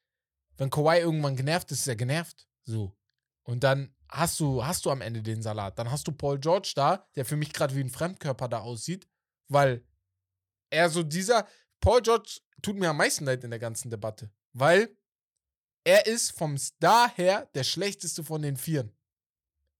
wenn 0.56 0.70
Kawhi 0.70 1.00
irgendwann 1.00 1.36
genervt 1.36 1.72
ist, 1.72 1.80
ist 1.80 1.88
er 1.88 1.96
genervt. 1.96 2.46
So. 2.64 2.96
Und 3.42 3.64
dann 3.64 3.94
hast 4.08 4.38
du, 4.38 4.64
hast 4.64 4.84
du 4.84 4.90
am 4.90 5.00
Ende 5.00 5.22
den 5.22 5.42
Salat. 5.42 5.78
Dann 5.78 5.90
hast 5.90 6.06
du 6.06 6.12
Paul 6.12 6.38
George 6.38 6.72
da, 6.76 7.06
der 7.16 7.24
für 7.24 7.36
mich 7.36 7.52
gerade 7.52 7.74
wie 7.74 7.80
ein 7.80 7.90
Fremdkörper 7.90 8.48
da 8.48 8.60
aussieht, 8.60 9.08
weil 9.48 9.84
er 10.70 10.90
so 10.90 11.02
dieser. 11.02 11.46
Paul 11.80 12.00
George 12.02 12.40
tut 12.60 12.76
mir 12.76 12.90
am 12.90 12.96
meisten 12.96 13.24
leid 13.24 13.42
in 13.44 13.50
der 13.50 13.58
ganzen 13.58 13.90
Debatte, 13.90 14.30
weil 14.52 14.96
er 15.84 16.06
ist 16.06 16.32
vom 16.32 16.56
Star 16.58 17.10
her 17.16 17.48
der 17.54 17.64
schlechteste 17.64 18.22
von 18.24 18.42
den 18.42 18.56
Vieren. 18.56 18.92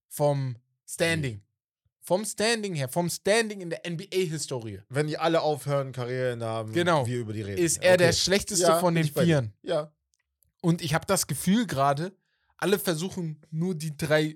Vom 0.09 0.55
Standing. 0.87 1.41
Vom 2.01 2.25
Standing 2.25 2.75
her, 2.75 2.89
vom 2.89 3.09
Standing 3.09 3.61
in 3.61 3.69
der 3.69 3.81
NBA-Historie. 3.89 4.81
Wenn 4.89 5.07
die 5.07 5.17
alle 5.17 5.41
aufhören, 5.41 5.93
Karriere 5.93 6.37
haben, 6.45 6.73
Genau. 6.73 7.05
wir 7.05 7.19
über 7.19 7.31
die 7.33 7.41
reden. 7.41 7.57
Ist 7.63 7.77
er 7.77 7.93
Okay. 7.93 7.97
der 8.03 8.11
schlechteste 8.13 8.65
Ja, 8.65 8.79
von 8.79 8.93
den. 8.93 9.05
Vieren. 9.05 9.53
Ja. 9.61 9.91
Und 10.61 10.81
ich 10.81 10.93
habe 10.93 11.05
das 11.05 11.27
Gefühl 11.27 11.65
gerade, 11.65 12.13
alle 12.57 12.77
versuchen 12.77 13.41
nur 13.51 13.73
die 13.75 13.95
drei 13.95 14.35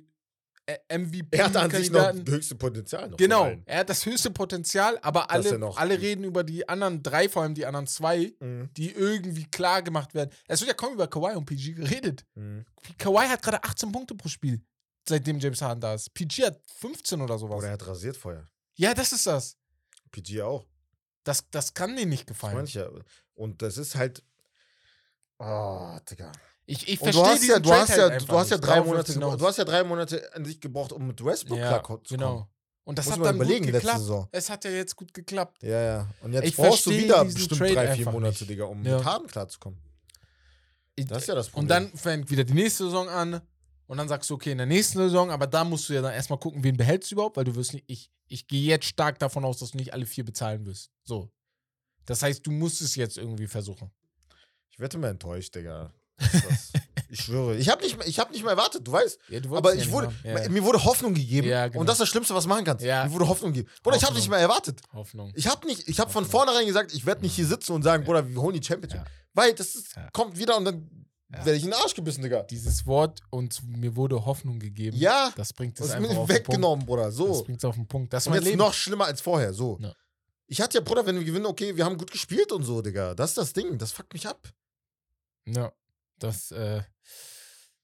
MVP 0.90 1.38
Er 1.38 1.46
hat 1.46 1.56
an 1.56 1.72
sich 1.72 1.90
noch 1.90 2.12
das 2.12 2.34
höchste 2.34 2.56
Potenzial. 2.56 3.10
Noch 3.10 3.18
Genau, 3.18 3.52
er 3.66 3.80
hat 3.80 3.90
das 3.90 4.06
höchste 4.06 4.32
Potenzial, 4.32 5.00
aber 5.02 5.32
alle, 5.32 5.60
alle 5.76 6.02
reden 6.02 6.26
über 6.26 6.44
die 6.44 6.68
anderen 6.68 7.02
drei, 7.02 7.30
vor 7.30 7.44
allem 7.44 7.54
die 7.56 7.66
anderen 7.66 7.88
zwei, 7.88 8.34
Mhm. 8.40 8.70
die 8.76 8.92
irgendwie 8.92 9.46
klar 9.46 9.82
gemacht 9.82 10.14
werden. 10.14 10.30
Es 10.48 10.60
wird 10.60 10.68
ja 10.70 10.74
kaum 10.76 10.94
über 10.94 11.08
Kawhi 11.08 11.36
und 11.36 11.46
PG 11.46 11.74
geredet. 11.74 12.26
Mhm. 12.36 12.66
Kawhi 12.98 13.28
hat 13.28 13.42
gerade 13.42 13.64
18 13.64 13.92
Punkte 13.92 14.16
pro 14.16 14.28
Spiel, 14.28 14.62
seitdem 15.08 15.40
James 15.40 15.62
Harden 15.62 15.80
da 15.80 15.94
ist. 15.94 16.14
PG 16.14 16.46
hat 16.48 16.60
15 16.80 17.22
oder 17.22 17.38
sowas. 17.38 17.58
Oder 17.60 17.68
er 17.68 17.74
hat 17.74 17.88
rasiert 17.88 18.18
vorher. 18.18 18.46
Ja, 18.76 18.94
das 18.94 19.14
ist 19.14 19.26
das. 19.26 19.56
PG 20.12 20.42
auch. 20.42 20.66
Das, 21.24 21.50
das 21.50 21.74
kann 21.74 21.96
dir 21.96 22.06
nicht 22.06 22.28
gefallen. 22.28 22.56
Manche. 22.56 23.04
Und 23.36 23.62
das 23.62 23.78
ist 23.78 23.96
halt. 23.96 24.24
Oh, 25.40 25.98
Digga. 26.10 26.32
Ich, 26.70 26.86
ich 26.88 27.02
Und 27.02 27.14
du 27.16 27.22
verstehe 27.24 27.34
hast 27.34 27.48
ja, 27.48 27.60
du 27.60 27.70
Trade 27.70 27.82
hast 27.82 27.90
halt 27.90 28.00
ja, 28.00 28.08
einfach 28.10 28.28
du 28.28 28.38
hast 28.38 28.50
ja 28.52 28.58
nicht. 28.58 28.68
drei 28.68 28.82
Monate, 28.82 29.14
du 29.20 29.48
hast 29.48 29.58
ja 29.58 29.64
drei 29.64 29.84
Monate 29.86 30.36
an 30.36 30.44
dich 30.44 30.60
gebraucht, 30.60 30.92
um 30.92 31.08
mit 31.08 31.24
Westbrook 31.24 31.58
ja, 31.58 31.80
klar 31.80 32.04
zu 32.04 32.14
genau. 32.16 32.34
kommen. 32.34 32.48
Und 32.84 32.98
das 32.98 33.06
Muss 33.06 33.18
hat 33.18 33.26
dann 33.26 33.36
überlegen, 33.36 33.66
gut 33.66 33.74
letzte 33.74 33.86
geklappt. 33.88 34.00
Saison. 34.00 34.28
Es 34.32 34.50
hat 34.50 34.66
ja 34.66 34.72
jetzt 34.72 34.96
gut 34.96 35.14
geklappt. 35.14 35.64
Ja, 35.64 35.82
ja. 35.82 36.08
Und 36.22 36.34
jetzt 36.34 36.46
Ich 36.46 36.56
brauchst 36.56 36.86
du 36.86 36.90
verstehe 36.92 37.04
wieder 37.06 37.24
bestimmt 37.26 37.60
Trade 37.60 37.74
drei, 37.74 37.96
vier 37.96 38.12
Monate, 38.12 38.38
nicht. 38.40 38.50
Digga, 38.50 38.66
um 38.66 38.84
Ja. 38.86 38.98
mit 38.98 39.06
Harden 39.06 39.28
klarzukommen. 39.28 39.80
Das 40.98 41.22
ist 41.24 41.28
ja 41.28 41.36
das 41.36 41.48
Problem. 41.50 41.64
Und 41.64 41.68
dann 41.70 41.92
fängt 41.98 42.30
wieder 42.30 42.44
die 42.44 42.54
nächste 42.54 42.86
Saison 42.86 43.08
an. 43.10 43.42
Und 43.88 43.98
dann 43.98 44.10
sagst 44.10 44.30
du, 44.30 44.34
okay, 44.34 44.52
in 44.52 44.58
der 44.58 44.68
nächsten 44.68 44.98
Saison, 44.98 45.32
aber 45.32 45.48
da 45.48 45.64
musst 45.64 45.88
du 45.88 45.94
ja 45.94 46.02
dann 46.02 46.14
erstmal 46.14 46.40
gucken, 46.40 46.64
wen 46.64 46.76
behältst 46.76 47.10
du 47.12 47.16
überhaupt, 47.16 47.38
weil 47.38 47.46
du 47.46 47.56
wirst 47.56 47.74
nicht, 47.74 47.86
ich, 47.88 48.12
ich 48.28 48.48
gehe 48.48 48.68
jetzt 48.68 48.86
stark 48.86 49.18
davon 49.20 49.46
aus, 49.46 49.60
dass 49.60 49.72
du 49.72 49.78
nicht 49.78 49.94
alle 49.94 50.06
vier 50.06 50.26
bezahlen 50.26 50.66
wirst. 50.66 50.92
So. 51.06 51.32
Das 52.06 52.22
heißt, 52.22 52.46
du 52.46 52.52
musst 52.52 52.82
es 52.82 52.96
jetzt 52.96 53.18
irgendwie 53.18 53.48
versuchen. 53.48 53.92
Ich 54.70 54.80
werde 54.80 54.98
mal 54.98 55.10
enttäuscht, 55.10 55.56
Digga. 55.56 55.94
Das 56.20 56.32
das. 56.32 56.72
ich 57.10 57.22
schwöre. 57.22 57.56
Ich 57.58 57.70
habe 57.70 57.82
nicht, 57.84 57.98
ich 58.06 58.20
hab 58.20 58.32
nicht 58.32 58.42
mehr 58.42 58.52
erwartet, 58.52 58.88
du 58.88 58.92
weißt. 58.92 59.20
Ja, 59.30 59.40
du 59.40 59.56
Aber 59.56 59.76
ich 59.76 59.86
ja 59.86 59.92
wurde, 59.92 60.14
ja. 60.24 60.50
mir 60.50 60.64
wurde 60.64 60.84
Hoffnung 60.84 61.14
gegeben. 61.14 61.48
Genau. 61.48 61.80
Und 61.80 61.88
das 61.88 61.96
ist 61.96 62.02
das 62.02 62.10
Schlimmste, 62.10 62.34
was 62.36 62.44
du 62.44 62.50
machen 62.50 62.66
kannst. 62.66 62.84
Mir 62.84 63.08
wurde 63.12 63.28
Hoffnung 63.28 63.54
gegeben. 63.54 63.70
Bruder, 63.84 63.98
ich 63.98 64.04
habe 64.04 64.16
nicht 64.16 64.30
mehr 64.30 64.40
erwartet. 64.40 64.82
Hoffnung. 64.94 65.32
Ich 65.36 65.48
habe 65.48 65.66
nicht, 65.68 65.88
ich 65.88 66.00
habe 66.00 66.12
von 66.12 66.26
vornherein 66.26 66.66
gesagt, 66.66 66.94
ich 66.94 67.06
werde 67.06 67.22
nicht 67.22 67.36
hier 67.36 67.46
sitzen 67.46 67.74
und 67.74 67.84
sagen, 67.84 68.04
Bruder, 68.04 68.28
wir 68.28 68.42
holen 68.42 68.60
die 68.60 68.66
Championship. 68.66 69.00
Ja. 69.02 69.06
Weil 69.34 69.54
das 69.54 69.76
ist, 69.76 69.96
kommt 70.14 70.38
wieder 70.38 70.58
und 70.58 70.66
dann 70.66 70.90
Ja. 71.32 71.40
werde 71.46 71.56
ich 71.58 71.64
in 71.64 71.70
den 71.72 71.80
Arsch 71.80 71.94
gebissen, 71.94 72.24
Digga. 72.24 72.44
Dieses 72.44 72.86
Wort 72.88 73.20
und 73.30 73.62
mir 73.68 73.96
wurde 73.96 74.26
Hoffnung 74.26 74.58
gegeben. 74.60 74.98
Ja, 74.98 75.32
Das 75.36 75.54
bringt 75.54 75.80
das 75.80 75.88
es 75.88 75.92
einfach 75.94 76.10
mir 76.10 76.18
auf 76.18 76.28
den 76.28 76.36
Punkt. 76.38 76.48
weggenommen, 76.50 76.86
Bruder. 76.86 77.06
Das 77.06 77.16
So. 77.16 77.44
bringt 77.44 77.60
es 77.60 77.66
auf 77.66 77.76
den 77.76 77.88
Punkt. 77.88 78.12
Das 78.14 78.26
ist 78.26 78.34
jetzt 78.34 78.44
Leben. 78.44 78.58
noch 78.58 78.74
schlimmer 78.74 79.06
als 79.06 79.22
vorher. 79.22 79.54
So. 79.54 79.78
Ja. 79.82 79.94
Ich 80.48 80.62
hatte 80.62 80.78
ja, 80.78 80.84
Bruder, 80.84 81.06
wenn 81.06 81.18
wir 81.18 81.26
gewinnen, 81.26 81.46
okay, 81.46 81.76
wir 81.76 81.84
haben 81.86 81.98
gut 81.98 82.10
gespielt 82.12 82.52
und 82.54 82.64
so, 82.64 82.82
Digga. 82.82 83.14
Das 83.14 83.32
ist 83.32 83.38
das 83.38 83.54
Ding. 83.54 83.78
Das 83.78 83.92
fuckt 83.92 84.14
mich 84.14 84.26
ab. 84.28 84.48
Ja, 85.46 85.72
das 86.20 86.52
äh, 86.52 86.82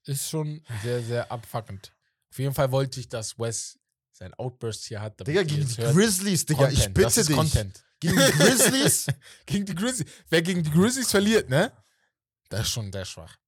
ist 0.04 0.28
schon 0.28 0.64
sehr, 0.82 1.02
sehr 1.02 1.30
abfuckend. 1.30 1.92
Auf 2.30 2.38
jeden 2.38 2.54
Fall 2.54 2.70
wollte 2.72 3.00
ich, 3.00 3.08
dass 3.08 3.38
Wes 3.38 3.78
sein 4.12 4.34
Outburst 4.34 4.84
hier 4.86 5.00
hat. 5.00 5.26
Digga, 5.26 5.42
gegen 5.42 5.66
die. 5.66 5.74
Grizzlies, 5.76 6.46
Digga. 6.46 6.68
ich 6.68 6.84
Content, 6.84 6.98
das 6.98 7.14
bitte 7.14 7.20
ist 7.20 7.28
dich. 7.28 7.36
Content. 7.36 7.84
Gegen 8.00 8.16
die 8.16 8.32
Grizzlies? 8.32 9.06
Gegen 9.46 9.66
die 9.66 9.74
Grizzlies. 9.74 10.12
Wer 10.28 10.42
gegen 10.42 10.62
die 10.62 10.70
Grizzlies 10.70 11.10
verliert, 11.10 11.48
ne? 11.48 11.72
Das 12.50 12.62
ist 12.62 12.70
schon 12.70 12.92
sehr 12.92 13.04
schwach. 13.04 13.38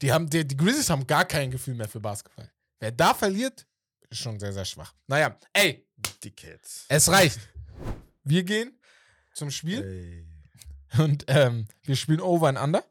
Die, 0.00 0.10
haben, 0.10 0.28
die, 0.28 0.46
die 0.46 0.56
Grizzlies 0.56 0.88
haben 0.88 1.06
gar 1.06 1.24
kein 1.24 1.50
Gefühl 1.50 1.74
mehr 1.74 1.88
für 1.88 2.00
Basketball. 2.00 2.50
Wer 2.80 2.92
da 2.92 3.14
verliert, 3.14 3.66
ist 4.08 4.18
schon 4.20 4.40
sehr, 4.40 4.52
sehr 4.52 4.64
schwach. 4.64 4.94
Naja, 5.06 5.38
ey, 5.52 5.86
Dickheads. 6.24 6.86
es 6.88 7.08
reicht. 7.08 7.38
Wir 8.24 8.42
gehen 8.42 8.78
zum 9.34 9.50
Spiel 9.50 9.82
Ey. 9.82 11.02
und 11.02 11.24
ähm, 11.28 11.68
wir 11.84 11.96
spielen 11.96 12.20
Over 12.20 12.48
and 12.48 12.58
Under. 12.58 12.84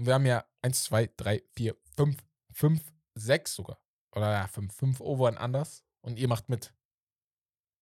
Und 0.00 0.06
wir 0.06 0.14
haben 0.14 0.24
ja 0.24 0.46
1, 0.62 0.84
2, 0.84 1.10
3, 1.14 1.42
4, 1.54 1.76
5, 1.94 2.16
5, 2.52 2.82
6 3.16 3.54
sogar. 3.54 3.78
Oder 4.16 4.32
ja, 4.32 4.46
5, 4.46 4.74
5 4.74 5.00
Over 5.02 5.28
and 5.28 5.38
Unders. 5.38 5.84
Und 6.00 6.18
ihr 6.18 6.26
macht 6.26 6.48
mit. 6.48 6.72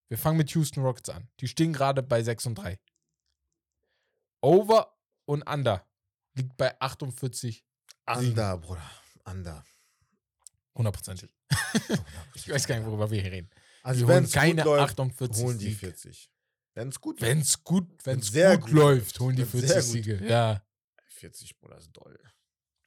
Wir 0.08 0.18
fangen 0.18 0.36
mit 0.36 0.50
Houston 0.50 0.82
Rockets 0.82 1.10
an. 1.10 1.28
Die 1.38 1.46
stehen 1.46 1.72
gerade 1.72 2.02
bei 2.02 2.20
6 2.20 2.46
und 2.46 2.56
3. 2.56 2.76
Over 4.42 4.98
und 5.26 5.42
Under 5.48 5.86
liegt 6.34 6.56
bei 6.56 6.80
48, 6.80 7.64
Under, 8.08 8.56
Bruder. 8.58 8.90
Under. 9.24 9.64
hundertprozentig. 10.76 11.32
Ich 12.34 12.48
weiß 12.48 12.66
gar 12.66 12.78
nicht, 12.78 12.86
worüber 12.86 13.08
wir 13.12 13.20
hier 13.22 13.30
reden. 13.30 13.50
Also, 13.84 14.00
wir 14.00 14.08
wenn 14.08 14.14
holen 14.16 14.24
es 14.24 14.32
keine 14.32 14.62
gut 14.62 14.64
läuft, 14.64 14.90
48 14.98 15.44
holen 15.44 15.58
die 15.58 15.64
Siege. 15.66 15.78
40. 15.78 16.30
Wenn 16.74 16.88
es 16.88 17.00
gut 17.00 17.20
Wenn 17.20 17.38
es 17.40 17.62
gut, 17.62 18.06
wenn's 18.06 18.26
sehr 18.32 18.56
gut, 18.58 18.66
gut 18.70 18.72
läuft, 18.74 19.20
holen 19.20 19.36
die 19.36 19.42
Wenn's 19.42 19.50
40 19.52 19.68
sehr 19.68 19.82
gut- 19.82 19.90
Siege. 19.92 20.26
Ja. 20.28 20.64
40, 21.18 21.58
Bruder, 21.58 21.76
ist 21.78 21.90
doll. 21.92 22.18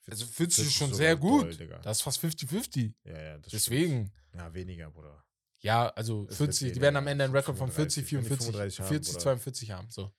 Also 0.10 0.26
40 0.26 0.66
ist 0.66 0.74
schon 0.74 0.94
sehr 0.94 1.16
gut. 1.16 1.60
Doll. 1.60 1.80
Das 1.84 1.98
ist 1.98 2.04
fast 2.04 2.24
50-50. 2.24 2.94
ja, 3.06 3.22
ja, 3.22 3.38
das 3.38 3.52
Deswegen. 3.52 4.08
Stimmt. 4.08 4.36
Ja, 4.36 4.54
weniger, 4.54 4.90
Bruder. 4.92 5.24
Ja, 5.60 5.90
also 5.90 6.24
wird 6.28 6.36
40, 6.38 6.74
die 6.74 6.82
werden 6.82 6.96
am 6.96 7.06
Ende 7.08 7.24
einen 7.26 7.36
Rekord 7.36 7.58
von 7.58 7.70
35, 7.70 8.06
40, 8.06 8.14
wenn 8.18 8.24
die 8.24 8.28
44, 8.36 8.78
35 8.78 8.80
haben, 8.80 8.88
40, 8.90 9.14
oder? 9.14 9.22
42 9.22 9.72
haben. 9.72 9.90
So. 9.92 10.12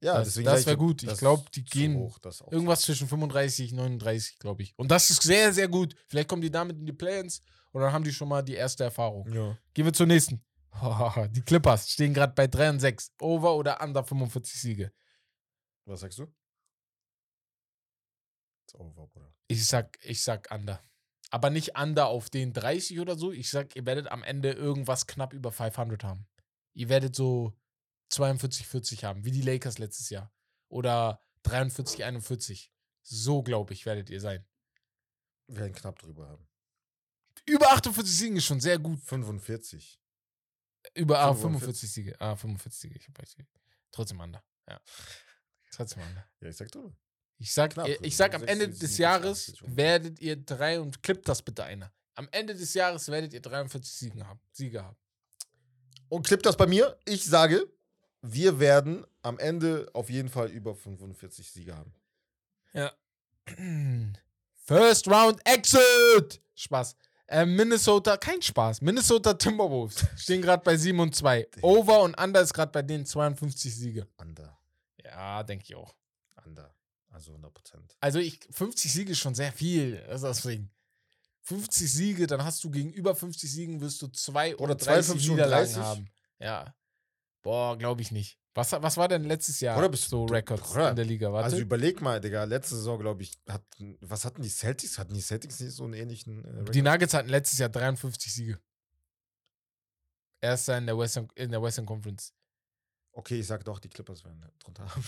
Ja, 0.00 0.14
Das- 0.14 0.28
deswegen 0.28 0.46
das 0.46 0.54
sag 0.54 0.60
ich 0.60 0.66
wär 0.66 0.72
ja, 0.72 0.78
gut. 0.78 1.02
Ich 1.02 1.08
das 1.08 1.18
glaub, 1.18 1.44
ist 1.44 1.56
die 1.56 1.64
gehen 1.64 1.96
hoch, 1.96 2.18
das. 2.20 2.40
Irgendwas 2.50 2.80
zwischen 2.82 3.06
35, 3.08 3.72
39, 3.72 4.38
glaube 4.38 4.62
ich. 4.62 4.72
Und 4.78 4.90
das 4.90 5.10
ist 5.10 5.22
sehr, 5.22 5.52
sehr 5.52 5.68
gut. 5.68 5.94
Vielleicht 6.08 6.28
kommen 6.28 6.40
die 6.42 6.50
damit 6.50 6.78
in 6.78 6.86
die 6.86 6.92
Play-ins 6.92 7.42
und 7.72 7.82
dann 7.82 7.92
haben 7.92 8.04
die 8.04 8.12
schon 8.12 8.28
mal 8.28 8.42
die 8.42 8.54
erste 8.54 8.84
Erfahrung. 8.84 9.30
Ja. 9.32 9.58
Gehen 9.74 9.84
wir 9.84 9.92
zur 9.92 10.06
nächsten. 10.06 10.42
Die 11.32 11.40
Clippers 11.40 11.90
stehen 11.90 12.14
gerade 12.14 12.32
bei 12.34 12.46
3 12.46 12.70
und 12.70 12.78
6. 12.80 13.12
Over 13.20 13.56
oder 13.56 13.82
under 13.82 14.04
45 14.04 14.60
Siege. 14.60 14.92
Was 15.86 16.00
sagst 16.00 16.18
du? 16.18 16.26
Ist 18.68 18.74
over, 18.74 19.06
Bruder. 19.06 19.32
Ich 19.46 19.66
sag, 19.66 19.98
ich 20.02 20.22
sag 20.22 20.50
under. 20.50 20.82
Aber 21.30 21.50
nicht 21.50 21.78
under 21.78 22.08
auf 22.08 22.28
den 22.28 22.52
30 22.52 23.00
oder 23.00 23.16
so. 23.16 23.32
Ich 23.32 23.50
sag, 23.50 23.74
ihr 23.76 23.86
werdet 23.86 24.08
am 24.08 24.22
Ende 24.22 24.52
irgendwas 24.52 25.06
knapp 25.06 25.32
über 25.32 25.52
500 25.52 26.04
haben. 26.04 26.26
Ihr 26.74 26.88
werdet 26.88 27.16
so 27.16 27.54
42, 28.10 28.66
40 28.66 29.04
haben, 29.04 29.24
wie 29.24 29.30
die 29.30 29.42
Lakers 29.42 29.78
letztes 29.78 30.10
Jahr. 30.10 30.32
Oder 30.68 31.22
43, 31.44 32.04
41. 32.04 32.70
So, 33.02 33.42
glaube 33.42 33.72
ich, 33.72 33.86
werdet 33.86 34.10
ihr 34.10 34.20
sein. 34.20 34.46
Wir 35.46 35.60
werden 35.60 35.74
knapp 35.74 35.98
drüber 35.98 36.28
haben. 36.28 36.46
Über 37.46 37.72
48 37.72 38.14
Siegen 38.14 38.36
ist 38.36 38.44
schon 38.44 38.60
sehr 38.60 38.78
gut. 38.78 39.00
45. 39.00 39.98
Über 40.94 41.20
ah, 41.20 41.34
45. 41.34 41.40
45 41.40 41.92
Siege. 41.92 42.20
Ah, 42.20 42.36
45 42.36 42.80
Siege. 42.80 42.96
Ich 42.98 43.08
hab 43.08 43.18
recht. 43.18 43.38
Trotzdem 43.90 44.20
under. 44.20 44.44
Ja. 44.68 44.78
Trotzdem 45.70 46.02
under. 46.02 46.28
Ja, 46.40 46.48
ich 46.48 46.56
sag 46.56 46.70
drüber. 46.70 46.94
Ich 47.38 47.52
sag, 47.52 47.72
Knapp 47.72 47.86
ich, 47.86 47.94
drüber. 47.96 48.06
ich 48.06 48.16
sag 48.16 48.34
am 48.34 48.40
60, 48.40 48.52
Ende 48.52 48.64
70, 48.66 48.80
des 48.88 48.98
Jahres 48.98 49.38
80 49.48 49.62
ungefähr. 49.62 49.76
werdet 49.76 50.20
ihr 50.20 50.36
drei 50.36 50.80
und 50.80 51.02
klippt 51.02 51.28
das 51.28 51.42
bitte 51.42 51.64
einer. 51.64 51.92
Am 52.14 52.28
Ende 52.32 52.54
des 52.54 52.74
Jahres 52.74 53.08
werdet 53.08 53.32
ihr 53.32 53.40
43 53.40 53.92
Siege 53.92 54.26
haben. 54.26 54.40
Siege 54.52 54.82
haben. 54.82 54.96
Und 56.08 56.26
klippt 56.26 56.46
das 56.46 56.56
bei 56.56 56.66
mir. 56.66 56.98
Ich 57.04 57.24
sage, 57.24 57.64
wir 58.22 58.58
werden 58.58 59.06
am 59.22 59.38
Ende 59.38 59.88
auf 59.92 60.10
jeden 60.10 60.28
Fall 60.28 60.48
über 60.50 60.74
45 60.74 61.50
Siege 61.50 61.76
haben. 61.76 61.94
Ja. 62.72 62.92
First 64.64 65.06
Round 65.08 65.40
Exit! 65.44 66.42
Spaß. 66.54 66.96
Äh, 67.28 67.44
Minnesota, 67.46 68.16
kein 68.16 68.40
Spaß. 68.42 68.80
Minnesota 68.80 69.34
Timberwolves 69.34 70.04
stehen 70.16 70.42
gerade 70.42 70.62
bei 70.64 70.76
7 70.76 70.98
und 70.98 71.14
2. 71.14 71.46
Over 71.60 72.00
und 72.02 72.18
Under 72.20 72.40
ist 72.40 72.52
gerade 72.54 72.72
bei 72.72 72.82
denen 72.82 73.06
52 73.06 73.74
Siege. 73.74 74.08
Under. 74.16 74.58
Ja, 75.04 75.42
denke 75.42 75.64
ich 75.68 75.74
auch. 75.74 75.94
Under. 76.44 76.74
Also 77.10 77.30
100 77.32 77.52
Prozent. 77.54 77.96
Also 78.00 78.18
ich, 78.18 78.40
50 78.50 78.92
Siege 78.92 79.12
ist 79.12 79.18
schon 79.18 79.34
sehr 79.34 79.52
viel. 79.52 80.02
Also 80.08 80.28
deswegen. 80.28 80.70
50 81.42 81.90
Siege, 81.90 82.26
dann 82.26 82.44
hast 82.44 82.62
du 82.62 82.70
gegenüber 82.70 83.14
50 83.14 83.50
Siegen 83.50 83.80
wirst 83.80 84.02
du 84.02 84.08
zwei 84.08 84.54
Oder 84.56 84.64
oder 84.64 84.74
30 84.74 84.84
52 85.06 85.30
und 85.30 85.36
Niederlagen 85.36 85.72
30? 85.72 85.76
haben. 85.82 86.10
Ja. 86.40 86.74
Boah, 87.42 87.78
glaube 87.78 88.02
ich 88.02 88.10
nicht. 88.10 88.38
Was, 88.54 88.72
was 88.72 88.96
war 88.96 89.08
denn 89.08 89.24
letztes 89.24 89.60
Jahr 89.60 89.78
Oder 89.78 89.88
bist 89.88 90.08
so 90.10 90.26
du- 90.26 90.34
Records 90.34 90.62
Bruder, 90.72 90.90
in 90.90 90.96
der 90.96 91.04
Liga? 91.06 91.32
Warte. 91.32 91.44
Also 91.44 91.56
überleg 91.58 92.02
mal, 92.02 92.20
Digga, 92.20 92.44
letzte 92.44 92.74
Saison, 92.76 92.98
glaube 92.98 93.22
ich, 93.22 93.38
hatten, 93.48 93.96
was 94.00 94.24
hatten 94.24 94.42
die 94.42 94.48
Celtics? 94.50 94.98
Hatten 94.98 95.14
die 95.14 95.20
Celtics 95.22 95.60
nicht 95.60 95.72
so 95.74 95.84
einen 95.84 95.94
ähnlichen 95.94 96.44
äh, 96.66 96.70
die 96.70 96.82
Nuggets 96.82 97.14
hatten 97.14 97.28
letztes 97.30 97.58
Jahr 97.60 97.68
53 97.70 98.34
Siege. 98.34 98.60
Erster 100.40 100.76
in 100.78 100.86
der 100.86 100.98
Western, 100.98 101.28
in 101.34 101.50
der 101.50 101.62
Western 101.62 101.86
Conference. 101.86 102.32
Okay, 103.12 103.40
ich 103.40 103.46
sag 103.46 103.64
doch, 103.64 103.78
die 103.78 103.88
Clippers 103.88 104.24
werden 104.24 104.44
drunter 104.58 104.84
haben. 104.88 105.04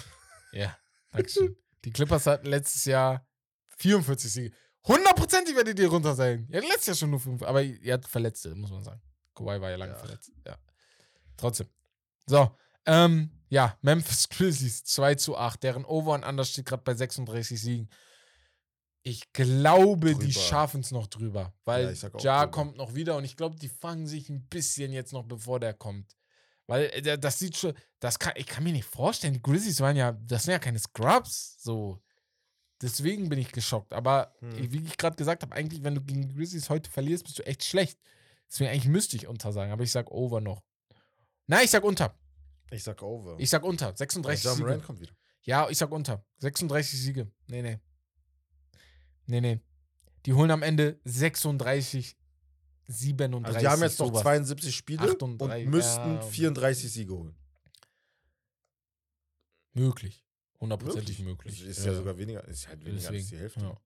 Ja, 0.52 0.76
Dankeschön. 1.10 1.56
Die 1.84 1.90
Clippers 1.92 2.26
hatten 2.26 2.46
letztes 2.46 2.84
Jahr 2.84 3.26
44 3.78 4.32
Siege. 4.32 4.56
Hundertprozentig 4.86 5.54
werdet 5.56 5.78
ihr 5.78 5.88
runter 5.88 6.14
sein. 6.14 6.46
Ihr 6.50 6.58
hattet 6.58 6.70
letztes 6.70 6.86
Jahr 6.86 6.96
schon 6.96 7.10
nur 7.10 7.20
fünf, 7.20 7.42
aber 7.42 7.62
ihr 7.62 7.94
hattet 7.94 8.08
Verletzte, 8.08 8.54
muss 8.54 8.70
man 8.70 8.82
sagen. 8.84 9.00
Kawhi 9.34 9.60
war 9.60 9.70
ja 9.70 9.76
lange 9.76 9.92
Ja. 9.92 9.98
verletzt. 9.98 10.32
Ja. 10.46 10.56
Trotzdem. 11.36 11.68
So, 12.26 12.56
ähm, 12.86 13.30
ja, 13.48 13.76
Memphis 13.82 14.28
Grizzlies 14.30 14.84
2 14.84 15.14
zu 15.16 15.36
8. 15.36 15.62
Deren 15.62 15.84
Over 15.84 16.12
und 16.14 16.24
Under 16.24 16.44
steht 16.44 16.66
gerade 16.66 16.82
bei 16.82 16.94
36 16.94 17.60
Siegen. 17.60 17.90
Ich 19.02 19.32
glaube, 19.32 20.14
die 20.14 20.26
Drüber. 20.32 20.40
schaffen 20.40 20.80
es 20.82 20.90
noch 20.90 21.06
drüber, 21.06 21.54
weil 21.64 21.94
Ja, 21.94 22.10
Ja 22.18 22.46
kommt 22.46 22.76
noch 22.76 22.94
wieder 22.94 23.16
und 23.16 23.24
ich 23.24 23.36
glaube, 23.36 23.56
die 23.56 23.70
fangen 23.70 24.06
sich 24.06 24.28
ein 24.28 24.46
bisschen 24.48 24.92
jetzt 24.92 25.12
noch, 25.14 25.24
bevor 25.24 25.58
der 25.58 25.72
kommt. 25.72 26.16
Weil 26.70 26.84
äh, 26.92 27.18
das 27.18 27.40
sieht 27.40 27.56
schon, 27.56 27.74
das 27.98 28.20
kann, 28.20 28.32
ich 28.36 28.46
kann 28.46 28.62
mir 28.62 28.72
nicht 28.72 28.84
vorstellen, 28.84 29.34
die 29.34 29.42
Grizzlies 29.42 29.80
waren 29.80 29.96
ja, 29.96 30.12
das 30.12 30.44
sind 30.44 30.52
ja 30.52 30.60
keine 30.60 30.78
Scrubs, 30.78 31.56
so. 31.60 32.00
Deswegen 32.80 33.28
bin 33.28 33.40
ich 33.40 33.50
geschockt. 33.50 33.92
Aber 33.92 34.32
Hm. 34.38 34.72
wie 34.72 34.84
ich 34.84 34.96
gerade 34.96 35.16
gesagt 35.16 35.42
habe, 35.42 35.52
eigentlich, 35.52 35.82
wenn 35.82 35.96
du 35.96 36.00
gegen 36.00 36.28
die 36.28 36.34
Grizzlies 36.34 36.70
heute 36.70 36.88
verlierst, 36.88 37.24
bist 37.24 37.40
du 37.40 37.42
echt 37.44 37.64
schlecht. 37.64 37.98
Deswegen 38.48 38.70
eigentlich 38.70 38.86
müsste 38.86 39.16
ich 39.16 39.26
unter 39.26 39.52
sagen, 39.52 39.72
aber 39.72 39.82
ich 39.82 39.90
sag 39.90 40.12
over 40.12 40.40
noch. 40.40 40.62
Nein, 41.48 41.64
ich 41.64 41.70
sag 41.70 41.82
unter. 41.82 42.16
Ich 42.70 42.84
sag 42.84 43.02
over. 43.02 43.34
Ich 43.40 43.50
sag 43.50 43.64
unter. 43.64 43.96
36 43.96 44.44
John 44.44 44.56
Siege. 44.56 44.78
Kommt 44.86 45.00
wieder. 45.00 45.12
Ja, 45.42 45.68
ich 45.68 45.76
sag 45.76 45.90
unter. 45.90 46.24
36 46.38 47.00
Siege. 47.00 47.32
Nee, 47.48 47.62
nee. 47.62 47.80
Nee, 49.26 49.40
nee. 49.40 49.60
Die 50.24 50.34
holen 50.34 50.52
am 50.52 50.62
Ende 50.62 51.00
36, 51.04 52.16
37. 52.90 53.46
Also 53.46 53.58
die 53.58 53.68
haben 53.68 53.82
jetzt 53.82 53.98
noch 53.98 54.08
sowas. 54.08 54.22
72 54.22 54.74
Spiele 54.74 55.02
38, 55.02 55.66
und 55.66 55.70
müssten 55.70 56.14
ja. 56.14 56.20
34 56.20 56.92
Siege 56.92 57.12
holen. 57.12 57.34
Möglich. 59.72 60.24
Hundertprozentig 60.60 61.20
möglich. 61.20 61.64
Ist 61.64 61.84
ja, 61.84 61.94
sogar 61.94 62.18
weniger, 62.18 62.46
ist 62.46 62.68
halt 62.68 62.84
weniger 62.84 63.08
als 63.08 63.28
die 63.28 63.38
Hälfte. 63.38 63.60
Ja, 63.60 63.80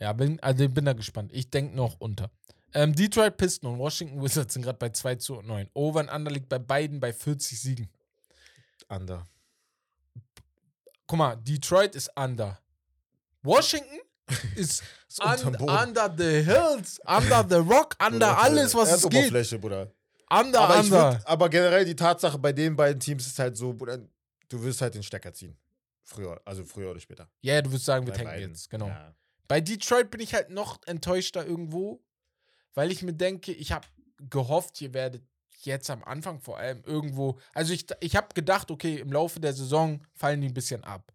ja 0.00 0.12
bin, 0.12 0.40
also 0.40 0.68
bin 0.68 0.84
da 0.84 0.94
gespannt. 0.94 1.32
Ich 1.34 1.50
denke 1.50 1.76
noch 1.76 2.00
unter. 2.00 2.30
Ähm, 2.72 2.94
Detroit 2.94 3.36
Pistons 3.36 3.72
und 3.72 3.78
Washington 3.78 4.22
Wizards 4.22 4.54
sind 4.54 4.62
gerade 4.62 4.78
bei 4.78 4.90
2 4.90 5.16
zu 5.16 5.42
9. 5.42 5.68
Over 5.74 6.00
und 6.00 6.08
Under 6.08 6.30
liegt 6.30 6.48
bei 6.48 6.58
beiden 6.58 7.00
bei 7.00 7.12
40 7.12 7.60
Siegen. 7.60 7.90
Under. 8.88 9.26
Guck 11.06 11.18
mal, 11.18 11.36
Detroit 11.36 11.94
ist 11.94 12.10
Under. 12.16 12.58
Washington 13.42 14.00
ist 14.56 14.82
un, 15.20 15.54
under 15.56 16.14
the 16.16 16.42
hills, 16.42 17.00
under 17.06 17.44
the 17.48 17.56
rock, 17.56 17.96
under 18.04 18.34
Bruder, 18.34 18.38
alles, 18.38 18.74
was 18.74 18.92
es 18.92 19.02
geht. 19.02 19.14
Erdoberfläche, 19.14 19.58
Bruder. 19.58 19.92
Under, 20.28 20.60
Aber, 20.60 20.80
under. 20.80 21.12
würd, 21.12 21.26
aber 21.26 21.48
generell 21.48 21.84
die 21.84 21.94
Tatsache 21.94 22.38
bei 22.38 22.52
den 22.52 22.74
beiden 22.74 22.98
Teams 22.98 23.26
ist 23.26 23.38
halt 23.38 23.56
so, 23.56 23.72
Bruder, 23.72 23.98
du 24.48 24.62
wirst 24.62 24.80
halt 24.80 24.94
den 24.94 25.02
Stecker 25.02 25.32
ziehen. 25.32 25.56
Früher, 26.02 26.40
also 26.44 26.64
früher 26.64 26.90
oder 26.90 27.00
später. 27.00 27.28
Ja, 27.42 27.54
yeah, 27.54 27.62
du 27.62 27.70
würdest 27.70 27.84
sagen, 27.84 28.06
wir 28.06 28.12
Bei 28.12 28.18
tanken 28.18 28.32
beiden. 28.32 28.50
jetzt, 28.50 28.70
genau. 28.70 28.88
Ja. 28.88 29.14
Bei 29.48 29.60
Detroit 29.60 30.10
bin 30.10 30.20
ich 30.20 30.34
halt 30.34 30.50
noch 30.50 30.78
enttäuschter 30.86 31.46
irgendwo, 31.46 32.02
weil 32.74 32.90
ich 32.90 33.02
mir 33.02 33.12
denke, 33.12 33.52
ich 33.52 33.72
habe 33.72 33.86
gehofft, 34.28 34.80
ihr 34.80 34.92
werdet 34.94 35.22
jetzt 35.62 35.90
am 35.90 36.02
Anfang 36.04 36.40
vor 36.40 36.58
allem 36.58 36.82
irgendwo, 36.84 37.38
also 37.54 37.72
ich, 37.72 37.86
ich 38.00 38.16
habe 38.16 38.28
gedacht, 38.34 38.70
okay, 38.70 38.96
im 38.96 39.12
Laufe 39.12 39.40
der 39.40 39.52
Saison 39.52 40.00
fallen 40.14 40.40
die 40.40 40.48
ein 40.48 40.54
bisschen 40.54 40.84
ab. 40.84 41.12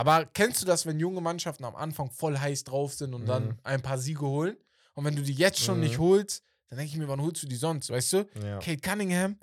Aber 0.00 0.24
kennst 0.24 0.62
du 0.62 0.66
das, 0.66 0.86
wenn 0.86 0.98
junge 0.98 1.20
Mannschaften 1.20 1.62
am 1.64 1.76
Anfang 1.76 2.10
voll 2.10 2.38
heiß 2.38 2.64
drauf 2.64 2.94
sind 2.94 3.12
und 3.12 3.22
Mhm. 3.22 3.26
dann 3.26 3.58
ein 3.64 3.82
paar 3.82 3.98
Siege 3.98 4.22
holen? 4.26 4.56
Und 4.94 5.04
wenn 5.04 5.14
du 5.14 5.22
die 5.22 5.34
jetzt 5.34 5.58
schon 5.60 5.76
Mhm. 5.76 5.82
nicht 5.84 5.98
holst, 5.98 6.42
dann 6.68 6.78
denke 6.78 6.92
ich 6.92 6.98
mir, 6.98 7.06
wann 7.06 7.20
holst 7.20 7.42
du 7.42 7.46
die 7.46 7.56
sonst, 7.56 7.90
weißt 7.90 8.12
du? 8.14 8.28
ja. 8.42 8.58
Kate 8.60 8.80
Cunningham, 8.80 9.38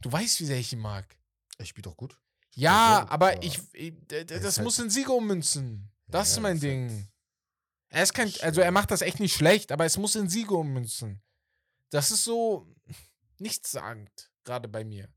du 0.00 0.10
weißt, 0.10 0.40
wie 0.40 0.44
sehr 0.46 0.58
ich 0.58 0.72
ihn 0.72 0.80
mag. 0.80 1.16
Er 1.58 1.66
spielt 1.66 1.86
doch 1.86 1.96
gut. 1.96 2.18
Ja, 2.56 3.00
gut, 3.02 3.10
aber 3.12 3.28
aber 3.32 3.42
ich, 3.44 3.60
ich 3.74 3.94
er 4.10 4.24
das 4.24 4.42
ist 4.42 4.60
muss 4.62 4.76
halt- 4.78 4.86
in 4.86 4.90
Siege 4.90 5.12
ummünzen. 5.12 5.88
Das 6.08 6.30
Ja, 6.30 6.36
ist 6.38 6.42
mein 6.42 6.56
ist 6.56 6.62
halt 6.64 6.72
Ding. 6.72 7.08
Er 7.90 8.02
ist 8.02 8.12
kein, 8.12 8.32
also 8.40 8.60
er 8.62 8.72
macht 8.72 8.90
das 8.90 9.02
echt 9.02 9.20
nicht 9.20 9.34
schlecht, 9.36 9.70
aber 9.70 9.84
es 9.84 9.96
muss 9.98 10.16
in 10.16 10.28
Siege 10.28 10.54
ummünzen. 10.56 11.22
Das 11.90 12.10
ist 12.10 12.24
so 12.24 12.66
nichtssagend, 13.38 14.30
gerade 14.44 14.66
bei 14.68 14.84
mir. 14.84 15.08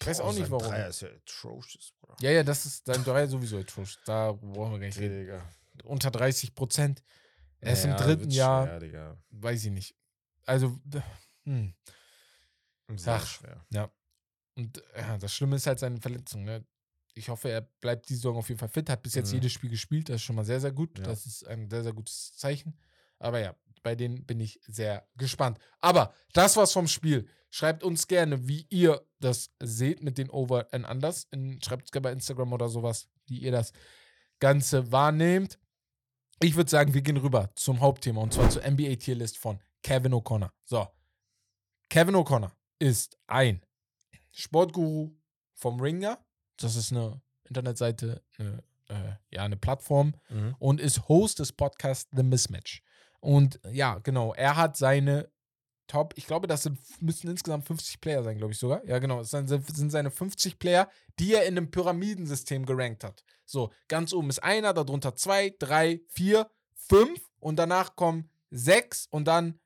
Ich 0.00 0.06
weiß 0.06 0.20
auch 0.20 0.32
nicht 0.32 0.50
warum. 0.50 0.66
Dreier 0.68 0.88
ist 0.88 1.00
ja 1.02 1.08
atrocious, 1.08 1.92
Bruder. 2.00 2.16
Ja, 2.20 2.30
ja, 2.30 2.42
das 2.42 2.64
ist 2.66 2.86
dein 2.88 3.02
Dreier 3.04 3.26
sowieso 3.26 3.58
atrocious. 3.58 3.98
Da 4.04 4.32
brauchen 4.32 4.72
wir 4.72 4.78
gar 4.78 4.86
nicht 4.86 4.98
reden. 4.98 5.18
Digga. 5.20 5.48
Unter 5.84 6.10
30 6.10 6.54
Prozent. 6.54 7.02
Er 7.60 7.72
ist 7.72 7.84
im 7.84 7.90
Ja, 7.90 7.96
dritten 7.96 8.20
wird 8.22 8.32
Jahr, 8.32 8.80
Schwer, 8.80 9.18
weiß 9.30 9.64
ich 9.64 9.70
nicht. 9.72 9.96
Also, 10.46 10.78
hm. 11.44 11.74
Sehr 12.96 13.14
Ach. 13.14 13.26
schwer. 13.26 13.64
Und 14.54 14.82
ja, 14.96 15.18
das 15.18 15.34
Schlimme 15.34 15.56
ist 15.56 15.66
halt 15.66 15.78
seine 15.78 16.00
Verletzung. 16.00 16.44
Ne? 16.44 16.64
Ich 17.14 17.28
hoffe, 17.28 17.50
er 17.50 17.60
bleibt 17.60 18.08
die 18.08 18.14
Saison 18.14 18.36
auf 18.36 18.48
jeden 18.48 18.58
Fall 18.58 18.68
fit. 18.68 18.88
Hat 18.88 19.02
bis 19.02 19.14
jetzt 19.14 19.28
Mhm. 19.30 19.34
jedes 19.36 19.52
Spiel 19.52 19.70
gespielt. 19.70 20.08
Das 20.08 20.16
ist 20.16 20.22
schon 20.22 20.36
mal 20.36 20.44
sehr, 20.44 20.60
sehr 20.60 20.72
gut. 20.72 20.98
Ja. 20.98 21.04
Das 21.04 21.26
ist 21.26 21.46
ein 21.46 21.68
sehr, 21.68 21.82
sehr 21.82 21.92
gutes 21.92 22.32
Zeichen. 22.34 22.78
Aber 23.18 23.40
ja, 23.40 23.54
bei 23.88 23.94
denen 23.94 24.26
bin 24.26 24.38
ich 24.38 24.60
sehr 24.66 25.08
gespannt. 25.16 25.58
Aber 25.80 26.12
das 26.34 26.56
war's 26.58 26.72
vom 26.74 26.86
Spiel. 26.88 27.26
Schreibt 27.48 27.82
uns 27.82 28.06
gerne, 28.06 28.46
wie 28.46 28.66
ihr 28.68 29.02
das 29.18 29.50
seht 29.60 30.02
mit 30.02 30.18
den 30.18 30.28
Over 30.28 30.68
and 30.72 30.86
Unders. 30.86 31.26
Schreibt 31.64 31.86
es 31.86 31.90
gerne 31.90 32.02
bei 32.02 32.12
Instagram 32.12 32.52
oder 32.52 32.68
sowas, 32.68 33.08
wie 33.26 33.38
ihr 33.38 33.50
das 33.50 33.72
Ganze 34.40 34.92
wahrnehmt. 34.92 35.58
Ich 36.42 36.54
würde 36.54 36.68
sagen, 36.70 36.92
wir 36.92 37.00
gehen 37.00 37.16
rüber 37.16 37.50
zum 37.54 37.80
Hauptthema 37.80 38.20
und 38.20 38.34
zwar 38.34 38.50
zur 38.50 38.62
NBA-Tierlist 38.62 39.38
von 39.38 39.58
Kevin 39.82 40.12
O'Connor. 40.12 40.50
So, 40.66 40.86
Kevin 41.88 42.14
O'Connor 42.14 42.52
ist 42.78 43.18
ein 43.26 43.62
Sportguru 44.32 45.16
vom 45.54 45.80
Ringer. 45.80 46.18
Das 46.58 46.76
ist 46.76 46.92
eine 46.92 47.22
Internetseite, 47.44 48.22
eine, 48.36 48.62
äh, 48.88 49.12
ja, 49.34 49.42
eine 49.44 49.56
Plattform 49.56 50.14
Mhm. 50.28 50.54
und 50.58 50.80
ist 50.82 51.08
Host 51.08 51.38
des 51.38 51.52
Podcasts 51.52 52.10
The 52.14 52.22
Mismatch. 52.22 52.82
Und 53.20 53.60
ja, 53.70 53.98
genau, 53.98 54.34
er 54.34 54.56
hat 54.56 54.76
seine 54.76 55.30
Top, 55.88 56.12
ich 56.16 56.26
glaube, 56.26 56.46
das 56.46 56.64
sind, 56.64 56.78
müssen 57.00 57.30
insgesamt 57.30 57.66
50 57.66 58.00
Player 58.02 58.22
sein, 58.22 58.36
glaube 58.36 58.52
ich 58.52 58.58
sogar. 58.58 58.84
Ja, 58.84 58.98
genau, 58.98 59.20
es 59.20 59.30
sind, 59.30 59.48
sind 59.48 59.90
seine 59.90 60.10
50 60.10 60.58
Player, 60.58 60.88
die 61.18 61.32
er 61.32 61.46
in 61.46 61.56
einem 61.56 61.70
Pyramidensystem 61.70 62.66
gerankt 62.66 63.04
hat. 63.04 63.24
So, 63.46 63.72
ganz 63.88 64.12
oben 64.12 64.28
ist 64.28 64.42
einer, 64.44 64.74
darunter 64.74 65.16
zwei, 65.16 65.54
drei, 65.58 66.02
vier, 66.08 66.50
fünf 66.74 67.20
und 67.40 67.56
danach 67.58 67.96
kommen 67.96 68.28
sechs 68.50 69.06
und 69.10 69.24
dann 69.26 69.58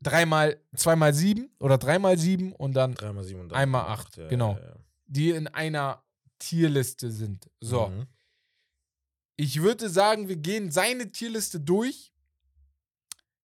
dreimal, 0.00 0.60
zweimal 0.74 1.14
sieben 1.14 1.54
oder 1.60 1.78
dreimal 1.78 2.18
sieben 2.18 2.52
und 2.52 2.74
dann 2.74 2.94
Dreimal 2.94 3.22
sieben 3.22 3.40
und 3.40 3.52
Einmal 3.52 3.82
dann 3.82 3.92
acht, 3.92 4.16
ja, 4.16 4.26
genau. 4.26 4.54
Ja, 4.54 4.66
ja. 4.66 4.76
die 5.06 5.30
in 5.30 5.46
einer 5.46 6.02
Tierliste 6.40 7.12
sind. 7.12 7.48
So. 7.60 7.86
Mhm. 7.86 8.06
Ich 9.40 9.62
würde 9.62 9.88
sagen, 9.88 10.28
wir 10.28 10.36
gehen 10.36 10.72
seine 10.72 11.12
Tierliste 11.12 11.60
durch. 11.60 12.12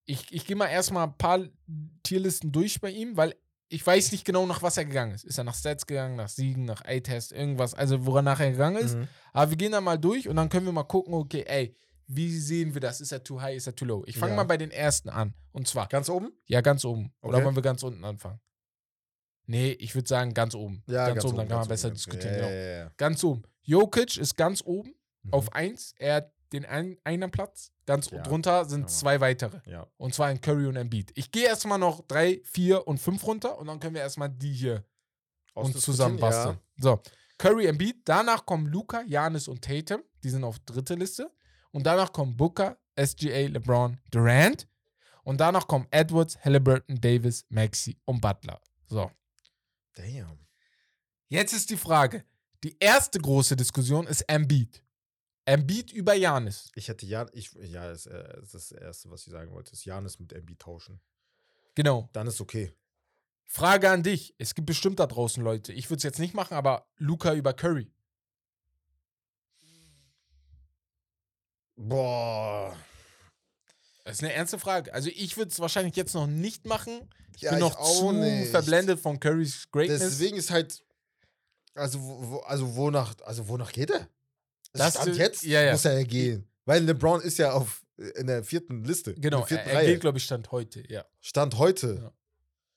Ich, 0.07 0.27
ich 0.33 0.45
gehe 0.45 0.57
mal 0.57 0.67
erstmal 0.67 1.07
ein 1.07 1.17
paar 1.17 1.41
Tierlisten 2.03 2.51
durch 2.51 2.81
bei 2.81 2.91
ihm, 2.91 3.17
weil 3.17 3.35
ich 3.69 3.87
weiß 3.87 4.11
nicht 4.13 4.25
genau, 4.25 4.45
nach 4.45 4.61
was 4.61 4.77
er 4.77 4.85
gegangen 4.87 5.13
ist. 5.15 5.25
Ist 5.25 5.39
er 5.39 5.45
nach 5.45 5.55
Stats 5.55 5.87
gegangen, 5.87 6.17
nach 6.17 6.29
Siegen, 6.29 6.65
nach 6.65 6.85
A-Test, 6.85 7.31
irgendwas, 7.33 7.75
also 7.75 8.05
woran 8.07 8.25
nachher 8.25 8.51
gegangen 8.51 8.77
ist. 8.77 8.97
Mhm. 8.97 9.09
Aber 9.33 9.51
wir 9.53 9.57
gehen 9.57 9.71
da 9.73 9.81
mal 9.81 9.97
durch 9.97 10.29
und 10.29 10.35
dann 10.37 10.49
können 10.49 10.67
wir 10.67 10.73
mal 10.73 10.83
gucken, 10.83 11.15
okay, 11.15 11.45
ey, 11.47 11.77
wie 12.09 12.37
sehen 12.39 12.75
wir 12.75 12.81
das? 12.81 13.01
Ist 13.01 13.13
er 13.13 13.23
too 13.23 13.41
high, 13.41 13.57
ist 13.57 13.69
er 13.69 13.75
too 13.77 13.85
low? 13.87 14.03
Ich 14.07 14.19
fange 14.19 14.33
Ja. 14.33 14.37
mal 14.39 14.45
bei 14.45 14.57
den 14.59 14.73
ersten 14.73 15.09
an. 15.09 15.33
Und 15.53 15.69
zwar, 15.69 15.87
Ganz 15.87 16.11
oben? 16.11 16.33
ja, 16.47 16.61
ganz 16.61 16.85
oben. 16.85 17.13
Oder 17.23 17.37
Okay. 17.37 17.45
wollen 17.47 17.55
wir 17.57 17.63
ganz 17.63 17.85
unten 17.85 18.05
anfangen? 18.05 18.41
Nee, 19.47 19.73
ich 19.73 19.95
würde 19.95 20.09
sagen 20.09 20.35
ganz 20.35 20.55
oben. 20.57 20.83
ganz, 20.87 21.25
oben, 21.25 21.37
dann 21.37 21.49
kann 21.49 21.59
man 21.59 21.59
ganz 21.59 21.69
besser 21.69 21.89
oben. 21.89 21.95
diskutieren. 21.95 22.35
Ja, 22.35 22.41
genau. 22.41 22.51
ja, 22.51 22.77
ja. 22.85 22.91
Ganz 22.97 23.23
oben. 23.23 23.43
Jokic 23.63 24.17
ist 24.17 24.37
ganz 24.37 24.61
oben 24.63 24.95
Mhm. 25.25 25.33
auf 25.33 25.53
1. 25.53 25.95
Er 25.99 26.17
hat 26.17 26.33
den 26.53 26.65
ein, 26.65 26.97
einen 27.05 27.31
Platz. 27.31 27.73
Ganz 27.87 28.11
Ja, 28.11 28.23
drunter 28.23 28.65
sind 28.65 28.83
ja. 28.83 28.87
zwei 28.87 29.21
weitere. 29.21 29.61
Ja. 29.67 29.87
Und 29.97 30.15
zwar 30.15 30.31
in 30.31 30.41
Curry 30.41 30.67
und 30.67 30.77
Embiid. 30.77 31.13
Ich 31.17 31.31
gehe 31.33 31.47
erstmal 31.47 31.79
noch 31.79 32.07
3, 32.07 32.41
4 32.45 32.87
und 32.87 32.99
5 32.99 33.27
runter 33.27 33.59
und 33.59 33.67
dann 33.67 33.81
können 33.81 33.95
wir 33.95 34.03
erstmal 34.03 34.31
die 34.31 34.53
hier 34.53 34.85
uns 35.55 35.69
Ausdiskutieren, 35.69 35.83
zusammenbasteln. 35.83 36.59
So. 36.79 37.01
Curry, 37.39 37.67
Embiid. 37.67 37.97
Danach 38.05 38.47
kommen 38.47 38.67
Luca, 38.67 39.03
Janis 39.03 39.49
und 39.49 39.63
Tatum. 39.63 40.03
Die 40.23 40.31
sind 40.31 40.45
auf 40.45 40.59
dritte 40.61 40.95
Liste. 40.95 41.31
Und 41.73 41.85
danach 41.85 42.13
kommen 42.13 42.37
Booker, 42.37 42.79
SGA, 42.97 43.49
LeBron, 43.49 43.99
Durant. 44.11 44.69
Und 45.25 45.41
danach 45.41 45.67
kommen 45.67 45.87
Edwards, 45.91 46.39
Halliburton, 46.45 47.01
Davis, 47.01 47.45
Maxi 47.49 47.99
und 48.05 48.21
Butler. 48.21 48.61
So. 48.87 49.11
Damn. 49.95 50.39
Jetzt 51.29 51.53
ist 51.53 51.71
die 51.71 51.77
Frage. 51.77 52.25
Die 52.63 52.77
erste 52.79 53.19
große 53.19 53.57
Diskussion 53.57 54.07
ist 54.07 54.23
Embiid. 54.23 54.84
Embiid 55.47 55.93
über 55.93 56.15
Janis. 56.15 56.71
Ich 56.75 56.89
hätte 56.89 57.05
Jan, 57.07 57.29
ich, 57.33 57.53
ja, 57.53 57.89
das, 57.89 58.07
äh, 58.07 58.41
das 58.51 58.73
Erste, 58.73 59.11
was 59.11 59.27
ich 59.27 59.33
sagen 59.33 59.53
wollte, 59.53 59.73
ist 59.73 59.85
Janis 59.85 60.19
mit 60.19 60.33
Embiid 60.33 60.59
tauschen. 60.61 61.01
Genau. 61.75 62.09
Dann 62.13 62.27
ist 62.27 62.41
okay. 62.41 62.73
Frage 63.47 63.91
an 63.91 64.03
dich. 64.03 64.35
Es 64.39 64.55
gibt 64.55 64.67
bestimmt 64.67 64.99
da 65.01 65.07
draußen 65.07 65.43
Leute. 65.43 65.73
Ich 65.73 65.91
würde 65.91 65.99
es 65.99 66.03
jetzt 66.03 66.19
nicht 66.19 66.35
machen, 66.35 66.55
aber 66.55 66.87
Luca 66.97 67.35
über 67.35 67.53
Curry. 67.53 67.93
Boah. 71.77 72.77
Das 74.05 74.17
ist 74.17 74.23
eine 74.23 74.33
ernste 74.33 74.59
Frage. 74.59 74.93
Also 74.93 75.11
ich 75.15 75.37
würde 75.37 75.51
es 75.51 75.59
wahrscheinlich 75.61 75.97
jetzt 75.97 76.15
noch 76.15 76.27
nicht 76.27 76.67
machen. 76.67 77.09
Ich 77.35 77.43
Ja, 77.43 77.51
bin 77.51 77.59
ich 77.59 77.65
noch 77.65 77.77
auch 77.77 77.99
zu 77.99 78.13
nicht. 78.13 78.51
verblendet 78.51 79.01
von 79.01 79.19
Currys 79.19 79.69
Greatness. 79.71 80.01
Deswegen 80.01 80.37
ist 80.37 80.51
halt, 80.51 80.85
also, 81.75 82.01
wo- 82.01 82.41
also 82.41 82.77
wonach, 82.77 83.15
also 83.25 83.49
wonach 83.49 83.73
geht 83.73 83.91
er? 83.91 84.09
Das- 84.75 84.95
Stand 84.95 85.17
jetzt 85.17 85.43
ja, 85.45 85.63
ja. 85.63 85.73
muss 85.73 85.85
er 85.85 85.99
ja 85.99 86.05
gehen. 86.05 86.49
Weil 86.65 86.85
LeBron 86.85 87.21
ist 87.21 87.39
ja 87.39 87.53
auf, 87.53 87.85
in 88.17 88.27
der 88.27 88.43
vierten 88.45 88.85
Liste. 88.85 89.15
genau, 89.15 89.39
der 89.41 89.47
vierten 89.47 89.69
er, 89.69 89.81
er 89.83 89.87
geht, 89.87 90.01
glaube 90.01 90.19
ich, 90.19 90.25
Stand 90.25 90.51
heute, 90.51 90.83
ja. 90.91 91.05
Stand 91.21 91.59
heute. 91.59 92.01
Ja. 92.03 92.13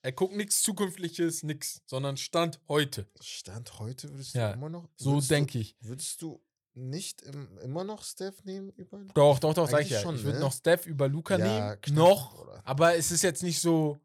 Er 0.03 0.11
guckt 0.11 0.35
nichts 0.35 0.61
Zukünftiges, 0.61 1.43
nix, 1.43 1.81
sondern 1.85 2.17
Stand 2.17 2.59
heute. 2.67 3.07
Stand 3.19 3.79
heute 3.79 4.09
würdest 4.11 4.35
Ja, 4.35 4.49
du 4.49 4.53
immer 4.57 4.69
noch. 4.69 4.87
So 4.95 5.19
denke 5.21 5.57
ich. 5.59 5.75
Würdest 5.81 6.21
du 6.21 6.41
nicht 6.75 7.23
im, 7.23 7.57
immer 7.59 7.83
noch 7.83 8.03
Steph 8.03 8.43
nehmen 8.43 8.69
über 8.73 8.99
Doch, 9.15 9.39
doch, 9.39 9.53
doch, 9.55 9.67
sag 9.67 9.81
ich 9.81 9.89
ja. 9.89 9.99
schon, 10.01 10.15
ich 10.15 10.23
würde 10.23 10.37
ne? 10.37 10.43
noch 10.43 10.53
Steph 10.53 10.85
über 10.85 11.07
Luca 11.07 11.37
nehmen. 11.37 11.81
knapp, 11.81 11.97
noch, 11.97 12.39
oder? 12.39 12.61
aber 12.63 12.95
es 12.95 13.11
ist 13.11 13.23
jetzt 13.23 13.41
nicht 13.41 13.59
so, 13.59 13.97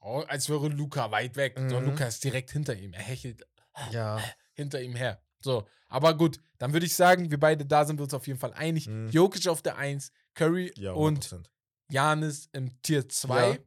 oh, 0.00 0.24
als 0.26 0.48
wäre 0.48 0.68
Luca 0.68 1.10
weit 1.12 1.36
weg. 1.36 1.58
Mhm. 1.58 1.70
Luca 1.84 2.06
ist 2.06 2.24
direkt 2.24 2.50
hinter 2.50 2.74
ihm. 2.74 2.92
Er 2.92 3.02
hechelt 3.02 3.46
Ja. 3.92 4.20
hinter 4.54 4.82
ihm 4.82 4.96
her. 4.96 5.22
So, 5.42 5.66
aber 5.88 6.14
gut, 6.16 6.38
dann 6.58 6.72
würde 6.72 6.86
ich 6.86 6.94
sagen, 6.94 7.30
wir 7.30 7.40
beide, 7.40 7.64
da 7.66 7.84
sind 7.84 7.98
wir 7.98 8.04
uns 8.04 8.14
auf 8.14 8.26
jeden 8.26 8.38
Fall 8.38 8.52
einig. 8.54 8.86
Mhm. 8.86 9.08
Jokic 9.08 9.48
auf 9.48 9.62
der 9.62 9.76
1, 9.76 10.12
Curry 10.34 10.72
Ja, 10.76 10.92
und 10.92 11.24
100%. 11.26 11.46
Janis 11.90 12.48
im 12.52 12.80
Tier 12.82 13.08
2 13.08 13.50
Ja. 13.52 13.58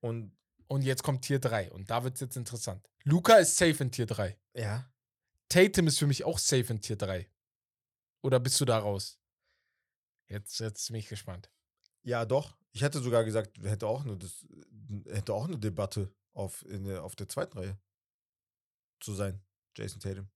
Und 0.00 0.32
und 0.70 0.82
jetzt 0.82 1.02
kommt 1.02 1.22
Tier 1.24 1.38
3 1.40 1.72
und 1.72 1.90
da 1.90 2.04
wird 2.04 2.14
es 2.14 2.20
jetzt 2.20 2.36
interessant. 2.36 2.86
Luca 3.04 3.36
ist 3.36 3.56
safe 3.56 3.82
in 3.82 3.90
Tier 3.90 4.06
3. 4.06 4.38
ja. 4.54 4.90
Tatum 5.50 5.86
ist 5.86 5.98
für 5.98 6.06
mich 6.06 6.24
auch 6.24 6.38
safe 6.38 6.66
in 6.70 6.82
Tier 6.82 6.96
3. 6.96 7.26
Oder 8.22 8.38
bist 8.38 8.60
du 8.60 8.66
da 8.66 8.78
raus? 8.78 9.18
Jetzt, 10.28 10.60
jetzt 10.60 10.88
bin 10.88 10.96
ich 10.96 11.08
gespannt. 11.08 11.50
Ja, 12.02 12.26
doch. 12.26 12.54
Ich 12.72 12.82
hätte 12.82 13.00
sogar 13.00 13.24
gesagt, 13.24 13.56
hätte 13.62 13.86
auch 13.86 14.04
eine, 14.04 14.18
das, 14.18 14.44
hätte 15.06 15.32
auch 15.32 15.46
eine 15.46 15.58
Debatte 15.58 16.12
auf, 16.34 16.66
in 16.66 16.84
der, 16.84 17.02
auf 17.02 17.16
der 17.16 17.28
zweiten 17.28 17.56
Reihe 17.56 17.78
zu 19.00 19.14
sein. 19.14 19.40
Jason 19.74 20.00
Tatum. 20.00 20.28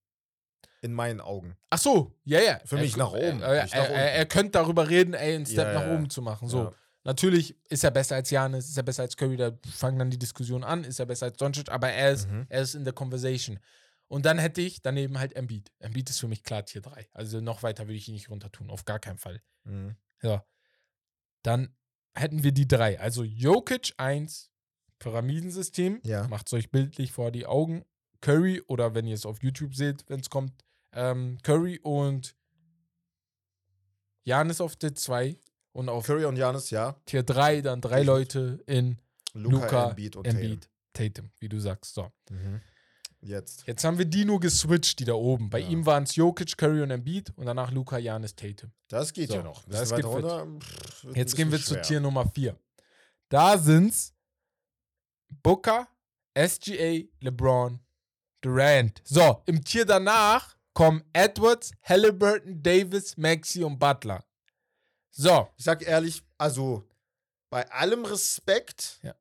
In 0.83 0.93
meinen 0.93 1.20
Augen. 1.20 1.57
Ach 1.70 1.78
so, 1.78 2.12
ja, 2.24 2.41
ja. 2.41 2.61
Für 2.64 2.76
Er- 2.76 2.83
mich 2.83 2.97
nach 2.97 3.12
oben, 3.12 3.41
Er, 3.41 3.49
er, 3.72 3.72
er, 3.72 4.12
er, 4.14 4.26
könnte 4.26 4.51
darüber 4.53 4.89
reden, 4.91 5.14
ey, 5.14 5.37
einen 5.37 5.47
Step 5.47 5.68
Ja, 5.68 5.74
nach 5.74 5.87
ja. 5.87 5.95
oben 5.95 6.11
zu 6.11 6.20
machen. 6.22 6.49
So, 6.49 6.64
Ja. 6.64 6.72
natürlich 7.05 7.57
ist 7.70 7.85
er 7.85 7.93
besser 7.93 8.16
als 8.16 8.30
Janis, 8.30 8.68
ist 8.68 8.76
er 8.76 8.83
besser 8.83 9.03
als 9.05 9.16
Curry, 9.16 9.37
da 9.37 9.53
fangen 9.72 9.99
dann 9.99 10.11
die 10.11 10.18
Diskussionen 10.18 10.64
an, 10.64 10.83
ist 10.85 10.99
er 10.99 11.07
besser 11.07 11.26
als 11.26 11.37
Doncic, 11.37 11.70
aber 11.70 11.89
er 11.91 12.11
ist, 12.11 12.28
Mhm. 12.28 12.47
er 12.49 12.62
ist 12.62 12.74
in 12.74 12.83
der 12.85 12.93
Conversation. 12.93 13.61
Und 14.09 14.26
dann 14.26 14.39
hätte 14.39 14.61
ich 14.61 14.83
daneben 14.83 15.18
halt 15.18 15.35
Embiid. 15.37 15.70
Embiid 15.78 16.11
ist 16.11 16.18
für 16.18 16.28
mich 16.28 16.43
klar 16.43 16.64
Tier 16.66 16.83
3. 16.83 17.09
Also 17.12 17.41
noch 17.41 17.62
weiter 17.62 17.85
würde 17.87 17.95
ich 17.95 18.09
ihn 18.09 18.14
nicht 18.14 18.28
runter 18.28 18.51
tun, 18.53 18.68
auf 18.68 18.85
gar 18.85 18.99
keinen 18.99 19.16
Fall. 19.18 19.41
Mhm. 19.64 19.95
Ja. 20.20 20.45
Dann 21.43 21.74
hätten 22.14 22.43
wir 22.43 22.53
die 22.53 22.66
drei. 22.68 22.99
Also 23.01 23.22
Jokic 23.22 23.95
1, 23.97 24.51
Pyramidensystem. 24.99 26.01
Ja. 26.05 26.26
Macht 26.28 26.47
es 26.49 26.53
euch 26.53 26.70
bildlich 26.70 27.12
vor 27.12 27.30
die 27.30 27.47
Augen. 27.47 27.85
Curry 28.20 28.61
oder 28.68 28.95
wenn 28.95 29.07
ihr 29.07 29.14
es 29.14 29.26
auf 29.26 29.43
YouTube 29.43 29.74
seht, 29.74 30.05
wenn 30.09 30.20
es 30.20 30.30
kommt, 30.30 30.53
ähm, 30.93 31.38
Curry 31.43 31.78
und 31.82 32.36
Janis 34.24 34.61
auf 34.61 34.76
der 34.76 34.95
2 34.95 35.38
und 35.72 35.88
auf 35.88 36.07
Curry 36.07 36.24
und 36.26 36.36
Janis, 36.36 36.70
ja. 36.70 36.93
Tier 37.07 37.22
3 37.22 37.61
dann 37.62 37.80
drei 37.80 38.03
Leute 38.03 38.62
in 38.66 38.99
Luca, 39.34 39.57
Luca, 39.64 39.90
Embiid 39.90 40.16
und 40.16 40.26
Embiid, 40.26 40.68
Tatum, 40.93 41.30
wie 41.40 41.49
du 41.49 41.59
sagst. 41.59 41.95
So. 41.95 42.12
Mhm. 42.30 42.61
Jetzt. 43.24 43.64
Jetzt 43.66 43.84
haben 43.84 43.99
wir 43.99 44.05
die 44.05 44.24
nur 44.24 44.40
geswitcht, 44.40 44.99
die 44.99 45.05
da 45.05 45.14
oben. 45.14 45.49
Bei 45.49 45.61
Ja. 45.61 45.68
ihm 45.68 45.86
waren 45.86 46.03
es 46.03 46.16
Jokic, 46.16 46.57
Curry 46.57 46.82
und 46.82 46.90
Embiid 46.90 47.32
und 47.36 47.47
danach 47.47 47.70
Luca, 47.70 47.97
Janis, 47.99 48.34
Tatum. 48.34 48.72
Das 48.88 49.12
geht 49.12 49.28
So, 49.30 49.36
ja 49.36 49.43
noch. 49.43 49.64
Das 49.68 49.95
geht 49.95 50.05
runter, 50.05 50.47
pff, 50.61 51.07
Jetzt 51.14 51.36
gehen 51.36 51.51
wir 51.51 51.59
bisschen 51.59 51.66
zu 51.68 51.74
schwer. 51.74 51.82
Tier 51.82 52.01
Nummer 52.01 52.28
4. 52.28 52.59
Da 53.28 53.57
sind's 53.57 54.12
Booker, 55.43 55.88
SGA, 56.36 57.05
LeBron, 57.20 57.80
Durant. 58.40 59.01
So, 59.05 59.43
im 59.47 59.62
Tier 59.64 59.86
danach 59.86 60.57
kommen 60.75 61.05
Edwards, 61.12 61.73
Halliburton, 61.83 62.62
Davis, 62.62 63.16
Maxi 63.16 63.62
und 63.64 63.79
Butler. 63.79 64.25
So, 65.11 65.49
Ich 65.57 65.64
sag 65.64 65.83
ehrlich, 65.83 66.23
also 66.39 66.89
bei 67.51 67.70
allem 67.70 68.05
Respekt, 68.05 68.99
Ja. 69.03 69.14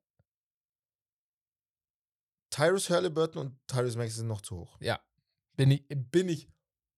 Tyrus 2.50 2.90
Halliburton 2.90 3.38
und 3.46 3.66
Tyrus 3.66 3.96
Maxey 3.96 4.18
sind 4.18 4.28
noch 4.28 4.42
zu 4.42 4.56
hoch. 4.56 4.76
ja, 4.80 5.00
bin 5.56 5.70
ich, 5.70 5.84
bin 5.88 6.28
ich 6.28 6.48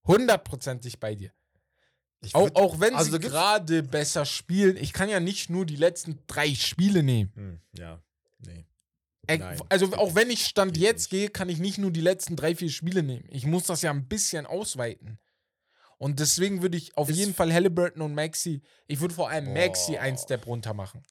hundertprozentig 0.07 0.99
bei 1.01 1.15
dir. 1.15 1.33
Ich 2.21 2.35
Auch, 2.35 2.49
würd- 2.49 2.57
auch 2.57 2.81
wenn 2.81 2.95
also 2.95 3.13
sie 3.13 3.19
gerade 3.21 3.83
besser 3.83 4.25
spielen, 4.25 4.77
ich 4.77 4.93
kann 4.93 5.09
ja 5.09 5.21
nicht 5.21 5.51
nur 5.51 5.67
die 5.67 5.77
letzten 5.77 6.19
drei 6.27 6.55
Spiele 6.55 7.03
nehmen. 7.03 7.33
Hm, 7.35 7.61
ja, 7.79 8.03
nee. 8.39 8.67
Nein, 9.29 9.61
also 9.69 9.93
auch 9.95 10.15
wenn 10.15 10.31
ich 10.31 10.47
Stand 10.47 10.77
jetzt 10.77 11.11
gehe, 11.11 11.29
kann 11.29 11.49
ich 11.49 11.59
nicht 11.59 11.79
nur 11.79 11.91
die 11.91 12.01
letzten 12.01 12.37
drei, 12.37 12.55
vier 12.55 12.71
Spiele 12.71 13.03
nehmen. 13.03 13.27
Ich 13.31 13.47
muss 13.47 13.65
das 13.65 13.83
ja 13.83 13.91
ein 13.91 14.09
bisschen 14.09 14.47
ausweiten. 14.47 15.19
Und 15.99 16.21
deswegen 16.21 16.61
würde 16.63 16.77
ich 16.77 16.97
auf 16.97 17.09
Ist- 17.09 17.17
jeden 17.17 17.35
Fall 17.35 17.53
Halliburton 17.53 18.03
und 18.03 18.15
Maxi, 18.15 18.63
ich 18.87 19.01
würde 19.01 19.15
vor 19.15 19.31
allem 19.31 19.53
Maxi 19.55 19.93
Boah. 19.93 20.01
einen 20.01 20.19
Step 20.19 20.47
runter 20.47 20.75
machen. 20.75 21.05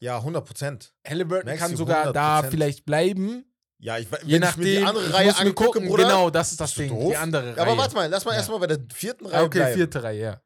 Ja, 0.00 0.18
100 0.18 0.44
Prozent. 0.46 0.94
Halliburton 1.06 1.46
Maxi 1.46 1.58
kann 1.60 1.76
sogar 1.76 2.12
da 2.12 2.40
100%. 2.42 2.50
vielleicht 2.50 2.84
bleiben. 2.84 3.44
Ja, 3.80 3.98
ich, 3.98 4.10
wenn 4.10 4.26
Je 4.26 4.34
ich 4.36 4.40
nachdem, 4.40 4.64
mir 4.64 4.78
die 4.80 4.84
andere 4.84 5.06
ich 5.06 5.12
Reihe 5.14 5.36
angucke, 5.36 5.54
gucken, 5.72 5.88
Bruder. 5.88 6.02
genau, 6.04 6.30
das 6.30 6.50
ist 6.52 6.60
das 6.60 6.74
Ding, 6.74 6.88
doof? 6.90 7.10
die 7.10 7.16
andere 7.16 7.56
Reihe. 7.56 7.62
aber 7.62 7.76
warte 7.76 7.94
mal, 7.94 8.08
lass 8.08 8.24
mal 8.24 8.32
Ja. 8.32 8.38
erstmal 8.38 8.58
bei 8.60 8.66
der 8.68 8.80
vierten 8.92 9.26
Reihe 9.26 9.44
okay, 9.44 9.58
bleiben. 9.58 9.76
vierte 9.76 10.02
Reihe, 10.02 10.20
ja. 10.20 10.42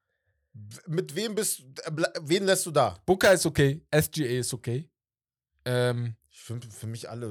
Mit 0.86 1.14
wem 1.16 1.34
bist 1.34 1.61
äh, 1.84 1.90
wen 2.22 2.44
lässt 2.44 2.66
du 2.66 2.70
da? 2.70 2.98
Booker 3.07 3.32
ist 3.32 3.46
okay, 3.46 3.82
SGA 3.90 4.26
ist 4.38 4.53
okay. 4.53 4.90
Ähm, 5.65 6.17
Ich 6.31 6.41
finde 6.41 6.69
für 6.71 6.87
mich 6.87 7.09
alle 7.09 7.27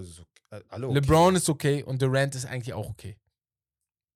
äh, 0.52 0.62
alle 0.70 0.88
okay. 0.88 0.96
LeBron 1.00 1.36
ist 1.36 1.50
okay 1.50 1.84
und 1.84 2.02
Durant 2.02 2.36
ist 2.36 2.46
eigentlich 2.46 2.74
auch 2.74 2.90
okay. 2.90 3.18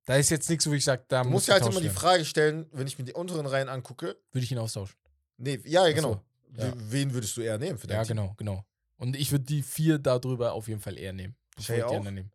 Da 0.06 0.16
ist 0.18 0.30
jetzt 0.30 0.50
nichts, 0.50 0.68
wo 0.70 0.74
ich 0.74 0.84
sage, 0.84 1.04
da 1.08 1.24
Du 1.24 1.30
muss 1.30 1.34
musst 1.34 1.48
ja 1.48 1.56
halt 1.56 1.66
immer 1.66 1.82
die. 1.82 1.90
Frage 1.90 2.26
stellen, 2.26 2.68
wenn 2.72 2.86
ich 2.88 2.98
mir 3.00 3.06
die 3.06 3.14
unteren 3.14 3.46
Reihen 3.48 3.70
angucke. 3.70 4.16
Würde 4.32 4.44
ich 4.44 4.52
ihn 4.52 4.58
austauschen. 4.60 4.96
Nee, 5.38 5.60
ja, 5.66 5.90
genau. 5.92 6.22
so, 6.56 6.62
ja. 6.62 6.74
Wen 6.76 7.14
würdest 7.14 7.36
du 7.38 7.42
eher 7.42 7.58
nehmen 7.58 7.80
für 7.80 7.88
dein 7.88 7.98
Ja, 7.98 8.04
Team? 8.04 8.18
genau, 8.18 8.34
genau. 8.38 8.66
Und 8.98 9.16
ich 9.16 9.32
würde 9.32 9.46
die 9.46 9.64
vier 9.64 9.98
darüber 9.98 10.54
auf 10.54 10.68
jeden 10.68 10.80
Fall 10.80 10.98
eher 10.98 11.12
nehmen. 11.12 11.36
Shay 11.60 11.82
auch? 11.84 11.96
anderen 11.96 12.16
nehme. 12.16 12.32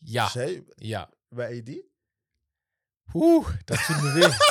Ja, 0.00 0.28
Shay 0.30 0.64
ja. 0.80 1.10
bei 1.30 1.58
AD? 1.58 1.84
Puh, 3.06 3.44
das 3.66 3.86
tut 3.86 4.02
mir 4.02 4.14
weh. 4.16 4.32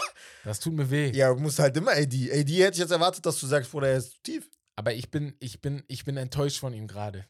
Das 0.43 0.62
tut 0.62 0.72
mir 0.74 0.89
weh. 0.89 1.12
Ja, 1.14 1.34
du 1.34 1.41
musst 1.41 1.60
halt 1.60 1.76
immer 1.76 1.91
AD. 1.91 2.32
AD 2.32 2.50
hätte 2.64 2.72
ich 2.72 2.78
jetzt 2.78 2.91
erwartet, 2.91 3.26
dass 3.26 3.38
du 3.38 3.48
sagst, 3.48 3.70
Bruder, 3.70 3.89
er 3.89 3.98
ist 3.98 4.12
zu 4.14 4.22
tief. 4.24 4.50
Aber 4.78 4.93
ich 4.93 5.11
bin, 5.11 5.36
ich 5.39 5.59
bin, 5.59 5.84
ich 5.89 6.05
bin 6.05 6.15
enttäuscht 6.15 6.59
von 6.59 6.73
ihm 6.73 6.88
gerade. 6.88 7.25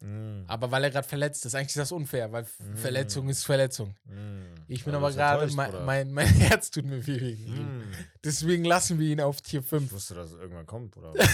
Mm. 0.00 0.44
Aber 0.48 0.70
weil 0.70 0.84
er 0.84 0.90
gerade 0.90 1.08
verletzt 1.08 1.46
ist, 1.46 1.54
eigentlich 1.54 1.68
ist 1.68 1.76
das 1.78 1.92
unfair, 1.92 2.30
weil 2.30 2.42
Mm. 2.44 2.76
Verletzung 2.76 3.28
ist 3.30 3.44
Verletzung. 3.44 3.96
Mm. 4.04 4.42
Ich 4.68 4.84
bin 4.84 4.92
Ja, 4.92 5.00
du 5.00 5.06
aber 5.06 5.14
gerade, 5.14 5.52
mein, 5.54 5.84
mein, 5.84 6.12
mein 6.12 6.26
Herz 6.34 6.70
tut 6.70 6.84
mir 6.84 7.06
weh 7.06 7.20
wegen. 7.20 7.78
Mm. 7.78 7.92
Deswegen 8.22 8.64
lassen 8.64 8.98
wir 8.98 9.08
ihn 9.10 9.20
auf 9.20 9.40
Tier 9.40 9.60
Ich 9.60 9.66
5. 9.66 9.92
wusste, 9.92 10.14
dass 10.14 10.30
es 10.32 10.36
irgendwann 10.38 10.66
kommt, 10.66 10.90
Bruder. 10.90 11.14
wir, 11.14 11.24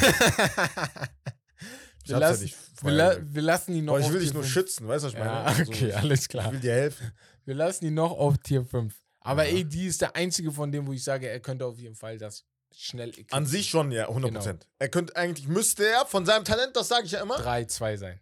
Ich 2.05 2.11
ja 2.11 2.18
lassen, 2.18 2.42
nicht 2.44 2.57
wir, 2.82 2.92
la 2.92 3.16
wir 3.20 3.42
lassen 3.42 3.74
ihn 3.74 3.84
noch 3.86 3.94
Aber 3.94 4.05
ich 4.05 4.12
will 4.12 4.20
dich 4.20 4.32
nur 4.32 4.42
5. 4.42 4.53
schützen, 4.55 4.88
weißt 4.88 5.05
du, 5.05 5.07
was 5.09 5.12
ich 5.14 5.18
meine? 5.18 5.30
Ja, 5.32 5.42
Also, 5.44 5.62
okay, 5.72 5.88
ich- 5.88 5.96
alles 5.96 6.20
Ich 6.22 6.28
klar. 6.28 6.53
will 6.53 6.61
dir 6.61 6.72
helfen. 6.72 7.12
Wir 7.44 7.55
lassen 7.55 7.84
ihn 7.86 7.94
noch 7.94 8.12
auf 8.12 8.38
Tier 8.38 8.64
5. 8.64 8.94
Aber 9.20 9.46
Ja. 9.48 9.59
AD 9.61 9.86
ist 9.86 10.01
der 10.01 10.16
einzige 10.16 10.51
von 10.53 10.70
dem, 10.72 10.86
wo 10.86 10.92
ich 10.92 11.03
sage, 11.05 11.28
er 11.28 11.40
könnte 11.40 11.66
auf 11.66 11.78
jeden 11.78 11.94
Fall 11.96 12.16
das 12.18 12.44
schnell 12.75 13.09
An 13.09 13.11
eclipsen. 13.11 13.47
sich 13.47 13.68
schon, 13.68 13.91
ja, 13.93 14.09
100 14.09 14.31
Genau. 14.31 14.41
Prozent. 14.41 14.66
Er 14.79 14.89
könnte 14.89 15.16
eigentlich, 15.16 15.49
müsste 15.49 15.87
er 15.87 16.07
von 16.07 16.25
seinem 16.27 16.45
Talent, 16.45 16.77
das 16.77 16.89
sage 16.89 17.07
ich 17.07 17.12
ja 17.12 17.21
immer, 17.23 17.37
3-2 17.39 17.97
sein. 17.97 18.21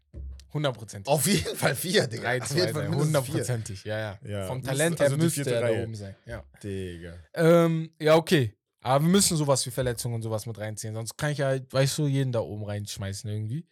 100%. 0.52 1.06
auf 1.06 1.26
jeden 1.26 1.56
Fall 1.56 1.74
vier, 1.74 2.06
Digga. 2.06 2.22
3 2.22 2.42
Auf 2.42 2.48
2 2.48 2.54
jeden 2.56 2.72
Fall 2.72 2.82
sein. 2.82 2.90
mindestens 2.90 3.24
vier. 3.26 3.34
Hundertprozentig, 3.34 3.84
ja, 3.84 3.98
ja. 3.98 4.18
Ja, 4.24 4.46
Vom 4.46 4.62
Talent 4.62 4.98
her 4.98 5.04
also 5.06 5.16
die 5.16 5.22
müsste 5.22 5.42
er 5.54 5.60
da 5.60 5.66
Reihe. 5.66 5.82
oben 5.84 5.94
sein. 5.94 6.16
Ja. 6.24 6.42
Digga. 6.62 7.14
Ähm, 7.34 7.90
ja, 8.00 8.14
okay. 8.16 8.54
Aber 8.80 9.04
wir 9.04 9.10
müssen 9.10 9.36
sowas 9.36 9.66
wie 9.66 9.70
Verletzungen 9.70 10.14
und 10.14 10.22
sowas 10.22 10.46
mit 10.46 10.56
reinziehen. 10.56 10.94
Sonst 10.94 11.18
kann 11.18 11.32
ich 11.32 11.40
halt, 11.42 11.70
weißt 11.72 11.98
du, 11.98 12.06
jeden 12.06 12.32
da 12.32 12.40
oben 12.40 12.64
reinschmeißen 12.64 13.28
irgendwie. 13.28 13.68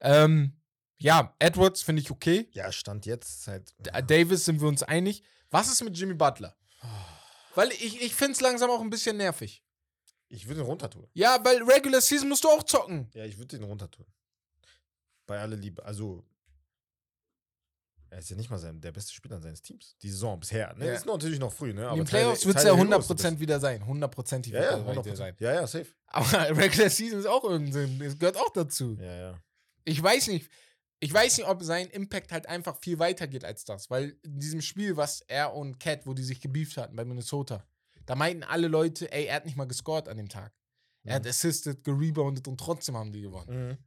Ähm, 0.00 0.52
ja, 0.98 1.34
Edwards 1.40 1.82
finde 1.82 2.02
ich 2.02 2.10
okay. 2.10 2.48
Ja, 2.52 2.70
Stand 2.70 3.06
jetzt 3.06 3.48
halt. 3.48 3.72
Davis 4.06 4.44
sind 4.44 4.60
wir 4.60 4.68
uns 4.68 4.82
einig. 4.82 5.22
Was 5.50 5.66
ist 5.72 5.82
mit 5.82 5.96
Jimmy 5.98 6.14
Butler? 6.14 6.54
Weil 7.56 7.72
ich, 7.72 8.00
ich 8.02 8.14
finde 8.14 8.32
es 8.32 8.40
langsam 8.40 8.70
auch 8.70 8.80
ein 8.80 8.90
bisschen 8.90 9.16
nervig. 9.16 9.64
Ich 10.32 10.46
würde 10.46 10.60
ihn 10.60 10.66
runter 10.66 10.88
tun. 10.88 11.06
Ja, 11.12 11.38
weil 11.44 11.62
Regular 11.64 12.00
Season 12.00 12.28
musst 12.28 12.44
du 12.44 12.48
auch 12.48 12.62
zocken. 12.62 13.10
Ja, 13.14 13.24
ich 13.24 13.36
würde 13.36 13.56
ihn 13.56 13.64
runter 13.64 13.90
tun. 13.90 14.06
Bei 15.26 15.38
aller 15.40 15.56
Liebe. 15.56 15.84
Also. 15.84 16.24
Er 18.12 18.18
ist 18.18 18.30
ja 18.30 18.36
nicht 18.36 18.50
mal 18.50 18.58
sein, 18.58 18.80
der 18.80 18.90
beste 18.90 19.12
Spieler 19.12 19.40
seines 19.40 19.62
Teams. 19.62 19.96
Die 20.02 20.10
Saison 20.10 20.38
bisher. 20.40 20.74
Ne? 20.74 20.86
Ja. 20.86 20.94
Ist 20.94 21.06
natürlich 21.06 21.38
noch 21.38 21.52
früh, 21.52 21.72
ne? 21.72 21.88
In 21.90 21.96
den 21.96 22.04
Playoffs 22.04 22.44
wird 22.44 22.56
es 22.56 22.64
ja 22.64 22.74
Hero 22.74 22.98
ist 22.98 23.08
der 23.08 23.16
100% 23.16 23.38
wieder 23.38 23.60
sein. 23.60 23.84
100%ig 23.84 24.52
Beste. 24.52 24.52
wird 24.52 24.54
Ja, 24.54 24.78
ja, 24.78 25.00
100%. 25.02 25.16
sein. 25.16 25.36
Ja, 25.38 25.52
ja, 25.54 25.66
safe. 25.66 25.86
Aber 26.06 26.26
Regular 26.56 26.90
Season 26.90 27.20
ist 27.20 27.26
auch 27.26 27.44
irgendwie, 27.44 28.04
es 28.04 28.18
gehört 28.18 28.36
auch 28.36 28.50
dazu. 28.52 28.96
Ja, 29.00 29.16
ja. 29.16 29.42
Ich 29.84 30.02
weiß 30.02 30.26
nicht, 30.28 30.50
ich 31.00 31.12
weiß 31.12 31.38
nicht, 31.38 31.46
ob 31.48 31.62
sein 31.62 31.88
Impact 31.88 32.32
halt 32.32 32.46
einfach 32.46 32.76
viel 32.80 32.98
weiter 32.98 33.26
geht 33.28 33.44
als 33.44 33.64
das, 33.64 33.90
weil 33.90 34.18
in 34.22 34.38
diesem 34.40 34.60
Spiel, 34.60 34.96
was 34.96 35.22
er 35.22 35.54
und 35.54 35.78
Cat, 35.78 36.06
wo 36.06 36.12
die 36.12 36.24
sich 36.24 36.40
gebieft 36.40 36.76
hatten 36.76 36.96
bei 36.96 37.04
Minnesota, 37.04 37.64
da 38.10 38.16
meinten 38.16 38.42
alle 38.42 38.66
Leute, 38.68 39.10
ey, 39.12 39.26
er 39.26 39.36
hat 39.36 39.44
nicht 39.46 39.56
mal 39.56 39.66
gescored 39.66 40.08
an 40.08 40.16
dem 40.16 40.28
Tag. 40.28 40.52
Er 41.04 41.14
hat 41.14 41.22
Mhm. 41.24 41.28
assisted, 41.30 41.84
gereboundet 41.84 42.46
und 42.48 42.58
trotzdem 42.58 42.96
haben 42.96 43.12
die 43.12 43.22
gewonnen. 43.22 43.68
Mhm. 43.70 43.78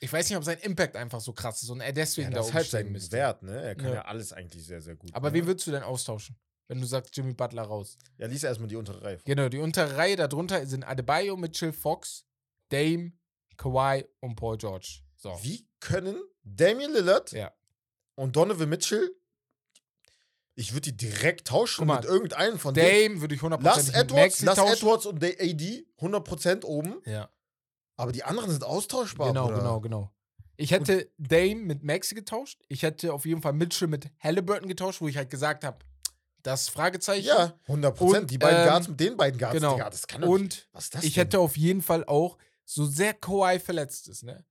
Ich 0.00 0.12
weiß 0.12 0.28
nicht, 0.28 0.36
ob 0.36 0.44
sein 0.44 0.58
Impact 0.58 0.96
einfach 0.96 1.20
so 1.20 1.32
krass 1.32 1.62
ist 1.62 1.70
und 1.70 1.80
er 1.80 1.92
deswegen 1.92 2.28
Ja, 2.28 2.34
da 2.34 2.36
das 2.38 2.48
ist 2.48 2.54
halt 2.54 2.66
sein 2.68 2.92
müsste. 2.92 3.16
Wert, 3.16 3.42
ne? 3.42 3.62
Er 3.62 3.74
kann 3.74 3.88
Ja. 3.88 3.94
ja, 3.94 4.04
alles 4.06 4.32
eigentlich 4.32 4.64
sehr, 4.66 4.82
sehr 4.82 4.96
gut. 4.96 5.14
Aber 5.14 5.30
ne? 5.30 5.34
wen 5.36 5.46
würdest 5.46 5.66
du 5.66 5.70
denn 5.70 5.82
austauschen, 5.82 6.36
wenn 6.68 6.80
du 6.80 6.86
sagst 6.86 7.16
Jimmy 7.16 7.32
Butler 7.34 7.62
raus? 7.62 7.96
Ja, 8.18 8.26
lies 8.26 8.42
erstmal 8.42 8.68
die 8.68 8.76
untere 8.76 9.02
Reihe. 9.02 9.18
vor. 9.18 9.24
Genau, 9.24 9.48
die 9.48 9.58
untere 9.58 9.96
Reihe 9.96 10.16
darunter 10.16 10.66
sind 10.66 10.82
Adebayo, 10.84 11.36
Mitchell, 11.36 11.72
Fox, 11.72 12.24
Dame, 12.70 13.12
Kawhi 13.56 14.04
und 14.20 14.34
Paul 14.36 14.58
George. 14.58 15.00
So. 15.16 15.30
Wie 15.42 15.66
können 15.80 16.20
Damian 16.42 16.92
Lillard 16.92 17.32
Ja. 17.32 17.52
und 18.16 18.36
Donovan 18.36 18.68
Mitchell, 18.68 19.10
ich 20.58 20.72
würde 20.72 20.90
die 20.92 20.96
direkt 20.96 21.46
tauschen 21.48 21.86
mal, 21.86 21.96
mit 21.96 22.06
irgendeinem 22.06 22.58
von 22.58 22.74
denen. 22.74 23.10
Dame 23.12 23.20
würde 23.20 23.34
ich 23.34 23.40
100% 23.42 23.60
Lass 23.62 23.88
Edwards, 23.90 24.42
lass 24.42 24.56
tauschen. 24.56 24.72
Edwards 24.72 25.06
und 25.06 25.22
AD 25.22 25.86
100% 26.00 26.64
oben, 26.64 26.96
Ja, 27.04 27.28
aber 27.96 28.10
die 28.10 28.24
anderen 28.24 28.50
sind 28.50 28.64
austauschbar. 28.64 29.28
genau, 29.28 29.44
Bruder. 29.46 29.58
genau, 29.58 29.80
genau. 29.80 30.12
Ich 30.56 30.70
hätte 30.70 31.10
Dame 31.18 31.56
mit 31.56 31.82
Maxi 31.82 32.14
getauscht. 32.14 32.62
Ich 32.68 32.82
hätte 32.82 33.12
auf 33.12 33.26
jeden 33.26 33.42
Fall 33.42 33.52
Mitchell 33.52 33.88
mit 33.88 34.10
Halliburton 34.20 34.68
getauscht, 34.68 35.02
wo 35.02 35.08
ich 35.08 35.18
halt 35.18 35.28
gesagt 35.28 35.62
habe, 35.64 35.78
das 36.42 36.70
Fragezeichen. 36.70 37.26
Ja, 37.26 37.52
100%. 37.68 38.00
Und, 38.00 38.30
die 38.30 38.38
beiden 38.38 38.60
ähm, 38.60 38.66
Guards 38.68 38.88
mit 38.88 39.00
den 39.00 39.16
beiden 39.18 39.38
Guards, 39.38 39.54
genau. 39.54 39.74
Digga, 39.74 39.90
das 39.90 40.06
kann 40.06 40.22
doch 40.22 40.28
nicht. 40.28 40.34
Und 40.40 40.68
Was 40.72 40.84
ist 40.84 40.94
das 40.94 41.04
ich 41.04 41.12
denn? 41.14 41.24
hätte 41.24 41.40
auf 41.40 41.56
jeden 41.58 41.82
Fall 41.82 42.04
auch, 42.06 42.38
so 42.64 42.86
sehr 42.86 43.12
Kawhi 43.14 43.58
verletzt 43.60 44.08
ist, 44.08 44.22
ne? 44.24 44.44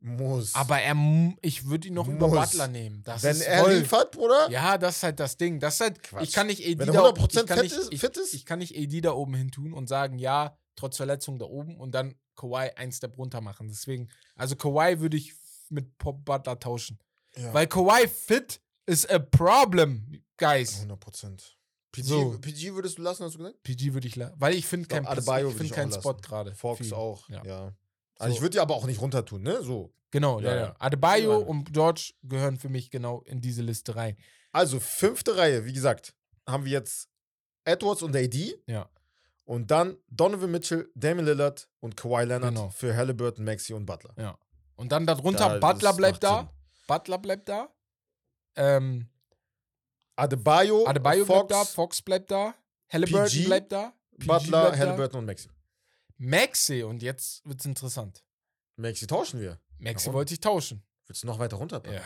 Muss. 0.00 0.54
Aber 0.54 0.80
er, 0.80 0.94
ich 1.42 1.66
würde 1.66 1.88
ihn 1.88 1.94
noch 1.94 2.06
über 2.08 2.28
Muss. 2.28 2.50
Butler 2.50 2.68
nehmen. 2.68 3.02
Das 3.04 3.22
Wenn 3.22 3.32
ist 3.36 3.42
er 3.42 3.64
voll. 3.64 3.74
liefert, 3.74 4.12
Bruder, 4.12 4.48
Ja, 4.50 4.78
das 4.78 4.98
ist 4.98 5.02
halt 5.02 5.18
das 5.20 5.36
Ding. 5.36 5.58
Das 5.60 5.74
ist 5.74 5.80
halt, 5.80 6.02
Quatsch. 6.02 6.22
ich 6.22 6.32
kann 6.32 6.46
nicht 6.46 6.64
AD 6.64 6.78
Wenn 6.78 6.88
er 6.88 6.94
da 6.94 7.08
100% 7.10 7.40
ich 7.40 7.46
kann 7.46 7.58
fit 7.58 7.62
nicht, 7.64 7.72
ist- 7.76 7.92
ich, 7.92 8.02
ist? 8.02 8.34
ich 8.34 8.44
kann 8.46 8.58
nicht 8.60 8.76
AD 8.76 9.00
da 9.00 9.12
oben 9.12 9.34
hin 9.34 9.50
tun 9.50 9.72
und 9.72 9.88
sagen, 9.88 10.18
ja, 10.18 10.56
trotz 10.76 10.96
Verletzung 10.96 11.38
da 11.38 11.46
oben 11.46 11.76
und 11.76 11.92
dann 11.92 12.14
Kawhi 12.36 12.70
ein 12.76 12.92
Step 12.92 13.18
runter 13.18 13.40
machen. 13.40 13.66
Deswegen, 13.68 14.08
also 14.36 14.54
Kawhi 14.54 15.00
würde 15.00 15.16
ich 15.16 15.34
mit 15.68 15.98
Pop 15.98 16.24
Butler 16.24 16.58
tauschen. 16.60 16.98
ja. 17.36 17.52
Weil 17.52 17.66
Kawhi 17.66 18.06
fit 18.08 18.60
ist 18.86 19.10
a 19.10 19.18
problem, 19.18 20.22
guys. 20.36 20.80
100%. 20.82 21.56
PG, 21.90 22.02
So. 22.06 22.38
PG 22.40 22.74
würdest 22.74 22.98
du 22.98 23.02
lassen, 23.02 23.24
hast 23.24 23.34
du 23.34 23.38
gesagt? 23.38 23.62
PG 23.64 23.94
würde 23.94 24.06
ich, 24.06 24.14
la- 24.14 24.32
weil 24.36 24.54
ich 24.54 24.66
finde 24.66 24.86
keinen 24.86 25.06
ich 25.06 25.24
find 25.24 25.60
ich 25.64 25.70
keinen 25.72 25.92
auch 25.92 25.98
Spot 26.00 26.10
lassen. 26.12 26.22
gerade. 26.22 26.54
Fox 26.54 26.78
Viel. 26.78 26.94
auch, 26.94 27.28
Ja. 27.28 27.42
ja. 27.44 27.72
Also 28.18 28.34
ich 28.34 28.40
würde 28.40 28.50
die 28.50 28.60
aber 28.60 28.74
auch 28.74 28.86
nicht 28.86 29.00
runter 29.00 29.24
tun, 29.24 29.42
ne? 29.42 29.62
So. 29.62 29.92
Genau, 30.10 30.40
ja, 30.40 30.50
Ja, 30.54 30.56
ja. 30.60 30.76
Adebayo 30.78 31.30
Ja. 31.40 31.46
und 31.46 31.72
George 31.72 32.12
gehören 32.22 32.58
für 32.58 32.68
mich 32.68 32.90
genau 32.90 33.22
in 33.22 33.40
diese 33.40 33.62
Liste 33.62 33.94
rein. 33.96 34.16
Also 34.52 34.80
fünfte 34.80 35.36
Reihe, 35.36 35.64
wie 35.66 35.72
gesagt, 35.72 36.14
haben 36.48 36.64
wir 36.64 36.72
jetzt 36.72 37.08
Edwards 37.64 38.02
und 38.02 38.16
AD. 38.16 38.58
Ja. 38.66 38.88
Und 39.44 39.70
dann 39.70 39.96
Donovan 40.08 40.50
Mitchell, 40.50 40.90
Damian 40.94 41.26
Lillard 41.26 41.68
und 41.80 41.96
Kawhi 41.96 42.24
Leonard 42.24 42.54
Genau. 42.54 42.68
für 42.70 42.94
Halliburton, 42.96 43.44
Maxi 43.44 43.72
und 43.74 43.86
Butler. 43.86 44.14
Ja. 44.18 44.38
Und 44.76 44.92
dann 44.92 45.06
darunter, 45.06 45.58
Da- 45.58 45.72
Butler 45.72 45.92
bleibt 45.92 46.22
da. 46.24 46.38
Sinn. 46.38 46.48
Butler 46.86 47.18
bleibt 47.18 47.48
da. 47.48 47.68
Ähm, 48.56 49.08
Adebayo, 50.16 50.86
Adebayo 50.86 51.24
Fox, 51.24 51.46
bleibt 51.46 51.50
da, 51.50 51.64
Fox 51.64 52.02
bleibt 52.02 52.30
da, 52.30 52.54
Halliburton 52.92 53.28
PG, 53.28 53.44
bleibt 53.46 53.72
da, 53.72 53.92
PG 54.18 54.26
Butler, 54.26 54.60
bleibt 54.62 54.78
Halliburton 54.78 55.18
und 55.20 55.26
Maxi. 55.26 55.48
Maxi, 56.18 56.82
und 56.82 57.02
jetzt 57.02 57.44
wird's 57.46 57.64
interessant. 57.64 58.24
Maxi 58.76 59.06
tauschen 59.06 59.40
wir. 59.40 59.58
Maxi 59.78 60.12
wollte 60.12 60.34
ich 60.34 60.40
tauschen. 60.40 60.82
Willst 61.06 61.22
du 61.22 61.26
noch 61.26 61.38
weiter 61.38 61.56
runter? 61.56 61.82
Ja. 61.90 62.00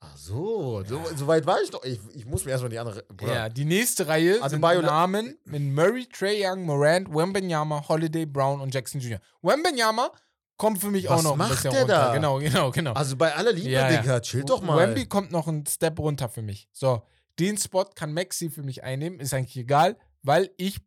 Ach 0.00 0.16
so, 0.16 0.82
so, 0.84 0.96
Ja. 0.96 1.16
so 1.16 1.26
weit 1.26 1.46
war 1.46 1.60
ich 1.62 1.70
doch. 1.70 1.82
Ich, 1.84 1.98
ich 2.14 2.26
muss 2.26 2.44
mir 2.44 2.50
erstmal 2.50 2.70
die 2.70 2.78
andere. 2.78 3.04
Bruder. 3.04 3.34
ja, 3.34 3.48
die 3.48 3.64
nächste 3.64 4.06
Reihe 4.08 4.42
Adebayo- 4.42 4.76
sind 4.80 4.86
Namen 4.86 5.38
mit 5.44 5.62
Murray, 5.62 6.06
Trey 6.06 6.44
Young, 6.44 6.64
Morant, 6.64 7.08
Wembenyama, 7.08 7.88
Holiday, 7.88 8.26
Brown 8.26 8.60
und 8.60 8.74
Jackson 8.74 9.00
Jr. 9.00 9.20
Wembenyama 9.42 10.10
kommt 10.56 10.80
für 10.80 10.90
mich 10.90 11.08
auch 11.08 11.16
Was 11.16 11.22
noch 11.22 11.32
ein 11.32 11.38
macht 11.38 11.50
bisschen 11.52 11.70
der 11.70 11.80
runter. 11.82 11.94
da? 11.94 12.14
Genau, 12.14 12.38
genau, 12.38 12.70
genau. 12.70 12.92
Also 12.94 13.16
bei 13.16 13.34
aller 13.34 13.52
Liebe, 13.52 13.70
Ja, 13.70 13.90
ja. 13.90 14.00
Digga, 14.00 14.20
chill 14.20 14.44
doch 14.44 14.60
mal. 14.60 14.76
Wemby 14.76 15.06
kommt 15.06 15.30
noch 15.30 15.46
einen 15.48 15.66
Step 15.66 15.98
runter 15.98 16.28
für 16.28 16.42
mich. 16.42 16.68
So, 16.72 17.02
den 17.38 17.56
Spot 17.56 17.84
kann 17.94 18.12
Maxi 18.12 18.50
für 18.50 18.62
mich 18.62 18.82
einnehmen, 18.82 19.20
ist 19.20 19.32
eigentlich 19.34 19.56
egal, 19.56 19.96
weil 20.22 20.50
ich 20.56 20.78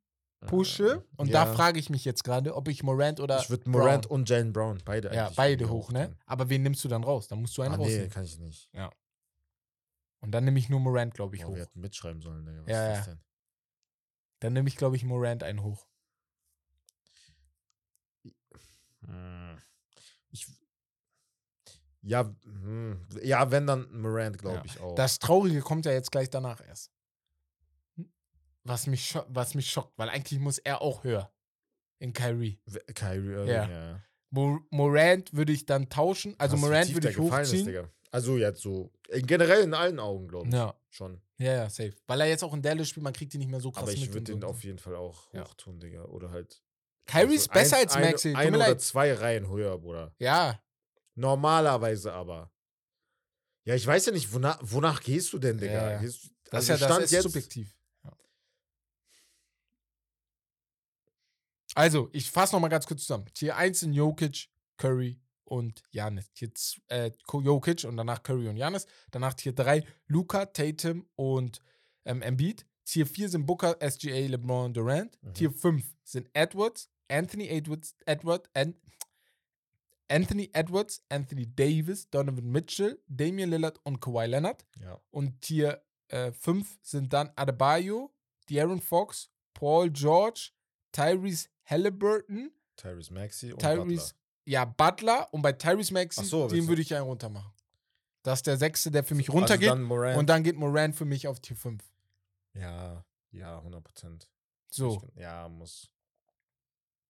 pushe 0.46 1.04
und 1.18 1.34
da 1.34 1.46
Ja. 1.46 1.54
frage 1.54 1.80
ich 1.80 1.90
mich 1.90 2.06
jetzt 2.06 2.24
gerade, 2.24 2.56
ob 2.56 2.68
ich 2.68 2.84
Morant 2.84 3.20
oder 3.20 3.40
Ich 3.40 3.50
würde 3.50 3.64
Brown- 3.64 3.74
Morant 3.82 4.06
und 4.08 4.30
Jalen 4.30 4.54
Brown, 4.54 4.82
beide 4.86 5.14
ja, 5.14 5.32
beide 5.36 5.70
hoch, 5.70 5.92
ne? 5.92 6.16
Aber 6.26 6.50
wen 6.50 6.64
nimmst 6.64 6.84
du 6.84 6.88
dann 6.88 7.04
raus? 7.04 7.28
Dann 7.28 7.42
musst 7.42 7.58
du 7.58 7.62
einen 7.62 7.74
Ah, 7.74 7.78
nee, 7.78 7.84
rausnehmen. 7.84 8.10
kann 8.10 8.24
ich 8.26 8.38
nicht. 8.40 8.70
Und 10.22 10.32
dann 10.32 10.44
nehme 10.46 10.58
ich 10.58 10.70
nur 10.70 10.80
Morant, 10.80 11.14
glaube 11.14 11.36
ich, 11.36 11.46
Oh, 11.46 11.50
hoch. 11.50 11.56
wir 11.56 11.62
hätten 11.64 11.80
mitschreiben 11.82 12.22
sollen, 12.22 12.46
Digga. 12.46 12.62
Was 12.64 12.70
Ja, 12.72 12.92
ist 12.94 12.98
das 13.00 13.06
ja. 13.08 13.14
denn? 13.14 13.22
Dann 14.40 14.54
nehme 14.54 14.68
ich, 14.70 14.76
glaube 14.76 14.96
ich, 14.96 15.04
Morant 15.04 15.44
einen 15.44 15.62
hoch. 15.62 15.86
Hm. 19.06 19.58
Ich. 20.32 20.48
Ja, 22.02 22.34
hm. 22.44 23.06
ja, 23.24 23.50
wenn 23.52 23.68
dann 23.68 24.02
Morant, 24.02 24.38
glaube 24.38 24.58
Ja. 24.58 24.66
ich 24.66 24.80
auch. 24.80 24.96
Das 24.96 25.20
Traurige 25.20 25.62
kommt 25.62 25.86
ja 25.86 25.92
jetzt 25.92 26.12
gleich 26.12 26.30
danach 26.30 26.62
erst. 26.66 26.92
Was 28.68 28.88
mich, 28.88 29.10
scho 29.10 29.24
was 29.30 29.54
mich 29.56 29.70
schockt, 29.70 29.98
weil 29.98 30.10
eigentlich 30.10 30.40
muss 30.40 30.58
er 30.58 30.82
auch 30.82 31.04
höher. 31.04 31.32
In 32.00 32.12
Kyrie. 32.14 32.60
Kyrie 32.94 33.28
Irving, 33.34 33.48
Ja. 33.48 33.70
ja. 33.70 33.92
ja. 33.92 34.02
Mo 34.32 34.60
Morant 34.72 35.32
würde 35.34 35.54
ich 35.54 35.66
dann 35.66 35.88
tauschen. 35.88 36.36
Also 36.38 36.58
wie 36.58 36.62
Morant 36.62 36.94
würde 36.94 37.10
ich 37.10 37.16
ist, 37.16 37.22
hochziehen. 37.22 37.66
Digga. 37.66 37.90
Also 38.12 38.38
jetzt 38.38 38.62
so, 38.62 38.92
äh, 39.10 39.22
generell 39.22 39.64
in 39.64 39.74
allen 39.74 40.00
Augen, 40.00 40.28
glaube 40.28 40.48
ich. 40.48 40.54
Ja. 40.54 40.74
Schon. 40.90 41.22
Ja, 41.38 41.54
ja, 41.54 41.70
safe. 41.70 41.94
Weil 42.08 42.22
er 42.22 42.28
jetzt 42.28 42.44
auch 42.44 42.54
in 42.54 42.62
Dallas 42.62 42.90
spielt, 42.90 43.04
man 43.04 43.14
kriegt 43.14 43.34
ihn 43.34 43.40
nicht 43.40 43.50
mehr 43.52 43.60
so 43.60 43.72
krass 43.72 43.84
Aber 43.84 43.92
ich 43.94 44.08
würde 44.14 44.24
den 44.32 44.42
so. 44.42 44.48
auf 44.48 44.64
jeden 44.64 44.80
Fall 44.80 44.96
auch 44.96 45.32
Ja. 45.34 45.44
hochtun, 45.44 45.80
Digga. 45.80 46.06
Oder 46.06 46.32
halt. 46.32 46.62
Kyrie 47.06 47.36
ist 47.36 47.50
also 47.52 47.60
besser 47.60 47.76
ein- 47.78 47.84
als 47.84 47.96
Maxi. 48.00 48.34
Ein 48.34 48.52
mir 48.52 48.58
oder 48.58 48.68
leid. 48.70 48.82
zwei 48.82 49.14
Reihen 49.14 49.48
höher, 49.50 49.78
Bruder. 49.78 50.14
Ja, 50.20 50.60
Normalerweise 51.18 52.12
aber. 52.14 52.52
Ja, 53.64 53.74
ich 53.76 53.88
weiß 53.88 54.08
ja 54.08 54.12
nicht, 54.12 54.32
wonach, 54.34 54.60
wonach 54.62 55.02
gehst 55.02 55.32
du 55.34 55.40
denn, 55.40 55.58
Digga? 55.58 55.74
Ja, 55.74 55.92
ja. 55.94 56.02
Das 56.02 56.30
also 56.52 56.58
ist 56.60 56.68
ja 56.68 56.78
Stand 56.78 56.92
das 56.92 57.04
ist 57.06 57.12
jetzt, 57.12 57.24
subjektiv. 57.24 57.76
Also, 61.76 62.10
ich 62.14 62.32
fasse 62.32 62.56
nochmal 62.56 62.70
ganz 62.70 62.88
kurz 62.88 63.02
zusammen. 63.02 63.26
Tier 63.34 63.56
1 63.56 63.82
sind 63.82 63.94
Jokic, 63.94 64.48
Curry 64.78 65.20
und 65.44 65.84
Janis. 65.92 66.32
Tier 66.34 66.50
äh, 66.88 67.12
Jokic 67.32 67.84
und 67.84 67.98
danach 67.98 68.24
Curry 68.24 68.48
und 68.48 68.58
Janis. 68.58 68.88
Danach 69.12 69.34
Tier 69.34 69.54
3 69.54 69.84
Luca, 70.08 70.46
Tatum 70.46 71.06
und 71.16 71.60
ähm, 72.06 72.22
Embiid. 72.22 72.66
Tier 72.86 73.06
4 73.06 73.30
sind 73.30 73.46
Booker, 73.46 73.78
SGA, 73.82 74.28
LeBron, 74.28 74.74
Durant. 74.74 75.22
Mhm. 75.22 75.34
Tier 75.34 75.52
5 75.52 75.84
sind 76.04 76.30
Edwards, 76.34 76.90
Anthony 77.10 77.48
Edwards, 77.50 77.96
Edward, 78.06 78.50
and 78.54 78.76
Anthony 80.08 80.50
Edwards, 80.54 81.04
Anthony 81.10 81.48
Davis, 81.48 82.10
Donovan 82.10 82.50
Mitchell, 82.52 83.02
Damian 83.08 83.50
Lillard 83.50 83.80
und 83.84 84.00
Kawhi 84.00 84.28
Leonard. 84.28 84.66
Ja. 84.80 85.02
Und 85.12 85.42
Tier 85.42 85.82
5 86.10 86.78
sind 86.84 87.12
dann 87.12 87.32
Adebayo, 87.36 88.14
De'Aaron 88.50 88.80
Fox, 88.80 89.32
Paul 89.54 89.90
George, 89.90 90.52
Tyrese 90.96 91.50
Halliburton, 91.66 92.52
Tyrese 92.78 93.14
Maxi 93.14 93.52
und 93.54 93.60
Tyrese, 93.60 93.86
Butler. 93.86 94.14
ja, 94.46 94.66
Butler 94.66 95.34
und 95.34 95.42
bei 95.42 95.52
Tyrese 95.54 95.94
Maxi, 95.94 96.24
so, 96.24 96.48
den 96.48 96.68
würde 96.68 96.82
ich 96.82 96.94
einen 96.94 97.04
runter 97.06 97.30
machen. 97.30 97.52
Das 98.24 98.40
ist 98.40 98.48
der 98.48 98.58
sechste, 98.58 98.90
der 98.92 99.04
für 99.04 99.14
mich 99.16 99.30
Also 99.30 99.38
runtergeht. 99.40 99.70
dann 99.70 99.84
Morant. 99.84 100.18
und 100.18 100.28
dann 100.30 100.44
geht 100.44 100.56
Morant 100.58 100.96
für 100.96 101.06
mich 101.06 101.28
auf 101.28 101.40
Tier 101.40 101.56
5. 101.56 101.84
ja, 102.54 103.04
ja, 103.32 103.58
100 103.58 103.84
Prozent. 103.84 104.30
So. 104.70 105.02
Ja, 105.16 105.48
muss. 105.50 105.92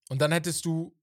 Und 0.10 0.20
dann 0.22 0.32
hättest 0.32 0.66
du 0.66 0.94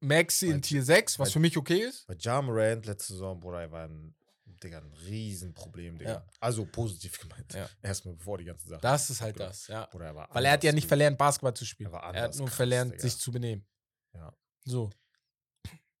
Maxi 0.00 0.48
in 0.48 0.60
Tier 0.62 0.82
6, 0.82 1.18
was 1.18 1.32
für 1.32 1.38
mich 1.40 1.56
okay 1.56 1.78
ist. 1.80 2.06
Bei 2.06 2.14
Ja 2.18 2.42
Morant 2.42 2.84
letzte 2.86 3.12
Saison, 3.14 3.38
Bruder, 3.40 3.62
er 3.62 3.70
war 3.72 3.84
ein, 3.88 4.14
Digga, 4.62 4.78
ein 4.78 4.92
Riesenproblem, 4.92 5.98
Digga. 5.98 6.10
Ja. 6.10 6.26
Also 6.40 6.66
positiv 6.66 7.18
gemeint. 7.18 7.52
Ja. 7.54 7.68
Erstmal 7.82 8.14
bevor 8.14 8.38
die 8.38 8.44
ganze 8.44 8.68
Sache. 8.68 8.80
Das 8.80 9.10
ist 9.10 9.20
halt 9.20 9.38
das, 9.38 9.66
ja. 9.68 9.86
Bruder, 9.86 10.06
er 10.06 10.14
war 10.14 10.28
Weil 10.34 10.44
er 10.44 10.52
hat 10.52 10.64
ja 10.64 10.72
nicht 10.72 10.88
verlernt, 10.88 11.18
Basketball 11.18 11.54
zu 11.54 11.64
spielen. 11.64 11.92
Er 11.92 12.14
Er 12.14 12.22
hat 12.22 12.36
nur 12.36 12.46
krass, 12.46 12.56
verlernt, 12.56 12.92
Digga. 12.92 13.02
sich 13.02 13.18
zu 13.18 13.32
benehmen. 13.32 13.66
Ja. 14.14 14.32
So. 14.64 14.90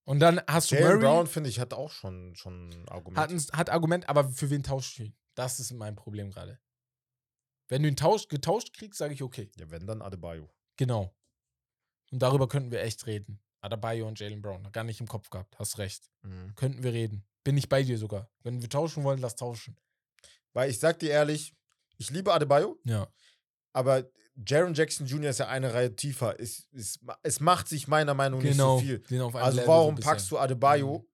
Und 0.04 0.20
dann 0.20 0.40
hast 0.46 0.70
du 0.70 0.76
Jalen 0.76 0.98
Murray. 0.98 1.00
Brown, 1.00 1.26
finde 1.26 1.50
ich, 1.50 1.58
hat 1.58 1.74
auch 1.74 1.90
schon, 1.90 2.34
schon 2.36 2.70
Argument. 2.88 3.18
Hat, 3.18 3.30
ein, 3.30 3.58
hat 3.58 3.70
Argument, 3.70 4.08
aber 4.08 4.28
für 4.28 4.50
wen 4.50 4.62
tauscht 4.62 4.98
du 4.98 5.04
ihn? 5.04 5.16
Das 5.34 5.58
ist 5.58 5.72
mein 5.72 5.96
Problem 5.96 6.30
gerade. 6.30 6.60
Wenn 7.68 7.82
du 7.82 7.88
ihn 7.88 7.96
tauscht, 7.96 8.28
getauscht 8.28 8.72
kriegst, 8.72 8.98
sage 8.98 9.14
ich 9.14 9.22
okay. 9.22 9.50
ja, 9.56 9.68
wenn 9.70 9.86
dann 9.86 10.02
Adebayo. 10.02 10.48
Genau. 10.76 11.12
Und 12.12 12.22
darüber 12.22 12.48
könnten 12.48 12.70
wir 12.70 12.82
echt 12.82 13.06
reden. 13.06 13.40
Adebayo 13.60 14.06
und 14.06 14.20
Jalen 14.20 14.40
Brown. 14.40 14.70
Gar 14.70 14.84
nicht 14.84 15.00
im 15.00 15.08
Kopf 15.08 15.28
gehabt. 15.30 15.58
Hast 15.58 15.78
recht. 15.78 16.08
Mhm. 16.22 16.54
Könnten 16.54 16.84
wir 16.84 16.92
reden. 16.92 17.26
Bin 17.46 17.56
ich 17.56 17.68
bei 17.68 17.84
dir 17.84 17.96
sogar. 17.96 18.28
Wenn 18.42 18.60
wir 18.60 18.68
tauschen 18.68 19.04
wollen, 19.04 19.20
lass 19.20 19.36
tauschen. 19.36 19.76
Weil 20.52 20.68
ich 20.68 20.80
sag 20.80 20.98
dir 20.98 21.10
ehrlich, 21.10 21.54
ich 21.96 22.10
liebe 22.10 22.32
Adebayo, 22.32 22.76
Ja. 22.82 23.06
aber 23.72 24.04
Jaron 24.44 24.74
Jackson 24.74 25.06
Jr. 25.06 25.30
ist 25.30 25.38
ja 25.38 25.46
eine 25.46 25.72
Reihe 25.72 25.94
tiefer. 25.94 26.38
Es, 26.40 26.66
es, 26.72 26.98
es 27.22 27.38
macht 27.38 27.68
sich 27.68 27.86
meiner 27.86 28.14
Meinung 28.14 28.40
nach 28.42 28.50
Genau. 28.50 28.80
nicht 28.80 29.00
so 29.00 29.06
viel. 29.08 29.22
Auf 29.22 29.34
einem 29.36 29.44
Also 29.44 29.56
Level 29.58 29.68
warum 29.68 29.96
so 29.96 30.02
packst 30.02 30.28
du 30.30 30.38
Adebayo 30.38 30.98
Mhm. 30.98 31.06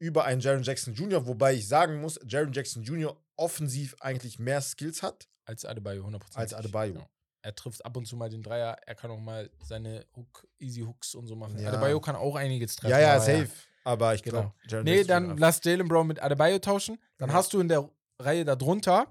über 0.00 0.24
einen 0.24 0.40
Jaron 0.42 0.62
Jackson 0.62 0.92
Jr., 0.92 1.26
wobei 1.26 1.54
ich 1.54 1.66
sagen 1.66 2.00
muss, 2.02 2.20
Jaron 2.26 2.52
Jackson 2.52 2.82
Jr. 2.82 3.18
offensiv 3.36 3.96
eigentlich 4.00 4.38
mehr 4.38 4.60
Skills 4.60 5.02
hat 5.02 5.26
Als 5.46 5.64
Adebayo, 5.64 6.04
100%. 6.04 6.36
als 6.36 6.52
Adebayo. 6.52 6.94
Ja. 6.98 7.08
Er 7.42 7.54
trifft 7.54 7.84
ab 7.84 7.96
und 7.96 8.06
zu 8.06 8.16
mal 8.16 8.28
den 8.28 8.42
Dreier. 8.42 8.76
Er 8.86 8.94
kann 8.94 9.10
auch 9.10 9.20
mal 9.20 9.50
seine 9.62 10.06
Hook, 10.16 10.46
Easy 10.58 10.80
Hooks 10.82 11.14
und 11.14 11.26
so 11.26 11.34
machen. 11.36 11.58
Ja. 11.58 11.68
Adebayo 11.70 12.00
kann 12.00 12.16
auch 12.16 12.36
einiges 12.36 12.76
treffen. 12.76 12.90
Ja, 12.92 13.00
ja, 13.00 13.18
safe. 13.20 13.48
Aber 13.84 14.14
ich 14.14 14.22
Genau. 14.22 14.40
glaube, 14.40 14.54
Jaron 14.68 14.84
Nee, 14.84 15.04
dann 15.04 15.36
lass 15.38 15.60
Jalen 15.62 15.86
Brown 15.88 16.06
mit 16.06 16.20
Adebayo 16.22 16.58
tauschen. 16.58 16.98
Dann 17.18 17.28
Ja. 17.30 17.34
hast 17.36 17.52
du 17.52 17.60
in 17.60 17.68
der 17.68 17.88
Reihe 18.18 18.44
darunter 18.44 19.06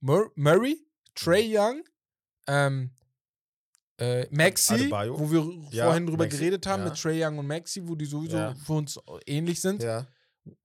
Mur 0.00 0.30
Murray, 0.36 0.78
Trey 1.14 1.56
Young, 1.56 1.82
ähm, 2.46 2.90
äh, 3.98 4.26
Maxi, 4.30 4.74
Adebayo. 4.74 5.18
wo 5.18 5.30
wir 5.30 5.68
Ja, 5.70 5.86
vorhin 5.86 6.06
drüber 6.06 6.24
Maxi, 6.24 6.38
geredet 6.38 6.66
haben, 6.66 6.82
ja. 6.84 6.88
mit 6.90 6.98
Trey 7.00 7.24
Young 7.24 7.38
und 7.38 7.46
Maxi, 7.46 7.86
wo 7.86 7.94
die 7.94 8.04
sowieso 8.06 8.54
für 8.64 8.72
uns 8.74 8.98
ähnlich 9.26 9.60
sind. 9.60 9.82
Ja, 9.82 10.06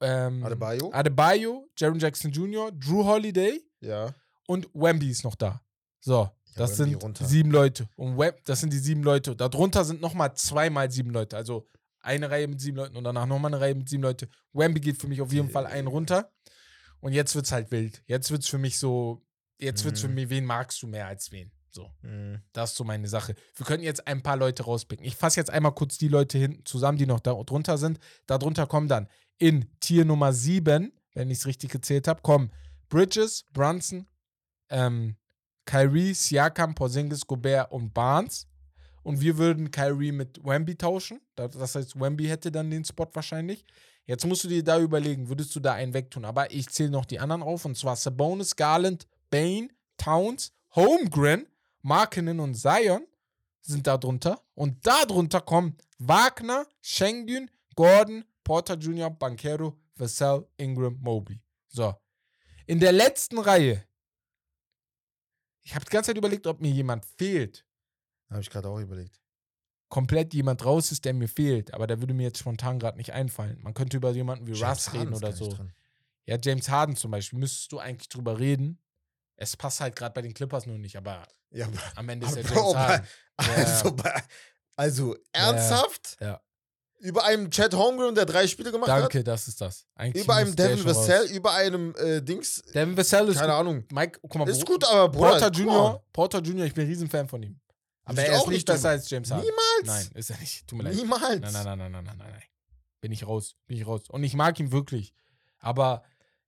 Ähm, 0.01 0.43
Adebayo. 0.43 0.89
Adebayo, 0.91 1.69
Jaron 1.77 1.99
Jackson 1.99 2.31
Jr., 2.31 2.71
Drew 2.71 3.05
Holiday 3.05 3.61
ja. 3.79 4.11
und 4.47 4.67
Wemby 4.73 5.11
ist 5.11 5.23
noch 5.23 5.35
da. 5.35 5.61
So, 5.99 6.31
das 6.55 6.79
Wemby 6.79 6.91
sind 6.93 7.03
runter. 7.03 7.25
sieben 7.25 7.51
Leute. 7.51 7.87
Und 7.95 8.17
Wem 8.17 8.33
das 8.45 8.59
sind 8.61 8.73
die 8.73 8.79
sieben 8.79 9.03
Leute. 9.03 9.35
Darunter 9.35 9.85
sind 9.85 10.01
nochmal 10.01 10.33
zweimal 10.35 10.89
sieben 10.89 11.11
Leute. 11.11 11.37
Also 11.37 11.67
eine 12.07 12.29
Reihe 12.31 12.47
mit 12.47 12.59
sieben 12.59 12.77
Leuten 12.77 12.97
und 12.97 13.03
danach 13.03 13.25
nochmal 13.27 13.53
eine 13.53 13.61
Reihe 13.61 13.75
mit 13.75 13.87
sieben 13.89 14.03
Leuten. 14.03 14.27
Wemby 14.53 14.79
geht 14.79 14.99
für 14.99 15.07
mich 15.07 15.21
auf 15.21 15.31
jeden 15.31 15.49
Fall 15.49 15.67
einen 15.67 15.87
runter. 15.87 16.31
Und 16.99 17.13
jetzt 17.13 17.35
wird's 17.35 17.51
halt 17.51 17.69
wild. 17.69 18.01
Jetzt 18.07 18.31
wird's 18.31 18.47
für 18.47 18.57
mich 18.57 18.79
so, 18.79 19.23
jetzt 19.59 19.85
wird's 19.85 20.01
für 20.01 20.07
Mhm. 20.07 20.15
mich, 20.15 20.29
wen 20.29 20.45
magst 20.45 20.81
du 20.81 20.87
mehr 20.87 21.05
als 21.07 21.31
wen? 21.31 21.51
So, 21.69 21.91
Mhm. 22.01 22.41
das 22.53 22.71
ist 22.71 22.77
so 22.77 22.83
meine 22.83 23.07
Sache. 23.07 23.35
Wir 23.55 23.65
könnten 23.65 23.83
jetzt 23.85 24.07
ein 24.07 24.23
paar 24.23 24.35
Leute 24.37 24.63
rauspicken. 24.63 25.05
Ich 25.05 25.15
fasse 25.15 25.39
jetzt 25.39 25.51
einmal 25.51 25.73
kurz 25.75 25.97
die 25.99 26.07
Leute 26.07 26.39
hinten 26.39 26.65
zusammen, 26.65 26.97
die 26.97 27.05
noch 27.05 27.19
da 27.19 27.33
drunter 27.43 27.77
sind. 27.77 27.99
Darunter 28.25 28.65
kommen 28.65 28.87
dann 28.87 29.07
in 29.37 29.67
Tier 29.79 30.03
Nummer 30.05 30.33
7, 30.33 30.91
wenn 31.13 31.29
ich 31.29 31.37
es 31.39 31.45
richtig 31.45 31.69
gezählt 31.71 32.07
habe, 32.07 32.21
kommen 32.23 32.51
Bridges, 32.89 33.45
Brunson, 33.53 34.07
ähm, 34.69 35.17
Kyrie, 35.65 36.13
Siakam, 36.13 36.73
Porzingis, 36.73 37.27
Gobert 37.27 37.71
und 37.71 37.93
Barnes. 37.93 38.47
Und 39.07 39.21
wir 39.21 39.37
würden 39.37 39.71
Kyrie 39.71 40.11
mit 40.11 40.43
Wemby 40.43 40.75
tauschen. 40.75 41.21
Das 41.37 41.75
heißt, 41.75 41.97
Wemby 41.97 42.25
hätte 42.25 42.51
dann 42.51 42.69
den 42.69 42.83
Spot 42.83 43.07
wahrscheinlich. 43.13 43.63
Jetzt 44.05 44.25
musst 44.25 44.43
du 44.43 44.49
dir 44.49 44.61
da 44.61 44.81
überlegen, 44.81 45.29
würdest 45.29 45.55
du 45.55 45.61
da 45.61 45.71
einen 45.75 45.93
wegtun? 45.93 46.25
Aber 46.25 46.51
ich 46.51 46.67
zähle 46.67 46.89
noch 46.89 47.05
die 47.05 47.17
anderen 47.17 47.41
auf. 47.41 47.63
Und 47.63 47.77
zwar 47.77 47.95
Sabonis, 47.95 48.57
Garland, 48.57 49.07
Bane, 49.29 49.69
Towns, 49.95 50.51
Holmgren, 50.75 51.47
Markinen 51.83 52.41
und 52.41 52.55
Zion 52.55 53.07
sind 53.61 53.87
da 53.87 53.97
drunter. 53.97 54.41
Und 54.55 54.85
da 54.85 55.05
drunter 55.05 55.39
kommen 55.39 55.77
Wagner, 55.99 56.67
Schengen, 56.81 57.49
Gordon, 57.75 58.25
Porter 58.43 58.75
Jr., 58.75 59.09
Banquero, 59.09 59.79
Vassell, 59.95 60.45
Ingram, 60.57 60.97
Mobley. 60.99 61.39
So. 61.69 61.95
In 62.65 62.81
der 62.81 62.91
letzten 62.91 63.37
Reihe. 63.37 63.85
Ich 65.63 65.73
habe 65.73 65.85
die 65.85 65.91
ganze 65.91 66.09
Zeit 66.09 66.17
überlegt, 66.17 66.45
ob 66.45 66.59
mir 66.59 66.71
jemand 66.71 67.05
fehlt. 67.05 67.63
Habe 68.29 68.41
ich 68.41 68.49
gerade 68.49 68.69
auch 68.69 68.79
überlegt. 68.79 69.19
Komplett 69.89 70.33
jemand 70.33 70.65
raus 70.65 70.91
ist, 70.91 71.05
der 71.05 71.13
mir 71.13 71.29
fehlt. 71.29 71.73
Aber 71.73 71.87
der 71.87 72.01
würde 72.01 72.13
mir 72.13 72.23
jetzt 72.23 72.39
spontan 72.39 72.77
gerade 72.79 72.97
nicht 72.97 73.13
einfallen. 73.13 73.57
Man 73.61 73.73
könnte 73.73 73.97
über 73.97 74.11
jemanden 74.11 74.45
wie 74.47 74.51
James 74.51 74.87
Russ 74.87 74.93
reden 74.93 75.13
Harden 75.13 75.31
ist 75.31 75.41
oder 75.41 75.51
so. 75.55 75.65
Ja, 76.25 76.37
James 76.41 76.67
Harden 76.69 76.95
zum 76.97 77.11
Beispiel. 77.11 77.39
Müsstest 77.39 77.71
du 77.71 77.79
eigentlich 77.79 78.09
drüber 78.09 78.37
reden. 78.37 78.81
Es 79.37 79.55
passt 79.55 79.79
halt 79.79 79.95
gerade 79.95 80.13
bei 80.13 80.21
den 80.21 80.33
Clippers 80.33 80.65
nur 80.65 80.77
nicht, 80.77 80.97
aber 80.97 81.25
Ja, 81.51 81.67
aber, 81.67 81.77
am 81.95 82.09
Ende 82.09 82.25
ist 82.27 82.35
er 82.35 82.43
James 82.43 82.73
bei, 82.73 82.79
Harden. 82.79 83.07
also, 83.37 83.95
bei, 83.95 84.23
also 84.75 85.15
ernsthaft? 85.31 86.17
Ja. 86.19 86.41
Über 86.99 87.23
einem 87.25 87.51
Chad 87.51 87.75
Holmgren, 87.75 88.15
der 88.15 88.25
drei 88.25 88.47
Spiele 88.47 88.71
gemacht 88.71 88.89
hat? 88.89 89.03
Danke, 89.03 89.23
das 89.23 89.47
ist 89.47 89.61
das. 89.61 89.85
Eigentlich 89.93 90.23
Über 90.23 90.35
einem 90.35 90.55
Devin. 90.55 90.83
Vassell, 90.83 91.27
über 91.27 91.53
einem 91.53 91.93
äh, 91.95 92.21
Dings, 92.21 92.63
Devin 92.73 92.97
Vassell 92.97 93.29
ist 93.29 93.35
keine 93.37 93.51
gut. 93.51 93.59
Ahnung. 93.59 93.83
Mike, 93.91 94.19
guck 94.19 94.35
mal, 94.35 94.49
Ist 94.49 94.65
gut, 94.65 94.83
aber 94.83 95.07
Bruder, 95.09 95.29
Porter 95.29 95.51
Junior. 95.51 96.03
Porter 96.11 96.41
Junior, 96.41 96.65
ich 96.65 96.73
bin 96.73 96.85
ein 96.85 96.89
Riesenfan 96.89 97.27
von 97.29 97.43
ihm. 97.43 97.59
Aber 98.07 98.23
er 98.23 98.37
ist 98.37 98.47
nicht 98.47 98.65
besser 98.65 98.89
als 98.89 99.09
James 99.09 99.29
Harden. 99.29 99.45
Niemals. 99.45 100.09
Nein, 100.09 100.17
ist 100.19 100.29
er 100.29 100.37
nicht. 100.39 100.67
Tut 100.67 100.77
mir 100.77 100.83
leid. 100.85 100.95
Niemals. 100.95 101.39
Nein, 101.41 101.53
nein, 101.53 101.63
nein, 101.65 101.77
nein, 101.77 101.91
nein, 101.91 102.03
nein, 102.05 102.17
nein, 102.17 102.29
nein. 102.31 102.43
Bin 103.01 103.11
ich 103.11 103.27
raus. 103.27 103.55
Bin 103.67 103.77
ich 103.77 103.85
raus. 103.85 104.09
Und 104.09 104.23
ich 104.23 104.33
mag 104.33 104.59
ihn 104.59 104.71
wirklich. 104.71 105.13
Aber 105.59 106.03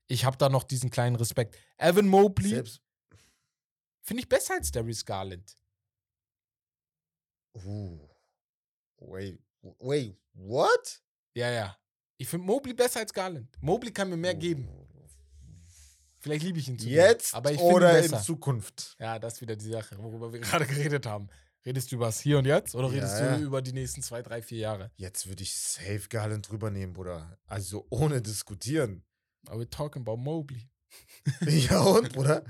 ich 0.07 0.26
habe 0.26 0.38
da 0.38 0.49
noch 0.49 0.64
diesen 0.64 0.90
kleinen 0.90 1.15
Respekt. 1.15 1.57
Evan 1.77 2.07
Mobley 2.07 2.64
finde 4.02 4.23
ich 4.23 4.30
besser 4.30 4.56
als 4.56 4.72
Darius 4.72 5.06
Garland. 5.06 5.56
uh, 7.56 7.99
wait, 8.98 9.40
wait, 9.80 10.18
what? 10.34 11.02
Ja, 11.34 11.52
ja. 11.52 11.77
Ich 12.18 12.27
finde 12.27 12.45
Mobley 12.45 12.73
besser 12.73 13.02
als 13.02 13.14
Garland. 13.14 13.49
Mobley 13.61 13.91
kann 13.91 14.10
mir 14.10 14.18
mehr 14.18 14.36
geben. 14.36 14.68
Vielleicht 16.22 16.44
liebe 16.44 16.60
ich 16.60 16.68
ihn 16.68 16.77
zu 16.77 16.88
Jetzt 16.88 17.34
aber 17.34 17.52
ich 17.52 17.60
ihn 17.60 17.65
oder 17.65 17.94
besser. 17.94 18.18
in 18.18 18.23
Zukunft? 18.23 18.95
Ja, 18.99 19.18
das 19.19 19.36
ist 19.36 19.41
wieder 19.41 19.56
die 19.56 19.69
Sache, 19.69 19.98
worüber 19.98 20.34
wir 20.34 20.40
gerade 20.41 20.65
geredet 20.65 21.06
haben. 21.06 21.30
Redest 21.69 21.91
du 21.91 21.97
über 21.97 22.07
das 22.07 22.19
Hier 22.19 22.39
und 22.39 22.45
Jetzt 22.45 22.73
oder 22.73 22.87
Ja, 22.87 22.93
redest 22.95 23.19
ja. 23.19 23.37
du 23.37 23.43
über 23.43 23.61
die 23.61 23.73
nächsten 23.73 24.01
zwei, 24.01 24.23
drei, 24.23 24.41
vier 24.41 24.57
Jahre? 24.57 24.89
Jetzt 24.95 25.27
würde 25.29 25.43
ich 25.43 25.55
safe 25.55 26.01
Garland 26.09 26.49
drüber 26.49 26.71
nehmen, 26.71 26.93
Bruder. 26.93 27.37
Also 27.45 27.85
ohne 27.91 28.23
diskutieren. 28.23 29.03
Aber 29.47 29.61
we're 29.61 29.69
talking 29.69 30.01
about 30.01 30.17
Mobley. 30.17 30.67
ja 31.45 31.79
und, 31.81 32.09
Bruder? 32.13 32.43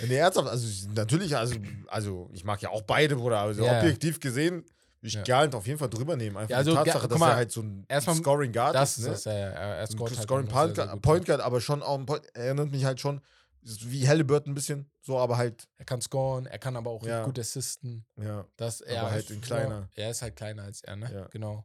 Nee, 0.00 0.16
ernsthaft, 0.16 0.48
also 0.48 0.88
natürlich, 0.94 1.36
also, 1.36 1.56
also 1.88 2.30
ich 2.32 2.42
mag 2.44 2.62
ja 2.62 2.70
auch 2.70 2.80
beide, 2.80 3.16
Bruder, 3.16 3.38
aber 3.40 3.52
so 3.52 3.66
Ja. 3.66 3.76
objektiv 3.78 4.18
gesehen 4.18 4.64
würde 5.00 5.08
ich 5.08 5.12
Ja. 5.12 5.22
Garland 5.24 5.54
auf 5.54 5.66
jeden 5.66 5.78
Fall 5.78 5.90
drüber 5.90 6.16
nehmen. 6.16 6.38
Einfach 6.38 6.48
Ja, 6.52 6.56
also, 6.56 6.70
die 6.70 6.76
Tatsache, 6.78 7.08
dass 7.08 7.18
mal, 7.18 7.32
er 7.32 7.36
halt 7.36 7.52
so 7.52 7.60
ein 7.60 7.86
Scoring 8.14 8.50
Guard 8.52 8.74
Das 8.74 8.92
ist, 8.96 9.04
ist 9.04 9.08
das, 9.08 9.24
ne? 9.26 9.32
ja, 9.32 9.38
ja. 9.40 9.74
Er, 9.74 9.86
So 9.88 9.92
scoret 9.92 10.12
ein 10.12 10.16
halt 10.16 10.26
Scoring 10.26 10.48
Point 10.48 10.74
Guard, 10.74 10.92
gut. 10.92 11.02
Point 11.02 11.26
Guard, 11.26 11.40
aber 11.42 11.60
schon 11.60 11.82
auch 11.82 11.98
ein 11.98 12.06
Point, 12.06 12.24
erinnert 12.34 12.70
mich 12.70 12.86
halt 12.86 12.98
schon 12.98 13.20
wie 13.62 14.06
Halliburton 14.08 14.52
ein 14.52 14.54
bisschen, 14.54 14.90
so, 15.00 15.18
aber 15.18 15.36
halt, 15.36 15.68
Er 15.78 15.84
kann 15.84 16.00
scoren, 16.00 16.46
er 16.46 16.58
kann 16.58 16.76
aber 16.76 16.90
auch 16.90 17.04
Ja. 17.04 17.24
gut 17.24 17.38
assisten. 17.38 18.04
ja. 18.16 18.46
Das, 18.56 18.80
er 18.80 19.02
Aber 19.02 19.10
halt 19.12 19.24
ist 19.24 19.30
in 19.30 19.40
kleiner. 19.40 19.88
Er 19.94 20.10
ist 20.10 20.22
halt 20.22 20.36
kleiner 20.36 20.64
als 20.64 20.82
er, 20.82 20.96
ne? 20.96 21.12
Ja. 21.12 21.26
Genau. 21.28 21.64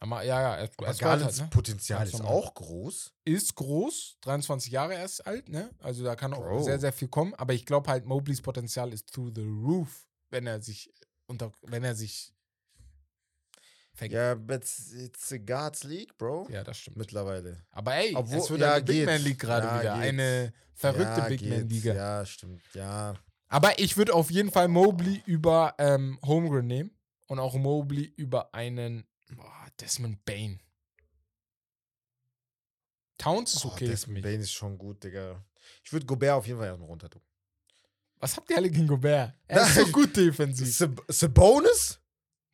Aber 0.00 0.22
ja, 0.22 0.40
ja, 0.40 0.54
er, 0.56 0.70
Aber 0.76 0.86
er 0.86 0.94
Garlands 0.94 1.38
halt, 1.40 1.50
ne? 1.50 1.54
Potenzial 1.54 2.06
ist 2.06 2.20
auch 2.20 2.54
groß. 2.54 3.12
Ist 3.24 3.54
groß, 3.56 4.18
23 4.20 4.70
Jahre 4.72 4.94
erst 4.94 5.26
alt, 5.26 5.48
ne? 5.48 5.70
Also 5.80 6.04
da 6.04 6.14
kann 6.14 6.32
auch 6.34 6.42
Bro. 6.42 6.62
sehr, 6.62 6.78
sehr 6.78 6.92
viel 6.92 7.08
kommen. 7.08 7.34
Aber 7.34 7.52
ich 7.52 7.66
glaube 7.66 7.90
halt, 7.90 8.04
Mobleys 8.06 8.40
Potenzial 8.40 8.92
ist 8.92 9.12
through 9.12 9.32
the 9.34 9.42
roof, 9.42 10.06
wenn 10.30 10.46
er 10.46 10.62
sich 10.62 10.92
unter, 11.26 11.50
wenn 11.62 11.82
er 11.82 11.96
sich 11.96 12.32
fängt. 13.98 14.12
Ja, 14.12 14.34
but 14.34 14.62
it's 14.62 15.32
a 15.32 15.36
Guards 15.38 15.84
League, 15.84 16.16
Bro. 16.16 16.48
Ja, 16.50 16.64
das 16.64 16.78
stimmt. 16.78 16.96
Mittlerweile. 16.96 17.64
Aber 17.70 17.94
ey, 17.94 18.14
Obwohl- 18.14 18.38
es 18.38 18.50
wird 18.50 18.60
ja, 18.60 18.74
eine 18.74 18.84
Big. 18.84 19.06
Man 19.06 19.22
League 19.22 19.38
gerade 19.38 19.66
Ja, 19.66 19.80
wieder. 19.80 19.94
geht. 19.94 20.02
Eine 20.08 20.52
verrückte 20.74 21.20
ja, 21.20 21.28
Big 21.28 21.42
Man 21.42 21.50
geht. 21.68 21.70
Liga. 21.70 21.94
Ja, 21.94 22.24
stimmt. 22.26 22.62
Ja. 22.74 23.14
Aber 23.48 23.78
ich 23.78 23.96
würde 23.96 24.14
auf 24.14 24.30
jeden 24.30 24.50
Fall 24.50 24.68
Mobley 24.68 25.22
über 25.26 25.74
ähm, 25.78 26.18
Holmgren 26.24 26.66
nehmen 26.66 26.90
und 27.26 27.38
auch 27.38 27.54
Mobley 27.54 28.12
über 28.16 28.54
einen 28.54 29.06
boah, 29.34 29.66
Desmond 29.80 30.24
Bain. 30.24 30.60
Towns 33.18 33.54
ist 33.54 33.64
Oh, 33.64 33.68
okay 33.68 33.86
für 33.86 33.90
Desmond. 33.90 34.22
Bane 34.22 34.36
ist 34.36 34.52
schon 34.52 34.78
gut, 34.78 35.02
Digga. 35.02 35.44
Ich 35.84 35.92
würde 35.92 36.06
Gobert 36.06 36.32
auf 36.34 36.46
jeden 36.46 36.58
Fall 36.58 36.68
erstmal 36.68 36.88
runter 36.88 37.10
tun. 37.10 37.22
Was 38.20 38.36
habt 38.36 38.50
ihr 38.50 38.56
alle 38.56 38.70
gegen 38.70 38.86
Gobert? 38.86 39.34
Er 39.46 39.62
ist 39.66 39.74
so 39.74 39.86
gut 39.86 40.16
defensiv. 40.16 40.74
Sab- 40.76 41.04
Sabonis? 41.08 42.00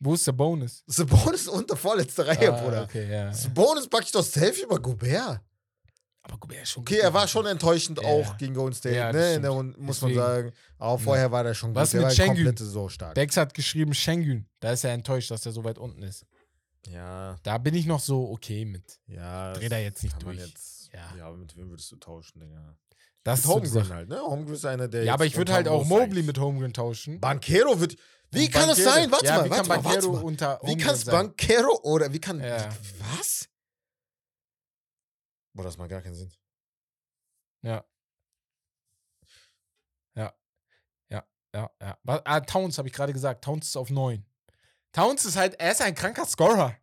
Wo 0.05 0.14
ist 0.14 0.26
der 0.26 0.32
Bonus? 0.32 0.85
Sabonis 0.86 1.48
unter 1.48 1.76
vorletzte 1.76 2.26
Reihe, 2.26 2.52
Ah, 2.52 2.60
Bruder. 2.62 2.82
Okay, 2.85 3.10
ja. 3.10 3.32
Sabonis 3.32 3.89
packe 3.89 4.05
ich 4.05 4.12
doch 4.12 4.22
safe 4.22 4.62
über 4.62 4.78
Gobert. 4.78 5.40
Aber 6.22 6.39
Gobert 6.39 6.62
ist 6.62 6.70
schon 6.70 6.82
Okay, 6.82 6.98
er 6.98 7.12
war 7.14 7.26
schon 7.26 7.47
enttäuschend 7.47 8.01
Ja. 8.02 8.09
auch 8.09 8.36
gegen 8.36 8.55
Golden 8.55 8.74
State, 8.74 8.94
Ja, 8.97 9.12
ne? 9.12 9.40
Der. 9.40 9.51
Runde, 9.51 9.78
muss 9.81 10.01
Deswegen. 10.01 10.18
man 10.18 10.26
sagen. 10.26 10.52
Aber 10.78 10.98
vorher 10.98 11.31
war 11.32 11.43
der 11.44 11.55
schon 11.55 11.70
gut. 11.70 11.76
Was 11.76 11.90
der 11.93 12.01
mit 12.01 12.09
war 12.09 12.14
Schengen? 12.14 12.56
so 12.56 12.89
stark. 12.89 13.14
Bex 13.14 13.36
hat 13.36 13.55
geschrieben 13.55 13.94
Schengen. 13.94 14.47
Da 14.60 14.72
ist 14.72 14.85
er 14.85 14.93
enttäuscht, 14.93 15.31
dass 15.31 15.44
er 15.47 15.52
so 15.52 15.64
weit 15.64 15.78
unten 15.78 16.02
ist. 16.02 16.24
Ja, 16.89 17.36
Da 17.43 17.56
bin 17.56 17.74
ich 17.74 17.86
noch 17.86 18.01
so 18.01 18.31
okay 18.31 18.66
mit. 18.66 19.01
ja. 19.06 19.55
Dreh 19.55 19.68
da 19.70 19.78
jetzt 19.78 20.02
nicht 20.02 20.22
durch. 20.22 20.39
Jetzt, 20.39 20.90
Ja. 20.93 21.16
ja. 21.16 21.26
aber 21.26 21.39
mit 21.39 21.56
wem 21.56 21.70
würdest 21.70 21.90
du 21.93 21.97
tauschen, 21.97 22.40
Digga? 22.40 22.76
Das 23.24 23.40
ist 23.40 23.46
Holmgren 23.46 23.88
halt, 23.88 24.09
ne? 24.10 24.20
Holmgren 24.20 24.55
ist 24.55 24.66
einer, 24.66 24.86
der 24.86 25.05
Ja, 25.05 25.14
aber 25.14 25.24
ich 25.24 25.36
würde 25.36 25.52
halt 25.55 25.66
auch 25.66 25.84
Mobley 25.86 26.22
mit 26.22 26.38
Holmgren 26.38 26.74
tauschen. 26.74 27.20
Banquero 27.20 27.80
wird. 27.80 27.96
Wie 28.30 28.51
kann 28.51 28.68
das 28.68 28.76
Banchero. 28.78 28.94
sein? 28.94 29.10
Warte 29.12 29.24
ja, 29.26 29.36
mal, 29.36 29.44
wie 29.46 29.51
warte 29.51 29.68
kann 29.68 29.82
mal, 29.82 29.84
warte 29.84 30.09
mal. 30.09 30.22
unter 30.22 30.60
Wie 30.62 30.76
kann 30.76 30.94
sein? 30.94 31.12
Banquero 31.14 31.80
oder 31.84 32.12
wie 32.12 32.20
kann. 32.20 32.40
Ja. 32.40 32.68
Was? 33.16 33.48
Boah, 35.55 35.62
das 35.62 35.78
macht 35.78 35.88
gar 35.88 36.02
keinen 36.02 36.14
Sinn. 36.14 36.30
Ja. 37.62 37.84
Ja. 40.14 40.34
Ja, 41.10 41.24
ja, 41.55 41.70
ja. 41.80 41.98
Ah, 42.24 42.40
Towns 42.40 42.76
habe 42.76 42.88
ich 42.88 42.94
gerade 42.94 43.12
gesagt. 43.14 43.42
Towns 43.42 43.68
ist 43.68 43.76
auf 43.76 43.88
9. 43.88 44.26
Towns 44.92 45.24
ist 45.24 45.36
halt, 45.36 45.59
er 45.59 45.72
ist 45.72 45.80
ein 45.80 45.94
kranker 45.94 46.26
Scorer. 46.26 46.76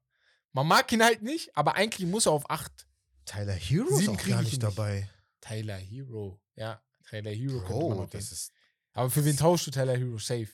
Man 0.53 0.68
mag 0.68 0.91
ihn 0.91 1.03
halt 1.03 1.22
nicht, 1.22 1.55
aber 1.55 1.76
eigentlich 1.76 2.09
muss 2.09 2.26
er 2.26 2.31
auf 2.31 2.49
8. 2.49 2.88
Tyler 3.26 3.53
Hero 3.53 3.88
ist 3.99 4.09
auch 4.09 4.18
gar 4.18 4.26
ich 4.26 4.35
nicht 4.38 4.43
nicht. 4.43 4.63
dabei. 4.63 5.07
Tyler 5.41 5.77
Hero. 5.77 6.39
Ja, 6.55 6.81
Tyler 7.03 7.31
Hero 7.31 7.59
Bro, 7.61 7.95
noch 7.95 8.09
das 8.09 8.31
ist. 8.31 8.53
Aber 8.93 9.09
für 9.09 9.26
wen 9.26 9.35
tauschst 9.35 9.68
du 9.68 9.72
Tyler 9.72 9.97
Hero? 9.97 10.18
Safe. 10.18 10.49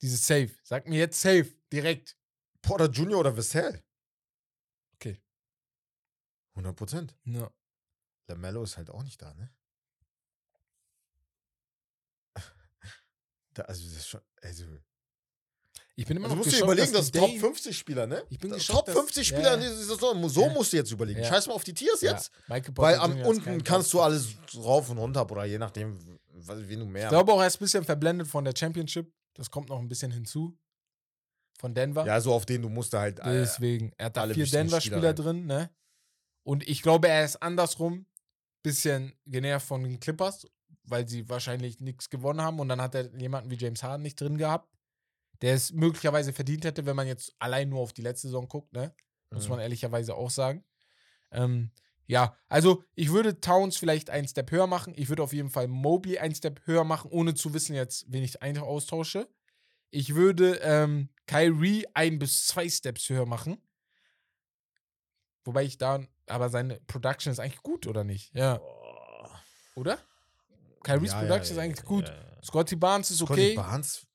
Dieses 0.00 0.26
Safe. 0.26 0.50
Sag 0.62 0.86
mir 0.88 0.98
jetzt 0.98 1.20
Safe. 1.20 1.46
Direkt. 1.72 2.16
Porter 2.62 2.90
Jr. 2.90 3.18
oder 3.18 3.36
Vassell? 3.36 3.84
Okay. 4.94 5.20
100 6.54 6.76
Prozent. 6.76 7.16
Ja. 7.24 7.52
LaMelo 8.26 8.62
ist 8.62 8.76
halt 8.76 8.90
auch 8.90 9.02
nicht 9.02 9.20
da, 9.20 9.34
ne? 9.34 9.54
Da, 13.54 13.62
also, 13.64 13.84
das 13.84 13.98
ist 13.98 14.08
schon. 14.08 14.20
Also, 14.42 14.66
Ich 15.96 16.06
bin 16.06 16.16
immer 16.16 16.26
also 16.26 16.34
noch 16.36 16.44
musst 16.44 16.48
du 16.48 16.60
geschockt, 16.60 16.72
überlegen, 16.72 16.92
das 16.92 17.00
dass 17.02 17.10
die 17.12 17.18
Top 17.20 17.28
Dame- 17.28 17.40
50 17.40 17.78
Spieler, 17.78 18.06
ne? 18.08 18.22
Ich 18.28 18.38
bin 18.38 18.50
Das 18.50 18.58
geschockt, 18.58 18.78
Top 18.78 18.86
dass- 18.86 18.94
50 18.96 19.30
ja, 19.30 19.36
Spieler 19.36 19.50
ja. 19.50 19.54
in 19.54 19.60
dieser 19.60 19.74
Saison. 19.94 20.28
So 20.28 20.42
Ja. 20.42 20.52
musst 20.52 20.72
du 20.72 20.76
jetzt 20.76 20.90
überlegen. 20.90 21.20
Ja. 21.20 21.26
Scheiß 21.28 21.46
mal 21.46 21.54
auf 21.54 21.62
die 21.64 21.74
Tiers 21.74 22.00
jetzt. 22.00 22.32
Weil 22.48 22.96
am 22.96 23.20
unten 23.22 23.62
kannst 23.62 23.92
du 23.92 24.00
alles 24.00 24.28
rauf 24.56 24.90
und 24.90 24.98
runter, 24.98 25.30
oder 25.30 25.44
je 25.44 25.58
nachdem, 25.58 25.96
wen 26.32 26.80
du 26.80 26.86
mehr. 26.86 27.04
Ich 27.04 27.08
glaube 27.10 27.32
auch, 27.32 27.40
er 27.40 27.46
ist 27.46 27.56
ein 27.56 27.64
bisschen 27.64 27.84
verblendet 27.84 28.26
von 28.26 28.44
der 28.44 28.54
Championship. 28.56 29.12
Das 29.34 29.50
kommt 29.50 29.68
noch 29.68 29.78
ein 29.78 29.88
bisschen 29.88 30.10
hinzu. 30.10 30.58
Von 31.60 31.72
Denver. 31.74 32.04
ja, 32.04 32.20
so 32.20 32.32
auf 32.34 32.44
den 32.44 32.62
du 32.62 32.68
musst 32.68 32.92
da 32.92 33.00
halt. 33.00 33.20
Äh, 33.20 33.30
Deswegen. 33.40 33.92
Er 33.96 34.06
hat 34.06 34.16
da 34.16 34.22
alle 34.22 34.34
vier 34.34 34.46
Denver-Spieler 34.46 35.14
drin, 35.14 35.46
ne? 35.46 35.70
Und 36.42 36.68
ich 36.68 36.82
glaube, 36.82 37.08
er 37.08 37.24
ist 37.24 37.40
andersrum 37.42 38.06
bisschen 38.64 39.14
genervt 39.26 39.66
von 39.68 39.82
den 39.84 40.00
Clippers, 40.00 40.46
weil 40.82 41.08
sie 41.08 41.28
wahrscheinlich 41.28 41.78
nichts 41.80 42.10
gewonnen 42.10 42.42
haben. 42.42 42.58
Und 42.58 42.68
dann 42.68 42.82
hat 42.82 42.94
er 42.96 43.14
jemanden 43.16 43.50
wie 43.50 43.56
James 43.56 43.82
Harden 43.82 44.02
nicht 44.02 44.20
drin 44.20 44.36
gehabt, 44.36 44.68
der 45.42 45.54
es 45.54 45.72
möglicherweise 45.72 46.32
verdient 46.32 46.64
hätte, 46.64 46.86
wenn 46.86 46.96
man 46.96 47.06
jetzt 47.06 47.34
allein 47.38 47.68
nur 47.68 47.80
auf 47.80 47.92
die 47.92 48.02
letzte 48.02 48.28
Saison 48.28 48.48
guckt, 48.48 48.72
ne? 48.72 48.94
Muss 49.30 49.44
Mhm. 49.44 49.50
man 49.50 49.60
ehrlicherweise 49.60 50.14
auch 50.14 50.30
sagen. 50.30 50.64
Ähm, 51.32 51.70
ja, 52.06 52.36
also 52.48 52.84
ich 52.94 53.10
würde 53.10 53.40
Towns 53.40 53.76
vielleicht 53.76 54.10
einen 54.10 54.28
Step 54.28 54.50
höher 54.50 54.66
machen. 54.66 54.92
Ich 54.96 55.08
würde 55.08 55.22
auf 55.22 55.32
jeden 55.32 55.50
Fall 55.50 55.68
Mobley 55.68 56.18
einen 56.18 56.34
Step 56.34 56.60
höher 56.66 56.84
machen, 56.84 57.10
ohne 57.10 57.34
zu 57.34 57.54
wissen 57.54 57.74
jetzt, 57.74 58.04
wen 58.08 58.22
ich 58.22 58.42
austausche. 58.42 59.28
Ich 59.90 60.14
würde 60.14 60.56
ähm, 60.62 61.08
Kyrie 61.26 61.86
ein 61.94 62.18
bis 62.18 62.46
zwei 62.46 62.68
Steps 62.68 63.08
höher 63.08 63.26
machen. 63.26 63.58
Wobei 65.44 65.64
ich 65.64 65.78
da, 65.78 66.00
aber 66.26 66.48
seine 66.48 66.80
Production 66.86 67.32
ist 67.32 67.38
eigentlich 67.38 67.62
gut, 67.62 67.86
oder 67.86 68.04
nicht? 68.04 68.34
Ja, 68.34 68.60
oder? 69.74 69.98
Kyries 70.82 71.12
Ja, 71.12 71.22
ja, 71.22 71.26
Production 71.26 71.52
ist 71.52 71.56
ja, 71.56 71.62
eigentlich 71.62 71.78
ja, 71.78 71.84
gut. 71.88 72.08
ja, 72.08 72.14
ja. 72.14 72.42
Scotty 72.42 72.76
Barnes 72.76 73.10
ist 73.10 73.18
Scotty 73.18 73.32
okay. 73.32 73.54
Barnes, 73.54 74.06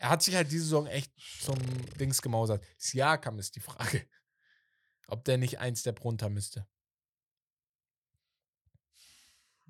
Er 0.00 0.08
hat 0.08 0.22
sich 0.22 0.34
halt 0.34 0.50
diese 0.50 0.64
Saison 0.64 0.86
echt 0.86 1.12
zum 1.42 1.58
Dings 1.98 2.22
gemausert. 2.22 2.64
Siakam 2.78 3.38
ist 3.38 3.54
die 3.54 3.60
Frage. 3.60 4.08
Ob 5.08 5.24
der 5.24 5.36
nicht 5.36 5.58
ein 5.58 5.76
Step 5.76 6.02
runter 6.02 6.30
müsste. 6.30 6.66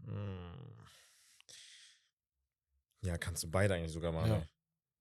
Hm. 0.05 0.79
Ja, 3.03 3.19
kannst 3.19 3.43
du 3.43 3.51
beide 3.51 3.75
eigentlich 3.75 3.93
sogar 3.93 4.13
machen. 4.13 4.31
Ja. 4.31 4.47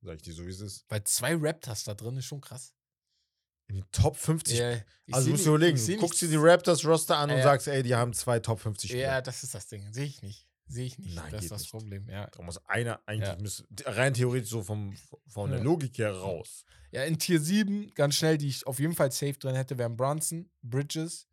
Sag 0.02 0.16
ich 0.16 0.22
dir 0.24 0.34
so, 0.34 0.48
wie 0.48 0.50
es 0.50 0.62
ist. 0.62 0.86
Weil 0.90 1.04
zwei 1.04 1.36
Raptors 1.36 1.84
da 1.84 1.94
drin 1.94 2.18
ist 2.18 2.26
schon 2.26 2.42
krass. 2.42 2.74
In 3.68 3.76
die 3.76 3.84
Top 3.92 4.18
50. 4.18 4.58
Ja, 4.58 4.82
ich 5.06 5.14
also 5.14 5.30
musst 5.30 5.46
du 5.46 5.50
überlegen, 5.50 5.98
guckst 6.00 6.22
dir 6.24 6.30
die 6.30 6.38
Raptors-Roster 6.38 7.18
an 7.18 7.30
und 7.30 7.38
Ja. 7.38 7.44
sagst, 7.44 7.68
ey, 7.68 7.84
die 7.84 7.94
haben 7.94 8.14
zwei 8.14 8.40
Top 8.40 8.60
50 8.62 8.90
Spieler. 8.90 9.04
Ja, 9.04 9.22
das 9.22 9.44
ist 9.44 9.54
das 9.54 9.68
Ding. 9.68 9.94
Sehe 9.94 10.06
ich 10.06 10.24
nicht. 10.24 10.49
Sehe 10.70 10.86
ich 10.86 10.98
nicht. 11.00 11.16
Nein, 11.16 11.32
das 11.32 11.44
ist 11.46 11.52
das 11.52 11.62
nicht. 11.62 11.72
Problem, 11.72 12.08
ja. 12.10 12.28
Da 12.28 12.42
muss 12.44 12.64
einer 12.68 13.02
eigentlich 13.08 13.28
Ja. 13.30 13.36
müsste, 13.38 13.66
rein 13.86 14.14
theoretisch 14.14 14.50
so 14.52 14.62
vom, 14.64 14.96
von 15.28 15.50
der. 15.50 15.60
Logik 15.62 15.98
her 15.98 16.12
raus. 16.14 16.64
Ja, 16.92 17.04
in 17.04 17.18
Tier 17.20 17.40
7, 17.42 17.92
ganz 17.96 18.16
schnell, 18.16 18.38
die 18.38 18.48
ich 18.48 18.66
auf 18.68 18.80
jeden 18.80 18.96
Fall 18.96 19.12
safe 19.12 19.34
drin 19.34 19.56
hätte, 19.56 19.78
wären 19.78 19.98
Bronson, 19.98 20.50
Bridges, 20.62 21.28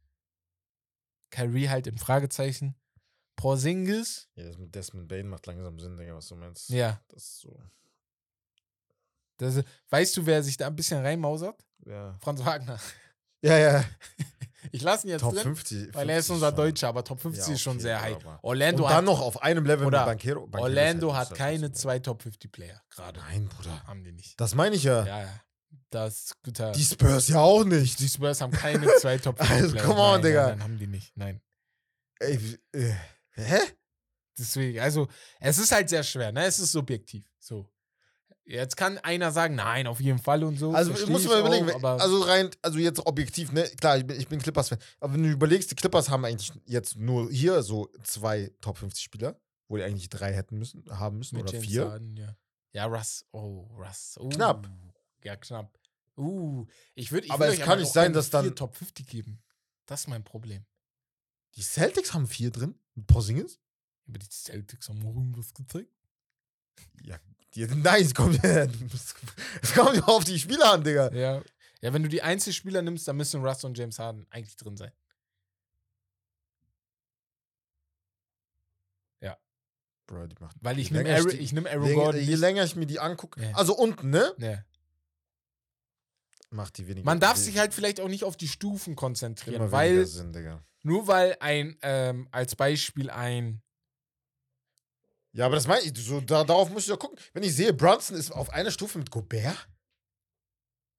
Kyrie 1.30 1.68
halt 1.68 1.86
im 1.86 1.98
Fragezeichen, 1.98 2.74
Porzingis, 3.36 4.28
Ja, 4.36 4.44
das 4.44 4.56
mit 4.58 4.74
Desmond 4.74 5.08
Bain 5.08 5.28
macht 5.28 5.46
langsam 5.46 5.78
Sinn, 5.78 5.96
Digga, 5.96 6.14
was 6.14 6.28
du 6.28 6.36
meinst. 6.36 6.70
ja. 6.70 7.00
Das 7.08 7.22
ist 7.22 7.40
so. 7.40 7.60
Das, 9.38 9.62
weißt 9.90 10.16
du, 10.16 10.24
wer 10.24 10.42
sich 10.42 10.56
da 10.56 10.66
ein 10.66 10.76
bisschen 10.76 11.02
reinmausert? 11.02 11.62
Ja. 11.84 12.16
Franz 12.22 12.42
Wagner. 12.44 12.80
Ja, 13.42 13.58
ja. 13.58 13.84
Ich 14.72 14.82
lasse 14.82 15.06
ihn 15.06 15.10
jetzt 15.10 15.20
Top 15.22 15.32
drin, 15.34 15.42
50. 15.42 15.94
weil 15.94 16.08
er 16.10 16.18
ist 16.18 16.26
50 16.26 16.34
unser 16.34 16.48
schon. 16.48 16.56
Deutscher, 16.56 16.88
aber 16.88 17.04
Top 17.04 17.20
50 17.20 17.46
Ja, 17.46 17.54
ist 17.54 17.60
schon 17.60 17.74
okay, 17.74 17.82
sehr 17.82 18.00
high. 18.00 18.16
Orlando 18.42 18.82
Und 18.84 18.88
dann 18.90 18.96
hat, 18.98 19.04
noch 19.04 19.20
auf 19.20 19.42
einem 19.42 19.64
Level 19.66 19.86
Oder 19.86 20.00
mit 20.00 20.06
Banquero. 20.06 20.40
Banquero 20.46 20.62
Orlando 20.62 21.14
halt- 21.14 21.30
hat 21.30 21.36
keine 21.38 21.72
zwei 21.72 21.98
Top 21.98 22.22
50 22.22 22.50
Player 22.52 22.82
gerade. 22.90 23.20
Nein, 23.20 23.48
Bruder. 23.48 23.82
Haben 23.86 24.04
die 24.04 24.12
nicht. 24.12 24.40
Das 24.40 24.54
meine 24.54 24.76
ich 24.76 24.84
ja. 24.84 25.04
Ja, 25.06 25.20
ja. 25.22 25.40
Das 25.90 26.32
guter. 26.42 26.72
Die 26.72 26.82
Spurs 26.84 27.28
ja 27.28 27.38
auch 27.40 27.64
nicht. 27.64 27.98
Die 28.00 28.08
Spurs 28.08 28.40
haben 28.40 28.52
keine 28.52 28.86
zwei 29.00 29.18
Top 29.18 29.38
50 29.38 29.56
Also, 29.56 29.70
Player. 29.72 29.84
come 29.86 30.00
on, 30.00 30.12
nein, 30.14 30.22
Digga. 30.22 30.48
Nein, 30.48 30.62
haben 30.62 30.78
die 30.78 30.86
nicht. 30.86 31.16
Nein. 31.16 31.40
Ey, 32.18 32.38
äh, 32.72 32.92
hä? 33.34 33.58
Deswegen, 34.38 34.80
also, 34.80 35.08
es 35.40 35.58
ist 35.58 35.72
halt 35.72 35.88
sehr 35.88 36.02
schwer, 36.02 36.32
ne? 36.32 36.44
Es 36.44 36.58
ist 36.58 36.72
subjektiv. 36.72 37.24
So. 37.38 37.68
Jetzt 38.48 38.76
kann 38.76 38.98
einer 38.98 39.32
sagen, 39.32 39.56
nein, 39.56 39.88
auf 39.88 40.00
jeden 40.00 40.20
Fall 40.20 40.44
und 40.44 40.56
so. 40.56 40.70
Also 40.70 40.92
versteh 40.92 41.10
muss 41.10 41.22
ich 41.24 41.28
man 41.28 41.40
überlegen, 41.40 41.68
auch, 41.84 42.00
also 42.00 42.20
rein, 42.22 42.48
also 42.62 42.78
jetzt 42.78 43.04
objektiv, 43.04 43.50
ne, 43.50 43.64
klar, 43.80 43.98
ich 43.98 44.06
bin, 44.06 44.20
ich 44.20 44.28
bin 44.28 44.40
Clippers-Fan, 44.40 44.78
aber 45.00 45.14
wenn 45.14 45.24
du 45.24 45.30
überlegst, 45.30 45.68
die 45.72 45.74
Clippers 45.74 46.08
haben 46.08 46.24
eigentlich 46.24 46.52
jetzt 46.64 46.96
nur 46.96 47.28
hier 47.30 47.64
so 47.64 47.90
zwei 48.04 48.52
Top 48.60 48.78
50 48.78 49.02
Spieler, 49.02 49.40
wo 49.66 49.76
die 49.76 49.82
eigentlich 49.82 50.08
drei 50.08 50.32
hätten 50.32 50.58
müssen, 50.58 50.84
haben 50.88 51.18
müssen, 51.18 51.36
mit 51.36 51.42
oder 51.44 51.54
James 51.54 51.66
vier. 51.66 51.90
Harden, 51.90 52.16
ja. 52.16 52.36
ja, 52.72 52.84
Russ. 52.86 53.26
Oh, 53.32 53.68
Russ. 53.76 54.16
Uh, 54.20 54.28
Knapp. 54.28 54.70
Ja, 55.24 55.34
knapp. 55.34 55.76
Uh, 56.16 56.66
ich 56.94 57.10
würde. 57.10 57.28
Aber 57.30 57.48
es 57.48 57.58
kann 57.58 57.80
nicht 57.80 57.92
sein, 57.92 58.12
dass 58.12 58.30
dann- 58.30 58.54
Top 58.54 58.76
50 58.76 59.08
geben. 59.08 59.42
Das 59.86 60.02
ist 60.02 60.06
mein 60.06 60.22
Problem. 60.22 60.64
Die 61.56 61.62
Celtics 61.62 62.14
haben 62.14 62.28
vier 62.28 62.52
drin, 62.52 62.78
mit 62.94 63.08
Porzingis. 63.08 63.58
Aber 64.06 64.18
die 64.18 64.28
Celtics 64.28 64.88
haben 64.88 65.00
auch 65.02 65.14
irgendwas 65.16 65.52
gezeigt. 65.52 65.90
Ja, 67.02 67.18
nein, 67.56 68.02
es 68.02 68.14
kommt, 68.14 68.42
es 69.62 69.74
kommt 69.74 69.96
ja 69.96 70.04
auf 70.04 70.24
die 70.24 70.38
Spieler 70.38 70.72
an, 70.72 70.84
Digga. 70.84 71.12
Ja. 71.12 71.42
Ja, 71.82 71.92
wenn 71.92 72.02
du 72.02 72.08
die 72.08 72.22
Einzelspieler 72.22 72.82
nimmst, 72.82 73.06
dann 73.06 73.16
müssen 73.16 73.44
Russ 73.44 73.62
und 73.64 73.76
James 73.76 73.98
Harden 73.98 74.26
eigentlich 74.30 74.56
drin 74.56 74.76
sein. 74.76 74.92
Bro, 80.06 80.28
die 80.28 80.36
macht, 80.38 80.56
Weil 80.60 80.78
ich 80.78 80.90
nehme 80.90 81.12
Aaron, 81.12 81.30
ich 81.30 81.52
nehm 81.52 81.66
Aaron 81.66 81.92
Gordon. 81.92 82.20
Je 82.20 82.36
länger 82.36 82.62
ich 82.64 82.76
mir 82.76 82.86
die 82.86 83.00
angucke, 83.00 83.42
Ja. 83.42 83.52
also 83.56 83.76
unten, 83.76 84.10
ne, 84.10 84.32
Nee. 84.38 84.58
macht 86.50 86.78
die 86.78 86.86
weniger. 86.86 87.04
Man 87.04 87.18
darf 87.18 87.36
sich 87.36 87.58
halt 87.58 87.74
vielleicht 87.74 88.00
auch 88.00 88.08
nicht 88.08 88.22
auf 88.24 88.36
die 88.36 88.48
Stufen 88.48 88.94
konzentrieren, 88.94 89.72
weil 89.72 90.06
Sinn, 90.06 90.32
nur 90.82 91.08
weil 91.08 91.36
ein, 91.40 91.76
ähm, 91.82 92.28
als 92.30 92.54
Beispiel 92.54 93.10
ein, 93.10 93.62
Ja, 95.36 95.46
aber 95.46 95.56
das 95.56 95.66
meine 95.66 95.82
ich, 95.82 95.92
so, 96.02 96.20
da, 96.20 96.44
darauf 96.44 96.70
muss 96.70 96.84
ich 96.84 96.88
ja 96.88 96.96
gucken. 96.96 97.18
Wenn 97.34 97.42
ich 97.42 97.54
sehe, 97.54 97.72
Brunson 97.74 98.16
ist 98.16 98.30
auf 98.30 98.48
einer 98.50 98.70
Stufe 98.70 98.98
mit 98.98 99.10
Gobert. 99.10 99.68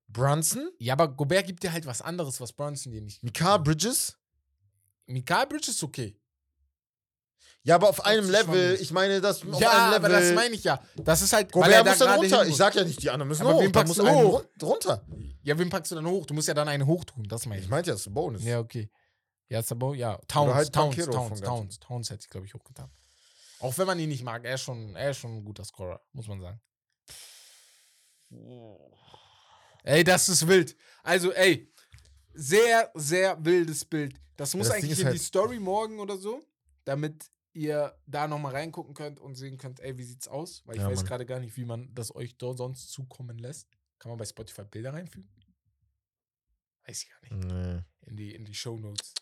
Brunson? 0.09 0.69
ja, 0.79 0.93
aber 0.93 1.07
Gobert 1.09 1.45
gibt 1.47 1.63
dir 1.63 1.71
halt 1.73 1.85
was 1.85 2.01
anderes, 2.01 2.39
was 2.39 2.53
Bronson 2.53 2.91
dir 2.91 3.01
nicht 3.01 3.21
gibt. 3.21 3.39
Mikael 3.39 3.59
Bridges? 3.59 4.17
Mikael 5.05 5.47
Bridges 5.47 5.69
ist 5.75 5.83
okay. 5.83 6.17
Ja, 7.63 7.75
aber 7.75 7.89
auf 7.89 8.05
einem 8.05 8.23
ist 8.25 8.29
Level, 8.31 8.77
ich 8.79 8.91
meine, 8.91 9.19
das 9.19 9.41
auf 9.43 9.59
ja, 9.59 9.69
einem 9.71 9.93
Level. 10.01 10.05
aber 10.15 10.21
das 10.21 10.33
meine 10.33 10.55
ich 10.55 10.63
ja. 10.63 10.81
Das 10.95 11.21
ist 11.21 11.33
halt, 11.33 11.51
Gobert 11.51 11.67
weil 11.69 11.73
er 11.75 11.83
da 11.83 11.89
muss 11.89 11.99
dann 11.99 12.07
gerade 12.07 12.21
runter. 12.21 12.47
Ich 12.47 12.55
sag 12.55 12.75
ja 12.75 12.83
nicht, 12.85 13.01
die 13.03 13.09
anderen 13.09 13.27
müssen 13.27 13.41
Aber 13.41 13.55
hoch. 13.55 13.61
wen 13.61 13.71
Da 13.73 13.79
packst 13.79 13.87
muss 13.89 13.97
du 13.97 14.05
einen 14.05 14.25
hoch? 14.25 14.33
run- 14.61 14.69
runter. 14.69 15.05
Ja, 15.43 15.57
wen 15.59 15.69
packst 15.69 15.91
du 15.91 15.95
dann 15.95 16.05
hoch? 16.07 16.25
Du 16.25 16.33
musst 16.33 16.47
ja 16.47 16.53
dann 16.53 16.69
einen 16.69 16.85
hochtun, 16.85 17.25
das 17.27 17.45
meine 17.45 17.59
Ich 17.59 17.65
ich. 17.65 17.69
meinte, 17.69 17.91
das 17.91 18.01
ist 18.01 18.07
ein 18.07 18.13
Bonus. 18.13 18.43
Ja, 18.43 18.59
okay. 18.59 18.89
Ja, 19.49 19.61
Sabo, 19.63 19.93
ja. 19.93 20.17
Towns, 20.27 20.53
halt 20.53 20.73
Towns, 20.73 20.95
Towns, 20.95 21.09
Towns, 21.15 21.41
Ganzen. 21.41 21.79
Towns, 21.81 22.09
hätte 22.09 22.21
ich, 22.23 22.29
glaube 22.29 22.45
ich, 22.45 22.53
hochgetan. 22.53 22.89
Auch 23.59 23.77
wenn 23.77 23.87
man 23.87 23.99
ihn 23.99 24.09
nicht 24.09 24.23
mag, 24.23 24.45
er 24.45 24.55
ist 24.55 24.61
schon, 24.61 24.95
er 24.95 25.11
ist 25.11 25.17
schon 25.17 25.37
ein 25.37 25.43
guter 25.45 25.63
Scorer, 25.65 26.01
muss 26.13 26.27
man 26.27 26.39
sagen. 26.41 26.61
Ey, 29.83 30.03
das 30.03 30.29
ist 30.29 30.47
wild. 30.47 30.75
Also, 31.03 31.31
ey, 31.33 31.71
sehr, 32.33 32.91
sehr 32.93 33.43
wildes 33.43 33.85
Bild. 33.85 34.19
Das 34.35 34.53
muss 34.53 34.67
das 34.67 34.75
eigentlich 34.77 34.99
in 34.99 35.05
halt- 35.05 35.15
die 35.15 35.19
Story 35.23 35.59
morgen 35.59 35.99
oder 35.99 36.17
so, 36.17 36.43
damit 36.85 37.31
ihr 37.53 37.97
da 38.05 38.27
nochmal 38.27 38.51
reingucken 38.53 38.93
könnt 38.93 39.19
und 39.19 39.35
sehen 39.35 39.57
könnt, 39.57 39.79
ey, 39.79 39.97
wie 39.97 40.03
sieht's 40.03 40.27
aus? 40.27 40.61
Weil 40.65 40.75
ich 40.75 40.81
Ja, 40.81 40.89
weiß 40.91 41.05
gerade 41.05 41.25
gar 41.25 41.39
nicht, 41.39 41.57
wie 41.57 41.65
man 41.65 41.91
das 41.95 42.13
euch 42.13 42.37
dort 42.37 42.57
sonst 42.59 42.91
zukommen 42.91 43.39
lässt. 43.39 43.67
Kann 43.97 44.09
man 44.09 44.19
bei 44.19 44.25
Spotify 44.25 44.63
Bilder 44.65 44.93
reinfügen? 44.93 45.29
Weiß 46.85 47.03
ich 47.03 47.09
gar 47.09 47.21
nicht. 47.21 47.45
Nee. 47.45 47.81
In 48.05 48.15
die, 48.17 48.35
in 48.35 48.45
die 48.45 48.53
Show 48.53 48.77
Notes. 48.77 49.13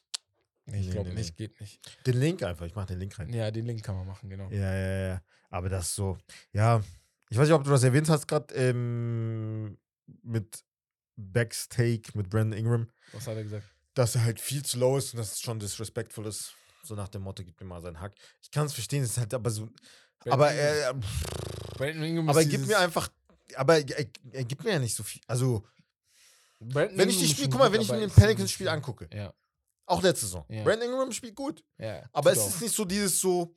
Nee, 0.67 0.79
ich 0.81 0.87
Nee, 0.87 0.91
glaube 0.93 1.09
nee, 1.09 1.15
nicht, 1.15 1.37
geht 1.37 1.59
nicht. 1.61 1.79
Den 2.07 2.17
Link 2.19 2.41
einfach, 2.43 2.65
ich 2.65 2.75
mach 2.75 2.85
den 2.85 2.99
Link 2.99 3.17
rein. 3.19 3.31
Ja, 3.31 3.51
den 3.51 3.65
Link 3.65 3.83
kann 3.83 3.95
man 3.95 4.07
machen, 4.07 4.29
genau. 4.29 4.49
Ja, 4.49 4.73
ja, 4.75 5.07
ja. 5.07 5.21
Aber 5.49 5.69
das 5.69 5.93
so, 5.93 6.17
ja. 6.51 6.81
Ich 7.29 7.37
weiß 7.37 7.47
nicht, 7.47 7.53
ob 7.55 7.63
du 7.63 7.69
das 7.69 7.83
erwähnt 7.83 8.09
hast, 8.09 8.27
gerade 8.27 8.53
ähm, 8.55 9.77
mit 10.23 10.63
Backstake 11.15 12.11
mit 12.15 12.29
Brandon 12.29 12.57
Ingram, 12.57 12.89
Was 13.13 13.27
hat 13.27 13.35
er 13.37 13.43
gesagt? 13.43 13.65
dass 13.93 14.15
er 14.15 14.23
halt 14.25 14.39
viel 14.41 14.63
zu 14.63 14.77
low 14.79 14.97
ist 14.97 15.13
und 15.13 15.19
dass 15.19 15.33
es 15.33 15.39
schon 15.39 15.59
disrespectful 15.59 16.25
ist. 16.25 16.53
So 16.83 16.95
nach 16.95 17.07
dem 17.07 17.21
Motto, 17.23 17.43
gib 17.43 17.59
mir 17.59 17.65
mal 17.65 17.81
seinen 17.81 17.99
Hack. 17.99 18.13
Ich 18.41 18.51
kann 18.51 18.65
es 18.67 18.73
verstehen, 18.73 19.03
es 19.03 19.11
ist 19.11 19.17
halt 19.17 19.33
aber 19.33 19.49
so. 19.49 19.69
aber 20.25 20.51
er, 20.51 20.93
Brandon 21.77 22.03
Ingram 22.03 22.29
aber 22.29 22.41
er 22.41 22.45
gibt 22.45 22.67
mir 22.67 22.77
einfach. 22.77 23.09
Aber 23.55 23.77
er, 23.77 24.05
er 24.31 24.43
gibt 24.43 24.63
mir 24.63 24.71
ja 24.71 24.79
nicht 24.79 24.95
so 24.95 25.03
viel. 25.03 25.21
Also, 25.27 25.65
Brandon 26.59 26.97
wenn 26.97 27.09
ich 27.09 27.19
die 27.19 27.27
Spiel, 27.27 27.49
guck 27.49 27.59
mal, 27.59 27.71
wenn 27.71 27.81
ich 27.81 27.91
mir 27.91 28.09
so 28.09 28.15
Pelicans-Spiel 28.15 28.67
angucke, 28.67 29.07
Ja. 29.13 29.33
Auch 29.87 30.01
letzte 30.01 30.25
Saison. 30.25 30.45
Ja. 30.49 30.63
Brandon 30.63 30.89
Ingram 30.89 31.11
spielt 31.11 31.35
gut. 31.35 31.63
Ja, 31.77 32.03
Aber 32.11 32.31
es 32.31 32.39
auch. 32.39 32.47
ist 32.47 32.61
nicht 32.61 32.75
so 32.75 32.85
dieses 32.85 33.19
so. 33.19 33.53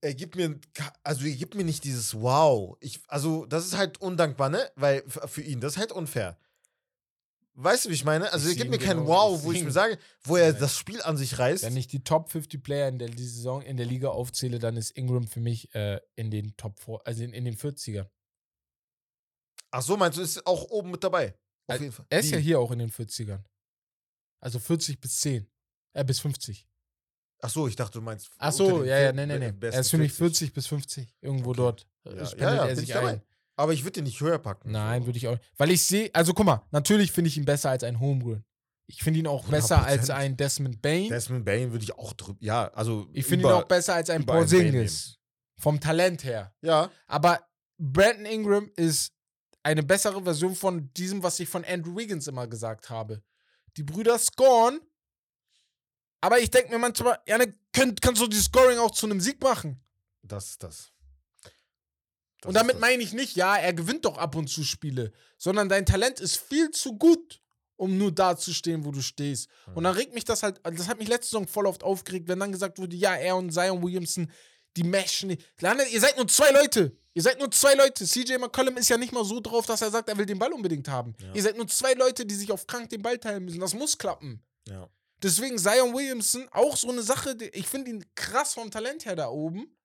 Er 0.00 0.14
gibt 0.14 0.34
mir, 0.34 0.58
also 1.04 1.24
er 1.24 1.36
gibt 1.36 1.54
mir 1.54 1.62
nicht 1.64 1.84
dieses 1.84 2.14
Wow. 2.20 2.76
Ich, 2.80 3.00
also 3.06 3.46
das 3.46 3.64
ist 3.66 3.76
halt 3.76 4.00
undankbar, 4.00 4.48
ne? 4.48 4.68
Weil 4.74 5.04
für 5.08 5.42
ihn, 5.42 5.60
das 5.60 5.74
ist 5.74 5.78
halt 5.78 5.92
unfair. 5.92 6.36
Weißt 7.54 7.84
du, 7.84 7.90
wie 7.90 7.94
ich 7.94 8.04
meine? 8.04 8.32
Also 8.32 8.48
Ich 8.48 8.54
er 8.56 8.64
gibt 8.64 8.70
mir 8.70 8.78
kein 8.84 8.96
genau- 8.96 9.08
Wow, 9.08 9.38
ich 9.38 9.44
wo 9.44 9.52
ich 9.52 9.62
mir 9.62 9.70
sage, 9.70 9.98
wo 10.24 10.36
er 10.36 10.52
Nein. 10.52 10.60
das 10.60 10.76
Spiel 10.76 11.00
an 11.02 11.16
sich 11.16 11.38
reißt. 11.38 11.62
Wenn 11.62 11.76
ich 11.76 11.86
die 11.86 12.02
Top 12.02 12.30
50 12.32 12.62
Player 12.62 12.88
in 12.88 12.98
der 12.98 13.10
die 13.10 13.22
Saison 13.26 13.62
in 13.62 13.76
der 13.76 13.86
Liga 13.86 14.08
aufzähle, 14.08 14.58
dann 14.58 14.76
ist 14.76 14.90
Ingram 14.92 15.28
für 15.28 15.40
mich 15.40 15.72
äh, 15.74 16.00
in 16.16 16.30
den 16.32 16.56
Top 16.56 16.80
4, 16.80 17.00
also 17.04 17.22
in, 17.22 17.32
in 17.34 17.44
den 17.44 17.56
40ern. 17.56 18.06
Ach 19.70 19.82
so, 19.82 19.96
meinst 19.96 20.18
du, 20.18 20.22
ist 20.22 20.44
auch 20.46 20.64
oben 20.70 20.90
mit 20.90 21.04
dabei? 21.04 21.34
Auf 21.68 21.76
Äh, 21.76 21.82
jeden 21.82 21.92
Fall. 21.92 22.06
Er 22.08 22.20
ist 22.20 22.30
ja 22.30 22.38
Wie? 22.38 22.42
hier 22.42 22.58
auch 22.58 22.70
in 22.72 22.78
den 22.80 22.90
40ern. 22.90 23.40
Also 24.42 24.58
40 24.58 25.00
bis 25.00 25.20
10. 25.20 25.46
Äh, 25.94 26.04
bis 26.04 26.20
50. 26.20 26.66
Ach 27.40 27.50
so, 27.50 27.66
ich 27.68 27.76
dachte, 27.76 27.98
du 27.98 28.02
meinst. 28.02 28.30
Ach 28.38 28.52
so, 28.52 28.84
ja, 28.84 28.98
ja, 28.98 29.12
nee, 29.12 29.26
nee, 29.26 29.38
nee. 29.38 29.52
Er 29.60 29.80
ist 29.80 29.90
für 29.90 29.98
mich 29.98 30.12
40 30.12 30.52
bis 30.52 30.66
50. 30.66 31.14
Irgendwo 31.20 31.50
Okay. 31.50 31.56
dort. 31.56 31.86
Ja, 32.04 32.10
äh, 32.12 32.16
ja, 32.18 32.26
Spendet 32.26 32.56
ja, 32.56 32.66
er 32.66 32.76
sich 32.76 32.88
ich 32.88 32.94
dabei. 32.94 33.08
ein. 33.14 33.22
Aber 33.56 33.72
ich 33.72 33.82
würde 33.84 33.92
den 33.92 34.04
nicht 34.04 34.20
höher 34.20 34.38
packen. 34.38 34.70
Nein, 34.70 35.02
so. 35.02 35.06
würde 35.06 35.16
ich 35.18 35.28
auch. 35.28 35.38
Weil 35.56 35.70
ich 35.70 35.84
sehe, 35.84 36.10
also 36.14 36.32
guck 36.34 36.46
mal, 36.46 36.62
natürlich 36.70 37.12
finde 37.12 37.28
ich 37.28 37.36
ihn 37.36 37.44
besser 37.44 37.70
als 37.70 37.84
ein 37.84 38.00
Homegrown. 38.00 38.44
Ich 38.86 39.02
finde 39.02 39.20
ihn 39.20 39.26
auch 39.26 39.44
besser 39.46 39.84
als 39.84 40.10
100%. 40.10 40.14
ein 40.14 40.36
Desmond 40.36 40.82
Bain. 40.82 41.08
Desmond 41.08 41.44
Bain 41.44 41.70
würde 41.72 41.84
ich 41.84 41.94
auch 41.96 42.12
drüber. 42.14 42.38
Ja, 42.40 42.68
also. 42.74 43.08
ich 43.12 43.24
finde 43.26 43.46
ihn 43.46 43.52
auch 43.52 43.64
besser 43.64 43.94
als 43.94 44.10
ein 44.10 44.24
Porzingis. 44.26 45.18
Vom 45.58 45.78
Talent 45.80 46.24
her. 46.24 46.52
Ja, 46.62 46.90
Aber 47.06 47.40
Brandon 47.78 48.26
Ingram 48.26 48.70
ist 48.76 49.12
eine 49.62 49.82
bessere 49.82 50.22
Version 50.22 50.54
von 50.56 50.92
diesem, 50.94 51.22
was 51.22 51.38
ich 51.38 51.48
von 51.48 51.64
Andrew 51.64 51.96
Wiggins 51.96 52.26
immer 52.26 52.46
gesagt 52.48 52.90
habe. 52.90 53.22
Die 53.76 53.82
Brüder 53.82 54.18
scoren, 54.18 54.80
aber 56.20 56.38
ich 56.40 56.50
denke 56.50 56.70
mir 56.70 56.78
manchmal, 56.78 57.18
ja, 57.26 57.38
ne, 57.38 57.52
könnt, 57.72 58.00
kannst 58.00 58.22
du 58.22 58.26
die 58.26 58.40
Scoring 58.40 58.78
auch 58.78 58.92
zu 58.92 59.06
einem 59.06 59.20
Sieg 59.20 59.42
machen. 59.42 59.82
das 60.22 60.50
ist 60.50 60.62
das. 60.62 60.92
Das 62.40 62.48
und 62.48 62.54
damit 62.54 62.80
meine 62.80 63.02
ich 63.02 63.12
nicht, 63.12 63.36
ja, 63.36 63.56
er 63.56 63.72
gewinnt 63.72 64.04
doch 64.04 64.18
ab 64.18 64.34
und 64.34 64.48
zu 64.48 64.64
Spiele, 64.64 65.12
sondern 65.38 65.68
dein 65.68 65.86
Talent 65.86 66.20
ist 66.20 66.36
viel 66.36 66.70
zu 66.70 66.96
gut, 66.98 67.40
um 67.76 67.98
nur 67.98 68.12
da 68.12 68.36
zu 68.36 68.52
stehen, 68.52 68.84
wo 68.84 68.90
du 68.90 69.00
stehst. 69.00 69.48
Mhm. 69.66 69.76
Und 69.76 69.84
dann 69.84 69.94
regt 69.94 70.14
mich 70.14 70.24
das 70.24 70.42
halt, 70.42 70.60
das 70.64 70.88
hat 70.88 70.98
mich 70.98 71.08
letzte 71.08 71.30
Saison 71.30 71.46
voll 71.46 71.66
oft 71.66 71.82
aufgeregt, 71.82 72.28
wenn 72.28 72.40
dann 72.40 72.52
gesagt 72.52 72.78
wurde, 72.78 72.96
ja, 72.96 73.14
er 73.14 73.36
und 73.36 73.52
Zion 73.52 73.82
Williamson, 73.82 74.30
die 74.76 74.84
meshen 74.84 75.28
nicht. 75.28 75.46
Ihr 75.60 76.00
seid 76.00 76.16
nur 76.16 76.28
zwei 76.28 76.50
Leute. 76.50 76.96
Ihr 77.14 77.22
seid 77.22 77.38
nur 77.38 77.50
zwei 77.50 77.74
Leute. 77.74 78.06
CJ 78.06 78.38
McCollum 78.38 78.76
ist 78.78 78.88
ja 78.88 78.96
nicht 78.96 79.12
mal 79.12 79.24
so 79.24 79.40
drauf, 79.40 79.66
dass 79.66 79.82
er 79.82 79.90
sagt, 79.90 80.08
er 80.08 80.16
will 80.16 80.26
den 80.26 80.38
Ball 80.38 80.52
unbedingt 80.52 80.88
haben. 80.88 81.14
Ja. 81.20 81.34
Ihr 81.34 81.42
seid 81.42 81.56
nur 81.56 81.68
zwei 81.68 81.92
Leute, 81.92 82.24
die 82.24 82.34
sich 82.34 82.50
auf 82.50 82.66
krank 82.66 82.88
den 82.88 83.02
Ball 83.02 83.18
teilen 83.18 83.44
müssen. 83.44 83.60
Das 83.60 83.74
muss 83.74 83.98
klappen. 83.98 84.42
Ja. 84.66 84.88
Deswegen 85.22 85.58
Zion 85.58 85.94
Williamson 85.94 86.48
auch 86.50 86.76
so 86.76 86.90
eine 86.90 87.02
Sache, 87.02 87.36
ich 87.52 87.68
finde 87.68 87.90
ihn 87.90 88.04
krass 88.14 88.54
vom 88.54 88.70
Talent 88.70 89.04
her 89.04 89.14
da 89.14 89.28
oben. 89.28 89.76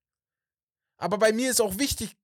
Aber 0.97 1.17
bei 1.17 1.31
mir 1.31 1.51
ist 1.51 1.61
auch 1.61 1.77
wichtig, 1.77 2.15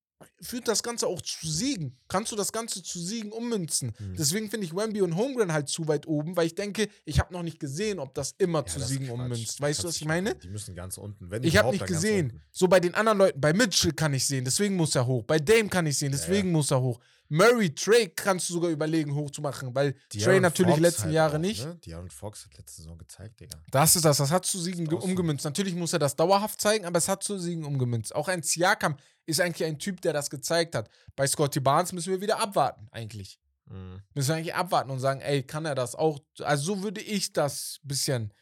führt 0.42 0.68
das 0.68 0.84
Ganze 0.84 1.08
auch 1.08 1.22
zu 1.22 1.48
Siegen. 1.48 1.98
Kannst 2.08 2.32
du 2.32 2.36
das 2.36 2.52
Ganze 2.52 2.82
zu 2.84 3.00
Siegen 3.00 3.32
ummünzen? 3.32 3.94
Mhm. 4.00 4.16
Deswegen 4.18 4.50
finde 4.50 4.66
ich 4.66 4.76
Wemby 4.76 5.02
und 5.02 5.16
Holmgren 5.16 5.54
halt 5.54 5.70
zu 5.70 5.88
weit 5.88 6.08
oben, 6.08 6.36
weil 6.36 6.48
ich 6.48 6.56
denke, 6.56 6.88
ich 7.06 7.20
habe 7.20 7.34
noch 7.34 7.44
nicht 7.44 7.60
gesehen, 7.60 8.00
ob 8.00 8.14
das 8.14 8.34
immer 8.38 8.60
Ja, 8.60 8.66
zu 8.66 8.80
das 8.80 8.90
Siegen 8.90 9.10
ummünzt. 9.10 9.60
Weißt 9.62 9.84
du, 9.84 9.88
was 9.88 9.96
ich 9.98 10.06
meine? 10.06 10.36
Die 10.36 10.50
müssen 10.50 10.76
ganz 10.76 10.98
unten. 10.98 11.30
Wenn 11.30 11.44
Ich 11.44 11.58
habe 11.58 11.72
nicht 11.72 11.86
gesehen. 11.86 12.42
So 12.52 12.68
bei 12.68 12.80
den 12.80 12.94
anderen 12.94 13.18
Leuten, 13.18 13.40
bei 13.42 13.54
Mitchell 13.54 13.94
kann 13.94 14.14
ich 14.14 14.26
sehen, 14.26 14.46
deswegen 14.46 14.76
muss 14.76 14.96
er 14.96 15.06
hoch. 15.06 15.24
Bei 15.24 15.40
Dame 15.40 15.70
kann 15.70 15.86
ich 15.86 15.98
sehen, 15.98 16.12
Ja, 16.12 16.18
deswegen 16.18 16.50
ja. 16.50 16.54
muss 16.54 16.72
er 16.72 16.82
hoch. 16.82 17.00
Murray, 17.30 17.74
Trey 17.74 18.10
kannst 18.10 18.50
du 18.50 18.54
sogar 18.54 18.70
überlegen, 18.70 19.16
hochzumachen, 19.16 19.74
weil 19.74 19.96
Trey 20.10 20.40
natürlich 20.40 20.74
Fox 20.74 20.82
letzten 20.82 21.04
halt 21.04 21.14
Jahre 21.14 21.38
auch, 21.38 21.42
nicht. 21.42 21.66
Ne? 21.66 21.80
De'Aaron 21.84 22.12
Fox 22.12 22.46
hat 22.46 22.58
letzte 22.58 22.82
Saison 22.82 22.98
gezeigt, 22.98 23.40
Digga. 23.40 23.58
Das 23.72 23.96
ist 23.96 24.06
das, 24.06 24.18
das 24.18 24.30
hat 24.30 24.46
zu 24.46 24.60
Siegen 24.60 24.88
so. 24.90 25.00
umgemünzt. 25.00 25.46
Natürlich 25.46 25.74
muss 25.74 25.94
er 25.94 26.00
das 26.00 26.16
dauerhaft 26.16 26.62
zeigen, 26.62 26.86
aber 26.86 26.98
es 26.98 27.08
hat 27.08 27.24
zu 27.24 27.40
Siegen 27.40 27.66
umgemünzt. 27.66 28.14
Auch 28.14 28.28
ein 28.28 28.44
Siakam 28.44 28.98
ist 29.26 29.42
eigentlich 29.42 29.68
ein 29.68 29.80
Typ, 29.80 30.02
der 30.02 30.14
das 30.14 30.30
gezeigt 30.30 30.76
hat. 30.76 30.90
Bei 31.16 31.26
Scotty 31.26 31.60
Barnes 31.60 31.94
müssen 31.94 32.12
wir 32.12 32.22
wieder 32.22 32.40
abwarten, 32.40 32.88
eigentlich. 32.92 33.40
Mhm. 33.66 34.02
Müssen 34.14 34.30
wir 34.30 34.36
eigentlich 34.36 34.56
abwarten 34.56 34.92
und 34.92 35.00
sagen, 35.00 35.22
ey, 35.22 35.44
kann 35.44 35.66
er 35.66 35.76
das 35.76 35.96
auch? 35.96 36.20
Also 36.40 36.76
so 36.76 36.84
würde 36.84 37.02
ich 37.02 37.34
das 37.34 37.80
bisschen 37.84 38.34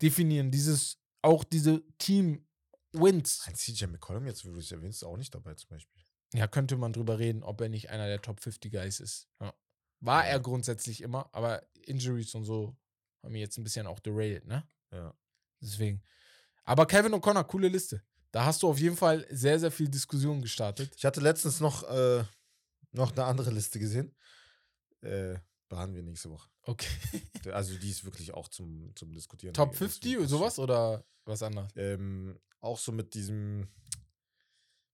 definieren. 0.00 0.50
Dieses, 0.50 0.98
auch 1.22 1.44
diese 1.44 1.82
Team-Wins. 1.98 3.42
Ein 3.46 3.54
CJ 3.54 3.86
McCollum, 3.86 4.26
jetzt, 4.26 4.44
wo 4.46 4.52
du 4.52 4.58
es 4.58 4.72
erwähnst, 4.72 5.02
ist 5.02 5.08
auch 5.08 5.16
nicht 5.16 5.34
dabei 5.34 5.54
zum 5.54 5.70
Beispiel. 5.70 5.97
Ja, 6.34 6.46
könnte 6.46 6.76
man 6.76 6.92
drüber 6.92 7.18
reden, 7.18 7.42
ob 7.42 7.60
er 7.60 7.68
nicht 7.68 7.90
einer 7.90 8.06
der 8.06 8.20
Top 8.20 8.40
50 8.40 8.70
Guys 8.72 9.00
ist. 9.00 9.28
Ja. 9.40 9.54
War 10.00 10.26
er 10.26 10.40
grundsätzlich 10.40 11.00
immer, 11.02 11.28
aber 11.32 11.66
Injuries 11.86 12.34
und 12.34 12.44
so 12.44 12.76
haben 13.22 13.34
ihn 13.34 13.40
jetzt 13.40 13.58
ein 13.58 13.64
bisschen 13.64 13.86
auch 13.86 13.98
derailed, 14.00 14.46
ne? 14.46 14.68
Ja. 14.92 15.14
Deswegen. 15.60 16.02
Aber 16.64 16.86
Kevin 16.86 17.14
O'Connor, 17.14 17.44
coole 17.44 17.68
Liste. 17.68 18.02
Da 18.30 18.44
hast 18.44 18.62
du 18.62 18.68
auf 18.68 18.78
jeden 18.78 18.96
Fall 18.96 19.26
sehr, 19.30 19.58
sehr 19.58 19.70
viel 19.70 19.88
Diskussion 19.88 20.42
gestartet. 20.42 20.92
Ich 20.96 21.04
hatte 21.04 21.20
letztens 21.20 21.60
noch, 21.60 21.82
äh, 21.88 22.22
noch 22.92 23.12
eine 23.12 23.24
andere 23.24 23.50
Liste 23.50 23.78
gesehen. 23.78 24.14
Äh, 25.00 25.38
behandeln 25.68 25.96
wir 25.96 26.02
nächste 26.02 26.30
Woche. 26.30 26.48
Okay. 26.62 26.88
Also 27.52 27.78
die 27.78 27.88
ist 27.88 28.04
wirklich 28.04 28.34
auch 28.34 28.48
zum, 28.48 28.92
zum 28.94 29.10
Diskutieren. 29.14 29.54
Top 29.54 29.70
Das 29.70 29.80
ist 29.80 29.94
50 29.94 30.12
wirklich- 30.12 30.28
sowas 30.28 30.58
oder 30.58 31.02
was 31.24 31.42
anderes? 31.42 31.70
Ähm, 31.76 32.38
auch 32.60 32.76
so 32.78 32.92
mit 32.92 33.14
diesem, 33.14 33.66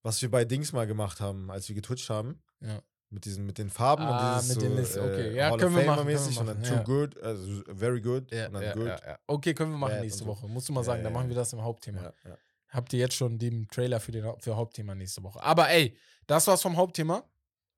was 0.05 0.23
wir 0.23 0.31
bei 0.31 0.45
Dings 0.45 0.73
mal 0.73 0.87
gemacht 0.87 1.21
haben, 1.21 1.51
als 1.51 1.69
wir 1.69 1.75
getwitcht 1.75 2.09
haben. 2.11 2.41
Ja. 2.61 2.81
Mit 3.11 3.25
diesen, 3.27 3.47
mit 3.47 3.59
den 3.59 3.71
Farben 3.71 4.03
Ah, 4.05 4.37
und 4.37 4.43
dieses 4.43 4.57
mit 4.57 4.65
den 4.65 4.73
so, 4.73 4.81
Listen, 4.81 5.01
okay. 5.01 5.29
äh, 5.31 5.37
Ja, 5.37 5.51
Hall 5.51 5.59
können 5.59 5.75
of 5.75 5.81
wir 5.81 5.87
machen, 5.87 6.07
können 6.07 6.09
wir 6.09 6.41
und 6.41 6.47
dann 6.47 6.47
machen, 6.47 6.63
too 6.63 6.75
ja. 6.75 6.83
good, 6.83 7.23
also 7.23 7.63
very 7.75 8.01
good 8.01 8.33
Ja, 8.33 8.47
und 8.49 8.55
dann 8.55 8.63
ja, 8.63 8.73
good. 8.75 8.87
ja, 8.87 8.99
ja. 9.07 9.19
Okay, 9.27 9.55
können 9.55 9.71
wir 9.73 9.79
machen 9.79 10.01
nächste. 10.01 10.27
Woche. 10.27 10.49
Musst 10.49 10.69
du 10.69 10.73
mal 10.73 10.81
Ja, 10.81 10.85
sagen, 10.85 10.99
ja, 10.99 11.05
dann 11.05 11.13
machen 11.13 11.25
ja. 11.25 11.31
wir 11.31 11.37
das 11.37 11.53
im 11.53 11.63
Hauptthema. 11.63 12.03
Ja, 12.03 12.13
ja. 12.25 12.39
Habt 12.71 12.93
ihr 12.93 12.99
jetzt 12.99 13.15
schon 13.15 13.39
den 13.39 13.69
Trailer 13.69 14.01
für, 14.01 14.11
den, 14.13 14.25
für 14.41 14.57
Hauptthema 14.57 14.95
nächste 14.95 15.23
Woche. 15.23 15.41
Aber 15.43 15.69
ey, 15.71 15.97
das 16.27 16.47
war's 16.49 16.63
vom 16.63 16.77
Hauptthema. 16.77 17.23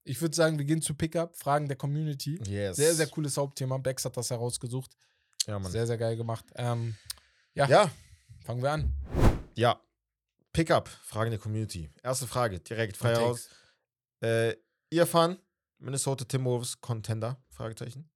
Ich 0.04 0.20
würde 0.22 0.34
sagen, 0.34 0.56
wir 0.56 0.64
gehen 0.64 0.80
zu 0.80 0.94
Pickup, 0.94 1.36
Fragen 1.36 1.68
der 1.68 1.76
Community. 1.76 2.40
Yes. 2.46 2.76
Sehr, 2.76 2.94
sehr 2.94 3.08
cooles 3.08 3.36
Hauptthema. 3.36 3.76
Bex 3.78 4.04
hat 4.06 4.16
das 4.16 4.30
herausgesucht. 4.30 4.92
Ja, 5.46 5.58
Mann. 5.58 5.70
Sehr, 5.70 5.86
sehr 5.86 5.98
geil 5.98 6.16
gemacht. 6.16 6.44
Ähm, 6.54 6.94
ja, 7.54 7.66
ja, 7.68 7.90
fangen 8.44 8.62
wir 8.62 8.70
an. 8.72 8.92
ja. 9.54 9.78
Pickup, 10.56 10.88
Fragen 10.88 11.30
der 11.30 11.38
Community. 11.38 11.90
Erste 12.02 12.26
Frage, 12.26 12.60
direkt 12.60 12.96
frei 12.96 13.14
raus. 13.14 13.50
Takes. 14.20 14.54
Äh, 14.54 14.56
Irfan, 14.88 15.38
Minnesota 15.76 16.24
Timberwolves 16.24 16.80
Contender? 16.80 17.44
Fragezeichen. 17.50 18.10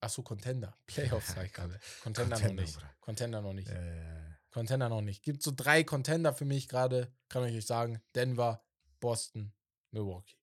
Achso, 0.00 0.22
Contender. 0.22 0.76
Playoffs 0.86 1.34
sag 1.34 1.46
ich 1.46 1.52
gerade. 1.52 1.80
Contender, 2.04 2.36
Contender, 2.38 2.62
noch 2.62 2.68
nicht. 2.68 2.78
Contender 3.00 3.40
noch 3.40 3.52
nicht. 3.52 3.68
Äh, 3.68 4.36
Contender 4.52 4.88
noch 4.88 5.00
nicht. 5.00 5.24
Gibt 5.24 5.42
so 5.42 5.50
drei 5.50 5.82
Contender 5.82 6.32
für 6.32 6.44
mich 6.44 6.68
gerade. 6.68 7.12
Kann 7.28 7.44
ich 7.48 7.56
euch 7.56 7.66
sagen. 7.66 8.00
Denver, 8.14 8.64
Boston, 9.00 9.52
Milwaukee. 9.90 10.36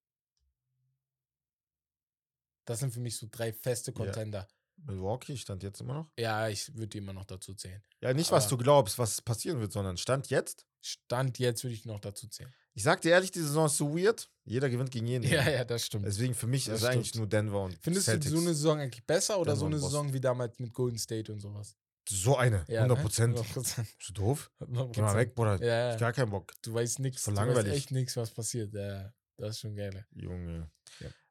Das 2.66 2.80
sind 2.80 2.92
für 2.92 3.00
mich 3.00 3.16
so 3.16 3.30
drei 3.32 3.54
feste 3.54 3.94
Ja. 3.98 4.46
Milwaukee 4.86 5.38
stand 5.38 5.64
jetzt 5.64 5.82
immer 5.82 5.94
noch. 5.94 6.12
Ja, 6.18 6.48
ich 6.50 6.74
würde 6.76 6.88
die 6.88 6.98
immer 7.00 7.14
noch 7.14 7.26
dazu 7.26 7.54
zählen. 7.54 7.82
Ja, 8.02 8.14
nicht, 8.14 8.32
was 8.32 8.46
Aber- 8.48 8.58
du 8.58 8.64
glaubst, 8.64 8.98
was 9.00 9.22
passieren 9.22 9.60
wird, 9.60 9.72
sondern 9.72 9.98
Stand 9.98 10.30
jetzt. 10.30 10.66
Stand 10.82 11.38
jetzt 11.40 11.64
würde 11.64 11.76
ich 11.76 11.86
noch 11.86 12.00
dazu 12.00 12.28
zählen. 12.28 12.52
Ich 12.74 12.84
sag 12.84 13.02
dir 13.02 13.12
ehrlich, 13.12 13.32
die 13.32 13.40
Saison 13.42 13.66
ist 13.68 13.78
so 13.78 13.96
weird. 13.96 14.30
Jeder 14.46 14.70
gewinnt 14.70 14.92
gegen 14.92 15.06
jeden. 15.06 15.24
Ja, 15.30 15.48
ja, 15.50 15.64
das 15.66 15.86
stimmt. 15.86 16.06
Deswegen 16.06 16.34
für 16.34 16.48
mich 16.48 16.66
Das 16.66 16.80
ist 16.82 16.86
eigentlich 16.86 17.10
stimmt. 17.10 17.22
nur 17.22 17.30
Denver 17.30 17.64
und 17.64 17.78
Findest 17.82 18.06
Celtics. 18.06 18.32
du 18.32 18.38
so 18.38 18.42
eine 18.46 18.56
Saison 18.56 18.80
eigentlich 18.80 19.06
besser 19.06 19.38
oder 19.40 19.52
Denver 19.52 19.60
so 19.60 19.66
eine. 19.68 19.80
Saison 19.80 20.14
wie 20.14 20.22
damals 20.22 20.58
mit 20.60 20.74
Golden 20.74 20.98
State 20.98 21.32
und 21.32 21.40
sowas? 21.40 21.76
so 22.10 22.36
eine, 22.36 22.66
Ja, 22.68 22.80
100 22.82 22.98
ne? 22.98 23.04
Prozent. 23.04 23.38
100%. 23.38 23.76
Bist 23.98 24.10
du 24.10 24.14
doof? 24.14 24.52
100%. 24.62 24.92
Geh 24.94 25.02
mal 25.02 25.16
weg, 25.16 25.36
Bruder. 25.36 25.52
Ja, 25.64 25.90
Ich 25.90 25.94
ja. 25.94 25.98
gar 25.98 26.14
keinen 26.14 26.32
Bock. 26.32 26.52
Du 26.64 26.74
weißt 26.74 27.00
nichts. 27.00 27.22
Voll 27.24 27.36
Du 27.36 27.40
weißt 27.42 27.48
langweilig. 27.48 27.74
echt 27.74 27.92
nichts, 27.92 28.18
was 28.18 28.32
passiert. 28.32 28.74
Ja, 28.74 29.14
das 29.38 29.52
ist 29.52 29.60
schon 29.60 29.76
geil. 29.76 30.06
Junge. 30.12 30.70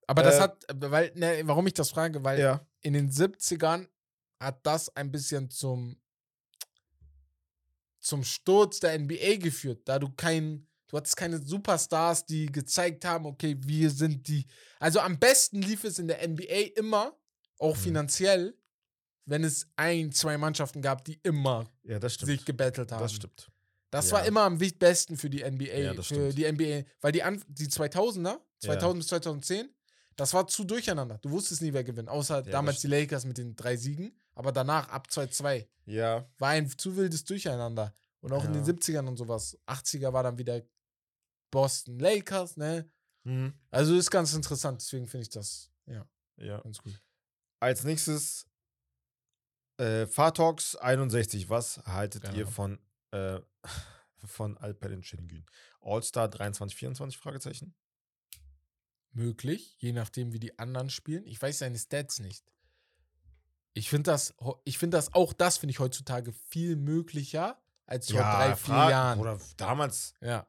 Aber 0.07 0.23
das 0.23 0.37
Äh, 0.37 0.41
hat, 0.41 0.65
weil, 0.75 1.13
ne, 1.17 1.41
warum 1.45 1.67
ich 1.67 1.75
das 1.75 1.91
frage, 1.91 2.23
weil 2.23 2.39
Ja. 2.41 2.67
In 2.83 2.93
den 2.95 3.11
70ern 3.11 3.89
hat 4.41 4.65
das 4.67 4.95
ein 4.97 5.11
bisschen 5.13 5.51
zum, 5.51 6.01
zum 8.01 8.25
Sturz 8.25 8.81
der 8.81 8.99
NBA 8.99 9.37
geführt, 9.37 9.83
da 9.87 9.99
du 9.99 10.09
kein, 10.11 10.67
du 10.89 10.97
hattest 10.97 11.17
keine 11.17 11.39
Superstars, 11.45 12.25
die 12.25 12.47
gezeigt 12.47 13.05
haben, 13.05 13.27
okay, 13.27 13.57
wir 13.61 13.91
sind 13.91 14.27
die. 14.29 14.47
Also 14.79 15.01
am 15.01 15.19
besten 15.19 15.61
lief 15.63 15.85
es 15.85 15.99
in 15.99 16.09
der 16.09 16.27
NBA 16.27 16.73
immer, 16.77 17.17
auch 17.59 17.77
Mhm. 17.77 17.81
finanziell, 17.81 18.55
wenn 19.27 19.45
es 19.45 19.69
ein, 19.77 20.13
zwei 20.13 20.39
Mannschaften 20.39 20.81
gab, 20.81 21.05
die 21.05 21.21
immer 21.23 21.71
Ja, 21.85 22.01
sich 22.09 22.45
gebettelt 22.45 22.91
haben. 22.91 23.03
das 23.03 23.13
stimmt. 23.15 23.51
Das 23.91 24.07
Ja. 24.07 24.13
war 24.19 24.25
immer 24.25 24.43
am 24.43 24.59
besten 24.59 25.17
für 25.17 25.29
die 25.29 25.43
NBA, 25.43 25.79
Ja, 25.95 26.03
für 26.03 26.33
die 26.33 26.45
NBA, 26.51 26.85
weil 27.01 27.13
die, 27.13 27.23
An 27.23 27.43
die 27.49 27.67
2000er, 27.69 28.41
2000 28.61 28.99
bis 29.01 29.09
2010, 29.09 29.69
das 30.21 30.35
war 30.35 30.47
zu 30.47 30.65
durcheinander. 30.65 31.19
Du 31.19 31.31
wusstest 31.31 31.63
nie, 31.63 31.73
wer 31.73 31.83
gewinnt, 31.85 32.09
außer 32.09 32.43
das 32.43 32.53
damals 32.53 32.81
die 32.81 32.89
Lakers 32.89 33.25
mit 33.25 33.39
den 33.39 33.57
drei 33.57 33.77
Siegen, 33.77 34.13
aber 34.35 34.53
danach 34.53 34.89
ab 34.91 35.09
2-2 35.11 35.67
Ja. 35.87 36.29
war 36.39 36.51
ein 36.51 36.69
zu 36.69 36.95
wildes 36.97 37.25
Durcheinander. 37.25 37.95
Und 38.21 38.33
auch 38.33 38.45
in 38.45 38.53
den 38.53 38.63
Ja. 38.63 38.67
70ern 38.69 39.07
und 39.09 39.17
sowas. 39.17 39.57
80er 39.67 40.13
war 40.13 40.23
dann 40.23 40.37
wieder 40.37 40.61
Boston 41.51 41.99
Lakers, 41.99 42.57
ne? 42.59 42.91
Mhm. 43.25 43.55
Also 43.71 43.97
ist 43.97 44.11
ganz 44.11 44.35
interessant, 44.35 44.81
deswegen 44.83 45.07
finde 45.09 45.23
ich 45.23 45.31
das, 45.31 45.71
ja, 45.87 46.07
Ja. 46.37 46.61
ganz 46.61 46.79
gut. 46.83 47.01
Als 47.61 47.85
nächstes 47.85 48.47
Äh, 49.79 50.07
Fartalks 50.07 50.77
61, 50.77 51.49
was 51.49 51.79
haltet 51.87 52.25
Keine 52.25 52.37
ihr 52.37 52.47
von, 52.47 52.79
äh, 53.13 53.41
von 54.27 54.59
Alperen 54.59 55.03
Şengün? 55.03 55.47
All-Star 55.81 56.29
23, 56.29 56.77
24? 56.77 57.17
Fragezeichen. 57.19 57.75
Möglich, 59.13 59.77
je 59.79 59.93
nachdem, 59.93 60.33
wie 60.33 60.39
die 60.39 60.59
anderen 60.59 60.89
spielen. 60.91 61.25
Ich 61.27 61.41
weiß 61.41 61.59
seine 61.59 61.79
Stats 61.79 62.21
nicht. 62.21 62.45
Ich 63.73 63.89
finde 63.89 64.11
das, 64.11 64.35
ich 64.65 64.79
finde 64.79 64.97
das, 64.97 65.15
auch 65.15 65.33
das 65.33 65.59
finde 65.59 65.73
ich 65.73 65.79
heutzutage 65.79 66.33
viel 66.33 66.77
möglicher 66.77 67.61
als 67.87 68.11
vor 68.11 68.21
drei, 68.21 68.55
vier 68.57 68.75
frag- 68.75 68.91
Jahren. 68.91 69.19
Oder 69.21 69.39
damals, 69.57 70.13
Ja, 70.21 70.47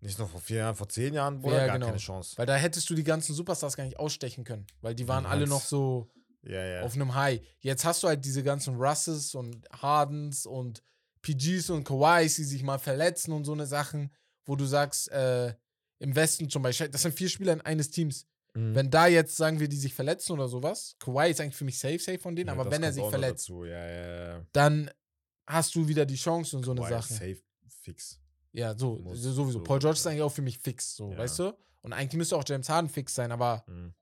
nicht 0.00 0.18
noch 0.18 0.28
vor 0.30 0.40
vier 0.40 0.58
Jahren, 0.58 0.74
vor 0.74 0.88
zehn 0.88 1.14
Jahren, 1.14 1.40
Bruder, 1.40 1.58
Ja, 1.60 1.66
gar 1.66 1.74
genau. 1.76 1.86
keine 1.86 1.98
Chance. 1.98 2.36
weil 2.36 2.46
da 2.46 2.56
hättest 2.56 2.88
du 2.90 2.94
die 2.94 3.04
ganzen 3.04 3.34
Superstars 3.34 3.76
gar 3.76 3.84
nicht 3.84 3.98
ausstechen 3.98 4.44
können, 4.44 4.66
weil 4.82 4.94
die 4.94 5.08
waren 5.08 5.24
Du 5.24 5.30
alle 5.30 5.46
noch 5.46 5.62
so 5.62 6.10
ja. 6.42 6.82
auf 6.82 6.94
einem 6.94 7.14
High. 7.14 7.40
Jetzt 7.60 7.84
hast 7.86 8.02
du 8.02 8.08
halt 8.08 8.22
diese 8.24 8.42
ganzen 8.42 8.76
Russes 8.76 9.34
und 9.34 9.66
Hardens 9.72 10.44
und 10.44 10.82
PGs 11.22 11.70
und 11.70 11.84
Kawais, 11.84 12.34
die 12.36 12.44
sich 12.44 12.62
mal 12.62 12.78
verletzen 12.78 13.32
und 13.32 13.44
so 13.46 13.52
eine 13.52 13.66
Sachen, 13.66 14.12
wo 14.44 14.56
du 14.56 14.66
sagst, 14.66 15.10
äh, 15.10 15.54
im 15.98 16.14
Westen 16.14 16.48
zum 16.50 16.62
Beispiel, 16.62 16.88
das 16.88 17.02
sind 17.02 17.14
vier 17.14 17.28
Spieler 17.28 17.52
in 17.54 17.60
eines 17.62 17.90
Teams. 17.90 18.26
Mhm. 18.54 18.74
Wenn 18.74 18.90
da 18.90 19.06
jetzt, 19.06 19.36
sagen 19.36 19.58
wir, 19.58 19.68
die 19.68 19.76
sich 19.76 19.94
verletzen 19.94 20.32
oder 20.32 20.48
sowas, 20.48 20.96
Kawhi 20.98 21.30
ist 21.30 21.40
eigentlich 21.40 21.56
für 21.56 21.64
mich 21.64 21.78
safe, 21.78 21.98
safe 21.98 22.18
von 22.18 22.36
denen, 22.36 22.48
Ja, 22.48 22.52
aber 22.52 22.70
wenn 22.70 22.82
er 22.82 22.92
sich 22.92 23.04
verletzt. 23.04 23.48
Ja, 23.48 24.44
dann 24.52 24.90
hast 25.46 25.74
du 25.74 25.86
wieder 25.88 26.06
die 26.06 26.14
Chance 26.16 26.56
und 26.56 26.64
so 26.64 26.70
eine 26.70 26.80
Kawhi 26.82 26.94
ist 26.98 27.08
Sache. 27.08 27.14
Safe, 27.14 27.42
fix. 27.82 28.20
Ja, 28.52 28.76
so, 28.78 28.96
Muss 29.00 29.20
sowieso. 29.20 29.50
so 29.58 29.62
Paul 29.64 29.80
George 29.80 29.98
ist 29.98 30.06
eigentlich 30.06 30.22
auch 30.22 30.32
für 30.32 30.42
mich 30.42 30.58
fix, 30.58 30.94
so, 30.94 31.16
weißt 31.16 31.40
du? 31.40 31.52
Und 31.82 31.92
eigentlich 31.92 32.16
müsste 32.16 32.36
auch 32.36 32.44
James 32.46 32.68
Harden 32.68 32.88
fix 32.88 33.14
sein, 33.14 33.32
aber 33.32 33.64
Mhm. 33.66 33.92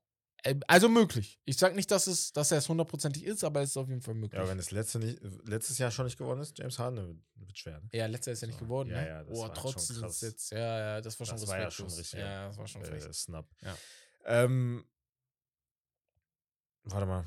Äh, 0.43 0.55
also 0.67 0.87
möglich. 0.89 1.39
Ich 1.45 1.57
sag 1.57 1.75
nicht, 1.75 1.89
dass 1.91 2.07
es, 2.07 2.31
dass 2.33 2.51
er 2.51 2.59
es 2.59 2.69
hundertprozentig 2.69 3.23
ist, 3.23 3.43
aber 3.43 3.61
es 3.61 3.71
ist 3.71 3.77
auf 3.77 3.89
jeden 3.89 4.01
Fall 4.01 4.13
möglich. 4.13 4.39
Ja, 4.41 4.47
wenn 4.47 4.59
es 4.59 4.71
letzte 4.71 4.99
nicht, 4.99 5.19
letztes 5.45 5.77
Jahr 5.77 5.89
schon 5.91 6.05
nicht 6.05 6.17
gewonnen 6.17 6.41
ist, 6.41 6.57
James 6.57 6.77
Harden, 6.79 7.23
wird 7.35 7.57
schwer. 7.57 7.79
Ne? 7.81 7.89
Ja, 7.93 8.05
letzter 8.05 8.31
ist 8.31 8.41
ja 8.41 8.47
nicht 8.47 8.59
So. 8.59 8.65
geworden, 8.65 8.89
Ja, 8.89 9.01
ne? 9.01 9.07
ja, 9.07 9.23
das 9.23 9.37
oh, 9.37 9.41
war 9.41 9.47
schon 9.47 9.55
trotzdem 9.55 9.95
ist 9.95 10.01
krass. 10.01 10.21
jetzt, 10.21 10.51
ja, 10.51 10.79
ja, 10.79 11.01
das 11.01 11.19
war 11.19 11.25
schon 11.27 11.37
Das 11.37 11.47
war 11.47 11.59
ja 11.59 11.71
schon 11.71 11.85
richtig. 11.87 12.13
Ja, 12.19 12.47
das 12.47 12.57
war 12.57 12.67
schon 12.67 12.83
frech. 12.83 13.03
äh, 13.05 13.13
Snap. 13.13 13.47
Ja. 13.61 13.77
Ähm, 14.25 14.85
warte 16.83 17.05
mal. 17.05 17.25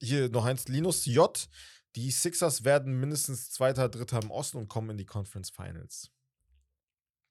Hier 0.00 0.28
noch 0.28 0.44
eins. 0.44 0.68
Linus 0.68 1.06
J. 1.06 1.48
Die 1.96 2.10
Sixers 2.10 2.64
werden 2.64 3.00
mindestens 3.00 3.50
Zweiter, 3.50 3.88
Dritter 3.88 4.20
im 4.22 4.30
Osten 4.30 4.58
und 4.58 4.68
kommen 4.68 4.90
in 4.90 4.98
die 4.98 5.06
Conference 5.06 5.50
Finals. 5.50 6.10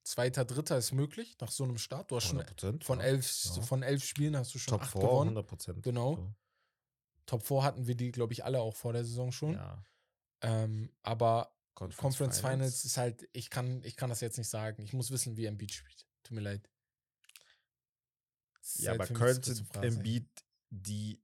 Zweiter, 0.08 0.46
dritter 0.46 0.78
ist 0.78 0.94
möglich, 0.94 1.36
nach 1.42 1.52
so 1.52 1.66
einem 1.66 1.78
Start. 1.78 2.10
Du 2.10 2.16
hast 2.16 2.28
schon 2.28 2.42
100%. 2.42 2.82
von 2.86 3.00
ja. 3.00 3.06
elf, 3.06 3.46
Ja. 3.56 3.62
von 3.62 3.84
elf 3.84 4.06
Spielen 4.06 4.38
hast 4.38 4.56
du 4.56 4.60
schon 4.60 4.72
Top 4.72 4.84
acht 4.84 4.94
4, 4.94 5.02
gewonnen. 5.02 5.30
100 5.32 5.48
Prozent. 5.48 5.84
Genau. 5.84 6.34
Top 7.26 7.46
4 7.46 7.62
hatten 7.64 7.88
wir 7.88 7.96
die, 7.96 8.12
glaube 8.12 8.32
ich, 8.32 8.46
alle 8.46 8.62
auch 8.62 8.74
vor 8.74 8.94
der 8.94 9.04
Saison 9.04 9.34
schon. 9.34 9.56
Ja. 9.56 9.84
Ähm, 10.42 10.96
aber 11.04 11.54
Conference 11.76 12.40
Finals. 12.40 12.86
ist 12.86 12.96
halt, 12.96 13.28
ich 13.34 13.50
kann, 13.50 13.84
ich 13.84 13.98
kann 13.98 14.10
das 14.10 14.22
jetzt 14.22 14.38
nicht 14.38 14.48
sagen. 14.48 14.82
Ich 14.82 14.94
muss 14.94 15.12
wissen, 15.12 15.36
wie 15.36 15.46
Embiid 15.46 15.74
spielt. 15.74 16.08
Tut 16.24 16.36
mir 16.36 16.42
leid. 16.42 16.70
Ja, 18.76 18.92
halt 18.92 19.02
aber 19.02 19.14
könnte. 19.14 19.56
Embiid 19.82 20.30
die 20.70 21.22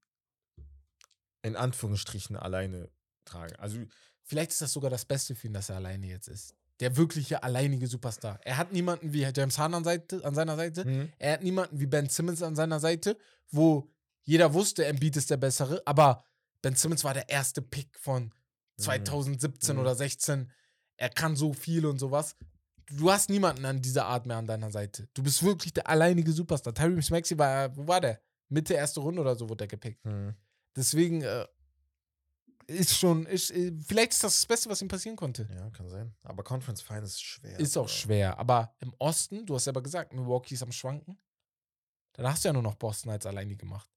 in 1.41 1.55
Anführungsstrichen 1.55 2.35
alleine 2.35 2.91
tragen? 3.23 3.55
Also, 3.55 3.85
Vielleicht 4.25 4.51
ist 4.51 4.61
das 4.61 4.73
sogar 4.73 4.89
das 4.89 5.05
Beste 5.05 5.35
für 5.35 5.47
ihn, 5.47 5.53
dass 5.53 5.69
er 5.69 5.77
alleine 5.77 6.07
jetzt 6.07 6.27
ist. 6.27 6.55
Der 6.79 6.97
wirkliche 6.97 7.43
alleinige 7.43 7.87
Superstar. 7.87 8.39
Er 8.43 8.57
hat 8.57 8.71
niemanden 8.73 9.13
wie 9.13 9.21
James 9.23 9.57
Harden 9.57 9.75
an, 9.75 9.83
Seite, 9.83 10.23
an 10.25 10.33
seiner 10.35 10.55
Seite. 10.55 10.83
hm, 10.83 11.09
Er 11.19 11.33
hat 11.33 11.43
niemanden 11.43 11.79
wie 11.79 11.85
Ben 11.85 12.09
Simmons 12.09 12.41
an 12.41 12.55
seiner 12.55 12.79
Seite, 12.79 13.17
wo 13.51 13.89
jeder 14.23 14.53
wusste, 14.53 14.85
Embiid 14.85 15.15
ist 15.17 15.29
der 15.29 15.37
Bessere, 15.37 15.81
aber 15.85 16.23
Ben 16.61 16.75
Simmons 16.75 17.03
war 17.03 17.13
der 17.13 17.29
erste 17.29 17.61
Pick 17.61 17.97
von 17.99 18.33
2017 18.77 19.75
Mhm. 19.75 19.81
oder 19.81 19.95
16. 19.95 20.51
Er 20.97 21.09
kann 21.09 21.35
so 21.35 21.53
viel 21.53 21.85
und 21.85 21.99
sowas. 21.99 22.35
Du 22.91 23.11
hast 23.11 23.29
niemanden 23.29 23.65
an 23.65 23.81
dieser 23.81 24.05
Art 24.05 24.25
mehr 24.25 24.37
an 24.37 24.45
deiner 24.47 24.71
Seite. 24.71 25.07
Du 25.13 25.23
bist 25.23 25.43
wirklich 25.43 25.73
der 25.73 25.87
alleinige 25.87 26.31
Superstar. 26.31 26.73
Tyrese 26.73 27.13
Maxey 27.13 27.37
war, 27.37 27.75
wo 27.77 27.87
war 27.87 28.01
der? 28.01 28.19
Mitte 28.49 28.73
erste 28.73 28.99
Runde 28.99 29.21
oder 29.21 29.35
so 29.35 29.47
wurde 29.49 29.59
der 29.59 29.67
gepickt. 29.67 30.03
hm. 30.05 30.35
Deswegen 30.75 31.21
äh, 31.21 31.45
ist 32.73 32.97
schon, 32.97 33.25
ist, 33.25 33.51
äh, 33.51 33.71
vielleicht 33.85 34.13
ist 34.13 34.23
das 34.23 34.33
das 34.33 34.45
Beste, 34.45 34.69
was 34.69 34.81
ihm 34.81 34.87
passieren 34.87 35.15
konnte. 35.15 35.47
ja, 35.53 35.69
kann 35.71 35.89
sein. 35.89 36.13
Aber 36.23 36.43
Conference 36.43 36.81
Finals 36.81 37.11
ist 37.11 37.21
schwer. 37.23 37.59
Ist 37.59 37.77
auch 37.77 37.83
Bruder. 37.83 37.93
schwer. 37.93 38.37
Aber 38.39 38.75
im 38.79 38.93
Osten, 38.99 39.45
du 39.45 39.55
hast 39.55 39.63
selber 39.65 39.81
gesagt, 39.81 40.13
Milwaukee 40.13 40.55
ist 40.55 40.63
am 40.63 40.71
Schwanken. 40.71 41.17
Dann 42.13 42.27
hast 42.27 42.43
du 42.43 42.49
ja 42.49 42.53
nur 42.53 42.61
noch 42.61 42.75
Boston 42.75 43.11
als 43.11 43.25
alleine 43.25 43.55
gemacht. 43.55 43.89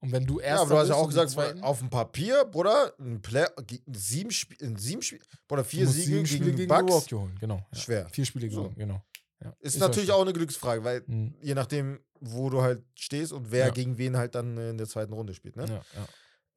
Und 0.00 0.12
wenn 0.12 0.24
du 0.26 0.40
erst. 0.40 0.56
Ja, 0.56 0.62
aber 0.62 0.70
du 0.70 0.78
hast 0.78 0.88
ja 0.88 0.94
auch 0.94 1.06
gesagt, 1.08 1.62
auf 1.62 1.78
dem 1.78 1.90
Papier, 1.90 2.44
Bruder, 2.46 2.94
ein 2.98 3.20
Play 3.20 3.44
sieben 3.92 4.30
Spiel, 4.30 4.56
in 4.62 4.76
sieben 4.76 5.02
Spiel, 5.02 5.20
oder 5.50 5.62
vier 5.62 5.86
Siege 5.86 6.22
gegen, 6.22 6.56
die 6.56 6.66
Bucks. 6.66 6.82
Milwaukee 6.84 7.14
holen, 7.16 7.36
genau. 7.38 7.66
Ja. 7.72 7.78
Schwer. 7.78 8.08
Vier 8.08 8.24
Spiele 8.24 8.50
So. 8.50 8.62
gewonnen, 8.62 8.76
genau. 8.78 9.04
Ja. 9.42 9.54
Ist, 9.60 9.76
ja 9.76 9.80
natürlich 9.86 10.10
auch 10.10 10.22
eine 10.22 10.32
Glücksfrage, 10.32 10.82
weil 10.84 11.02
Mhm. 11.06 11.34
je 11.42 11.54
nachdem, 11.54 12.00
wo 12.18 12.48
du 12.50 12.62
halt 12.62 12.82
stehst 12.94 13.32
und 13.32 13.50
wer 13.50 13.66
Ja. 13.66 13.72
gegen 13.72 13.98
wen 13.98 14.16
halt 14.16 14.34
dann 14.34 14.56
äh, 14.56 14.70
in 14.70 14.78
der 14.78 14.86
zweiten 14.88 15.12
Runde 15.12 15.34
spielt. 15.34 15.56
Ne? 15.56 15.66
Ja, 15.68 15.82
ja. 15.94 16.08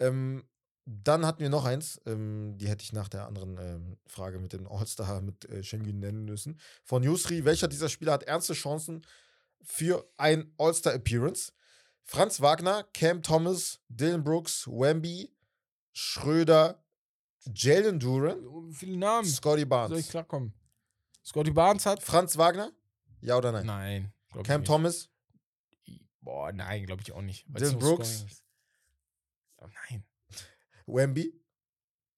Ähm, 0.08 0.44
dann 0.86 1.26
hatten 1.26 1.40
wir 1.42 1.50
noch 1.50 1.66
eins, 1.66 2.02
ähm, 2.06 2.58
die 2.58 2.68
hätte 2.68 2.84
ich 2.84 2.92
nach 2.94 3.08
der 3.08 3.26
anderen 3.28 3.58
ähm, 3.58 3.98
Frage 4.06 4.40
mit 4.40 4.52
dem 4.54 4.68
All-Star 4.68 5.22
mit 5.22 5.46
äh, 5.46 5.64
Schengen 5.64 6.00
nennen 6.00 6.26
müssen. 6.26 6.60
Von 6.84 7.04
Yusri, 7.04 7.46
welcher 7.46 7.68
dieser 7.68 7.90
Spieler 7.90 8.14
hat 8.14 8.24
ernste 8.24 8.54
Chancen 8.54 9.06
für 9.62 10.06
ein 10.18 10.54
All-Star-Appearance? 10.58 11.54
Franz 12.04 12.42
Wagner, 12.42 12.84
Cam 12.94 13.24
Thomas, 13.24 13.80
Dylan 13.88 14.24
Brooks, 14.26 14.68
Wemby, 14.68 15.34
Schröder, 15.94 16.84
Jalen 17.46 18.00
Duran, 18.00 18.46
Oh, 18.46 18.70
Viele 18.72 18.98
Namen. 18.98 19.26
Scotty 19.26 19.42
Soll 19.52 19.60
ich 19.64 19.70
Barnes. 19.70 20.10
klarkommen? 20.10 20.54
Scotty 21.26 21.52
Barnes 21.52 21.86
hat. 21.86 22.04
Franz 22.04 22.38
Wagner? 22.38 22.72
Ja 23.22 23.38
oder 23.38 23.54
nein? 23.54 23.66
Nein. 23.66 24.14
Cam 24.44 24.62
nicht. 24.62 24.68
Thomas? 24.68 25.10
Boah, 26.20 26.52
nein, 26.52 26.86
glaube 26.86 27.02
ich 27.02 27.12
auch 27.14 27.22
nicht. 27.22 27.46
Dylan 27.48 27.80
Brooks? 27.80 28.26
Oh, 29.58 29.68
nein. 29.90 30.04
Wemby? 30.86 31.34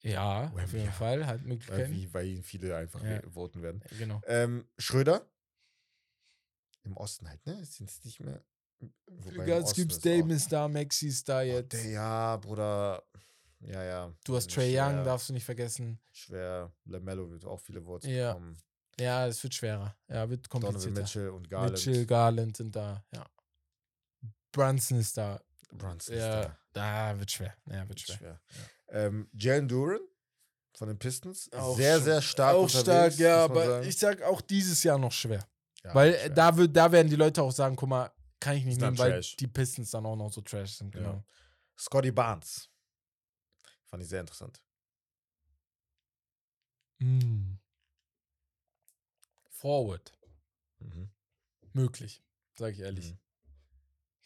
Ja, 0.01 0.45
auf 0.47 0.55
Wemby, 0.55 0.71
jeden 0.73 0.85
ja. 0.85 0.91
Fall. 0.91 1.25
Hat 1.25 1.39
Weil, 1.41 1.47
Möglichkeiten. 1.47 1.91
wie, 1.93 2.13
weil 2.13 2.27
ihn 2.27 2.43
viele 2.43 2.75
einfach 2.77 3.01
Ja. 3.03 3.17
äh, 3.17 3.29
voten 3.29 3.61
werden. 3.63 3.83
Genau. 3.97 4.21
Ähm, 4.27 4.67
Schröder? 4.77 5.27
Im 6.83 6.95
Osten 6.97 7.27
halt, 7.27 7.43
ne? 7.45 7.65
Sind 7.65 7.89
es 7.89 8.03
nicht 8.05 8.19
mehr. 8.19 8.43
Ganz 9.47 9.65
Osten 9.69 9.75
gibt's 9.81 9.97
ist 9.97 10.05
ist 10.05 10.51
da, 10.51 10.67
Maxi 10.67 11.07
ist 11.07 11.27
da 11.27 11.39
Oh, 11.39 11.41
jetzt. 11.43 11.73
der, 11.73 11.85
ja, 11.89 12.37
Bruder. 12.37 13.03
Ja, 13.61 13.83
ja. 13.83 14.13
Du 14.25 14.35
hast 14.35 14.51
Trey 14.51 14.77
Young, 14.77 15.03
darfst 15.03 15.29
du 15.29 15.33
nicht 15.33 15.45
vergessen. 15.45 15.99
Schwer. 16.11 16.71
LaMelo 16.83 17.31
wird 17.31 17.45
auch 17.45 17.59
viele 17.59 17.81
Votes 17.81 18.07
Ja. 18.09 18.33
bekommen. 18.33 18.57
Ja, 18.99 19.25
es 19.27 19.41
wird 19.43 19.53
schwerer. 19.55 19.97
Ja, 20.07 20.29
wird 20.29 20.45
Donovan 20.53 20.73
komplizierter. 20.73 21.01
Mitchell 21.01 21.29
und 21.29 21.49
Garland. 21.49 21.71
Mitchell, 21.73 22.05
Garland 22.05 22.55
sind 22.57 22.75
da, 22.75 23.03
ja. 23.11 23.25
Brunson 24.51 24.99
ist 24.99 25.17
da. 25.17 25.41
Brunson 25.71 26.15
ist 26.15 26.21
Ja, 26.21 26.41
da. 26.43 26.59
Da 26.75 27.17
wird 27.17 27.31
schwer. 27.31 27.55
Ja, 27.67 27.87
wird 27.87 27.89
Wird 27.89 27.99
schwer. 28.01 28.17
schwer. 28.17 28.41
Ähm, 28.89 29.29
Jalen 29.33 29.67
Duran 29.67 30.01
von 30.75 30.87
den 30.89 30.99
Pistons. 30.99 31.51
Auch 31.53 31.75
sehr, 31.77 31.99
sehr 32.01 32.21
stark 32.21 32.55
auch 32.55 32.69
stark, 32.69 33.15
ja, 33.17 33.45
aber 33.45 33.65
sagen. 33.65 33.87
ich 33.87 33.97
sag 33.97 34.21
auch 34.21 34.41
dieses 34.41 34.83
Jahr 34.83 34.97
noch 34.97 35.11
schwer. 35.11 35.47
Ja, 35.83 35.95
weil 35.95 36.13
schwer. 36.13 36.29
da, 36.29 36.57
wird, 36.57 36.75
da 36.75 36.91
werden 36.91 37.09
die 37.09 37.15
Leute 37.15 37.41
auch 37.41 37.51
sagen, 37.51 37.75
guck 37.75 37.89
mal, 37.89 38.11
kann 38.39 38.57
ich 38.57 38.65
nicht 38.65 38.79
nehmen, 38.81 38.97
weil 38.97 39.13
Trash. 39.13 39.35
die 39.37 39.47
Pistons 39.47 39.89
dann 39.91 40.05
auch 40.05 40.15
noch 40.15 40.31
so 40.31 40.41
trash 40.41 40.75
sind, 40.77 40.93
Ja. 40.93 41.01
genau. 41.01 41.25
Scotty 41.77 42.11
Barnes. 42.11 42.69
Fand 43.85 44.03
ich 44.03 44.09
sehr 44.09 44.19
interessant. 44.21 44.61
Mm. 46.99 47.55
Forward. 49.49 50.11
Mhm. 50.79 51.09
Möglich, 51.73 52.23
sag 52.57 52.73
ich 52.73 52.79
ehrlich. 52.79 53.11
Mhm. 53.11 53.19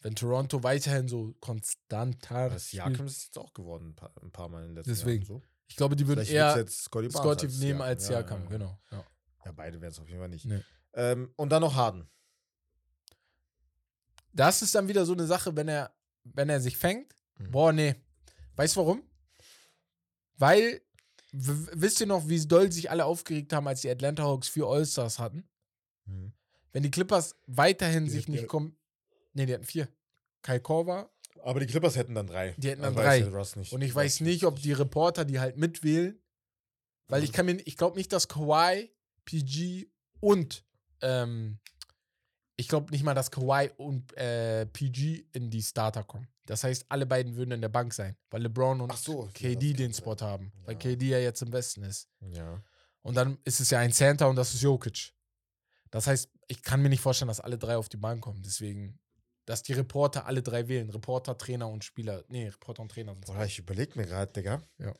Wenn 0.02 0.14
Toronto 0.14 0.62
weiterhin 0.62 1.08
so 1.08 1.34
konstanter 1.40 2.48
Das 2.48 2.68
spielt, 2.68 2.84
Siakam 2.84 3.06
ist 3.06 3.24
jetzt 3.24 3.38
auch 3.38 3.52
geworden, 3.52 3.88
ein 3.90 3.94
paar, 3.94 4.12
ein 4.22 4.30
paar 4.30 4.48
Mal 4.48 4.62
in 4.62 4.68
den 4.68 4.76
letzten 4.76 4.90
Deswegen. 4.90 5.24
Jahren. 5.24 5.40
So. 5.40 5.42
ich 5.68 5.76
glaube, 5.76 5.94
die 5.96 6.06
würden 6.06 6.24
eher 6.26 6.52
Scotty, 6.68 7.10
Scotty 7.10 7.46
als 7.46 7.58
nehmen 7.58 7.82
als 7.82 8.04
Ja, 8.04 8.18
Siakam, 8.18 8.38
ja, 8.38 8.44
ja. 8.44 8.50
genau. 8.50 8.78
Ja. 8.90 9.04
Ja, 9.44 9.52
beide 9.52 9.80
werden 9.80 9.92
es 9.92 9.98
auf 9.98 10.08
jeden 10.08 10.20
Fall 10.20 10.28
nicht. 10.28 10.44
Nee. 10.46 10.62
Ähm, 10.94 11.32
und 11.36 11.50
dann 11.50 11.60
noch 11.62 11.74
Harden. 11.74 12.08
Das 14.32 14.62
ist 14.62 14.74
dann 14.74 14.88
wieder 14.88 15.04
so 15.04 15.12
eine 15.12 15.26
Sache, 15.26 15.54
wenn 15.56 15.68
er, 15.68 15.92
wenn 16.24 16.48
er 16.48 16.60
sich 16.60 16.76
fängt. 16.76 17.14
Mhm. 17.38 17.50
Boah, 17.50 17.72
nee. 17.72 17.94
Weißt 18.56 18.76
du 18.76 18.80
warum? 18.80 19.02
Weil, 20.36 20.80
wisst 21.32 22.00
ihr 22.00 22.06
noch, 22.06 22.28
wie 22.28 22.46
doll 22.46 22.72
sich 22.72 22.90
alle 22.90 23.04
aufgeregt 23.04 23.52
haben, 23.52 23.68
als 23.68 23.82
die 23.82 23.90
Atlanta 23.90 24.22
Hawks 24.22 24.48
vier 24.48 24.66
All-Stars 24.66 25.18
hatten? 25.18 25.48
Mhm. 26.06 26.32
Wenn 26.72 26.82
die 26.82 26.90
Clippers 26.90 27.36
weiterhin 27.46 28.04
Die 28.04 28.10
sich 28.10 28.28
nicht 28.28 28.46
kommen. 28.46 28.76
Nee, 29.32 29.46
die 29.46 29.54
hatten 29.54 29.64
vier. 29.64 29.88
Kai 30.42 30.58
Korver. 30.58 31.10
Aber 31.42 31.60
die 31.60 31.66
Clippers 31.66 31.96
hätten 31.96 32.14
dann 32.14 32.26
drei. 32.26 32.54
Die 32.58 32.68
hätten 32.70 32.82
dann 32.82 32.94
weiß 32.94 33.24
drei. 33.24 33.36
Russ 33.36 33.56
nicht. 33.56 33.72
Und 33.72 33.82
ich 33.82 33.94
weiß 33.94 34.20
nicht, 34.20 34.44
ob 34.44 34.60
die 34.60 34.72
Reporter 34.72 35.24
die 35.24 35.40
halt 35.40 35.56
mitwählen. 35.56 36.20
Weil 37.08 37.24
ich 37.24 37.32
kann 37.32 37.46
mir, 37.46 37.54
ich 37.66 37.76
glaube 37.76 37.96
nicht, 37.96 38.12
dass 38.12 38.28
Kawhi, 38.28 38.90
PG 39.24 39.88
und 40.20 40.64
ähm, 41.00 41.58
ich 42.56 42.68
glaube 42.68 42.90
nicht 42.92 43.02
mal, 43.02 43.14
dass 43.14 43.30
Kawhi 43.30 43.70
und 43.76 44.16
äh, 44.16 44.66
PG 44.66 45.26
in 45.32 45.50
die 45.50 45.62
Starter 45.62 46.04
kommen. 46.04 46.28
Das 46.46 46.62
heißt, 46.62 46.86
alle 46.88 47.06
beiden 47.06 47.36
würden 47.36 47.52
in 47.52 47.60
der 47.60 47.68
Bank 47.68 47.94
sein, 47.94 48.16
weil 48.30 48.42
LeBron 48.42 48.80
und 48.80 48.96
so. 48.96 49.28
KD 49.34 49.72
den 49.72 49.92
Spot 49.94 50.16
haben, 50.20 50.52
weil 50.64 50.74
Ja. 50.74 50.78
KD 50.78 51.08
ja 51.08 51.18
jetzt 51.18 51.42
im 51.42 51.52
Westen 51.52 51.82
ist. 51.84 52.08
Ja. 52.20 52.62
Und 53.02 53.14
dann 53.16 53.38
ist 53.44 53.60
es 53.60 53.70
ja 53.70 53.78
ein 53.78 53.92
Center 53.92 54.28
und 54.28 54.36
das 54.36 54.52
ist 54.54 54.62
Jokic. 54.62 55.12
Das 55.90 56.06
heißt, 56.06 56.28
ich 56.48 56.62
kann 56.62 56.82
mir 56.82 56.88
nicht 56.90 57.00
vorstellen, 57.00 57.28
dass 57.28 57.40
alle 57.40 57.56
drei 57.58 57.76
auf 57.76 57.88
die 57.88 57.96
Bank 57.96 58.20
kommen. 58.22 58.42
Deswegen, 58.42 58.98
dass 59.50 59.62
die 59.64 59.72
Reporter 59.72 60.26
alle 60.26 60.42
drei 60.42 60.68
wählen. 60.68 60.88
Reporter, 60.90 61.36
Trainer 61.36 61.68
und 61.68 61.84
Spieler. 61.84 62.24
Nee, 62.28 62.48
Reporter 62.48 62.82
und 62.82 62.90
Trainer 62.92 63.14
sind 63.14 63.26
Boah, 63.26 63.44
ich 63.44 63.58
überlege 63.58 63.98
mir 63.98 64.06
gerade, 64.06 64.32
Digga. 64.32 64.62
Ja. 64.78 64.94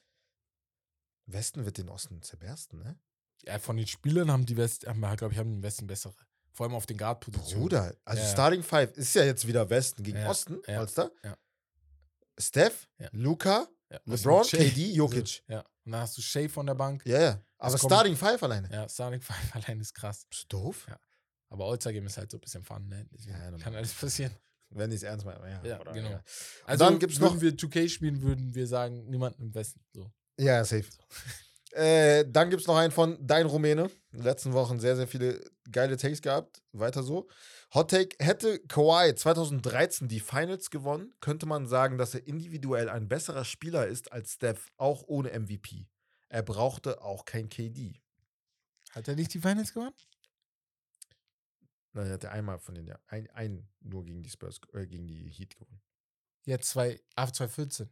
Westen 1.27 1.65
wird 1.65 1.79
den 1.79 1.89
Osten 1.89 2.21
zerbersten, 2.23 2.81
ne? 2.83 2.99
Ja, 3.43 3.59
von 3.59 3.77
den 3.77 3.87
Spielern 3.87 4.31
haben 4.31 4.45
die 4.45 4.57
West, 4.57 4.87
haben, 4.87 5.01
glaube 5.17 5.33
ich, 5.33 5.39
haben 5.39 5.51
den 5.51 5.63
Westen 5.63 5.87
bessere. 5.87 6.15
Vor 6.53 6.67
allem 6.67 6.75
auf 6.75 6.85
den 6.87 6.99
Guard-Positionen. 6.99 7.61
Bruder, 7.63 7.95
also 8.05 8.23
Ja. 8.23 8.29
Starting 8.29 8.63
Five 8.63 8.97
ist 8.97 9.15
ja 9.15 9.25
jetzt 9.25 9.47
wieder 9.47 9.71
Westen 9.71 10.03
gegen 10.03 10.19
Ja, 10.19 10.29
Osten, 10.29 10.61
ja, 10.67 10.81
All-Star. 10.81 11.11
ja. 11.23 11.37
Steph. 12.39 12.89
Luca, 13.13 13.69
LeBron? 14.05 14.45
KD, 14.45 14.93
Jokic. 14.93 15.43
Ja. 15.47 15.61
Und 15.85 15.93
dann 15.93 16.01
hast 16.03 16.19
du 16.19 16.23
Shea 16.23 16.49
von 16.49 16.67
der 16.67 16.75
Bank. 16.75 17.03
Ja, 17.07 17.21
ja. 17.21 17.45
Aber 17.59 17.79
Starting 17.79 18.17
Five 18.17 18.43
alleine. 18.43 18.69
Ja, 18.73 18.89
Starting 18.89 19.21
Five 19.21 19.55
allein 19.55 19.81
ist 19.81 19.95
krass. 19.95 20.27
Bist 20.29 20.45
du 20.45 20.59
doof? 20.59 20.87
Ja. 20.89 20.99
Aber 21.51 21.67
All-Star-Game 21.67 22.07
ist 22.07 22.17
halt 22.17 22.31
so 22.31 22.39
ein 22.39 22.41
bisschen 22.41 22.63
Fun, 22.63 22.89
ne? 22.89 23.07
Ja, 23.27 23.51
kann 23.59 23.75
alles 23.75 23.93
passieren. 23.93 24.33
Wenn 24.71 24.89
die 24.91 24.97
es 24.97 25.03
ernst 25.03 25.27
meinen. 25.27 25.43
Ja, 25.43 25.65
Ja, 25.65 25.81
oder- 25.81 25.93
genau. 25.93 26.11
Ja. 26.11 26.25
Also, 26.65 26.85
dann 26.85 26.99
gibt's 27.01 27.21
würden 27.21 27.35
noch- 27.35 27.43
wir 27.43 27.57
2K 27.57 27.89
spielen, 27.89 28.23
würden 28.23 28.55
wir 28.55 28.67
sagen, 28.69 29.05
niemanden 29.11 29.43
im 29.43 29.55
Westen. 29.55 29.81
So. 29.93 30.11
Ja, 30.39 30.65
safe. 30.65 30.87
äh, 31.73 32.25
dann 32.29 32.51
gibt 32.51 32.63
es 32.63 32.69
noch 32.69 32.77
einen 32.77 32.93
von 32.93 33.19
Dein 33.27 33.47
Rumäne. 33.47 33.91
In 34.13 34.19
den 34.19 34.23
letzten 34.23 34.53
Wochen 34.53 34.79
sehr, 34.79 34.95
sehr 34.97 35.09
viele 35.09 35.41
geile 35.73 35.97
Takes 35.97 36.23
gehabt. 36.23 36.63
Weiter 36.73 37.03
so. 37.03 37.29
Hot 37.75 37.91
Take: 37.91 38.17
Hätte 38.25 38.61
Kawhi 38.61 39.13
2013 39.15 40.07
die 40.07 40.21
Finals 40.21 40.71
gewonnen, 40.71 41.15
könnte 41.21 41.47
man 41.47 41.67
sagen, 41.67 41.99
dass 41.99 42.15
er 42.15 42.25
individuell 42.29 42.89
ein 42.89 43.09
besserer 43.09 43.45
Spieler 43.45 43.89
ist 43.89 44.13
als 44.13 44.35
Steph, 44.35 44.69
auch 44.77 45.03
ohne 45.09 45.31
MVP. 45.39 45.89
Er 46.29 46.43
brauchte 46.43 47.03
auch 47.03 47.25
kein 47.25 47.49
KD. 47.49 48.01
Hat 48.93 49.09
er 49.09 49.17
nicht 49.17 49.35
die 49.35 49.41
Finals 49.41 49.73
gewonnen? 49.75 49.95
Nein, 51.93 52.07
er 52.07 52.13
hatte 52.15 52.31
einmal 52.31 52.59
von 52.59 52.75
den, 52.75 52.87
ja, 52.87 52.99
ein, 53.09 53.29
ein 53.31 53.69
nur 53.81 54.05
gegen 54.05 54.23
die 54.23 54.31
Spurs, 54.31 54.61
äh, 54.73 54.87
gegen 54.87 55.07
die 55.07 55.29
Heat 55.31 55.57
gewonnen. 55.57 55.81
Ja, 56.47 56.59
zwei, 56.61 57.01
ah, 57.17 57.27
2014. 57.33 57.91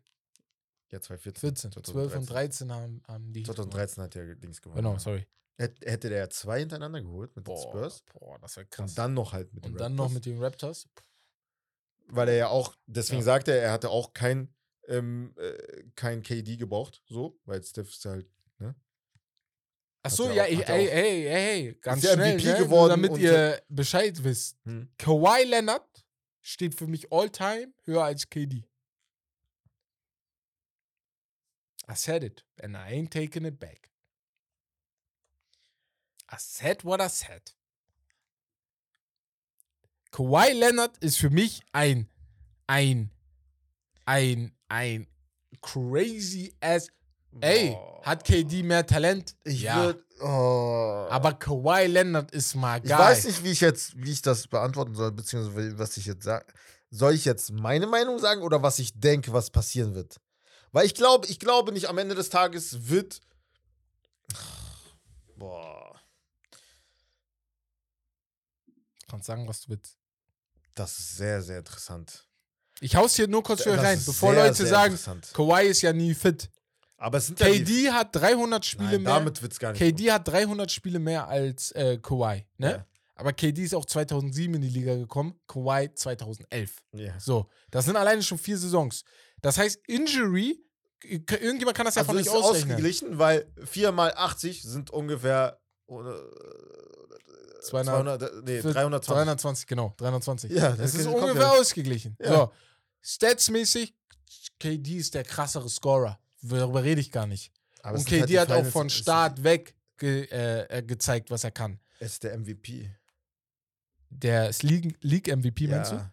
Ja, 0.90 1.00
2014. 1.00 1.72
14. 1.72 1.84
12 1.84 2.16
und 2.16 2.30
13 2.30 2.72
haben, 2.72 3.02
haben 3.06 3.32
die. 3.32 3.42
2013 3.42 4.04
hat 4.04 4.16
er 4.16 4.34
Dings 4.36 4.62
gewonnen. 4.62 4.76
Genau, 4.78 4.92
ja. 4.94 4.98
sorry. 4.98 5.26
Hätt- 5.58 5.84
Hätte 5.84 6.08
der 6.08 6.30
zwei 6.30 6.60
hintereinander 6.60 7.02
geholt 7.02 7.34
mit 7.34 7.44
den 7.46 7.52
Boah, 7.52 7.60
Spurs 7.62 8.04
boah 8.12 8.38
das 8.38 8.56
wäre 8.56 8.66
krass. 8.66 8.90
und 8.92 8.98
dann 8.98 9.12
noch 9.14 9.32
halt 9.32 9.52
mit 9.52 9.64
den 9.64 9.72
und 9.72 9.80
dann 9.80 9.94
noch 9.96 10.04
Raptors. 10.04 10.14
mit 10.14 10.26
den 10.26 10.38
Raptors. 10.42 10.88
weil 12.10 12.28
er 12.28 12.36
ja 12.36 12.48
auch, 12.48 12.74
deswegen 12.86 13.18
Ja. 13.20 13.24
sagt 13.24 13.48
er, 13.48 13.60
er 13.60 13.72
hatte 13.72 13.90
auch 13.90 14.14
kein, 14.14 14.54
ähm, 14.86 15.34
äh, 15.36 15.82
kein 15.94 16.22
KD 16.22 16.56
gebraucht, 16.56 17.02
so, 17.06 17.38
weil 17.44 17.62
Steph 17.64 17.88
ist 17.90 18.04
halt, 18.06 18.26
Ach 20.02 20.10
so, 20.10 20.30
ja, 20.30 20.46
ich, 20.46 20.60
ey, 20.68 20.86
hey, 20.86 20.88
hey, 20.88 21.22
hey, 21.28 21.78
ganz 21.80 22.02
ja 22.02 22.12
schnell, 22.14 22.34
MVP 22.34 22.52
ne? 22.52 22.58
Geworden 22.58 22.90
damit 22.90 23.18
ihr 23.18 23.62
Bescheid 23.68 24.22
wisst. 24.22 24.56
hm, 24.64 24.88
Kawhi 24.96 25.44
Leonard 25.44 25.86
steht 26.40 26.74
für 26.74 26.86
mich 26.86 27.12
all-time 27.12 27.72
höher 27.84 28.04
als 28.04 28.28
KD. 28.30 28.64
I 31.90 31.94
said 31.94 32.22
it, 32.22 32.44
and 32.62 32.76
I 32.76 32.92
ain't 32.92 33.10
taking 33.10 33.44
it 33.44 33.58
back. 33.58 33.90
I 36.30 36.36
said 36.38 36.84
what 36.84 37.00
I 37.00 37.08
said. 37.08 37.54
Kawhi 40.10 40.52
Leonard 40.52 40.96
ist 40.98 41.18
für 41.18 41.30
mich 41.30 41.62
ein, 41.72 42.08
ein, 42.66 43.10
ein, 44.04 44.52
ein 44.68 45.06
crazy 45.60 46.54
ass. 46.60 46.90
Ey, 47.40 47.70
boah. 47.70 48.02
hat 48.04 48.24
KD 48.24 48.62
mehr 48.62 48.86
Talent? 48.86 49.36
ich 49.44 49.62
ja. 49.62 49.76
würd, 49.84 50.04
oh. 50.20 51.06
aber 51.10 51.34
Kawhi 51.34 51.86
Leonard 51.86 52.30
ist 52.32 52.54
mal 52.54 52.80
ich 52.82 52.88
geil. 52.88 52.98
weiß 52.98 53.24
nicht, 53.26 53.44
wie 53.44 53.52
ich 53.52 53.60
jetzt, 53.60 53.96
wie 53.96 54.12
ich 54.12 54.22
das 54.22 54.46
beantworten 54.48 54.94
soll, 54.94 55.12
beziehungsweise 55.12 55.78
was 55.78 55.96
ich 55.96 56.06
jetzt 56.06 56.24
sage. 56.24 56.46
Soll 56.90 57.14
ich 57.14 57.24
jetzt 57.24 57.52
meine 57.52 57.86
Meinung 57.86 58.18
sagen 58.18 58.42
oder 58.42 58.62
was 58.62 58.78
ich 58.78 58.98
denke, 58.98 59.32
was 59.32 59.50
passieren 59.50 59.94
wird? 59.94 60.16
Weil 60.72 60.86
ich 60.86 60.94
glaube, 60.94 61.26
ich 61.26 61.38
glaube 61.38 61.72
nicht, 61.72 61.88
am 61.88 61.98
Ende 61.98 62.14
des 62.14 62.30
Tages 62.30 62.88
wird. 62.88 63.20
Boah, 65.36 65.78
Kannst 69.08 69.26
sagen, 69.26 69.48
was 69.48 69.62
du 69.62 69.70
willst. 69.70 69.96
das 70.74 70.98
ist 70.98 71.16
sehr, 71.16 71.42
sehr 71.42 71.58
interessant. 71.58 72.26
Ich 72.80 72.94
hau's 72.94 73.16
hier 73.16 73.26
nur 73.26 73.42
kurz 73.42 73.62
für 73.62 73.70
euch 73.70 73.76
Das 73.76 73.84
rein, 73.84 74.02
bevor 74.04 74.34
sehr, 74.34 74.44
Leute 74.44 74.54
sehr 74.54 74.66
sagen. 74.66 74.98
Kawhi 75.32 75.66
ist 75.66 75.82
ja 75.82 75.92
nie 75.92 76.14
fit. 76.14 76.50
Aber 76.98 77.18
es 77.18 77.28
sind 77.28 77.38
ja 77.38 77.46
die, 77.46 77.64
KD 77.64 77.90
hat 77.92 78.14
300 78.14 78.66
Spiele 78.66 78.90
Nein, 78.90 79.02
mehr. 79.02 79.14
damit 79.14 79.40
wird 79.40 79.52
es 79.52 79.58
gar 79.58 79.72
nicht. 79.72 79.78
KD 79.80 80.10
hat 80.10 80.26
300 80.26 80.70
Spiele 80.70 80.98
mehr 80.98 81.28
als 81.28 81.70
äh, 81.72 81.98
Kawhi, 81.98 82.44
ne? 82.58 82.70
Ja. 82.70 82.86
Aber 83.14 83.32
KD 83.32 83.62
ist 83.62 83.74
auch 83.74 83.84
2007 83.84 84.54
in 84.54 84.60
die 84.62 84.68
Liga 84.68 84.94
gekommen, 84.96 85.34
Kawhi 85.46 85.92
2011. 85.94 86.82
Ja. 86.92 87.18
So, 87.18 87.48
das 87.70 87.84
sind 87.84 87.96
alleine 87.96 88.22
schon 88.22 88.38
vier 88.38 88.58
Saisons. 88.58 89.04
Das 89.40 89.58
heißt, 89.58 89.80
Injury, 89.86 90.60
äh, 91.04 91.20
irgendjemand 91.40 91.76
kann 91.76 91.86
das 91.86 91.94
ja 91.94 92.02
Also 92.02 92.12
von 92.12 92.20
ist 92.20 92.28
euch 92.28 92.34
ausrechnen. 92.34 92.72
ausgeglichen, 92.72 93.18
weil 93.18 93.46
4 93.64 93.92
mal 93.92 94.12
80 94.16 94.62
sind 94.62 94.90
ungefähr 94.90 95.60
äh, 95.88 95.94
200, 97.62 98.20
200, 98.20 98.44
nee, 98.44 98.60
Für 98.60 98.72
320. 98.72 99.14
320, 99.14 99.66
genau, 99.66 99.94
320. 99.98 100.50
Ja, 100.52 100.70
das 100.70 100.78
das 100.78 100.94
ist 100.94 101.06
ungefähr 101.06 101.42
ja. 101.42 101.50
ausgeglichen. 101.50 102.16
Ja. 102.20 102.32
So, 102.32 102.52
statsmäßig, 103.02 103.94
KD 104.58 104.96
ist 104.96 105.14
der 105.14 105.24
krassere 105.24 105.68
Scorer. 105.68 106.18
Darüber 106.42 106.82
rede 106.84 107.00
ich 107.00 107.10
gar 107.10 107.26
nicht. 107.26 107.52
Aber 107.82 107.98
Und 107.98 108.10
halt 108.10 108.22
KD 108.22 108.26
die 108.26 108.38
hat 108.40 108.50
auch 108.50 108.56
Finals, 108.56 108.72
von 108.72 108.86
es 108.88 108.94
ist- 108.94 109.00
Start 109.02 109.42
weg 109.42 109.74
ge, 109.96 110.24
äh, 110.30 110.78
äh, 110.78 110.82
gezeigt, 110.82 111.30
was 111.30 111.44
er 111.44 111.50
kann. 111.50 111.80
Es 112.00 112.12
ist 112.14 112.24
der 112.24 112.34
MVP. 112.38 112.90
Der 114.10 114.48
ist 114.48 114.62
League, 114.62 114.96
League 115.02 115.28
MVP, 115.28 115.66
meinst 115.68 115.92
du? 115.92 115.96
Ja, 115.96 116.12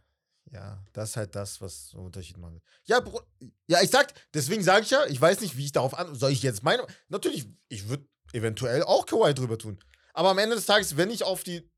ja, 0.51 0.83
das 0.93 1.09
ist 1.11 1.17
halt 1.17 1.35
das, 1.35 1.61
was 1.61 1.89
so 1.89 1.97
einen 1.97 2.07
Unterschied 2.07 2.37
macht. 2.37 2.53
Ja, 2.85 2.99
Bro, 2.99 3.21
ja, 3.67 3.81
ich 3.81 3.89
sag, 3.89 4.13
deswegen 4.33 4.63
sage 4.63 4.83
ich 4.83 4.89
ja, 4.91 5.05
ich 5.05 5.19
weiß 5.19 5.41
nicht, 5.41 5.55
wie 5.57 5.65
ich 5.65 5.71
darauf 5.71 5.93
an. 5.97 6.13
Soll 6.15 6.31
ich 6.31 6.41
jetzt 6.43 6.63
meine. 6.63 6.85
Natürlich, 7.09 7.47
ich 7.69 7.87
würde 7.87 8.05
eventuell 8.33 8.83
auch 8.83 9.05
Kawhi 9.05 9.33
drüber 9.33 9.57
tun. 9.57 9.79
Aber 10.13 10.29
am 10.29 10.37
Ende 10.37 10.55
des 10.55 10.65
Tages, 10.65 10.97
wenn 10.97 11.09
ich 11.09 11.23
auf 11.23 11.43
die 11.43 11.69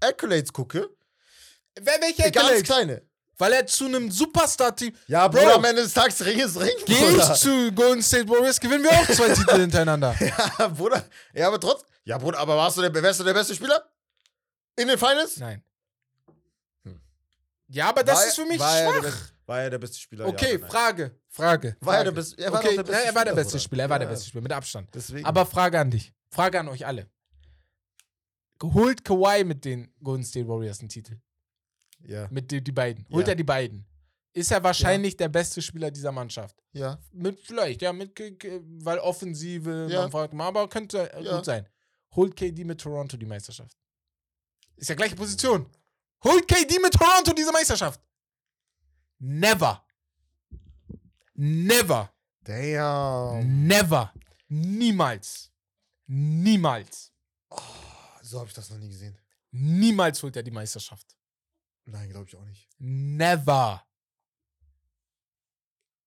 Accolades 0.00 0.52
gucke, 0.52 0.88
Wer, 1.80 2.00
welcher 2.00 2.30
ganz 2.30 2.62
kleine. 2.64 3.02
Weil 3.40 3.52
er 3.54 3.66
zu 3.66 3.86
einem 3.86 4.10
Superstar-Team. 4.10 4.94
Ja, 5.06 5.26
Bro. 5.26 5.40
Bruder, 5.40 5.54
am 5.56 5.64
Ende 5.64 5.82
des 5.82 5.94
Tages 5.94 6.24
Ring 6.24 6.38
ist 6.38 6.60
Ring. 6.60 6.70
Geh 6.86 6.94
Bruder. 6.94 7.32
ich 7.32 7.40
zu 7.40 7.72
Golden 7.72 8.02
State 8.02 8.28
Warriors, 8.28 8.60
gewinnen 8.60 8.84
wir 8.84 8.90
auch 8.92 9.06
zwei 9.06 9.28
Titel 9.34 9.58
hintereinander. 9.60 10.14
Ja, 10.20 10.68
Bruder. 10.68 11.04
Ja, 11.34 11.48
aber 11.48 11.58
trotz. 11.58 11.84
Ja, 12.04 12.18
Bruder, 12.18 12.38
aber 12.38 12.56
warst 12.56 12.76
du 12.76 12.82
der, 12.82 12.94
wärst 13.02 13.20
du 13.20 13.24
der 13.24 13.34
beste 13.34 13.54
Spieler? 13.54 13.82
In 14.76 14.88
den 14.88 14.98
Finals? 14.98 15.38
Nein. 15.38 15.62
Hm. 16.84 17.00
Ja, 17.68 17.88
aber 17.88 18.04
das 18.04 18.18
War- 18.18 18.26
ist 18.26 18.34
für 18.36 18.44
mich 18.46 18.58
war 18.58 18.78
Er 18.78 18.84
der, 18.84 18.92
schwach. 19.00 19.02
beste- 19.10 19.32
war 19.46 19.60
er 19.62 19.70
der 19.70 19.78
beste 19.78 19.98
Spieler? 19.98 20.26
Okay, 20.26 20.58
ja? 20.60 20.66
Frage, 20.68 21.18
Frage. 21.28 21.76
War 21.80 21.94
er 21.94 21.98
Frage. 21.98 22.04
der 22.04 22.12
beste? 22.12 22.42
Er 22.42 22.52
war 22.52 22.60
okay, 22.60 22.76
der 22.76 22.82
beste 22.84 22.92
ja, 22.92 22.98
er 23.08 23.14
war 23.14 23.24
der 23.24 23.30
Spieler, 23.32 23.34
beste 23.42 23.50
Bruder. 23.52 23.60
Spieler, 23.64 23.82
er 23.84 23.90
war 23.90 23.98
der 23.98 24.08
Ja. 24.08 24.12
beste 24.14 24.28
Spieler, 24.28 24.42
mit 24.42 24.52
Abstand. 24.52 24.88
Deswegen. 24.94 25.24
Aber 25.26 25.46
Frage 25.46 25.80
an 25.80 25.90
dich. 25.90 26.12
Frage 26.30 26.60
an 26.60 26.68
euch 26.68 26.86
alle. 26.86 27.08
Holt 28.62 29.04
Kawhi 29.04 29.44
mit 29.44 29.64
den 29.64 29.90
Golden 30.02 30.24
State 30.24 30.46
Warriors 30.46 30.80
einen 30.80 30.90
Titel? 30.90 31.16
Ja, 32.04 32.28
Mit 32.30 32.50
die, 32.50 32.62
die 32.62 32.72
beiden. 32.72 33.06
Holt 33.10 33.26
Ja. 33.26 33.32
er 33.32 33.36
die 33.36 33.44
beiden? 33.44 33.86
Ist 34.32 34.52
er 34.52 34.62
wahrscheinlich 34.62 35.16
der 35.16 35.28
beste 35.28 35.60
Spieler 35.60 35.90
dieser 35.90 36.12
Mannschaft? 36.12 36.56
ja. 36.72 36.98
Mit 37.12 37.40
vielleicht, 37.40 37.82
ja, 37.82 37.92
mit, 37.92 38.14
K- 38.14 38.30
K- 38.32 38.60
weil 38.78 38.98
Offensive, 39.00 39.88
Ja. 39.90 40.02
man 40.02 40.10
fragt 40.10 40.32
mal, 40.34 40.46
aber 40.48 40.68
könnte 40.68 41.12
äh, 41.12 41.22
Ja. 41.24 41.36
gut 41.36 41.44
sein. 41.44 41.68
Holt 42.14 42.36
KD 42.36 42.64
mit 42.64 42.80
Toronto 42.80 43.16
die 43.16 43.26
Meisterschaft? 43.26 43.76
Ist 44.76 44.88
ja 44.88 44.94
gleiche 44.94 45.16
Position. 45.16 45.66
Holt 46.24 46.46
KD 46.48 46.78
mit 46.80 46.92
Toronto 46.92 47.32
diese 47.32 47.52
Meisterschaft? 47.52 48.00
Never. 49.18 49.84
Never. 51.34 52.12
Damn. 52.42 53.66
Never. 53.66 54.12
Niemals. 54.48 55.50
Niemals. 56.06 57.12
So 58.22 58.38
habe 58.38 58.48
ich 58.48 58.54
das 58.54 58.70
noch 58.70 58.78
nie 58.78 58.88
gesehen. 58.88 59.16
Niemals 59.50 60.22
holt 60.22 60.36
er 60.36 60.42
die 60.42 60.50
Meisterschaft. 60.50 61.16
Nein, 61.84 62.10
glaube 62.10 62.26
ich 62.28 62.36
auch 62.36 62.44
nicht. 62.44 62.68
Never. 62.78 63.84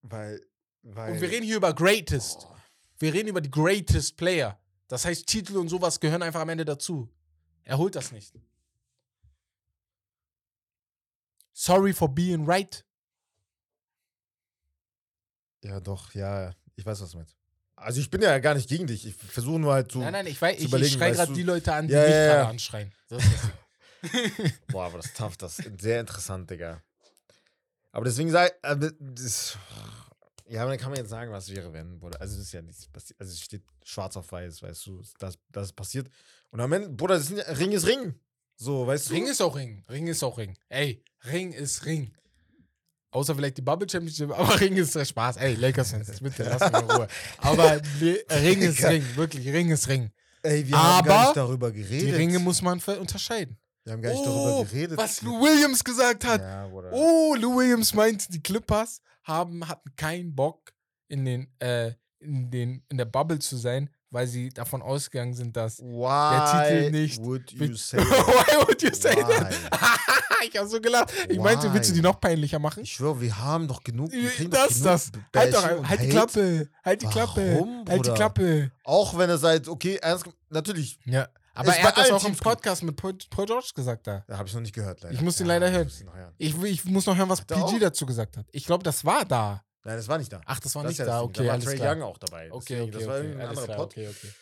Weil. 0.02 0.42
weil 0.84 1.14
Und 1.14 1.22
wir 1.22 1.30
reden 1.30 1.46
hier 1.46 1.58
über 1.58 1.74
Greatest. 1.74 2.48
Oh, 2.50 2.56
Wir 3.00 3.14
reden 3.14 3.30
über 3.30 3.42
die 3.42 3.52
Greatest 3.52 4.18
Player. 4.18 4.60
Das 4.88 5.06
heißt, 5.06 5.26
Titel 5.28 5.58
und 5.58 5.70
sowas 5.70 6.00
gehören 6.00 6.22
einfach 6.22 6.42
am 6.42 6.50
Ende 6.50 6.66
dazu. 6.66 7.10
Er 7.64 7.78
holt 7.78 7.96
das 7.96 8.12
nicht. 8.12 8.34
Sorry 11.54 11.94
for 11.94 12.10
being 12.14 12.46
right. 12.46 12.86
ja, 15.64 15.80
doch, 15.80 16.14
ja. 16.14 16.54
Ich 16.76 16.86
weiß, 16.86 17.02
was 17.02 17.12
du 17.12 17.18
meinst. 17.18 17.38
Also, 17.76 18.00
ich 18.02 18.10
bin 18.10 18.22
ja 18.22 18.38
gar 18.40 18.54
nicht 18.56 18.68
gegen 18.68 18.88
dich. 18.88 19.06
Ich 19.06 19.16
versuche 19.16 19.60
nur 19.60 19.74
halt 19.74 19.92
so. 19.92 20.00
nein, 20.00 20.12
nein, 20.14 20.28
ich, 20.28 20.42
weiß, 20.42 20.58
zu 20.58 20.66
ich, 20.66 20.74
ich 20.74 20.94
schreie 20.94 21.14
gerade 21.14 21.34
die 21.34 21.44
Leute 21.44 21.74
an, 21.74 21.88
die 21.88 21.94
Ja, 21.94 22.02
mich 22.02 22.12
ja, 22.12 22.26
gerade 22.26 22.40
ja. 22.42 22.50
anschreien. 22.50 22.92
Das 23.08 23.24
ist 23.24 23.34
das. 23.34 23.52
Boah, 24.68 24.86
aber 24.86 24.98
das 24.98 25.08
ist 25.08 25.18
tough. 25.18 25.38
Das 25.38 25.60
ist 25.60 25.82
sehr 25.82 26.00
interessant, 26.00 26.50
Digga. 26.50 26.82
Aber 27.92 28.06
deswegen 28.06 28.32
sage 28.32 28.54
äh, 28.64 28.76
das, 29.00 29.58
ja, 30.48 30.66
dann 30.66 30.78
kann 30.78 30.90
man 30.90 31.00
jetzt 31.00 31.10
sagen, 31.10 31.32
was 31.32 31.50
wäre, 31.50 31.72
wenn, 31.74 32.00
Bruder. 32.00 32.20
Also, 32.20 32.36
das 32.36 32.48
ist 32.48 32.54
ja 32.54 32.62
nichts 32.62 32.88
passiert. 32.88 33.20
Also, 33.20 33.32
es 33.32 33.42
steht 33.42 33.64
schwarz 33.84 34.18
auf 34.18 34.32
weiß, 34.32 34.62
weißt 34.62 34.86
du, 34.88 35.02
dass 35.20 35.38
das 35.50 35.72
passiert. 35.72 36.10
Und 36.52 36.60
am 36.60 36.72
Ende, 36.74 36.90
Bruder, 36.90 37.16
das 37.16 37.32
ist, 37.32 37.60
Ring 37.60 37.72
ist 37.72 37.88
Ring. 37.88 38.16
So, 38.56 38.86
weißt 38.86 39.10
du? 39.10 39.14
Ring 39.14 39.28
ist 39.28 39.42
auch 39.42 39.56
Ring. 39.56 39.84
Ring 39.90 40.08
ist 40.08 40.24
auch 40.24 40.38
Ring. 40.38 40.58
Ey, 40.70 41.04
Ring 41.26 41.54
ist 41.54 41.86
Ring. 41.86 42.14
Außer 43.12 43.36
vielleicht 43.36 43.58
die 43.58 43.62
Bubble 43.62 43.88
Championship, 43.88 44.32
aber 44.38 44.60
Ring 44.60 44.76
ist 44.76 44.96
der 44.96 45.06
Spaß. 45.06 45.38
Ey, 45.38 45.56
Lakers-Fans, 45.56 46.20
bitte 46.20 46.44
lass 46.44 46.72
mich 46.72 46.82
in 46.82 46.92
Ruhe. 46.92 47.08
Aber 47.38 47.82
nee, 48.00 48.18
Ring 48.30 48.62
ist. 48.62 48.84
Ring, 48.84 49.04
wirklich, 49.16 49.48
Ring 49.48 49.70
ist 49.70 49.88
Ring. 49.88 50.12
Ey, 50.42 50.68
wir 50.68 50.78
haben 50.78 51.06
gar 51.06 51.16
Aber 51.16 51.26
nicht 51.26 51.38
darüber 51.38 51.72
geredet. 51.72 52.08
Die 52.08 52.12
Ringe 52.12 52.40
muss 52.40 52.62
man 52.62 52.80
unterscheiden. 52.80 53.58
Wir 53.84 53.94
haben 53.94 54.02
gar 54.02 54.12
nicht 54.12 54.22
Oh, 54.22 54.26
darüber 54.26 54.70
geredet. 54.70 54.98
was 54.98 55.22
Lou 55.22 55.42
Williams 55.42 55.84
gesagt 55.84 56.26
hat. 56.26 56.42
Ja. 56.42 56.68
Oh, 56.92 57.36
Lou 57.38 57.58
Williams 57.58 57.94
meint, 57.94 58.34
die 58.34 58.42
Clippers 58.42 59.02
haben, 59.24 59.68
hatten 59.68 59.96
keinen 59.96 60.36
Bock, 60.36 60.72
in, 61.08 61.26
den, 61.26 61.48
äh, 61.60 61.92
in, 62.20 62.50
den, 62.50 62.84
in 62.90 62.98
der 62.98 63.06
Bubble 63.06 63.40
zu 63.40 63.58
sein, 63.58 63.90
weil 64.10 64.28
sie 64.28 64.50
davon 64.50 64.82
ausgegangen 64.82 65.34
sind, 65.34 65.56
dass. 65.58 65.80
Why 65.80 66.68
Titel 66.70 66.92
nicht 66.92 67.22
would 67.24 67.52
you 67.52 67.60
Why 67.70 67.76
say 67.76 67.98
that? 67.98 68.68
would 68.68 68.82
you 68.82 68.94
say 68.94 69.16
that? 69.16 69.52
Why? 69.52 70.48
ich 70.48 70.58
hab 70.58 70.68
so 70.68 70.80
gelacht. 70.80 71.12
Ich 71.30 71.40
meinte, 71.40 71.74
willst 71.74 71.90
du 71.90 71.94
die 71.94 72.00
Why? 72.00 72.04
noch 72.04 72.20
peinlicher 72.22 72.60
machen? 72.60 72.84
Ich 72.84 72.94
schwöre, 72.94 73.20
wir 73.22 73.38
haben 73.40 73.68
doch 73.68 73.84
genug. 73.84 74.12
Kriegen 74.12 74.50
doch 74.52 74.68
Das, 74.68 74.74
genug 74.76 74.84
das. 74.84 75.12
Halt, 75.36 75.54
doch, 75.54 75.78
und 75.80 75.90
halt 75.90 76.02
die. 76.02 76.10
Klappe. 76.10 76.70
Halt 76.84 77.02
die 77.02 77.08
Klappe. 77.08 77.54
Warum, 77.56 77.86
halt 77.88 78.06
die? 78.06 78.12
Klappe. 78.12 78.72
Auch 78.84 79.18
wenn 79.18 79.30
er 79.30 79.38
sagt, 79.38 79.68
okay, 79.68 79.98
ernst, 80.02 80.26
natürlich. 80.50 81.00
Ja. 81.06 81.28
Aber 81.56 81.70
Ist 81.70 81.78
er 81.78 81.84
hat 81.84 81.98
das 81.98 82.12
auch 82.12 82.26
im. 82.26 82.36
Podcast 82.36 82.82
mit 82.82 82.96
Paul, 82.96 83.16
Paul 83.30 83.46
George 83.46 83.72
gesagt 83.76 84.08
da. 84.08 84.24
Da 84.28 84.38
habe 84.38 84.48
ich 84.48 84.54
noch 84.56 84.62
nicht 84.62 84.74
gehört, 84.74 85.02
leider. 85.02 85.14
Ich 85.14 85.22
muss 85.22 85.38
den 85.38 85.46
Ja, 85.48 85.54
leider 85.54 85.68
ich 85.68 86.04
hören. 86.04 86.34
Ich, 86.38 86.64
ich 86.64 86.86
muss 86.86 87.06
noch 87.06 87.16
hören, 87.16 87.30
was 87.30 87.42
Hat 87.42 87.48
PG 87.48 87.80
dazu 87.80 88.06
gesagt 88.08 88.38
hat. 88.38 88.48
Ich 88.52 88.66
glaube, 88.66 88.84
das 88.84 89.06
war 89.06 89.24
da. 89.24 89.64
Nein, 89.84 89.98
das 89.98 90.08
war 90.08 90.18
nicht 90.18 90.32
da. 90.32 90.42
Ach, 90.46 90.60
das 90.60 90.74
war 90.74 90.84
Das 90.84 90.92
nicht 90.92 91.00
ja 91.00 91.06
da. 91.06 91.22
Okay, 91.22 91.34
da 91.40 91.46
war 91.46 91.54
alles 91.54 91.66
Trey 91.66 91.76
klar. 91.76 91.96
Young 91.96 92.02
auch 92.02 92.18
dabei. 92.18 92.52
Okay, 92.52 92.82
okay, 92.82 92.92
das 92.92 93.06
war 93.06 93.20
okay. 93.20 93.32
ein 93.34 93.42
anderer 93.42 93.66
klar, 93.66 93.78
Pod. 93.78 93.86
okay, 93.92 94.08
okay. 94.08 94.34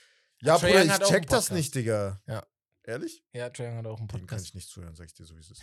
Ja, 0.42 0.58
Bruder, 0.58 0.86
ich 0.86 0.92
check 0.92 1.00
das 1.00 1.10
Podcast. 1.10 1.52
nicht, 1.52 1.76
Digga. 1.76 2.22
Ja. 2.28 2.44
Ehrlich? 2.84 3.24
Ja, 3.34 3.50
Trae 3.50 3.68
Young 3.68 3.78
hat 3.78 3.88
auch 3.88 4.00
einen 4.00 4.08
Den 4.08 4.12
kann 4.20 4.20
Podcast. 4.22 4.46
ich 4.46 4.54
nicht 4.56 4.70
zuhören, 4.70 4.96
sag 4.96 5.08
ich 5.08 5.14
dir 5.14 5.26
so, 5.26 5.36
wie 5.36 5.40
es 5.40 5.52
ist. 5.52 5.62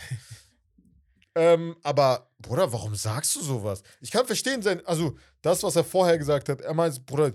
ähm, 1.34 1.76
aber, 1.82 2.30
Bruder, 2.38 2.72
warum 2.72 2.94
sagst 2.94 3.34
du 3.36 3.42
sowas? 3.42 3.82
Ich 4.00 4.10
kann 4.10 4.26
verstehen, 4.26 4.62
sein, 4.62 4.84
also 4.84 5.16
das, 5.40 5.62
was 5.62 5.76
er 5.76 5.84
vorher 5.84 6.18
gesagt 6.18 6.48
hat. 6.48 6.60
Er 6.60 6.74
meint, 6.74 7.06
Bruder, 7.06 7.32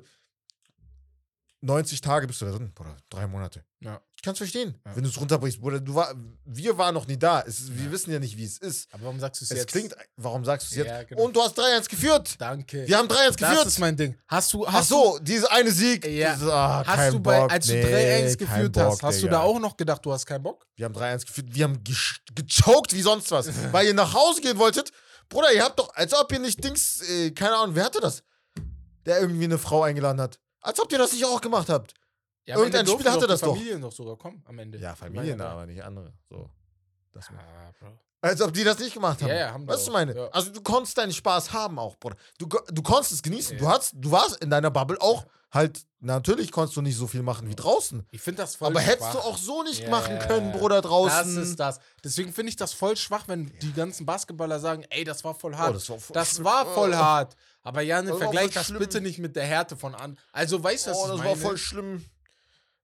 90 1.66 2.02
Tage 2.02 2.28
bist 2.28 2.42
du 2.42 2.46
da 2.46 2.52
drin, 2.52 2.72
Bruder, 2.76 2.98
drei 3.10 3.26
Monate. 3.26 3.64
Ja. 3.80 4.02
Ich 4.16 4.22
kann 4.22 4.34
es 4.34 4.38
verstehen, 4.38 4.76
Ja. 4.86 4.96
wenn 4.96 5.04
du 5.04 5.10
es 5.10 5.20
runterbrichst, 5.20 5.60
Bruder. 5.62 5.80
Du 5.80 5.96
war, 5.96 6.14
wir 6.46 6.78
waren 6.78 6.94
noch 6.94 7.08
nie 7.08 7.18
da. 7.18 7.42
Es, 7.42 7.70
Wir 7.74 7.86
Ja. 7.86 7.92
wissen 7.92 8.12
ja 8.12 8.20
nicht, 8.20 8.38
wie 8.38 8.44
es 8.44 8.58
ist. 8.58 8.94
Aber 8.94 9.04
warum 9.04 9.20
sagst 9.20 9.40
du 9.42 9.46
es 9.46 9.52
Es 9.52 9.58
jetzt? 9.60 9.72
klingt, 9.72 9.96
warum 10.18 10.44
sagst 10.44 10.70
du 10.72 10.80
es 10.80 10.86
jetzt? 10.86 11.10
Genau. 11.10 11.24
Und 11.24 11.36
du 11.36 11.42
hast 11.42 11.58
3-1 11.58 11.88
geführt. 11.90 12.36
Danke. 12.38 12.86
Wir 12.88 12.98
haben 12.98 13.08
3-1 13.08 13.38
das 13.38 13.50
geführt. 13.50 13.68
ist 13.68 13.80
mein 13.80 13.96
Ding. 13.96 14.18
Hast 14.28 14.52
du, 14.54 14.66
Ach 14.68 14.74
hast 14.74 14.90
so, 14.90 15.20
diese 15.22 15.50
eine 15.52 15.72
Sieg. 15.72 16.06
Ja. 16.06 16.34
Dieses- 16.34 16.50
ah, 16.50 16.84
Hast 16.86 17.14
du 17.14 17.20
bei, 17.22 17.40
Bock. 17.42 17.52
als 17.52 17.66
du 17.68 17.74
Nee, 17.74 17.84
3-1 17.84 18.38
kein 18.38 18.38
geführt 18.38 18.74
Bock, 18.74 18.84
hast, 18.84 19.04
hast 19.04 19.24
du 19.24 19.28
da 19.28 19.40
auch 19.42 19.60
noch 19.60 19.78
gedacht, 19.78 20.06
du 20.06 20.12
hast 20.12 20.26
keinen 20.26 20.44
Bock? 20.44 20.66
Wir 20.76 20.86
haben 20.86 20.94
3-1 20.94 21.26
geführt. 21.26 21.48
Wir 21.52 21.64
haben 21.64 21.82
gechoked 22.36 22.94
wie 22.94 23.02
sonst 23.02 23.32
was. 23.32 23.48
weil 23.72 23.88
ihr 23.88 23.94
nach 23.94 24.14
Hause 24.14 24.42
gehen 24.42 24.58
wolltet. 24.58 24.92
Bruder, 25.30 25.52
ihr 25.54 25.64
habt 25.64 25.80
doch, 25.80 25.94
als 25.96 26.14
ob 26.14 26.32
ihr 26.34 26.40
nicht 26.40 26.62
Dings, 26.64 27.02
äh, 27.10 27.32
keine 27.32 27.56
Ahnung, 27.56 27.76
wer 27.76 27.86
hatte 27.86 28.02
das? 28.02 28.22
Der 29.06 29.20
irgendwie 29.20 29.46
eine 29.46 29.58
Frau 29.58 29.84
eingeladen 29.84 30.22
hat. 30.22 30.40
Als 30.64 30.80
ob 30.80 30.92
ihr 30.92 30.98
das 30.98 31.12
nicht 31.14 31.26
auch 31.26 31.42
gemacht 31.42 31.70
habt. 31.70 31.94
Ja, 32.46 32.58
Irgendein 32.58 32.88
Spieler 32.88 33.12
hatte 33.14 33.28
das 33.28 33.42
doch. 33.42 33.54
Familien 33.56 33.82
doch 33.82 33.92
sogar 33.92 34.18
kommen 34.18 34.42
am 34.46 34.58
Ende. 34.60 34.78
Ja, 34.78 34.96
Familien, 34.96 35.38
ja 35.40 35.46
da. 35.46 35.52
aber 35.52 35.66
nicht 35.66 35.84
andere. 35.84 36.14
So. 36.30 36.50
Das 37.14 37.30
Ah, 37.30 37.72
Bro. 37.80 38.00
Als 38.24 38.42
ob 38.42 38.54
die 38.54 38.64
das 38.64 38.80
nicht 38.80 38.94
gemacht 38.94 39.22
haben. 39.22 39.30
Ja, 39.30 39.36
ja, 39.36 39.52
haben 39.54 39.68
Weißt 39.68 39.88
du 39.88 39.92
meine? 39.92 40.16
ja. 40.16 40.28
Also 40.32 40.50
du 40.52 40.62
konntest 40.62 40.98
deinen 40.98 41.12
Spaß 41.14 41.52
haben 41.54 41.78
auch, 41.78 41.96
Bruder. 41.98 42.16
Du, 42.40 42.48
du 42.48 42.82
konntest 42.82 43.12
es 43.12 43.22
genießen. 43.22 43.58
Ja. 43.58 43.60
Du, 43.62 43.70
hast, 43.70 43.92
du 43.96 44.12
warst 44.12 44.38
in 44.44 44.50
deiner 44.50 44.72
Bubble 44.72 45.00
auch 45.02 45.26
halt, 45.52 45.82
natürlich 46.00 46.52
konntest 46.52 46.76
du 46.78 46.82
nicht 46.82 46.98
so 46.98 47.06
viel 47.06 47.22
machen 47.22 47.48
wie 47.48 47.54
draußen. 47.56 48.08
Ich 48.10 48.22
finde 48.22 48.42
das 48.42 48.56
voll 48.56 48.70
Aber 48.70 48.80
hättest 48.80 49.12
schwach. 49.12 49.14
du 49.14 49.20
auch 49.20 49.38
so 49.38 49.62
nicht 49.64 49.88
machen 49.88 50.18
können. 50.20 50.52
Bruder, 50.52 50.82
Das 50.82 50.90
draußen. 50.90 51.44
ist 51.44 51.60
das. 51.60 51.80
Deswegen 52.04 52.34
finde 52.34 52.50
ich 52.50 52.56
das 52.56 52.74
voll 52.74 52.98
schwach, 52.98 53.26
wenn 53.28 53.52
die 53.62 53.72
ganzen 53.74 54.06
Basketballer 54.06 54.60
sagen, 54.60 54.84
ey, 54.90 55.04
das 55.04 55.24
war 55.24 55.36
voll 55.36 55.54
Oh, 55.54 55.58
hart. 55.58 55.76
das 55.76 55.88
war 55.90 56.00
voll 56.00 56.14
das 56.16 56.44
war 56.44 56.66
voll 56.74 56.92
Oh. 56.94 56.98
hart. 56.98 57.36
Aber 57.62 57.82
Jan, 57.82 58.06
Das 58.06 58.14
war 58.14 58.20
vergleich 58.22 58.52
das 58.52 58.66
schlimm. 58.66 58.80
bitte 58.80 59.00
nicht 59.00 59.20
mit 59.20 59.36
der 59.36 59.46
Härte 59.46 59.76
von 59.78 59.94
an. 59.96 60.18
Also, 60.32 60.64
weißt 60.64 60.88
du, 60.88 60.92
was 60.92 60.98
Oh, 60.98 61.04
ich 61.04 61.08
das 61.10 61.18
meine? 61.20 61.30
war 61.30 61.36
voll 61.36 61.58
schlimm. 61.58 62.04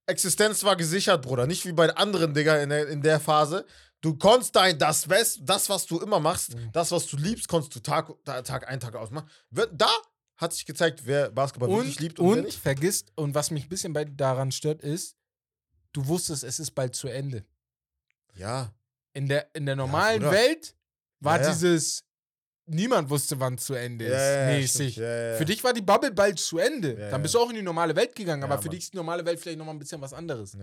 Existenz 0.06 0.64
war 0.64 0.76
gesichert, 0.76 1.22
Bruder. 1.22 1.46
Nicht 1.48 1.66
wie 1.66 1.72
bei 1.72 1.96
anderen, 1.96 2.34
Digga, 2.34 2.58
in 2.58 2.70
der, 2.70 2.88
in 2.88 3.02
der 3.02 3.20
Phase. 3.20 3.66
Du 4.02 4.16
konntest 4.16 4.56
dein, 4.56 4.78
das, 4.80 5.08
das, 5.42 5.70
was 5.70 5.86
du 5.86 6.00
immer 6.00 6.20
machst, 6.20 6.56
Mhm. 6.56 6.72
das, 6.72 6.92
was 6.92 7.06
du 7.08 7.18
liebst, 7.18 7.48
konntest 7.48 7.76
du 7.76 7.80
Tag, 7.82 8.10
Ta- 8.24 8.42
Tag 8.44 8.68
ein, 8.68 8.80
Tag 8.80 8.96
ausmachen. 8.96 9.30
Da 9.74 9.90
hat 10.38 10.54
sich 10.54 10.66
gezeigt, 10.66 11.02
wer 11.06 11.30
Basketball 11.32 11.70
wirklich 11.70 11.98
und, 11.98 12.00
liebt 12.02 12.20
und, 12.20 12.28
wer 12.30 12.38
und 12.38 12.44
nicht. 12.46 12.60
vergisst, 12.60 13.12
und 13.16 13.36
was 13.36 13.52
mich 13.52 13.64
ein 13.66 13.70
bisschen 13.70 13.92
bei, 13.92 14.06
daran 14.06 14.52
stört, 14.54 14.82
ist, 14.82 15.18
du 15.92 16.08
wusstest, 16.08 16.44
es 16.46 16.60
ist 16.60 16.72
bald 16.72 16.96
zu 16.96 17.10
Ende. 17.10 17.46
Ja. 18.36 18.74
In 19.14 19.28
der, 19.28 19.54
in 19.54 19.66
der 19.66 19.76
normalen 19.76 20.20
Bruder. 20.22 20.32
Welt 20.32 20.76
war 21.20 21.38
Ja, 21.38 21.44
ja. 21.44 21.50
dieses, 21.52 22.06
niemand 22.70 23.10
wusste, 23.10 23.40
wann 23.40 23.56
es 23.56 23.66
zu 23.66 23.74
Ende 23.74 24.06
ist, 24.06 24.46
mäßig. 24.48 24.96
Ja, 24.98 25.04
ja, 25.04 25.32
ja. 25.32 25.36
Für 25.38 25.46
dich 25.46 25.64
war 25.64 25.74
die 25.74 25.82
Bubble 25.82 26.12
bald 26.12 26.40
zu 26.40 26.58
Ende. 26.58 26.96
Dann 27.12 27.22
bist 27.22 27.34
du 27.34 27.40
auch 27.40 27.50
in 27.50 27.56
die 27.56 27.62
normale 27.62 27.96
Welt 27.96 28.16
gegangen, 28.16 28.44
aber 28.44 28.58
für 28.58 28.66
Mann. 28.66 28.72
dich 28.72 28.80
ist 28.82 28.94
die 28.94 28.98
normale 28.98 29.26
Welt 29.26 29.40
vielleicht 29.40 29.58
nochmal 29.58 29.76
ein 29.76 29.80
bisschen 29.80 30.02
was 30.02 30.14
anderes. 30.14 30.58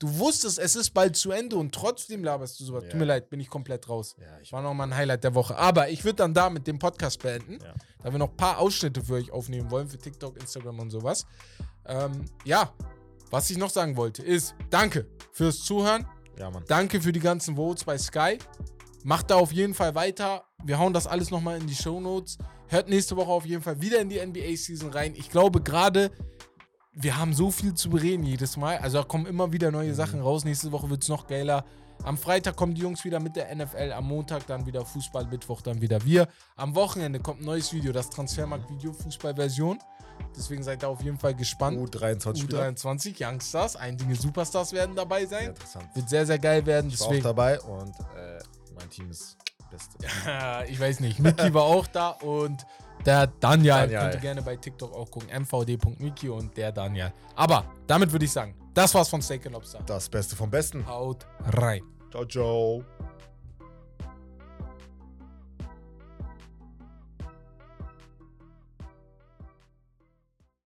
Du 0.00 0.18
wusstest, 0.18 0.58
es 0.58 0.74
ist 0.74 0.90
bald 0.90 1.16
zu 1.16 1.30
Ende 1.30 1.56
und 1.56 1.72
trotzdem 1.72 2.24
laberst 2.24 2.58
du 2.58 2.64
sowas. 2.64 2.84
Tut 2.84 2.94
mir 2.94 3.04
leid, 3.04 3.30
bin 3.30 3.40
ich 3.40 3.48
komplett 3.48 3.88
raus. 3.88 4.16
ich 4.42 4.52
War 4.52 4.60
nochmal 4.60 4.88
ein 4.88 4.96
Highlight 4.96 5.24
der 5.24 5.34
Woche. 5.34 5.56
Aber 5.56 5.88
ich 5.88 6.04
würde 6.04 6.16
dann 6.16 6.34
da 6.34 6.50
mit 6.50 6.66
dem 6.66 6.78
Podcast 6.78 7.22
beenden, 7.22 7.58
da 8.02 8.12
wir 8.12 8.18
noch 8.18 8.30
ein 8.30 8.36
paar 8.36 8.58
Ausschnitte 8.58 9.02
für 9.02 9.14
euch 9.14 9.30
aufnehmen 9.30 9.70
wollen, 9.70 9.88
für 9.88 9.98
TikTok, 9.98 10.36
Instagram 10.38 10.80
und 10.80 10.90
sowas. 10.90 11.24
Ähm, 11.86 12.24
ja, 12.44 12.72
was 13.30 13.48
ich 13.50 13.56
noch 13.56 13.70
sagen 13.70 13.96
wollte, 13.96 14.22
ist 14.22 14.54
danke 14.68 15.06
fürs 15.32 15.62
Zuhören. 15.64 16.06
ja. 16.38 16.50
Danke 16.66 17.00
für 17.00 17.12
die 17.12 17.20
ganzen 17.20 17.56
Votes 17.56 17.84
bei 17.84 17.96
Sky. 17.96 18.38
Macht 19.04 19.30
da 19.30 19.36
auf 19.36 19.52
jeden 19.52 19.74
Fall 19.74 19.94
weiter. 19.94 20.44
Wir 20.64 20.78
hauen 20.78 20.94
das 20.94 21.06
alles 21.06 21.30
nochmal 21.30 21.60
in 21.60 21.66
die 21.66 21.74
Show 21.74 22.00
Notes. 22.00 22.38
Hört 22.68 22.88
nächste 22.88 23.14
Woche 23.16 23.30
auf 23.30 23.44
jeden 23.44 23.62
Fall 23.62 23.78
wieder 23.82 24.00
in 24.00 24.08
die 24.08 24.18
NBA-Season 24.18 24.90
rein. 24.90 25.14
Ich 25.14 25.30
glaube 25.30 25.60
gerade, 25.60 26.10
wir 26.94 27.18
haben 27.18 27.34
so 27.34 27.50
viel 27.50 27.74
zu 27.74 27.90
bereden 27.90 28.24
jedes 28.24 28.56
Mal. 28.56 28.78
Also 28.78 28.98
da 28.98 29.04
kommen 29.04 29.26
immer 29.26 29.52
wieder 29.52 29.70
neue 29.70 29.94
Sachen 29.94 30.22
raus. 30.22 30.46
Nächste 30.46 30.72
Woche 30.72 30.88
wird 30.88 31.02
es 31.02 31.10
noch 31.10 31.26
geiler. 31.26 31.66
Am 32.02 32.16
Freitag 32.16 32.56
kommen 32.56 32.74
die 32.74 32.80
Jungs 32.80 33.04
wieder 33.04 33.20
mit 33.20 33.36
der 33.36 33.54
NFL. 33.54 33.92
Am 33.92 34.06
Montag 34.06 34.46
dann 34.46 34.64
wieder 34.64 34.86
Fußball. 34.86 35.26
Mittwoch 35.26 35.60
dann 35.60 35.82
wieder 35.82 36.02
wir. 36.06 36.26
Am 36.56 36.74
Wochenende 36.74 37.20
kommt 37.20 37.42
ein 37.42 37.44
neues 37.44 37.74
Video, 37.74 37.92
das 37.92 38.08
Transfermarkt-Video, 38.08 38.94
Fußball-Version. 38.94 39.78
Deswegen 40.34 40.62
seid 40.62 40.82
da 40.82 40.88
auf 40.88 41.02
jeden 41.02 41.18
Fall 41.18 41.34
gespannt. 41.34 41.76
U23 41.76 42.38
Spieler. 42.38 42.68
U23, 42.68 43.14
Youngstars, 43.20 43.76
einige 43.76 44.14
Superstars 44.14 44.72
werden 44.72 44.96
dabei 44.96 45.26
Sehr 45.26 45.40
sein. 45.40 45.48
interessant. 45.50 45.94
Wird 45.94 46.08
sehr, 46.08 46.24
sehr 46.24 46.38
geil 46.38 46.64
werden. 46.64 46.90
Ich 46.90 47.00
war 47.00 47.08
auch 47.08 47.18
dabei 47.18 47.60
und 47.60 47.90
äh, 48.16 48.38
mein 48.74 48.90
Team 48.90 49.10
ist 49.10 49.36
Beste. 49.70 49.98
ich 50.68 50.78
weiß 50.78 51.00
nicht, 51.00 51.18
Miki 51.18 51.52
war 51.52 51.64
auch 51.64 51.86
da 51.86 52.10
und 52.10 52.64
der 53.04 53.26
Daniel. 53.26 53.74
Daniel. 53.74 53.98
Könnt 53.98 54.14
ihr 54.14 54.20
gerne 54.20 54.42
bei 54.42 54.56
TikTok 54.56 54.94
auch 54.94 55.10
gucken. 55.10 55.28
mvd.miki 55.30 56.28
und 56.28 56.56
der 56.56 56.72
Daniel. 56.72 57.12
Aber 57.34 57.64
damit 57.86 58.12
würde 58.12 58.24
ich 58.24 58.32
sagen, 58.32 58.54
das 58.72 58.94
war's 58.94 59.08
von 59.08 59.20
Steak 59.20 59.44
Lobster. 59.50 59.80
Das 59.86 60.08
Beste 60.08 60.36
vom 60.36 60.50
Besten. 60.50 60.86
Haut 60.86 61.26
rein. 61.46 61.82
Ciao, 62.10 62.24
ciao. 62.24 62.84